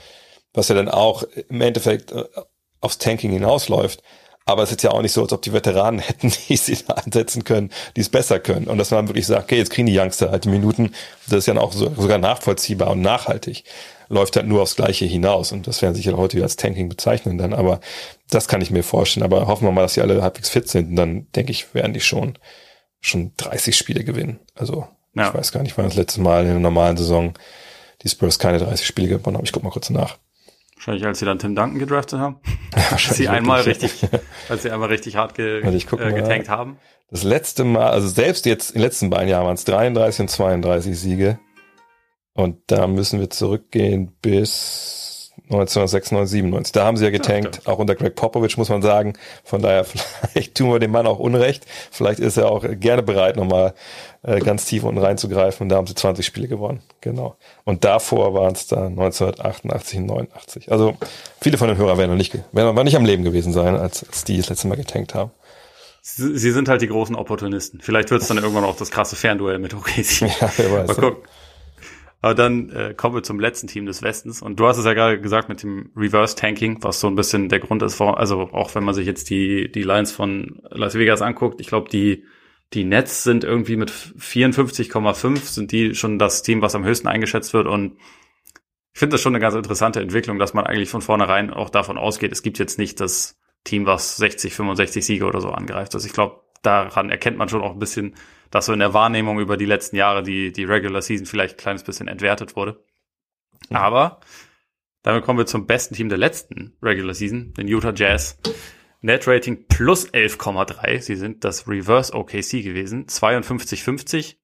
Was 0.53 0.69
ja 0.69 0.75
dann 0.75 0.91
auch 0.91 1.23
im 1.49 1.63
Endeffekt 1.63 2.13
äh, 2.13 2.25
aufs 2.83 2.99
Tanking 2.99 3.33
hinausläuft. 3.33 4.03
Aber 4.45 4.65
es 4.65 4.73
ist 4.73 4.83
ja 4.83 4.91
auch 4.91 5.01
nicht 5.01 5.13
so, 5.13 5.23
als 5.23 5.33
ob 5.33 5.41
die 5.41 5.53
Veteranen 5.53 6.01
hätten, 6.07 6.33
die 6.49 6.57
sie 6.57 6.77
da 6.87 6.95
einsetzen 6.95 7.45
können, 7.45 7.71
die 7.97 8.03
es 8.03 8.11
besser 8.11 8.41
können. 8.41 8.67
Und 8.67 8.77
dass 8.77 8.91
man 8.91 9.09
wirklich 9.09 9.27
sagt, 9.27 9.45
okay, 9.45 9.57
jetzt 9.57 9.71
kriegen 9.71 9.87
die 9.87 9.99
Youngster 9.99 10.31
halt 10.31 10.45
die 10.45 10.51
Minuten. 10.51 10.93
Das 11.29 11.39
ist 11.39 11.47
ja 11.47 11.57
auch 11.57 11.73
so, 11.73 11.95
sogar 11.97 12.19
nachvollziehbar 12.19 12.91
und 12.91 13.01
nachhaltig 13.01 13.65
läuft 14.09 14.37
halt 14.37 14.47
nur 14.47 14.61
aufs 14.61 14.77
Gleiche 14.77 15.07
hinaus. 15.07 15.53
Und 15.53 15.67
das 15.67 15.81
werden 15.81 15.95
sicher 15.95 16.15
heute 16.19 16.35
wieder 16.35 16.45
als 16.45 16.57
Tanking 16.57 16.91
bezeichnen 16.91 17.39
dann. 17.39 17.55
Aber 17.55 17.81
das 18.29 18.49
kann 18.49 18.61
ich 18.61 18.71
mir 18.71 18.83
vorstellen. 18.83 19.25
Aber 19.25 19.47
hoffen 19.47 19.67
wir 19.67 19.73
mal, 19.73 19.81
dass 19.83 19.95
sie 19.95 20.03
alle 20.03 20.21
halbwegs 20.21 20.51
fit 20.51 20.69
sind. 20.69 20.91
Und 20.91 20.97
dann 20.97 21.27
denke 21.35 21.53
ich, 21.53 21.73
werden 21.75 21.95
die 21.95 22.01
schon, 22.01 22.37
schon 23.03 23.33
30 23.37 23.77
Spiele 23.77 24.05
gewinnen. 24.05 24.41
Also, 24.55 24.87
ja. 25.15 25.29
ich 25.29 25.35
weiß 25.35 25.53
gar 25.53 25.63
nicht, 25.63 25.77
wann 25.77 25.87
das 25.87 25.97
letzte 25.97 26.23
Mal 26.23 26.45
in 26.45 26.51
einer 26.51 26.61
normalen 26.61 26.97
Saison 26.97 27.35
die 28.03 28.09
Spurs 28.09 28.39
keine 28.39 28.59
30 28.59 28.87
Spiele 28.87 29.09
gewonnen 29.09 29.37
haben. 29.37 29.45
Ich 29.45 29.53
guck 29.53 29.63
mal 29.63 29.71
kurz 29.71 29.91
nach. 29.91 30.17
Wahrscheinlich, 30.77 31.05
als 31.05 31.19
sie 31.19 31.27
dann 31.27 31.39
Tim 31.39 31.55
Duncan 31.55 31.79
gedraftet 31.79 32.19
haben. 32.19 32.41
als 32.91 33.17
sie 33.17 33.29
einmal 33.29 33.61
richtig, 33.61 34.05
als 34.49 34.63
sie 34.63 34.71
einmal 34.71 34.89
richtig 34.89 35.17
hart 35.17 35.35
ge, 35.35 35.61
äh, 35.61 36.13
getankt 36.13 36.49
haben. 36.49 36.79
Das 37.11 37.25
letzte 37.25 37.65
Mal, 37.65 37.91
also 37.91 38.09
selbst 38.09 38.47
jetzt 38.47 38.71
in 38.71 38.77
den 38.77 38.85
letzten 38.85 39.11
beiden 39.11 39.29
Jahren 39.29 39.45
waren 39.45 39.55
es 39.55 39.65
33 39.65 40.21
und 40.21 40.29
32 40.29 40.99
Siege. 40.99 41.39
Und 42.33 42.59
da 42.69 42.87
müssen 42.87 43.21
wir 43.21 43.29
zurückgehen 43.29 44.17
bis 44.23 45.02
1996, 45.45 46.31
97. 46.31 46.73
Da 46.73 46.85
haben 46.85 46.97
sie 46.97 47.05
ja 47.05 47.11
getankt, 47.11 47.61
ja, 47.67 47.73
auch 47.73 47.79
unter 47.79 47.95
Greg 47.95 48.15
Popovich, 48.15 48.57
muss 48.57 48.69
man 48.69 48.81
sagen. 48.81 49.15
Von 49.45 49.61
daher, 49.61 49.85
vielleicht 50.33 50.55
tun 50.55 50.71
wir 50.71 50.79
dem 50.79 50.93
Mann 50.93 51.07
auch 51.07 51.19
Unrecht. 51.19 51.67
Vielleicht 51.91 52.21
ist 52.21 52.37
er 52.37 52.51
auch 52.51 52.65
gerne 52.81 53.03
bereit, 53.03 53.37
nochmal 53.37 53.75
äh, 54.23 54.41
ganz 54.41 54.65
tief 54.65 54.85
unten 54.85 55.01
reinzugreifen. 55.01 55.65
Und 55.65 55.69
da 55.69 55.77
haben 55.77 55.87
sie 55.87 55.95
20 55.95 56.25
Spiele 56.25 56.49
gewonnen. 56.49 56.81
Genau. 57.01 57.37
Und 57.65 57.85
davor 57.85 58.35
waren 58.35 58.53
es 58.53 58.67
dann 58.67 58.99
1988 58.99 59.99
und 59.99 60.07
89. 60.07 60.73
Also 60.73 60.97
viele 61.41 61.59
von 61.59 61.69
den 61.69 61.77
Hörern 61.77 61.99
werden 61.99 62.11
noch 62.11 62.17
nicht, 62.17 62.35
werden 62.35 62.69
aber 62.69 62.85
nicht 62.85 62.97
am 62.97 63.05
Leben 63.05 63.25
gewesen 63.25 63.53
sein, 63.53 63.77
als, 63.77 64.05
als 64.05 64.25
die 64.25 64.39
das 64.39 64.49
letzte 64.49 64.69
Mal 64.69 64.77
getankt 64.77 65.15
haben. 65.15 65.31
Sie 66.05 66.51
sind 66.51 66.69
halt 66.69 66.83
die 66.83 66.89
großen 66.89 67.15
Opportunisten. 67.15 67.81
Vielleicht 67.81 68.11
wird 68.11 68.23
es 68.23 68.29
dann 68.29 68.37
irgendwann 68.37 68.65
auch 68.65 68.75
das 68.75 68.91
krasse 68.91 69.15
Fernduell 69.15 69.61
mit 69.61 69.73
OKC. 69.73 70.23
Ja, 70.41 70.53
wer 70.57 70.73
weiß. 70.73 70.89
Mal 70.89 70.95
gucken. 70.95 71.23
Aber 72.23 72.35
dann 72.35 72.71
äh, 72.71 72.95
kommen 72.97 73.17
wir 73.17 73.25
zum 73.25 73.41
letzten 73.41 73.67
Team 73.67 73.85
des 73.85 74.01
Westens. 74.01 74.43
Und 74.43 74.61
du 74.61 74.67
hast 74.69 74.79
es 74.79 74.85
ja 74.85 74.95
gerade 74.95 75.21
gesagt 75.21 75.49
mit 75.49 75.65
dem 75.65 75.91
Reverse 75.97 76.37
Tanking, 76.37 76.79
was 76.81 77.01
so 77.01 77.09
ein 77.09 77.17
bisschen 77.17 77.49
der 77.49 77.59
Grund 77.59 77.83
ist, 77.83 78.01
also 78.01 78.43
auch 78.53 78.75
wenn 78.77 78.85
man 78.85 78.95
sich 78.95 79.07
jetzt 79.07 79.29
die, 79.29 79.71
die 79.71 79.83
Lines 79.83 80.13
von 80.13 80.63
Las 80.71 80.95
Vegas 80.95 81.21
anguckt, 81.21 81.61
ich 81.61 81.67
glaube, 81.67 81.91
die, 81.91 82.25
die 82.75 82.85
Nets 82.85 83.25
sind 83.25 83.43
irgendwie 83.43 83.77
mit 83.77 83.91
54,5 83.91 85.37
sind 85.39 85.73
die 85.73 85.97
schon 85.97 86.21
das 86.21 86.45
Team, 86.45 86.63
was 86.63 86.77
am 86.77 86.85
höchsten 86.85 87.09
eingeschätzt 87.09 87.55
wird. 87.55 87.67
Und 87.67 87.97
ich 88.93 89.01
finde 89.01 89.15
das 89.15 89.21
schon 89.21 89.35
eine 89.35 89.41
ganz 89.41 89.57
interessante 89.57 90.01
Entwicklung, 90.01 90.39
dass 90.39 90.55
man 90.55 90.65
eigentlich 90.65 90.91
von 90.91 91.03
vornherein 91.03 91.51
auch 91.51 91.71
davon 91.71 91.99
ausgeht, 91.99 92.31
es 92.31 92.43
gibt 92.43 92.61
jetzt 92.61 92.79
nicht 92.79 93.01
das 93.01 93.41
Team, 93.65 93.85
was 93.85 94.17
60, 94.17 94.55
65 94.55 95.05
Siege 95.05 95.25
oder 95.25 95.41
so 95.41 95.51
angreift. 95.51 95.97
Also 95.97 96.07
ich 96.07 96.13
glaube, 96.13 96.41
daran 96.63 97.11
erkennt 97.11 97.37
man 97.37 97.49
schon 97.49 97.63
auch 97.63 97.73
ein 97.73 97.81
bisschen, 97.81 98.15
dass 98.53 98.67
so 98.67 98.73
in 98.73 98.79
der 98.79 98.95
Wahrnehmung 98.95 99.41
über 99.41 99.57
die 99.57 99.65
letzten 99.65 99.97
Jahre 99.97 100.23
die, 100.23 100.53
die 100.53 100.65
Regular 100.65 101.03
Season 101.03 101.27
vielleicht 101.27 101.55
ein 101.55 101.61
kleines 101.61 101.83
bisschen 101.83 102.07
entwertet 102.07 102.55
wurde. 102.55 102.85
Mhm. 103.71 103.77
Aber 103.77 104.21
damit 105.03 105.25
kommen 105.25 105.39
wir 105.39 105.47
zum 105.47 105.67
besten 105.67 105.97
Team 105.97 106.09
der 106.09 106.19
letzten 106.19 106.77
Regular 106.81 107.15
Season, 107.15 107.53
den 107.55 107.67
Utah 107.67 107.93
Jazz. 107.93 108.39
Net 109.01 109.27
Rating 109.27 109.67
plus 109.67 110.09
11,3. 110.13 111.01
Sie 111.01 111.17
sind 111.17 111.43
das 111.43 111.67
Reverse 111.67 112.15
OKC 112.15 112.63
gewesen. 112.63 113.07
52,50. 113.07 114.37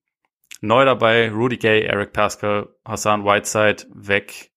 Neu 0.60 0.85
dabei 0.85 1.30
Rudy 1.30 1.59
Gay, 1.59 1.82
Eric 1.82 2.12
Pascal, 2.12 2.74
Hassan 2.85 3.24
Whiteside 3.24 3.86
weg. 3.94 4.51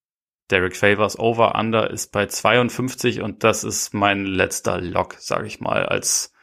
Derek 0.49 0.76
Favors 0.76 1.19
Over 1.19 1.56
Under 1.56 1.91
ist 1.91 2.11
bei 2.11 2.26
52 2.26 3.22
und 3.22 3.44
das 3.44 3.64
ist 3.64 3.94
mein 3.94 4.26
letzter 4.26 4.82
Lock, 4.82 5.15
sage 5.19 5.48
ich 5.48 5.61
mal, 5.61 5.86
als 5.86 6.34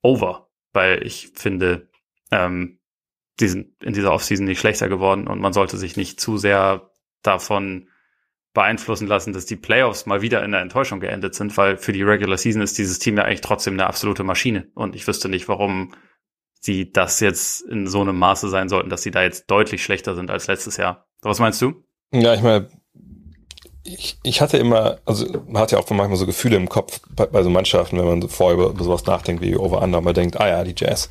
Over, 0.00 0.48
weil 0.72 1.04
ich 1.04 1.32
finde, 1.34 1.89
ähm, 2.30 2.80
die 3.40 3.48
sind 3.48 3.82
in 3.82 3.92
dieser 3.92 4.12
Offseason 4.12 4.46
nicht 4.46 4.60
schlechter 4.60 4.88
geworden 4.88 5.26
und 5.26 5.40
man 5.40 5.52
sollte 5.52 5.76
sich 5.76 5.96
nicht 5.96 6.20
zu 6.20 6.36
sehr 6.36 6.90
davon 7.22 7.88
beeinflussen 8.52 9.06
lassen, 9.06 9.32
dass 9.32 9.46
die 9.46 9.56
Playoffs 9.56 10.06
mal 10.06 10.22
wieder 10.22 10.44
in 10.44 10.50
der 10.50 10.60
Enttäuschung 10.60 11.00
geendet 11.00 11.34
sind, 11.34 11.56
weil 11.56 11.76
für 11.76 11.92
die 11.92 12.02
Regular 12.02 12.36
Season 12.36 12.62
ist 12.62 12.78
dieses 12.78 12.98
Team 12.98 13.16
ja 13.16 13.24
eigentlich 13.24 13.42
trotzdem 13.42 13.74
eine 13.74 13.86
absolute 13.86 14.24
Maschine 14.24 14.68
und 14.74 14.96
ich 14.96 15.06
wüsste 15.06 15.28
nicht, 15.28 15.48
warum 15.48 15.94
sie 16.60 16.90
das 16.90 17.20
jetzt 17.20 17.62
in 17.62 17.86
so 17.86 18.00
einem 18.00 18.18
Maße 18.18 18.48
sein 18.48 18.68
sollten, 18.68 18.90
dass 18.90 19.02
sie 19.02 19.10
da 19.10 19.22
jetzt 19.22 19.50
deutlich 19.50 19.82
schlechter 19.82 20.14
sind 20.14 20.30
als 20.30 20.46
letztes 20.46 20.76
Jahr. 20.76 21.06
Was 21.22 21.38
meinst 21.38 21.62
du? 21.62 21.84
Ja, 22.12 22.34
ich 22.34 22.42
meine, 22.42 22.68
ich, 23.82 24.18
ich 24.22 24.40
hatte 24.40 24.58
immer, 24.58 24.98
also 25.06 25.26
man 25.46 25.62
hat 25.62 25.72
ja 25.72 25.78
auch 25.78 25.88
manchmal 25.90 26.16
so 26.16 26.26
Gefühle 26.26 26.56
im 26.56 26.68
Kopf 26.68 27.00
bei, 27.14 27.26
bei 27.26 27.42
so 27.42 27.50
Mannschaften, 27.50 27.98
wenn 27.98 28.04
man 28.04 28.22
so 28.22 28.28
vorher 28.28 28.58
über, 28.58 28.70
über 28.70 28.84
sowas 28.84 29.06
nachdenkt 29.06 29.42
wie 29.42 29.56
Over-Under, 29.56 30.00
man 30.00 30.14
denkt, 30.14 30.38
ah 30.38 30.48
ja, 30.48 30.64
die 30.64 30.74
Jazz 30.76 31.08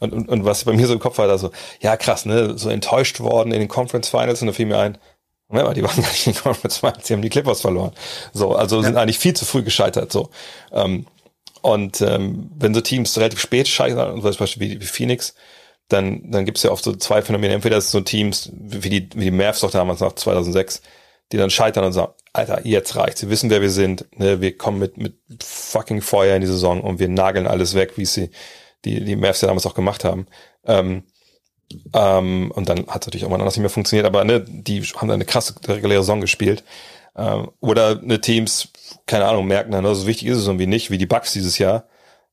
und, 0.00 0.12
und, 0.12 0.28
und 0.28 0.44
was 0.44 0.64
bei 0.64 0.72
mir 0.72 0.86
so 0.86 0.92
im 0.92 0.98
Kopf 0.98 1.18
war, 1.18 1.26
da 1.26 1.38
so, 1.38 1.50
ja 1.80 1.96
krass, 1.96 2.26
ne, 2.26 2.56
so 2.58 2.68
enttäuscht 2.68 3.20
worden 3.20 3.52
in 3.52 3.60
den 3.60 3.68
Conference 3.68 4.08
Finals 4.08 4.40
und 4.40 4.48
da 4.48 4.52
fiel 4.52 4.66
mir 4.66 4.78
ein, 4.78 4.98
Moment 5.48 5.68
mal, 5.68 5.74
die 5.74 5.82
waren 5.82 5.96
gar 6.02 6.10
nicht 6.10 6.26
in 6.26 6.32
den 6.32 6.42
Conference 6.42 6.78
Finals, 6.78 7.04
die 7.06 7.12
haben 7.12 7.22
die 7.22 7.28
Clippers 7.28 7.60
verloren. 7.60 7.92
So, 8.32 8.54
also 8.54 8.76
ja. 8.76 8.82
sind 8.82 8.96
eigentlich 8.96 9.18
viel 9.18 9.34
zu 9.34 9.44
früh 9.44 9.62
gescheitert, 9.62 10.12
so. 10.12 10.30
Ähm, 10.72 11.06
und 11.62 12.00
ähm, 12.00 12.50
wenn 12.56 12.74
so 12.74 12.80
Teams 12.80 13.18
relativ 13.18 13.40
spät 13.40 13.66
scheitern, 13.66 14.20
zum 14.20 14.36
Beispiel 14.36 14.70
wie, 14.70 14.80
wie 14.80 14.86
Phoenix, 14.86 15.34
dann, 15.88 16.30
dann 16.30 16.44
gibt's 16.44 16.62
ja 16.62 16.70
oft 16.70 16.84
so 16.84 16.94
zwei 16.94 17.22
Phänomene. 17.22 17.54
Entweder 17.54 17.76
ist 17.76 17.86
es 17.86 17.90
so 17.90 18.00
Teams 18.00 18.50
wie 18.52 18.90
die, 18.90 19.08
wie 19.14 19.24
die 19.24 19.30
Mavs 19.30 19.60
doch 19.60 19.70
damals 19.70 20.00
nach 20.00 20.12
2006, 20.12 20.82
die 21.32 21.36
dann 21.36 21.50
scheitern 21.50 21.84
und 21.84 21.92
sagen, 21.92 22.12
Alter, 22.32 22.66
jetzt 22.66 22.96
reicht's. 22.96 23.22
Wir 23.22 23.30
wissen, 23.30 23.50
wer 23.50 23.62
wir 23.62 23.70
sind. 23.70 24.04
Ne? 24.18 24.40
Wir 24.40 24.56
kommen 24.56 24.78
mit, 24.78 24.96
mit 24.96 25.16
fucking 25.42 26.02
Feuer 26.02 26.34
in 26.36 26.40
die 26.40 26.46
Saison 26.46 26.82
und 26.82 26.98
wir 26.98 27.08
nageln 27.08 27.46
alles 27.46 27.74
weg, 27.74 27.92
wie 27.96 28.04
sie, 28.04 28.30
die, 28.86 29.04
die 29.04 29.16
Mavs 29.16 29.40
ja 29.40 29.48
damals 29.48 29.66
auch 29.66 29.74
gemacht 29.74 30.04
haben. 30.04 30.26
Ähm, 30.64 31.02
ähm, 31.92 32.52
und 32.54 32.68
dann 32.68 32.86
hat 32.86 33.02
es 33.02 33.06
natürlich 33.08 33.24
auch 33.24 33.28
mal 33.28 33.36
anders 33.36 33.56
nicht 33.56 33.62
mehr 33.62 33.70
funktioniert, 33.70 34.06
aber 34.06 34.24
ne, 34.24 34.40
die 34.40 34.82
haben 34.82 35.08
dann 35.08 35.16
eine 35.16 35.24
krasse 35.24 35.54
reguläre 35.66 36.02
Saison 36.02 36.20
gespielt. 36.20 36.64
Ähm, 37.16 37.50
oder 37.60 38.00
ne 38.00 38.20
Teams, 38.20 38.68
keine 39.06 39.26
Ahnung, 39.26 39.46
merken 39.46 39.72
dann, 39.72 39.94
so 39.94 40.06
wichtig 40.06 40.28
ist 40.28 40.38
es 40.38 40.46
irgendwie 40.46 40.66
nicht, 40.66 40.90
wie 40.90 40.98
die 40.98 41.06
Bucks 41.06 41.32
dieses 41.32 41.58
Jahr 41.58 41.84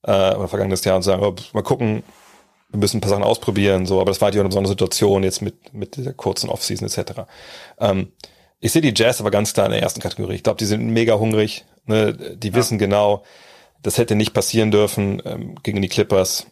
äh, 0.03 0.35
oder 0.35 0.47
vergangenes 0.47 0.83
Jahr 0.85 0.95
und 0.95 1.03
sagen, 1.03 1.23
oh, 1.23 1.35
mal 1.53 1.63
gucken, 1.63 2.03
wir 2.69 2.79
müssen 2.79 2.97
ein 2.97 3.01
paar 3.01 3.09
Sachen 3.09 3.23
ausprobieren, 3.23 3.85
so, 3.85 4.01
aber 4.01 4.11
das 4.11 4.19
war 4.19 4.27
halt 4.27 4.35
eine 4.35 4.49
besondere 4.49 4.71
Situation 4.71 5.23
jetzt 5.23 5.41
mit, 5.41 5.73
mit 5.73 5.95
dieser 5.95 6.13
kurzen 6.13 6.49
Offseason 6.49 6.87
etc. 6.87 7.21
Ähm, 7.79 8.11
ich 8.59 8.71
sehe 8.71 8.81
die 8.81 8.93
Jazz 8.95 9.19
aber 9.19 9.31
ganz 9.31 9.53
klar 9.53 9.65
in 9.67 9.73
der 9.73 9.81
ersten 9.81 9.99
Kategorie. 10.01 10.35
Ich 10.35 10.43
glaube, 10.43 10.57
die 10.57 10.65
sind 10.65 10.87
mega 10.87 11.15
hungrig, 11.15 11.65
ne? 11.85 12.13
die 12.13 12.49
ja. 12.49 12.55
wissen 12.55 12.77
genau, 12.77 13.23
das 13.83 13.97
hätte 13.97 14.15
nicht 14.15 14.33
passieren 14.33 14.71
dürfen 14.71 15.21
ähm, 15.25 15.55
gegen 15.61 15.81
die 15.81 15.89
Clippers. 15.89 16.47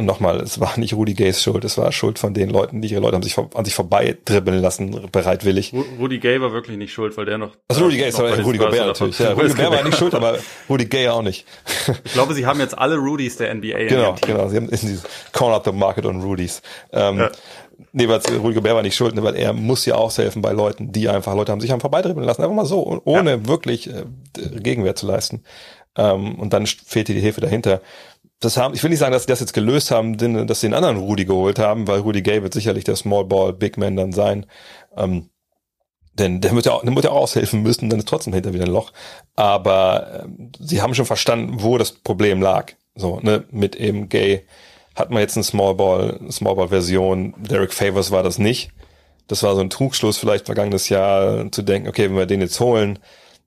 Und 0.00 0.06
nochmal, 0.06 0.40
es 0.40 0.58
war 0.60 0.78
nicht 0.78 0.94
Rudy 0.94 1.12
Gays 1.12 1.42
Schuld, 1.42 1.62
es 1.62 1.76
war 1.76 1.92
Schuld 1.92 2.18
von 2.18 2.32
den 2.32 2.48
Leuten, 2.48 2.80
die 2.80 2.88
ihre 2.88 3.02
Leute 3.02 3.16
haben 3.16 3.22
sich 3.22 3.36
an 3.36 3.66
sich 3.66 3.74
vorbei 3.74 4.16
dribbeln 4.24 4.62
lassen, 4.62 5.08
bereitwillig. 5.12 5.74
Rudy 5.98 6.18
Gay 6.18 6.40
war 6.40 6.52
wirklich 6.52 6.78
nicht 6.78 6.90
schuld, 6.90 7.14
weil 7.18 7.26
der 7.26 7.36
noch. 7.36 7.50
Also 7.68 7.84
Rudy 7.84 7.98
Gay 7.98 8.08
ist 8.08 8.18
aber 8.18 8.40
Rudy 8.40 8.56
Gobert 8.56 8.86
natürlich. 8.86 9.18
Ja, 9.18 9.32
Rudy 9.32 9.48
Gobert 9.54 9.72
war 9.72 9.84
nicht 9.84 9.98
schuld, 9.98 10.14
aber 10.14 10.38
Rudy 10.70 10.86
Gay 10.86 11.08
auch 11.08 11.22
nicht. 11.22 11.46
Ich 12.04 12.12
glaube, 12.14 12.34
sie 12.34 12.46
haben 12.46 12.60
jetzt 12.60 12.78
alle 12.78 12.96
Rudys 12.96 13.36
der 13.36 13.54
NBA. 13.54 13.88
Genau, 13.88 14.16
genau. 14.20 14.48
Sie 14.48 14.56
haben 14.56 14.68
in 14.68 14.70
dieses 14.70 15.02
Corner 15.32 15.56
up 15.56 15.64
the 15.64 15.72
Market 15.72 16.06
on 16.06 16.22
Rudys. 16.22 16.62
Ähm, 16.92 17.18
ja. 17.18 17.30
Nee, 17.92 18.08
weil 18.08 18.20
Rudy 18.38 18.54
Gobert 18.54 18.74
war 18.74 18.82
nicht 18.82 18.96
schuld, 18.96 19.14
ne, 19.14 19.22
weil 19.22 19.36
er 19.36 19.52
muss 19.52 19.84
ja 19.84 19.96
aushelfen 19.96 20.40
bei 20.40 20.52
Leuten, 20.52 20.92
die 20.92 21.08
einfach 21.08 21.34
Leute 21.34 21.52
haben 21.52 21.60
sich 21.60 21.70
haben 21.70 21.80
vorbeidribbeln 21.80 22.26
lassen, 22.26 22.42
einfach 22.42 22.54
mal 22.54 22.64
so, 22.64 23.02
ohne 23.04 23.30
ja. 23.30 23.46
wirklich 23.46 23.88
äh, 23.88 24.04
Gegenwehr 24.60 24.94
zu 24.94 25.06
leisten. 25.06 25.42
Ähm, 26.00 26.36
und 26.36 26.52
dann 26.54 26.66
fehlte 26.66 27.12
die 27.12 27.20
Hilfe 27.20 27.42
dahinter. 27.42 27.82
Das 28.40 28.56
haben, 28.56 28.74
ich 28.74 28.82
will 28.82 28.88
nicht 28.88 28.98
sagen, 28.98 29.12
dass 29.12 29.24
sie 29.24 29.28
das 29.28 29.40
jetzt 29.40 29.52
gelöst 29.52 29.90
haben, 29.90 30.16
denn, 30.16 30.46
dass 30.46 30.60
sie 30.62 30.66
einen 30.66 30.74
anderen 30.74 30.96
Rudy 30.96 31.26
geholt 31.26 31.58
haben, 31.58 31.86
weil 31.86 32.00
Rudy 32.00 32.22
Gay 32.22 32.42
wird 32.42 32.54
sicherlich 32.54 32.84
der 32.84 32.96
Small 32.96 33.26
Ball 33.26 33.52
Big 33.52 33.76
Man 33.76 33.96
dann 33.96 34.12
sein. 34.12 34.46
Ähm, 34.96 35.28
denn 36.14 36.40
der 36.40 36.52
wird 36.54 36.66
ja 36.66 36.72
auch, 36.72 36.82
der 36.82 36.94
wird 36.94 37.04
ja 37.04 37.10
auch 37.10 37.22
aushelfen 37.22 37.62
müssen, 37.62 37.90
dann 37.90 37.98
ist 37.98 38.08
trotzdem 38.08 38.32
hinter 38.32 38.54
wieder 38.54 38.64
ein 38.64 38.70
Loch. 38.70 38.92
Aber 39.36 40.24
ähm, 40.24 40.52
sie 40.58 40.80
haben 40.80 40.94
schon 40.94 41.04
verstanden, 41.04 41.62
wo 41.62 41.76
das 41.76 41.92
Problem 41.92 42.40
lag. 42.40 42.72
So, 42.94 43.20
ne, 43.20 43.44
mit 43.50 43.76
eben 43.76 44.08
Gay 44.08 44.46
hat 44.96 45.10
man 45.10 45.20
jetzt 45.20 45.36
eine 45.36 45.44
Small 45.44 45.74
Ball, 45.74 46.18
Small 46.30 46.56
Ball 46.56 46.68
Version. 46.68 47.34
Derek 47.38 47.74
Favors 47.74 48.10
war 48.10 48.22
das 48.22 48.38
nicht. 48.38 48.70
Das 49.28 49.42
war 49.42 49.54
so 49.54 49.60
ein 49.60 49.70
Trugschluss 49.70 50.16
vielleicht 50.16 50.46
vergangenes 50.46 50.88
Jahr 50.88 51.52
zu 51.52 51.62
denken, 51.62 51.88
okay, 51.88 52.04
wenn 52.04 52.16
wir 52.16 52.26
den 52.26 52.40
jetzt 52.40 52.58
holen, 52.58 52.98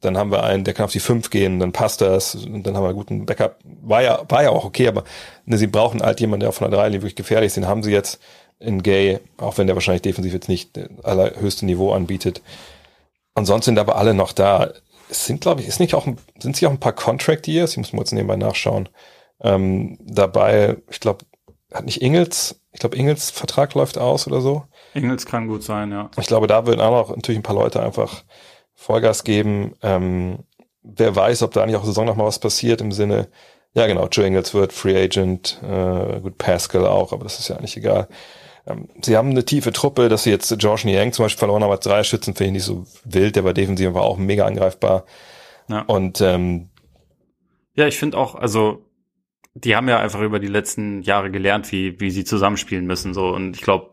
dann 0.03 0.17
haben 0.17 0.31
wir 0.31 0.43
einen, 0.43 0.63
der 0.63 0.73
kann 0.73 0.85
auf 0.85 0.91
die 0.91 0.99
5 0.99 1.30
gehen, 1.30 1.59
dann 1.59 1.71
passt 1.71 2.01
das, 2.01 2.35
und 2.35 2.63
dann 2.63 2.75
haben 2.75 2.84
wir 2.84 2.89
einen 2.89 2.97
guten 2.97 3.25
Backup. 3.25 3.57
War 3.81 4.01
ja, 4.01 4.23
war 4.30 4.43
ja 4.43 4.49
auch 4.49 4.65
okay, 4.65 4.88
aber 4.88 5.03
ne, 5.45 5.57
sie 5.57 5.67
brauchen 5.67 6.01
halt 6.01 6.19
jemanden, 6.19 6.41
der 6.41 6.49
auf 6.49 6.55
von 6.55 6.69
der 6.69 6.80
3 6.80 6.93
wirklich 6.93 7.15
gefährlich 7.15 7.47
ist. 7.47 7.57
Den 7.57 7.67
haben 7.67 7.84
sie 7.84 7.91
jetzt 7.91 8.19
in 8.59 8.84
Gay, 8.84 9.19
auch 9.38 9.57
wenn 9.57 9.67
der 9.67 9.75
wahrscheinlich 9.75 10.01
defensiv 10.01 10.34
jetzt 10.34 10.49
nicht 10.49 10.80
allerhöchste 11.03 11.65
Niveau 11.65 11.93
anbietet. 11.93 12.41
Ansonsten 13.35 13.71
sind 13.71 13.80
aber 13.80 13.95
alle 13.95 14.13
noch 14.13 14.31
da. 14.31 14.71
Es 15.09 15.25
sind, 15.25 15.41
glaube 15.41 15.61
ich, 15.61 15.67
ist 15.67 15.80
nicht 15.80 15.95
auch, 15.95 16.07
sind 16.39 16.55
sie 16.55 16.67
auch 16.67 16.71
ein 16.71 16.80
paar 16.80 16.93
Contract 16.93 17.47
Years? 17.47 17.71
Ich 17.71 17.77
muss 17.77 17.93
mal 17.93 17.99
jetzt 17.99 18.13
nebenbei 18.13 18.35
nachschauen. 18.35 18.89
Ähm, 19.41 19.97
dabei, 20.01 20.77
ich 20.89 20.99
glaube, 20.99 21.25
hat 21.73 21.85
nicht 21.85 22.01
Ingels, 22.01 22.61
ich 22.71 22.80
glaube, 22.80 22.95
Ingels 22.95 23.31
Vertrag 23.31 23.73
läuft 23.73 23.97
aus 23.97 24.27
oder 24.27 24.41
so. 24.41 24.63
Ingels 24.93 25.25
kann 25.25 25.47
gut 25.47 25.63
sein, 25.63 25.91
ja. 25.91 26.09
Ich 26.17 26.27
glaube, 26.27 26.47
da 26.47 26.65
würden 26.65 26.81
auch 26.81 27.09
noch 27.09 27.15
natürlich 27.15 27.39
ein 27.39 27.43
paar 27.43 27.55
Leute 27.55 27.81
einfach 27.81 28.23
Vollgas 28.75 29.23
geben. 29.23 29.75
Ähm, 29.81 30.39
wer 30.83 31.15
weiß, 31.15 31.43
ob 31.43 31.51
da 31.53 31.63
eigentlich 31.63 31.77
auch 31.77 31.85
Saison 31.85 32.05
noch 32.05 32.15
mal 32.15 32.25
was 32.25 32.39
passiert 32.39 32.81
im 32.81 32.91
Sinne, 32.91 33.29
ja 33.73 33.87
genau, 33.87 34.07
Joe 34.07 34.25
Ingles 34.25 34.53
wird 34.53 34.71
Free 34.71 35.01
Agent, 35.01 35.59
äh, 35.63 36.19
gut, 36.19 36.37
Pascal 36.37 36.85
auch, 36.85 37.11
aber 37.11 37.23
das 37.23 37.39
ist 37.39 37.47
ja 37.47 37.57
eigentlich 37.57 37.77
egal. 37.77 38.07
Ähm, 38.67 38.87
sie 39.01 39.17
haben 39.17 39.31
eine 39.31 39.45
tiefe 39.45 39.71
Truppe, 39.71 40.09
dass 40.09 40.23
sie 40.23 40.29
jetzt 40.29 40.57
George 40.59 40.83
Niang 40.85 41.11
zum 41.11 41.25
Beispiel 41.25 41.39
verloren 41.39 41.63
haben 41.63 41.71
als 41.71 41.83
drei 41.83 42.03
Schützen, 42.03 42.35
finde 42.35 42.47
ich 42.47 42.53
nicht 42.53 42.63
so 42.63 42.85
wild, 43.03 43.35
der 43.35 43.43
war 43.43 43.53
defensiv 43.53 43.93
war 43.93 44.03
auch 44.03 44.17
mega 44.17 44.45
angreifbar. 44.45 45.05
Ja. 45.67 45.81
Und 45.81 46.21
ähm, 46.21 46.69
ja, 47.75 47.87
ich 47.87 47.97
finde 47.97 48.17
auch, 48.17 48.35
also 48.35 48.85
die 49.55 49.75
haben 49.75 49.89
ja 49.89 49.99
einfach 49.99 50.21
über 50.21 50.39
die 50.39 50.47
letzten 50.47 51.01
Jahre 51.01 51.31
gelernt, 51.31 51.71
wie, 51.71 51.99
wie 51.99 52.11
sie 52.11 52.23
zusammenspielen 52.23 52.85
müssen. 52.85 53.13
So 53.13 53.29
und 53.29 53.55
ich 53.55 53.61
glaube, 53.61 53.91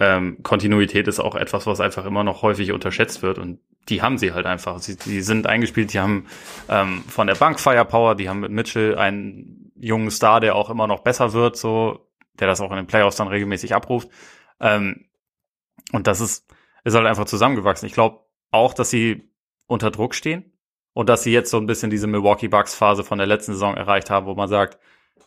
ähm, 0.00 0.42
Kontinuität 0.42 1.08
ist 1.08 1.20
auch 1.20 1.34
etwas, 1.34 1.66
was 1.66 1.80
einfach 1.80 2.04
immer 2.04 2.24
noch 2.24 2.42
häufig 2.42 2.72
unterschätzt 2.72 3.22
wird 3.22 3.38
und 3.38 3.60
die 3.88 4.02
haben 4.02 4.18
sie 4.18 4.32
halt 4.32 4.46
einfach. 4.46 4.78
Sie, 4.78 4.96
die 4.96 5.22
sind 5.22 5.46
eingespielt, 5.46 5.92
die 5.92 6.00
haben 6.00 6.26
ähm, 6.68 7.02
von 7.08 7.26
der 7.26 7.34
Bank 7.34 7.58
Firepower, 7.60 8.14
die 8.14 8.28
haben 8.28 8.40
mit 8.40 8.52
Mitchell 8.52 8.96
einen 8.96 9.72
jungen 9.76 10.10
Star, 10.10 10.40
der 10.40 10.54
auch 10.54 10.70
immer 10.70 10.86
noch 10.86 11.00
besser 11.00 11.32
wird, 11.32 11.56
so, 11.56 12.08
der 12.34 12.46
das 12.46 12.60
auch 12.60 12.70
in 12.70 12.76
den 12.76 12.86
Playoffs 12.86 13.16
dann 13.16 13.28
regelmäßig 13.28 13.74
abruft. 13.74 14.08
Ähm, 14.60 15.06
und 15.92 16.06
das 16.06 16.20
ist, 16.20 16.46
ist 16.84 16.94
halt 16.94 17.06
einfach 17.06 17.24
zusammengewachsen. 17.24 17.86
Ich 17.86 17.92
glaube 17.92 18.20
auch, 18.50 18.74
dass 18.74 18.90
sie 18.90 19.28
unter 19.66 19.90
Druck 19.90 20.14
stehen 20.14 20.52
und 20.92 21.08
dass 21.08 21.24
sie 21.24 21.32
jetzt 21.32 21.50
so 21.50 21.58
ein 21.58 21.66
bisschen 21.66 21.90
diese 21.90 22.06
Milwaukee 22.06 22.48
Bucks 22.48 22.74
Phase 22.74 23.02
von 23.02 23.18
der 23.18 23.26
letzten 23.26 23.52
Saison 23.52 23.76
erreicht 23.76 24.10
haben, 24.10 24.26
wo 24.26 24.34
man 24.34 24.48
sagt, 24.48 24.78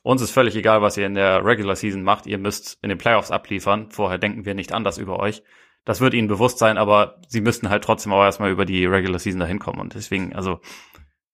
uns 0.04 0.22
ist 0.22 0.32
völlig 0.32 0.56
egal, 0.56 0.82
was 0.82 0.98
ihr 0.98 1.08
in 1.08 1.16
der 1.16 1.44
Regular 1.44 1.76
Season 1.76 2.04
macht. 2.04 2.28
Ihr 2.28 2.38
müsst 2.38 2.78
in 2.84 2.90
den 2.90 2.98
Playoffs 2.98 3.32
abliefern. 3.32 3.90
Vorher 3.90 4.20
denken 4.20 4.46
wir 4.46 4.54
nicht 4.54 4.72
anders 4.72 5.00
über 5.00 5.20
euch. 5.20 5.42
Das 5.86 6.02
wird 6.02 6.14
ihnen 6.14 6.28
bewusst 6.28 6.58
sein, 6.58 6.78
aber 6.78 7.22
sie 7.28 7.42
müssten 7.42 7.70
halt 7.70 7.84
trotzdem 7.84 8.12
auch 8.12 8.24
erstmal 8.24 8.52
über 8.52 8.66
die 8.66 8.86
Regular 8.86 9.20
Season 9.20 9.40
dahin 9.40 9.60
kommen. 9.60 9.80
Und 9.80 9.94
deswegen, 9.94 10.36
also, 10.36 10.60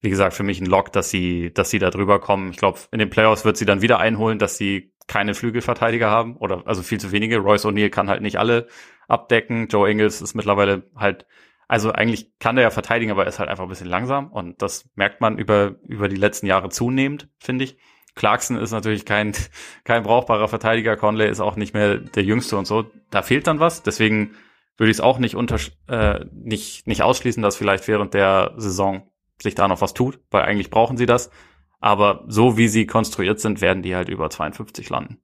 wie 0.01 0.09
gesagt, 0.09 0.33
für 0.33 0.43
mich 0.43 0.59
ein 0.59 0.65
Lock, 0.65 0.91
dass 0.91 1.09
sie, 1.09 1.53
dass 1.53 1.69
sie 1.69 1.79
da 1.79 1.89
drüber 1.89 2.19
kommen. 2.19 2.51
Ich 2.51 2.57
glaube, 2.57 2.79
in 2.91 2.99
den 2.99 3.09
Playoffs 3.09 3.45
wird 3.45 3.57
sie 3.57 3.65
dann 3.65 3.81
wieder 3.81 3.99
einholen, 3.99 4.39
dass 4.39 4.57
sie 4.57 4.93
keine 5.07 5.33
Flügelverteidiger 5.33 6.09
haben 6.09 6.35
oder 6.37 6.63
also 6.65 6.83
viel 6.83 6.99
zu 6.99 7.11
wenige. 7.11 7.37
Royce 7.37 7.65
O'Neill 7.65 7.89
kann 7.89 8.09
halt 8.09 8.21
nicht 8.21 8.37
alle 8.37 8.67
abdecken. 9.07 9.67
Joe 9.67 9.89
Ingles 9.89 10.21
ist 10.21 10.35
mittlerweile 10.35 10.83
halt, 10.95 11.25
also 11.67 11.91
eigentlich 11.91 12.37
kann 12.39 12.55
der 12.55 12.63
ja 12.63 12.69
verteidigen, 12.69 13.11
aber 13.11 13.23
er 13.23 13.29
ist 13.29 13.39
halt 13.39 13.49
einfach 13.49 13.63
ein 13.63 13.69
bisschen 13.69 13.87
langsam 13.87 14.31
und 14.31 14.61
das 14.61 14.89
merkt 14.95 15.21
man 15.21 15.37
über, 15.37 15.75
über 15.87 16.07
die 16.07 16.15
letzten 16.15 16.45
Jahre 16.45 16.69
zunehmend, 16.69 17.29
finde 17.39 17.65
ich. 17.65 17.77
Clarkson 18.15 18.57
ist 18.57 18.71
natürlich 18.71 19.05
kein, 19.05 19.33
kein 19.83 20.03
brauchbarer 20.03 20.47
Verteidiger. 20.47 20.97
Conley 20.97 21.29
ist 21.29 21.39
auch 21.39 21.55
nicht 21.55 21.73
mehr 21.73 21.97
der 21.97 22.23
Jüngste 22.23 22.57
und 22.57 22.65
so. 22.65 22.85
Da 23.09 23.21
fehlt 23.21 23.47
dann 23.47 23.59
was. 23.59 23.83
Deswegen 23.83 24.35
würde 24.77 24.91
ich 24.91 24.97
es 24.97 25.01
auch 25.01 25.19
nicht, 25.19 25.35
unter, 25.35 25.57
äh, 25.87 26.25
nicht, 26.33 26.87
nicht 26.87 27.03
ausschließen, 27.03 27.43
dass 27.43 27.55
vielleicht 27.55 27.87
während 27.87 28.13
der 28.13 28.53
Saison 28.57 29.11
sich 29.41 29.55
da 29.55 29.67
noch 29.67 29.81
was 29.81 29.93
tut, 29.93 30.19
weil 30.29 30.43
eigentlich 30.43 30.69
brauchen 30.69 30.97
sie 30.97 31.05
das. 31.05 31.31
Aber 31.79 32.23
so 32.27 32.57
wie 32.57 32.67
sie 32.67 32.85
konstruiert 32.85 33.39
sind, 33.39 33.61
werden 33.61 33.83
die 33.83 33.95
halt 33.95 34.09
über 34.09 34.29
52 34.29 34.89
landen. 34.89 35.21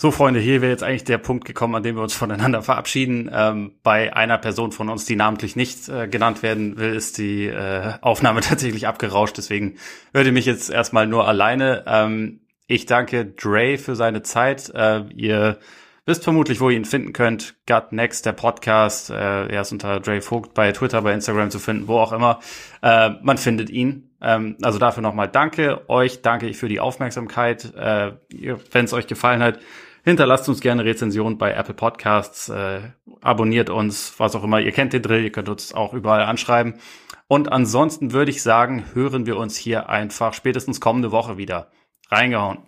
So, 0.00 0.12
Freunde, 0.12 0.38
hier 0.38 0.62
wäre 0.62 0.70
jetzt 0.70 0.84
eigentlich 0.84 1.02
der 1.02 1.18
Punkt 1.18 1.44
gekommen, 1.44 1.74
an 1.74 1.82
dem 1.82 1.96
wir 1.96 2.04
uns 2.04 2.14
voneinander 2.14 2.62
verabschieden. 2.62 3.28
Ähm, 3.34 3.72
bei 3.82 4.14
einer 4.14 4.38
Person 4.38 4.70
von 4.70 4.90
uns, 4.90 5.06
die 5.06 5.16
namentlich 5.16 5.56
nicht 5.56 5.88
äh, 5.88 6.06
genannt 6.06 6.44
werden 6.44 6.78
will, 6.78 6.94
ist 6.94 7.18
die 7.18 7.46
äh, 7.46 7.94
Aufnahme 8.00 8.40
tatsächlich 8.42 8.86
abgerauscht. 8.86 9.36
Deswegen 9.38 9.74
hört 10.14 10.24
ihr 10.24 10.32
mich 10.32 10.46
jetzt 10.46 10.70
erstmal 10.70 11.08
nur 11.08 11.26
alleine. 11.26 11.82
Ähm, 11.88 12.42
ich 12.68 12.86
danke 12.86 13.26
Dre 13.26 13.76
für 13.76 13.96
seine 13.96 14.22
Zeit. 14.22 14.70
Äh, 14.72 15.02
ihr 15.16 15.58
wisst 16.06 16.22
vermutlich, 16.22 16.60
wo 16.60 16.70
ihr 16.70 16.76
ihn 16.76 16.84
finden 16.84 17.12
könnt. 17.12 17.56
Gut 17.66 17.90
Next, 17.90 18.24
der 18.24 18.34
Podcast. 18.34 19.10
Äh, 19.10 19.48
er 19.48 19.62
ist 19.62 19.72
unter 19.72 19.98
Dre 19.98 20.20
Vogt 20.20 20.54
bei 20.54 20.70
Twitter, 20.70 21.02
bei 21.02 21.12
Instagram 21.12 21.50
zu 21.50 21.58
finden, 21.58 21.88
wo 21.88 21.98
auch 21.98 22.12
immer. 22.12 22.38
Äh, 22.82 23.10
man 23.22 23.36
findet 23.36 23.68
ihn. 23.68 24.10
Ähm, 24.22 24.58
also 24.62 24.78
dafür 24.78 25.02
nochmal 25.02 25.26
danke. 25.26 25.90
Euch 25.90 26.22
danke 26.22 26.46
ich 26.46 26.56
für 26.56 26.68
die 26.68 26.78
Aufmerksamkeit. 26.78 27.74
Äh, 27.74 28.12
Wenn 28.70 28.84
es 28.84 28.92
euch 28.92 29.08
gefallen 29.08 29.42
hat, 29.42 29.58
Hinterlasst 30.08 30.48
uns 30.48 30.62
gerne 30.62 30.86
Rezension 30.86 31.36
bei 31.36 31.52
Apple 31.52 31.74
Podcasts, 31.74 32.48
äh, 32.48 32.80
abonniert 33.20 33.68
uns, 33.68 34.14
was 34.16 34.34
auch 34.34 34.42
immer. 34.42 34.58
Ihr 34.58 34.72
kennt 34.72 34.94
den 34.94 35.02
Drill, 35.02 35.22
ihr 35.22 35.30
könnt 35.30 35.50
uns 35.50 35.74
auch 35.74 35.92
überall 35.92 36.22
anschreiben. 36.22 36.76
Und 37.26 37.52
ansonsten 37.52 38.14
würde 38.14 38.30
ich 38.30 38.42
sagen, 38.42 38.86
hören 38.94 39.26
wir 39.26 39.36
uns 39.36 39.58
hier 39.58 39.90
einfach 39.90 40.32
spätestens 40.32 40.80
kommende 40.80 41.12
Woche 41.12 41.36
wieder. 41.36 41.70
Reingehauen. 42.10 42.60